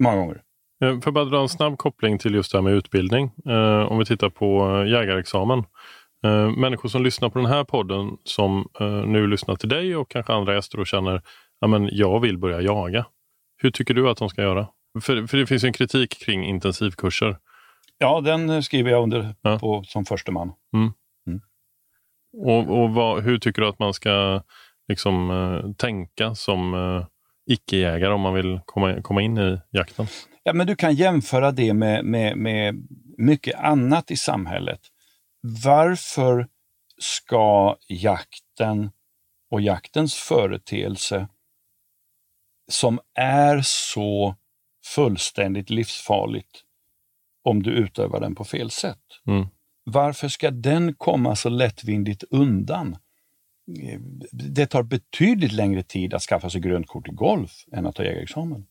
Många 0.02 0.16
gånger. 0.16 0.42
Eh, 0.84 1.00
För 1.00 1.10
att 1.10 1.14
bara 1.14 1.24
dra 1.24 1.40
en 1.40 1.48
snabb 1.48 1.78
koppling 1.78 2.18
till 2.18 2.34
just 2.34 2.52
det 2.52 2.58
här 2.58 2.62
med 2.62 2.72
utbildning. 2.72 3.30
Eh, 3.46 3.82
om 3.82 3.98
vi 3.98 4.04
tittar 4.04 4.28
på 4.28 4.80
eh, 4.80 4.90
jägarexamen. 4.90 5.64
Eh, 6.24 6.50
människor 6.50 6.88
som 6.88 7.02
lyssnar 7.02 7.28
på 7.28 7.38
den 7.38 7.48
här 7.48 7.64
podden 7.64 8.16
som 8.24 8.68
eh, 8.80 9.06
nu 9.06 9.26
lyssnar 9.26 9.56
till 9.56 9.68
dig 9.68 9.96
och 9.96 10.10
kanske 10.10 10.32
andra 10.32 10.54
gäster 10.54 10.80
och 10.80 10.86
känner 10.86 11.14
att 11.60 11.88
jag 11.90 12.20
vill 12.20 12.38
börja 12.38 12.60
jaga. 12.60 13.06
Hur 13.56 13.70
tycker 13.70 13.94
du 13.94 14.10
att 14.10 14.18
de 14.18 14.28
ska 14.28 14.42
göra? 14.42 14.68
För, 15.02 15.26
för 15.26 15.38
det 15.38 15.46
finns 15.46 15.64
ju 15.64 15.66
en 15.66 15.72
kritik 15.72 16.24
kring 16.24 16.44
intensivkurser. 16.44 17.36
Ja, 18.02 18.20
den 18.20 18.50
eh, 18.50 18.60
skriver 18.60 18.90
jag 18.90 19.02
under 19.02 19.34
Ja. 19.42 19.58
på, 19.58 19.84
som 19.84 20.04
förste 20.04 20.30
man. 20.30 20.52
Och, 22.32 22.82
och 22.82 22.90
vad, 22.90 23.22
hur 23.22 23.38
tycker 23.38 23.62
du 23.62 23.68
att 23.68 23.78
man 23.78 23.94
ska 23.94 24.42
liksom, 24.88 25.30
eh, 25.30 25.72
tänka 25.72 26.34
som 26.34 26.74
eh, 26.74 27.06
icke-jägare 27.50 28.12
om 28.12 28.20
man 28.20 28.34
vill 28.34 28.60
komma, 28.66 29.02
komma 29.02 29.22
in 29.22 29.38
i 29.38 29.60
jakten? 29.70 30.06
Ja, 30.42 30.52
men 30.52 30.66
du 30.66 30.76
kan 30.76 30.94
jämföra 30.94 31.52
det 31.52 31.74
med, 31.74 32.04
med, 32.04 32.36
med 32.36 32.88
mycket 33.18 33.60
annat 33.60 34.10
i 34.10 34.16
samhället. 34.16 34.80
Varför 35.64 36.48
ska 36.98 37.76
jakten 37.88 38.90
och 39.50 39.60
jaktens 39.60 40.14
företeelse 40.14 41.28
som 42.70 43.00
är 43.14 43.60
så 43.64 44.36
fullständigt 44.94 45.70
livsfarligt 45.70 46.64
om 47.42 47.62
du 47.62 47.70
utövar 47.70 48.20
den 48.20 48.34
på 48.34 48.44
fel 48.44 48.70
sätt. 48.70 48.98
Mm. 49.26 49.46
Varför 49.84 50.28
ska 50.28 50.50
den 50.50 50.94
komma 50.94 51.36
så 51.36 51.48
lättvindigt 51.48 52.24
undan? 52.30 52.96
Det 54.32 54.66
tar 54.66 54.82
betydligt 54.82 55.52
längre 55.52 55.82
tid 55.82 56.14
att 56.14 56.22
skaffa 56.22 56.50
sig 56.50 56.60
grönt 56.60 56.86
kort 56.86 57.08
i 57.08 57.12
golf 57.12 57.50
än 57.72 57.86
att 57.86 57.94
ta 57.94 58.04
jägarexamen. 58.04 58.66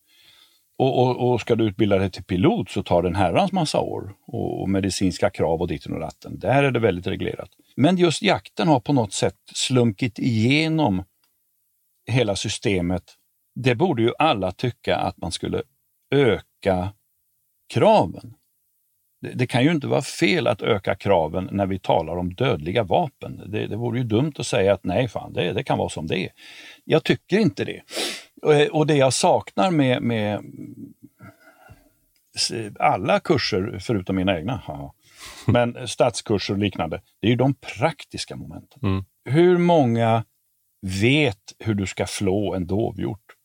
Och, 0.78 1.02
och, 1.04 1.32
och 1.32 1.42
ska 1.42 1.56
du 1.56 1.64
utbilda 1.64 1.98
dig 1.98 2.12
till 2.12 2.24
pilot 2.24 2.70
så 2.70 2.84
tar 2.84 3.02
det 3.02 3.08
en 3.08 3.16
herrans 3.16 3.52
massa 3.52 3.80
år. 3.80 4.16
Och, 4.28 4.62
och 4.62 4.70
medicinska 4.70 5.30
krav 5.30 5.62
och 5.62 5.68
ditten 5.68 5.94
och 5.94 6.00
ratten. 6.00 6.40
Där 6.40 6.64
är 6.64 6.72
det 6.72 6.80
väldigt 6.80 7.08
reglerat. 7.08 7.50
Men 7.76 7.98
just 7.98 8.22
jakten 8.22 8.68
har 8.68 8.80
på 8.80 8.94
något 8.94 9.14
sätt 9.14 9.38
slunkit 9.54 10.20
igenom 10.20 11.04
hela 12.08 12.36
systemet. 12.36 13.04
Det 13.56 13.76
borde 13.76 14.02
ju 14.02 14.12
alla 14.20 14.52
tycka 14.52 14.98
att 14.98 15.18
man 15.18 15.32
skulle 15.32 15.62
öka 16.12 16.94
kraven. 17.74 18.34
Det, 19.22 19.32
det 19.34 19.48
kan 19.48 19.64
ju 19.64 19.72
inte 19.72 19.88
vara 19.88 20.02
fel 20.02 20.48
att 20.48 20.62
öka 20.62 20.96
kraven 20.96 21.50
när 21.52 21.66
vi 21.66 21.80
talar 21.80 22.18
om 22.18 22.34
dödliga 22.34 22.84
vapen. 22.84 23.42
Det, 23.46 23.68
det 23.68 23.76
vore 23.76 23.98
ju 23.98 24.04
dumt 24.04 24.34
att 24.38 24.48
säga 24.48 24.74
att 24.74 24.84
nej, 24.84 25.08
fan, 25.08 25.34
det, 25.34 25.54
det 25.54 25.64
kan 25.64 25.78
vara 25.78 25.90
som 25.90 26.08
det 26.08 26.18
är. 26.18 26.30
Jag 26.84 27.04
tycker 27.04 27.40
inte 27.40 27.66
det. 27.66 27.82
Och, 28.42 28.80
och 28.80 28.88
det 28.88 28.96
jag 28.96 29.14
saknar 29.14 29.72
med, 29.72 30.02
med 30.02 30.44
alla 32.80 33.20
kurser, 33.20 33.78
förutom 33.82 34.16
mina 34.16 34.38
egna, 34.38 34.56
haha, 34.66 34.94
men 35.48 35.88
statskurser 35.88 36.54
och 36.54 36.60
liknande, 36.60 37.02
det 37.20 37.28
är 37.28 37.32
ju 37.32 37.38
de 37.38 37.54
praktiska 37.54 38.36
momenten. 38.36 38.80
Mm. 38.84 39.04
Hur 39.26 39.58
många 39.58 40.24
vet 41.02 41.56
hur 41.60 41.74
du 41.74 41.86
ska 41.86 42.06
flå 42.06 42.56
en 42.56 42.68
dovhjort? 42.68 43.36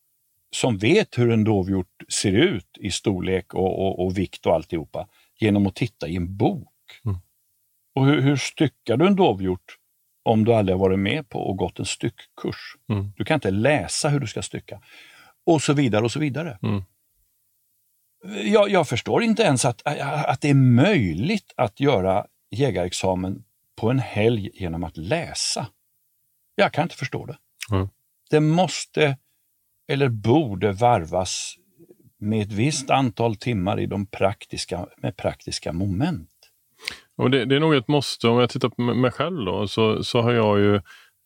Som 0.51 0.77
vet 0.77 1.17
hur 1.17 1.31
en 1.31 1.43
dovhjort 1.43 2.03
ser 2.09 2.31
ut 2.31 2.77
i 2.79 2.91
storlek 2.91 3.53
och, 3.53 3.85
och, 3.85 4.05
och 4.05 4.17
vikt 4.17 4.45
och 4.45 4.55
alltihopa 4.55 5.07
genom 5.39 5.67
att 5.67 5.75
titta 5.75 6.07
i 6.07 6.15
en 6.15 6.37
bok. 6.37 6.73
Mm. 7.05 7.17
Och 7.95 8.05
hur, 8.05 8.21
hur 8.21 8.35
styckar 8.35 8.97
du 8.97 9.07
en 9.07 9.15
dovhjort 9.15 9.77
om 10.23 10.45
du 10.45 10.53
aldrig 10.53 10.77
har 10.77 10.79
varit 10.79 10.99
med 10.99 11.29
på 11.29 11.39
och 11.39 11.57
gått 11.57 11.79
en 11.79 11.85
styckkurs? 11.85 12.75
Mm. 12.89 13.11
Du 13.17 13.25
kan 13.25 13.35
inte 13.35 13.51
läsa 13.51 14.09
hur 14.09 14.19
du 14.19 14.27
ska 14.27 14.41
stycka. 14.41 14.81
Och 15.45 15.61
så 15.61 15.73
vidare 15.73 16.05
och 16.05 16.11
så 16.11 16.19
vidare. 16.19 16.59
Mm. 16.63 16.83
Jag, 18.43 18.69
jag 18.69 18.87
förstår 18.87 19.23
inte 19.23 19.43
ens 19.43 19.65
att, 19.65 19.81
att 20.25 20.41
det 20.41 20.49
är 20.49 20.53
möjligt 20.53 21.53
att 21.57 21.79
göra 21.79 22.25
jägarexamen 22.51 23.43
på 23.75 23.89
en 23.89 23.99
helg 23.99 24.49
genom 24.53 24.83
att 24.83 24.97
läsa. 24.97 25.67
Jag 26.55 26.73
kan 26.73 26.83
inte 26.83 26.95
förstå 26.95 27.25
det. 27.25 27.37
Mm. 27.71 27.89
Det 28.29 28.39
måste 28.39 29.17
eller 29.87 30.09
borde 30.09 30.71
varvas 30.71 31.55
med 32.19 32.41
ett 32.41 32.51
visst 32.53 32.89
antal 32.89 33.35
timmar 33.35 33.79
i 33.79 33.85
de 33.85 34.05
praktiska, 34.05 34.85
med 34.97 35.17
praktiska 35.17 35.73
moment. 35.73 36.29
Och 37.17 37.31
det, 37.31 37.45
det 37.45 37.55
är 37.55 37.59
nog 37.59 37.75
ett 37.75 37.87
måste. 37.87 38.27
Om 38.27 38.39
jag 38.39 38.49
tittar 38.49 38.69
på 38.69 38.81
mig 38.81 39.11
själv 39.11 39.45
då, 39.45 39.67
så, 39.67 40.03
så 40.03 40.21
har 40.21 40.31
jag 40.31 40.59
ju 40.59 40.75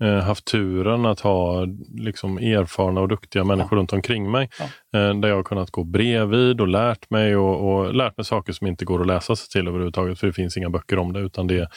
eh, 0.03 0.23
haft 0.23 0.45
turen 0.45 1.05
att 1.05 1.19
ha 1.19 1.65
liksom, 1.93 2.37
erfarna 2.37 3.01
och 3.01 3.07
duktiga 3.07 3.43
människor 3.43 3.77
runt 3.77 3.93
omkring 3.93 4.31
mig. 4.31 4.49
Eh, 4.93 5.19
där 5.19 5.29
jag 5.29 5.35
har 5.35 5.43
kunnat 5.43 5.71
gå 5.71 5.83
bredvid 5.83 6.61
och 6.61 6.67
lärt 6.67 7.09
mig 7.09 7.35
och, 7.35 7.71
och 7.71 7.93
lärt 7.93 8.17
mig 8.17 8.25
saker 8.25 8.53
som 8.53 8.67
inte 8.67 8.85
går 8.85 9.01
att 9.01 9.07
läsa 9.07 9.35
sig 9.35 9.49
till 9.49 9.67
överhuvudtaget. 9.67 10.19
För 10.19 10.27
det 10.27 10.33
finns 10.33 10.57
inga 10.57 10.69
böcker 10.69 10.99
om 10.99 11.13
det 11.13 11.19
utan 11.19 11.47
det 11.47 11.57
är 11.57 11.67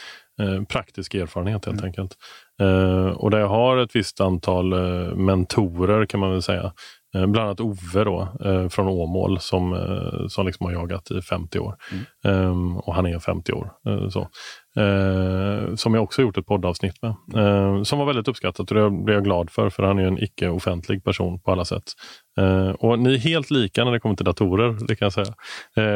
eh, 0.40 0.64
praktisk 0.64 1.14
erfarenhet 1.14 1.64
helt 1.64 1.84
enkelt. 1.84 2.16
Eh, 2.60 3.06
och 3.06 3.30
där 3.30 3.38
jag 3.38 3.48
har 3.48 3.76
ett 3.76 3.96
visst 3.96 4.20
antal 4.20 4.72
eh, 4.72 5.14
mentorer 5.14 6.06
kan 6.06 6.20
man 6.20 6.30
väl 6.30 6.42
säga. 6.42 6.72
Eh, 7.14 7.26
bland 7.26 7.46
annat 7.46 7.60
Ove 7.60 8.04
då, 8.04 8.28
eh, 8.44 8.68
från 8.68 8.88
Åmål 8.88 9.40
som, 9.40 9.72
eh, 9.72 10.26
som 10.28 10.46
liksom 10.46 10.66
har 10.66 10.72
jagat 10.72 11.10
i 11.10 11.22
50 11.22 11.58
år. 11.58 11.76
Ehm, 12.24 12.76
och 12.76 12.94
han 12.94 13.06
är 13.06 13.18
50 13.18 13.52
år. 13.52 13.70
så. 14.10 14.28
Eh, 14.76 15.74
som 15.74 15.94
jag 15.94 16.02
också 16.02 16.22
gjort 16.22 16.38
ett 16.38 16.46
poddavsnitt 16.46 16.94
med. 17.02 17.10
Eh, 17.36 17.82
som 17.82 17.98
var 17.98 18.06
väldigt 18.06 18.28
uppskattat 18.28 18.70
och 18.70 18.76
det 18.76 18.90
blev 18.90 19.14
jag 19.14 19.24
glad 19.24 19.50
för, 19.50 19.70
för 19.70 19.82
han 19.82 19.98
är 19.98 20.06
en 20.06 20.22
icke-offentlig 20.22 21.04
person 21.04 21.40
på 21.40 21.52
alla 21.52 21.64
sätt. 21.64 21.82
Eh, 22.38 22.68
och 22.68 22.98
ni 22.98 23.14
är 23.14 23.18
helt 23.18 23.50
lika 23.50 23.84
när 23.84 23.92
det 23.92 24.00
kommer 24.00 24.16
till 24.16 24.24
datorer, 24.24 24.86
det 24.86 24.96
kan 24.96 25.06
jag 25.06 25.12
säga. 25.12 25.34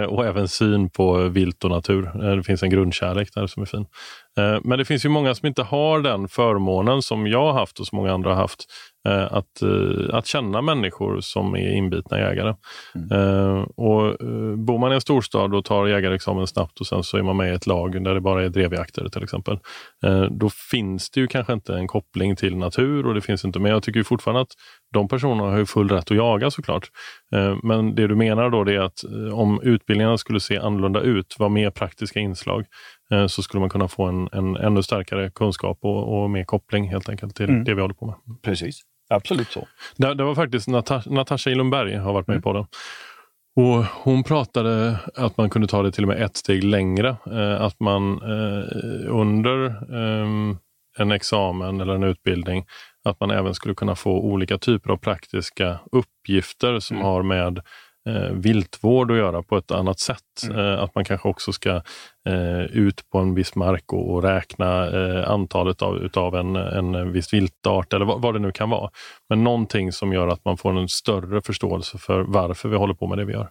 Och 0.09 0.27
även 0.27 0.49
syn 0.49 0.91
på 0.91 1.29
vilt 1.29 1.65
och 1.65 1.71
natur. 1.71 2.37
Det 2.37 2.43
finns 2.43 2.63
en 2.63 2.71
grundkärlek 2.71 3.35
där 3.35 3.47
som 3.47 3.63
är 3.63 3.67
fin. 3.67 3.87
Men 4.63 4.79
det 4.79 4.85
finns 4.85 5.05
ju 5.05 5.09
många 5.09 5.35
som 5.35 5.47
inte 5.47 5.63
har 5.63 6.01
den 6.01 6.29
förmånen 6.29 7.03
som 7.03 7.27
jag 7.27 7.43
har 7.43 7.53
haft 7.53 7.81
och 7.81 7.87
som 7.87 7.97
många 7.97 8.13
andra 8.13 8.31
har 8.31 8.37
haft. 8.37 8.65
Eh, 9.09 9.33
att, 9.33 9.63
eh, 9.63 10.17
att 10.17 10.27
känna 10.27 10.63
människor 10.63 11.21
som 11.21 11.55
är 11.55 11.73
inbitna 11.73 12.19
jägare. 12.19 12.55
Mm. 12.95 13.11
Eh, 13.13 13.63
och 13.63 14.17
Bor 14.59 14.79
man 14.79 14.93
i 14.93 14.95
en 14.95 15.01
storstad 15.01 15.55
och 15.55 15.65
tar 15.65 15.87
jägarexamen 15.87 16.47
snabbt 16.47 16.81
och 16.81 16.87
sen 16.87 17.03
så 17.03 17.17
är 17.17 17.23
man 17.23 17.37
med 17.37 17.53
i 17.53 17.55
ett 17.55 17.67
lag 17.67 18.05
där 18.05 18.15
det 18.15 18.21
bara 18.21 18.45
är 18.45 18.49
drevjakter 18.49 19.09
till 19.09 19.23
exempel. 19.23 19.59
Då 20.31 20.51
finns 20.71 21.11
det 21.11 21.21
ju 21.21 21.27
kanske 21.27 21.53
inte 21.53 21.75
en 21.75 21.87
koppling 21.87 22.37
till 22.37 22.57
natur 22.57 23.07
och 23.07 23.15
det 23.15 23.21
finns 23.21 23.45
inte, 23.45 23.59
men 23.59 23.73
jag 23.73 23.83
tycker 23.83 24.03
fortfarande 24.03 24.41
att 24.41 24.53
de 24.95 25.09
personerna 25.09 25.51
har 25.51 25.59
ju 25.59 25.67
full 25.67 25.89
rätt 25.89 26.11
att 26.11 26.17
jaga 26.17 26.51
såklart. 26.51 26.91
Men 27.63 27.95
det 27.95 28.07
du 28.07 28.15
menar 28.15 28.51
då 28.51 28.71
är 28.71 28.81
att 28.81 29.05
om 29.33 29.61
utbildningarna 29.63 30.19
skulle 30.19 30.41
se 30.41 30.59
annorlunda 30.59 31.01
ut, 31.01 31.37
vara 31.39 31.49
mer 31.51 31.71
praktiska 31.71 32.21
inslag, 32.21 32.65
så 33.29 33.43
skulle 33.43 33.61
man 33.61 33.71
kunna 33.71 33.89
få 33.89 34.05
en, 34.05 34.29
en 34.33 34.57
ännu 34.57 34.83
starkare 34.83 35.31
kunskap 35.31 35.79
och, 35.83 36.23
och 36.23 36.31
mer 36.31 36.45
koppling 36.45 36.89
helt 36.89 37.09
enkelt 37.09 37.37
till 37.37 37.49
mm. 37.49 37.65
det 37.65 37.75
vi 37.75 37.81
håller 37.81 37.95
på 37.95 38.07
med. 38.07 38.43
Precis. 38.43 38.83
Absolut 39.09 39.49
så. 39.49 39.69
Det, 39.97 40.15
det 40.15 40.25
var 40.25 40.35
faktiskt 40.35 40.69
Natasha, 40.69 41.11
Natasha 41.11 41.51
Illenberg 41.51 41.97
har 41.97 42.13
varit 42.13 42.27
med 42.27 42.35
mm. 42.35 42.43
på 42.43 42.53
den. 42.53 42.67
Och 43.57 43.85
hon 43.85 44.25
pratade 44.25 44.99
att 45.15 45.37
man 45.37 45.51
kunde 45.51 45.69
ta 45.69 45.83
det 45.83 45.93
till 45.93 46.05
och 46.05 46.09
med 46.09 46.23
ett 46.23 46.37
steg 46.37 46.65
längre. 46.65 47.17
Eh, 47.27 47.63
att 47.63 47.81
man 47.81 48.13
eh, 48.23 49.15
under 49.15 49.67
eh, 49.67 50.57
en 50.99 51.13
examen 51.13 51.81
eller 51.81 51.95
en 51.95 52.03
utbildning, 52.03 52.65
att 53.05 53.21
man 53.21 53.31
även 53.31 53.55
skulle 53.55 53.75
kunna 53.75 53.95
få 53.95 54.21
olika 54.21 54.59
typer 54.59 54.91
av 54.91 54.97
praktiska 54.97 55.79
uppgifter 55.93 56.79
som 56.79 56.97
mm. 56.97 57.07
har 57.07 57.23
med 57.23 57.61
eh, 58.07 58.33
viltvård 58.33 59.11
att 59.11 59.17
göra 59.17 59.43
på 59.43 59.57
ett 59.57 59.71
annat 59.71 60.01
sätt. 60.01 60.43
Mm. 60.45 60.59
Eh, 60.59 60.83
att 60.83 60.95
man 60.95 61.05
kanske 61.05 61.29
också 61.29 61.53
ska 61.53 61.83
eh, 62.29 62.61
ut 62.61 63.11
på 63.11 63.19
en 63.19 63.35
viss 63.35 63.55
mark 63.55 63.93
och, 63.93 64.15
och 64.15 64.23
räkna 64.23 64.87
eh, 64.87 65.31
antalet 65.31 65.83
av 65.83 65.97
utav 65.97 66.37
en, 66.37 66.57
en 66.57 67.13
viss 67.13 67.35
viltart 67.35 67.93
eller 67.93 68.05
vad, 68.05 68.23
vad, 68.23 68.35
det 68.35 68.41
nu 68.41 68.53
kan 68.53 68.71
vara. 68.71 68.91
Men 69.29 69.45
någonting 69.45 69.93
som 69.93 70.13
gör 70.13 70.29
att 70.29 70.45
man 70.45 70.57
får 70.57 70.79
en 70.79 70.89
större 70.89 71.43
förståelse 71.43 71.99
för 71.99 72.21
varför 72.21 72.69
vi 72.69 72.77
håller 72.77 72.95
på 72.95 73.07
med 73.07 73.19
det 73.19 73.25
vi 73.25 73.33
gör. 73.33 73.51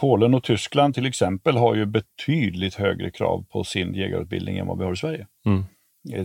Polen 0.00 0.34
och 0.34 0.42
Tyskland 0.42 0.94
till 0.94 1.06
exempel 1.06 1.56
har 1.56 1.74
ju 1.74 1.86
betydligt 1.86 2.74
högre 2.74 3.10
krav 3.10 3.44
på 3.52 3.64
sin 3.64 3.94
jägarutbildning 3.94 4.58
än 4.58 4.66
vad 4.66 4.78
vi 4.78 4.84
har 4.84 4.92
i 4.92 4.96
Sverige. 4.96 5.26
Mm. 5.46 5.64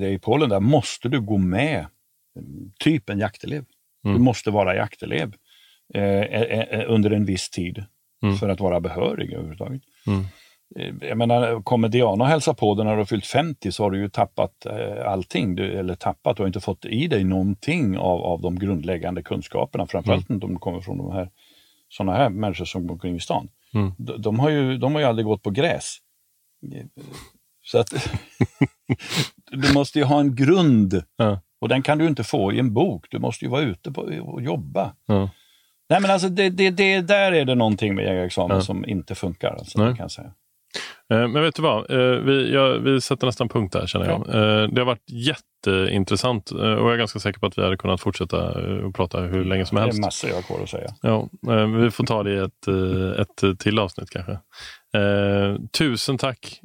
I 0.03 0.19
Polen 0.19 0.49
där 0.49 0.60
måste 0.60 1.10
du 1.10 1.22
gå 1.22 1.38
med 1.38 1.86
typ 2.80 3.10
en 3.10 3.19
jaktelev. 3.19 3.65
Mm. 4.06 4.18
Du 4.18 4.23
måste 4.23 4.52
vara 4.52 4.76
jaktelev. 4.76 5.34
Eh, 5.94 6.03
eh, 6.03 6.60
eh, 6.60 6.84
under 6.88 7.12
en 7.12 7.26
viss 7.26 7.49
tid 7.49 7.86
mm. 8.24 8.36
för 8.36 8.49
att 8.49 8.60
vara 8.60 8.80
behörig 8.80 9.34
överhuvudtaget. 9.34 9.82
Mm. 10.07 10.26
Jag 11.02 11.18
menar, 11.18 11.62
kommer 11.62 11.90
Diana 11.90 12.24
och 12.24 12.30
hälsa 12.30 12.53
på 12.53 12.76
dig 12.76 12.86
när 12.86 12.91
du 12.91 12.98
har 12.98 13.06
fyllt 13.06 13.26
50 13.26 13.72
så 13.72 13.84
har 13.84 13.91
du 13.91 13.99
ju 13.99 14.10
tappat 14.10 14.66
allting. 15.06 15.56
Du, 15.56 15.80
eller 15.80 15.95
tappat, 15.95 16.38
du 16.38 16.44
har 16.44 16.48
inte 16.48 16.60
fått 16.60 16.86
i 16.86 17.07
dig 17.07 17.24
någonting 17.24 17.98
av, 17.98 18.22
av 18.22 18.41
de 18.41 18.60
grundläggande 18.60 19.24
kunskaperna. 19.24 19.88
Framförallt 19.88 20.30
mm. 20.30 20.40
de 20.40 20.60
kommer 20.60 20.82
från 20.82 20.98
de 20.98 21.12
här 21.12 21.30
sådana 21.90 22.18
här 22.18 22.30
människor 22.30 22.66
som 22.66 22.88
går 22.88 22.94
omkring 22.94 23.16
i 23.16 23.20
stan. 23.20 23.49
Mm. 23.74 23.91
De, 23.98 24.22
de, 24.22 24.40
har 24.40 24.49
ju, 24.49 24.78
de 24.78 24.94
har 24.94 25.02
ju 25.02 25.07
aldrig 25.07 25.26
gått 25.26 25.44
på 25.44 25.49
gräs. 25.49 25.98
Så 27.64 27.78
att 27.78 27.90
du 29.52 29.74
måste 29.74 29.99
ju 29.99 30.06
ha 30.06 30.20
en 30.20 30.36
grund. 30.36 31.03
Ja. 31.18 31.41
Och 31.60 31.70
den 31.70 31.82
kan 31.82 31.98
du 31.98 32.07
inte 32.07 32.24
få 32.24 32.53
i 32.53 32.60
en 32.60 32.74
bok. 32.74 33.06
Du 33.10 33.20
måste 33.20 33.45
ju 33.45 33.52
vara 33.52 33.62
ute 33.62 33.91
på, 33.91 34.02
och 34.02 34.41
jobba. 34.41 34.95
Ja. 35.06 35.30
Nej 35.90 36.02
men 36.02 36.12
alltså 36.12 36.30
det, 36.30 36.49
det, 36.49 36.70
det, 36.70 37.02
där 37.02 37.32
är 37.32 37.45
det 37.45 37.56
någonting 37.56 37.95
med 37.95 38.06
jägarexamen 38.06 38.57
ja. 38.57 38.62
som 38.62 38.86
inte 38.86 39.16
funkar. 39.16 39.52
Alltså, 39.52 39.78
kan 39.78 39.95
jag 39.98 40.12
säga. 40.12 40.32
Eh, 41.14 41.28
men 41.28 41.41
vet 41.41 41.56
du 41.56 41.62
vad, 41.62 41.91
eh, 41.91 42.20
vi, 42.20 42.53
ja, 42.53 42.78
vi 42.78 43.02
sätter 43.02 43.26
nästan 43.26 43.49
punkt 43.49 43.74
där 43.74 43.88
känner 43.88 44.06
jag. 44.06 44.26
Ja. 44.28 44.68
Det 44.68 44.82
har 44.82 44.86
varit 44.86 45.12
jätteintressant 45.12 46.52
och 46.52 46.66
jag 46.66 46.94
är 46.94 46.98
ganska 46.98 47.20
säker 47.20 47.40
på 47.40 47.45
att 47.45 47.57
vi 47.57 47.64
hade 47.64 47.78
kunnat 47.78 48.02
fortsätta 48.02 48.49
och 48.86 48.95
prata 48.95 49.20
hur 49.22 49.45
länge 49.45 49.66
som 49.66 49.78
helst. 49.78 49.98
Det 49.98 50.02
är 50.02 50.06
massor 50.06 50.30
jag 50.30 50.38
har 50.38 50.44
kvar 50.44 50.64
att 50.64 50.70
säga. 50.70 50.90
Ja, 51.02 51.30
vi 51.82 51.91
får 51.91 52.03
ta 52.03 52.24
det 52.24 52.34
i 52.34 52.38
ett, 52.38 52.68
ett 53.20 53.60
till 53.60 53.80
avsnitt 53.80 54.10
kanske. 54.10 54.38
tusen 55.78 56.18
tack! 56.18 56.62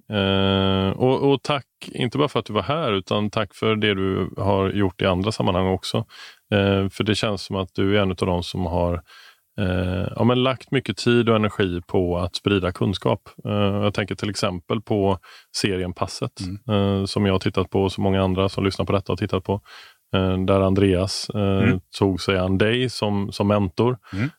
och, 0.94 1.32
och, 1.32 1.42
tack 1.42 1.66
inte 1.92 2.18
bara 2.18 2.28
för 2.28 2.40
att 2.40 2.46
du 2.46 2.52
var 2.52 2.62
här 2.62 2.92
utan 2.92 3.30
tack 3.30 3.54
för 3.54 3.76
det 3.76 3.94
du 3.94 4.30
har 4.36 4.70
gjort 4.70 5.02
i 5.02 5.06
andra 5.06 5.32
sammanhang 5.32 5.66
också. 5.66 6.06
Eh, 6.50 6.88
för 6.88 7.04
det 7.04 7.14
känns 7.14 7.42
som 7.42 7.56
att 7.56 7.74
du 7.74 7.98
är 7.98 8.02
en 8.02 8.10
av 8.10 8.16
de 8.16 8.42
som 8.42 8.66
har 8.66 9.02
eh, 9.60 10.08
ja, 10.16 10.24
men 10.24 10.42
lagt 10.42 10.70
mycket 10.70 10.96
tid 10.96 11.28
och 11.28 11.36
energi 11.36 11.80
på 11.86 12.18
att 12.18 12.36
sprida 12.36 12.72
kunskap. 12.72 13.28
Eh, 13.44 13.52
jag 13.52 13.94
tänker 13.94 14.14
till 14.14 14.30
exempel 14.30 14.80
på 14.80 15.18
serien 15.56 15.92
Passet 15.92 16.40
mm. 16.40 17.00
eh, 17.00 17.04
som 17.04 17.26
jag 17.26 17.34
har 17.34 17.38
tittat 17.38 17.70
på 17.70 17.82
och 17.82 17.92
så 17.92 18.00
många 18.00 18.22
andra 18.22 18.48
som 18.48 18.64
lyssnar 18.64 18.86
på 18.86 18.92
detta 18.92 19.12
har 19.12 19.16
tittat 19.16 19.44
på. 19.44 19.60
Eh, 20.14 20.38
där 20.38 20.60
Andreas 20.60 21.30
eh, 21.34 21.40
mm. 21.40 21.80
tog 21.98 22.20
sig 22.20 22.38
an 22.38 22.58
dig 22.58 22.88
som, 22.88 23.32
som 23.32 23.48
mentor. 23.48 23.98
Mm. 24.12 24.30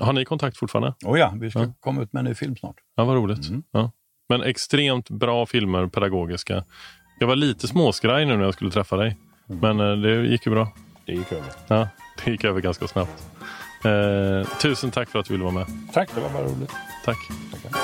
har 0.00 0.12
ni 0.12 0.24
kontakt 0.24 0.56
fortfarande? 0.56 0.94
Oh 1.04 1.18
ja, 1.18 1.32
vi 1.40 1.50
ska 1.50 1.60
ja. 1.60 1.72
komma 1.80 2.02
ut 2.02 2.12
med 2.12 2.20
en 2.20 2.26
ny 2.26 2.34
film 2.34 2.56
snart. 2.56 2.76
Ja, 2.96 3.04
Vad 3.04 3.16
roligt. 3.16 3.48
Mm. 3.48 3.62
Ja. 3.70 3.90
Men 4.28 4.42
extremt 4.42 5.10
bra 5.10 5.46
filmer, 5.46 5.86
pedagogiska. 5.86 6.64
Jag 7.20 7.26
var 7.26 7.36
lite 7.36 7.68
småskraj 7.68 8.26
nu 8.26 8.36
när 8.36 8.44
jag 8.44 8.54
skulle 8.54 8.70
träffa 8.70 8.96
dig. 8.96 9.16
Mm. 9.48 9.76
Men 9.76 10.02
det 10.02 10.26
gick 10.26 10.46
ju 10.46 10.52
bra. 10.52 10.72
Det 11.06 11.12
gick 11.12 11.32
över. 11.32 11.50
Ja, 11.68 11.88
det 12.24 12.30
gick 12.30 12.44
över 12.44 12.60
ganska 12.60 12.88
snabbt. 12.88 13.26
Eh, 13.84 14.48
tusen 14.58 14.90
tack 14.90 15.08
för 15.08 15.18
att 15.18 15.26
du 15.26 15.34
ville 15.34 15.44
vara 15.44 15.54
med. 15.54 15.66
Tack, 15.92 16.10
det 16.14 16.20
var 16.20 16.30
bara 16.30 16.42
roligt. 16.42 16.72
Tack. 17.04 17.16
Tackar. 17.52 17.80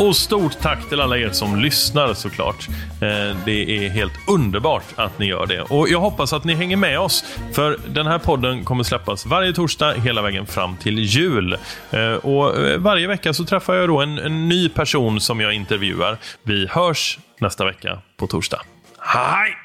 Och 0.00 0.16
stort 0.16 0.60
tack 0.60 0.88
till 0.88 1.00
alla 1.00 1.18
er 1.18 1.30
som 1.30 1.60
lyssnar 1.60 2.14
såklart. 2.14 2.68
Eh, 3.00 3.36
det 3.44 3.86
är 3.86 3.90
helt 3.90 4.12
underbart 4.28 4.84
att 4.96 5.18
ni 5.18 5.26
gör 5.26 5.46
det. 5.46 5.62
Och 5.62 5.88
jag 5.88 6.00
hoppas 6.00 6.32
att 6.32 6.44
ni 6.44 6.54
hänger 6.54 6.76
med 6.76 7.00
oss, 7.00 7.24
för 7.52 7.78
den 7.88 8.06
här 8.06 8.18
podden 8.18 8.64
kommer 8.64 8.84
släppas 8.84 9.26
varje 9.26 9.52
torsdag 9.52 9.92
hela 9.92 10.22
vägen 10.22 10.46
fram 10.46 10.76
till 10.76 10.98
jul. 10.98 11.56
Eh, 11.90 12.12
och 12.12 12.58
eh, 12.58 12.78
varje 12.78 13.06
vecka 13.06 13.34
så 13.34 13.44
träffar 13.44 13.74
jag 13.74 13.88
då 13.88 14.00
en, 14.00 14.18
en 14.18 14.48
ny 14.48 14.68
person 14.68 15.20
som 15.20 15.40
jag 15.40 15.54
intervjuar. 15.54 16.18
Vi 16.42 16.66
hörs 16.70 17.18
nästa 17.40 17.64
vecka 17.64 17.98
på 18.16 18.26
torsdag. 18.26 18.60
Hej! 18.98 19.56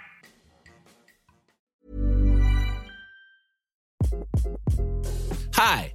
Hi, 5.57 5.94